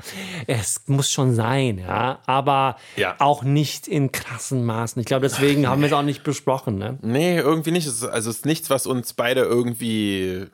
es 0.46 0.82
muss 0.86 1.10
schon 1.10 1.34
sein, 1.34 1.78
ja. 1.78 2.18
Aber 2.26 2.76
Ja. 2.96 3.16
auch 3.18 3.42
nicht 3.44 3.88
in 3.88 4.12
krassen 4.12 4.64
Maßen. 4.64 5.00
Ich 5.00 5.06
glaube, 5.06 5.26
deswegen 5.26 5.66
haben 5.66 5.80
wir 5.80 5.86
es 5.86 5.92
auch 5.94 6.02
nicht 6.02 6.22
besprochen, 6.22 6.76
ne? 6.76 6.98
Nee, 7.02 7.38
irgendwie 7.38 7.70
nicht. 7.70 7.86
Es 7.86 7.94
ist, 7.94 8.04
also 8.04 8.28
es 8.30 8.36
ist 8.36 8.46
nichts, 8.46 8.68
was 8.70 8.86
uns 8.86 9.14
beide 9.14 9.40
irgendwie. 9.40 10.46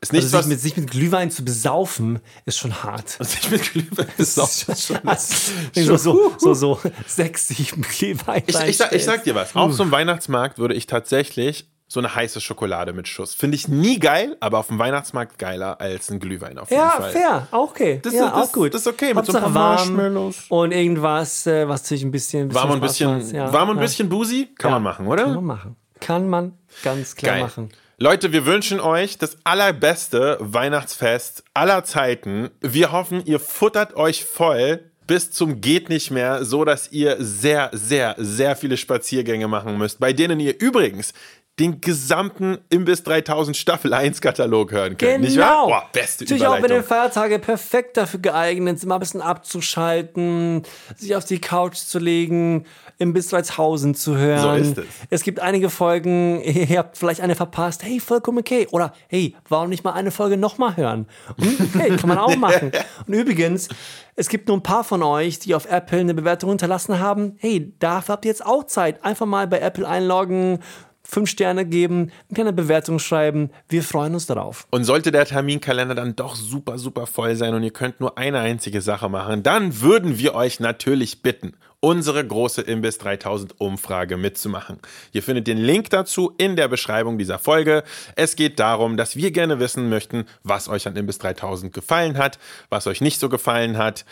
Ist 0.00 0.12
nichts, 0.12 0.26
Also 0.32 0.38
was 0.38 0.44
sich 0.44 0.52
mit, 0.54 0.60
sich 0.60 0.76
mit 0.76 0.90
Glühwein 0.90 1.30
zu 1.30 1.44
besaufen, 1.44 2.20
ist 2.44 2.58
schon 2.58 2.82
hart. 2.82 3.08
sich 3.20 3.50
mit 3.50 3.62
Glühwein 3.72 4.06
Das 4.18 4.36
ist 4.36 4.86
schon, 4.86 5.00
so, 5.74 5.96
so, 5.96 6.32
so, 6.38 6.54
so 6.54 6.80
sechs, 7.06 7.48
sieben 7.48 7.82
Glühwein. 7.82 8.42
Ich, 8.46 8.58
ich, 8.58 8.76
sag, 8.76 8.92
ich 8.92 9.04
sag 9.04 9.24
dir 9.24 9.34
was, 9.34 9.54
auf 9.56 9.72
so 9.74 9.82
einem 9.82 9.92
Weihnachtsmarkt 9.92 10.58
würde 10.58 10.74
ich 10.74 10.86
tatsächlich 10.86 11.68
so 11.88 12.00
eine 12.00 12.14
heiße 12.14 12.40
Schokolade 12.40 12.92
mit 12.92 13.06
Schuss. 13.06 13.32
Finde 13.34 13.54
ich 13.56 13.68
nie 13.68 13.98
geil, 14.00 14.36
aber 14.40 14.58
auf 14.58 14.66
dem 14.66 14.78
Weihnachtsmarkt 14.78 15.38
geiler 15.38 15.80
als 15.80 16.10
ein 16.10 16.18
Glühwein 16.18 16.58
auf 16.58 16.68
jeden 16.70 16.82
Ja, 16.82 16.90
Fall. 16.90 17.10
fair, 17.12 17.48
auch 17.52 17.70
okay. 17.70 18.00
Das 18.02 18.12
ja, 18.12 18.26
ist- 18.26 18.34
das- 18.34 18.48
auch 18.48 18.52
gut. 18.52 18.74
das 18.74 18.80
ist 18.80 18.86
okay, 18.88 19.14
mit 19.14 19.24
so 19.26 19.32
ein 19.34 19.40
paar 19.42 19.50
Marshmallows. 19.50 20.46
Und 20.48 20.72
irgendwas, 20.72 21.46
äh, 21.46 21.68
was 21.68 21.86
sich 21.86 22.02
ein 22.02 22.10
bisschen, 22.10 22.52
Warm 22.52 22.70
und 22.70 22.76
ein 22.78 22.80
bisschen, 22.80 23.34
Ja, 23.34 23.52
warm 23.52 23.68
und 23.70 23.76
ein 23.76 23.80
ja. 23.80 23.86
bisschen 23.86 24.08
Busi? 24.08 24.48
Kann 24.58 24.70
Ja, 24.70 24.74
man 24.78 24.82
machen, 24.82 25.06
oder? 25.06 25.24
Kann 25.24 25.34
man 25.34 25.44
machen. 25.44 25.76
Kann 26.00 26.28
man 26.28 26.52
ganz 26.82 27.14
klar 27.14 27.34
Geil. 27.34 27.42
machen. 27.44 27.68
Leute, 27.98 28.30
wir 28.32 28.44
wünschen 28.44 28.78
euch 28.80 29.16
das 29.16 29.38
allerbeste 29.44 30.36
Weihnachtsfest 30.40 31.44
aller 31.54 31.84
Zeiten. 31.84 32.50
Wir 32.60 32.92
hoffen, 32.92 33.24
ihr 33.24 33.40
futtert 33.40 33.94
euch 33.96 34.24
voll 34.24 34.90
bis 35.06 35.30
zum 35.30 35.60
geht 35.60 35.88
nicht 35.88 36.10
mehr, 36.10 36.44
so 36.44 36.64
dass 36.64 36.90
ihr 36.90 37.16
sehr, 37.20 37.70
sehr, 37.72 38.16
sehr 38.18 38.56
viele 38.56 38.76
Spaziergänge 38.76 39.46
machen 39.46 39.78
müsst, 39.78 40.00
bei 40.00 40.12
denen 40.12 40.40
ihr 40.40 40.58
übrigens 40.60 41.14
den 41.58 41.80
gesamten 41.80 42.58
Imbiss 42.68 43.02
3000 43.02 43.56
Staffel 43.56 43.94
1 43.94 44.20
Katalog 44.20 44.72
hören 44.72 44.98
könnt. 44.98 45.22
Nicht 45.22 45.38
wahr? 45.38 45.64
Genau. 45.64 45.66
Boah, 45.68 45.88
beste 45.90 46.24
Natürlich 46.24 46.46
auch 46.46 46.52
bei 46.52 46.58
Überleitung. 46.58 46.82
den 46.82 46.86
Feiertagen 46.86 47.40
perfekt 47.40 47.96
dafür 47.96 48.20
geeignet, 48.20 48.84
mal 48.84 48.96
ein 48.96 49.00
bisschen 49.00 49.22
abzuschalten, 49.22 50.64
sich 50.96 51.16
auf 51.16 51.24
die 51.24 51.40
Couch 51.40 51.76
zu 51.76 51.98
legen, 51.98 52.66
im 52.98 53.12
Bis 53.14 53.28
3000 53.28 53.96
zu 53.96 54.16
hören. 54.16 54.64
So 54.64 54.70
ist 54.70 54.78
es. 54.78 54.84
Es 55.10 55.22
gibt 55.22 55.40
einige 55.40 55.70
Folgen, 55.70 56.40
ihr 56.44 56.78
habt 56.78 56.98
vielleicht 56.98 57.22
eine 57.22 57.34
verpasst. 57.34 57.82
Hey, 57.82 58.00
vollkommen 58.00 58.38
okay. 58.38 58.66
Oder 58.70 58.92
hey, 59.08 59.34
warum 59.48 59.70
nicht 59.70 59.82
mal 59.84 59.92
eine 59.92 60.10
Folge 60.10 60.36
nochmal 60.36 60.76
hören? 60.76 61.06
Hm, 61.38 61.70
hey, 61.74 61.96
kann 61.96 62.08
man 62.08 62.18
auch 62.18 62.36
machen. 62.36 62.70
Und 63.06 63.14
übrigens, 63.14 63.68
es 64.14 64.28
gibt 64.28 64.48
nur 64.48 64.56
ein 64.56 64.62
paar 64.62 64.84
von 64.84 65.02
euch, 65.02 65.38
die 65.38 65.54
auf 65.54 65.66
Apple 65.66 66.00
eine 66.00 66.14
Bewertung 66.14 66.50
hinterlassen 66.50 66.98
haben. 66.98 67.36
Hey, 67.38 67.74
dafür 67.78 68.14
habt 68.14 68.24
ihr 68.24 68.30
jetzt 68.30 68.44
auch 68.44 68.64
Zeit. 68.64 69.04
Einfach 69.04 69.26
mal 69.26 69.46
bei 69.46 69.60
Apple 69.60 69.86
einloggen, 69.86 70.60
fünf 71.06 71.30
Sterne 71.30 71.64
geben, 71.64 72.10
eine 72.28 72.34
kleine 72.34 72.52
Bewertung 72.52 72.98
schreiben. 72.98 73.50
Wir 73.68 73.82
freuen 73.82 74.14
uns 74.14 74.26
darauf. 74.26 74.66
Und 74.70 74.84
sollte 74.84 75.12
der 75.12 75.24
Terminkalender 75.24 75.94
dann 75.94 76.16
doch 76.16 76.34
super, 76.34 76.78
super 76.78 77.06
voll 77.06 77.36
sein 77.36 77.54
und 77.54 77.62
ihr 77.62 77.72
könnt 77.72 78.00
nur 78.00 78.18
eine 78.18 78.40
einzige 78.40 78.80
Sache 78.80 79.08
machen, 79.08 79.42
dann 79.42 79.80
würden 79.80 80.18
wir 80.18 80.34
euch 80.34 80.60
natürlich 80.60 81.22
bitten, 81.22 81.54
unsere 81.80 82.26
große 82.26 82.62
Imbiss 82.62 82.98
3000 82.98 83.60
Umfrage 83.60 84.16
mitzumachen. 84.16 84.78
Ihr 85.12 85.22
findet 85.22 85.46
den 85.46 85.58
Link 85.58 85.90
dazu 85.90 86.32
in 86.38 86.56
der 86.56 86.68
Beschreibung 86.68 87.18
dieser 87.18 87.38
Folge. 87.38 87.84
Es 88.14 88.36
geht 88.36 88.58
darum, 88.58 88.96
dass 88.96 89.16
wir 89.16 89.30
gerne 89.30 89.60
wissen 89.60 89.88
möchten, 89.88 90.26
was 90.42 90.68
euch 90.68 90.86
an 90.86 90.96
Imbiss 90.96 91.18
3000 91.18 91.72
gefallen 91.72 92.18
hat, 92.18 92.38
was 92.70 92.86
euch 92.86 93.00
nicht 93.00 93.20
so 93.20 93.28
gefallen 93.28 93.78
hat. 93.78 94.04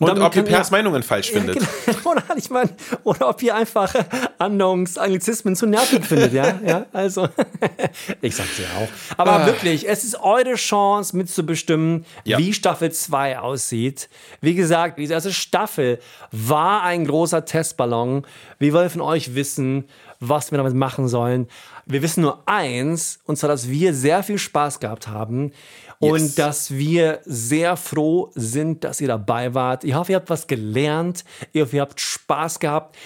Und, 0.00 0.20
ob 0.20 0.36
ihr 0.36 0.44
Pers 0.44 0.70
Meinungen 0.70 1.02
falsch 1.02 1.32
findet. 1.32 1.56
Ja, 1.56 1.68
genau. 1.86 1.98
oder, 2.12 2.22
ich 2.36 2.50
meine, 2.50 2.70
oder 3.02 3.28
ob 3.28 3.42
ihr 3.42 3.54
einfach 3.54 3.92
Andungs, 4.38 4.96
Anglizismen 4.96 5.56
zu 5.56 5.66
nervig 5.66 6.04
findet, 6.04 6.32
ja? 6.32 6.60
ja 6.64 6.86
also, 6.92 7.28
ich 8.20 8.36
sag's 8.36 8.58
ja 8.58 8.66
auch. 8.78 9.18
Aber 9.18 9.40
ah. 9.40 9.46
wirklich, 9.46 9.88
es 9.88 10.04
ist 10.04 10.20
eure 10.20 10.54
Chance 10.54 11.16
mitzubestimmen, 11.16 12.06
ja. 12.22 12.38
wie 12.38 12.52
Staffel 12.52 12.92
2 12.92 13.40
aussieht. 13.40 14.08
Wie 14.40 14.54
gesagt, 14.54 14.98
diese 15.00 15.14
erste 15.14 15.32
Staffel 15.32 15.98
war 16.30 16.84
ein 16.84 17.04
großer 17.08 17.44
Testballon. 17.44 18.24
Wir 18.58 18.72
wollen 18.72 18.90
von 18.90 19.00
euch 19.00 19.34
wissen, 19.34 19.84
was 20.20 20.50
wir 20.50 20.58
damit 20.58 20.74
machen 20.74 21.08
sollen. 21.08 21.48
Wir 21.86 22.02
wissen 22.02 22.22
nur 22.22 22.42
eins, 22.46 23.18
und 23.24 23.36
zwar, 23.36 23.48
dass 23.48 23.68
wir 23.68 23.94
sehr 23.94 24.22
viel 24.22 24.38
Spaß 24.38 24.80
gehabt 24.80 25.08
haben 25.08 25.52
yes. 26.00 26.12
und 26.12 26.38
dass 26.38 26.70
wir 26.70 27.20
sehr 27.24 27.76
froh 27.76 28.30
sind, 28.34 28.84
dass 28.84 29.00
ihr 29.00 29.08
dabei 29.08 29.54
wart. 29.54 29.84
Ich 29.84 29.94
hoffe, 29.94 30.12
ihr 30.12 30.16
habt 30.16 30.30
was 30.30 30.46
gelernt. 30.46 31.24
Ich 31.52 31.62
hoffe, 31.62 31.76
ihr 31.76 31.82
habt 31.82 32.00
Spaß 32.00 32.58
gehabt. 32.60 32.96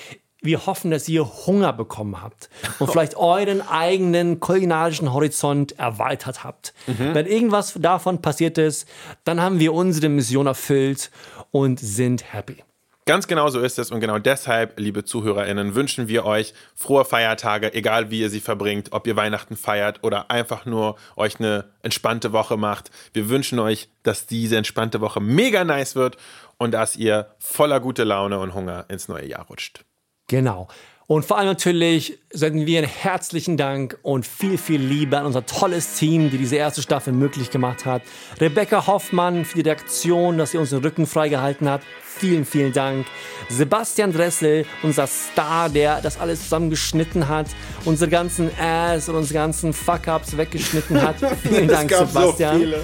Wir 0.45 0.67
hoffen, 0.67 0.91
dass 0.91 1.09
ihr 1.09 1.25
Hunger 1.47 1.73
bekommen 1.73 2.21
habt 2.21 2.51
und 2.81 2.91
vielleicht 2.91 3.17
euren 3.17 3.61
eigenen 3.61 4.41
kulinarischen 4.41 5.13
Horizont 5.13 5.79
erweitert 5.79 6.43
habt. 6.43 6.75
Mhm. 6.89 7.15
Wenn 7.15 7.27
irgendwas 7.27 7.75
davon 7.79 8.21
passiert 8.21 8.59
ist, 8.59 8.89
dann 9.23 9.41
haben 9.41 9.61
wir 9.61 9.73
unsere 9.73 10.09
Mission 10.09 10.49
erfüllt 10.49 11.13
und 11.53 11.79
sind 11.79 12.33
happy. 12.33 12.65
Ganz 13.05 13.27
genau 13.27 13.49
so 13.49 13.59
ist 13.59 13.81
es 13.81 13.91
und 13.91 13.99
genau 13.99 14.21
deshalb, 14.21 14.79
liebe 14.79 15.05
ZuhörerInnen, 15.05 15.75
wünschen 15.75 16.07
wir 16.07 16.25
euch 16.25 16.55
frohe 16.77 17.05
Feiertage, 17.05 17.75
egal 17.75 18.11
wie 18.11 18.21
ihr 18.21 18.31
sie 18.31 18.41
verbringt, 18.41 18.93
ob 18.93 19.09
ihr 19.09 19.17
Weihnachten 19.17 19.57
feiert 19.57 20.05
oder 20.05 20.31
einfach 20.31 20.67
nur 20.67 20.97
euch 21.17 21.41
eine 21.41 21.65
entspannte 21.83 22.33
Woche 22.33 22.57
macht. 22.57 22.93
Wir 23.13 23.29
wünschen 23.29 23.59
euch, 23.59 23.89
dass 24.05 24.27
diese 24.27 24.57
entspannte 24.57 25.01
Woche 25.01 25.21
mega 25.21 25.65
nice 25.65 25.97
wird 25.97 26.17
und 26.59 26.71
dass 26.71 26.95
ihr 26.95 27.35
voller 27.41 27.81
gute 27.81 28.05
Laune 28.05 28.39
und 28.39 28.55
Hunger 28.55 28.85
ins 28.89 29.09
neue 29.09 29.27
Jahr 29.27 29.47
rutscht. 29.47 29.85
Genau. 30.29 30.69
Und 31.07 31.25
vor 31.25 31.39
allem 31.39 31.49
natürlich 31.49 32.19
senden 32.31 32.67
wir 32.67 32.79
einen 32.79 32.89
herzlichen 32.89 33.57
Dank 33.57 33.99
und 34.03 34.27
viel, 34.27 34.57
viel 34.57 34.81
Liebe 34.81 35.19
an 35.19 35.27
unser 35.27 35.45
tolles 35.45 35.95
Team, 35.95 36.31
die 36.31 36.39
diese 36.39 36.57
erste 36.57 36.81
Staffel 36.81 37.13
möglich 37.13 37.51
gemacht 37.51 37.85
hat. 37.85 38.03
Rebecca 38.41 38.87
Hoffmann 38.87 39.45
für 39.45 39.57
die 39.57 39.69
Reaktion, 39.69 40.39
dass 40.39 40.53
sie 40.53 40.59
uns 40.59 40.71
den 40.71 40.79
Rücken 40.79 41.07
freigehalten 41.07 41.69
hat. 41.69 41.83
Vielen, 42.03 42.45
vielen 42.45 42.73
Dank. 42.73 43.07
Sebastian 43.49 44.13
Dressel, 44.13 44.65
unser 44.83 45.07
Star, 45.07 45.69
der 45.69 46.01
das 46.01 46.21
alles 46.21 46.43
zusammengeschnitten 46.45 47.29
hat, 47.29 47.47
unsere 47.85 48.09
ganzen 48.11 48.51
Ass 48.59 49.09
und 49.09 49.17
unsere 49.17 49.35
ganzen 49.35 49.73
Fuck-Ups 49.73 50.37
weggeschnitten 50.37 51.03
hat. 51.03 51.17
Vielen 51.43 51.69
Dank, 51.69 51.91
Sebastian. 51.93 52.75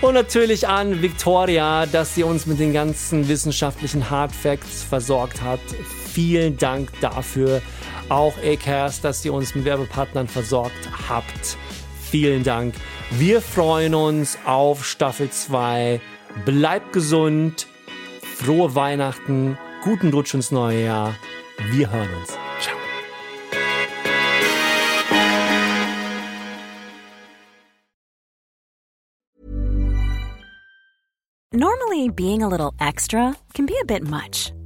So 0.00 0.06
und 0.06 0.14
natürlich 0.14 0.66
an 0.66 1.02
Victoria, 1.02 1.86
dass 1.86 2.14
sie 2.14 2.22
uns 2.22 2.46
mit 2.46 2.58
den 2.58 2.72
ganzen 2.72 3.28
wissenschaftlichen 3.28 4.08
Hard 4.08 4.32
Facts 4.32 4.82
versorgt 4.82 5.42
hat. 5.42 5.60
Vielen 6.16 6.56
Dank 6.56 6.98
dafür. 7.02 7.60
Auch 8.08 8.38
Acast, 8.42 9.04
dass 9.04 9.22
ihr 9.26 9.34
uns 9.34 9.54
mit 9.54 9.66
Werbepartnern 9.66 10.28
versorgt 10.28 10.88
habt. 11.10 11.58
Vielen 12.10 12.42
Dank. 12.42 12.74
Wir 13.10 13.42
freuen 13.42 13.94
uns 13.94 14.38
auf 14.46 14.86
Staffel 14.86 15.28
2. 15.28 16.00
Bleibt 16.46 16.94
gesund. 16.94 17.66
Frohe 18.22 18.74
Weihnachten. 18.74 19.58
Guten 19.84 20.10
Rutsch 20.10 20.32
ins 20.32 20.50
neue 20.50 20.84
Jahr. 20.84 21.14
Wir 21.72 21.90
hören 21.90 22.08
uns. 22.14 22.28
Ciao. 22.62 22.76
Normally, 31.52 32.08
being 32.08 32.42
a 32.42 32.48
little 32.48 32.72
extra 32.80 33.36
can 33.52 33.66
be 33.66 33.74
a 33.82 33.84
bit 33.84 34.02
much. 34.02 34.54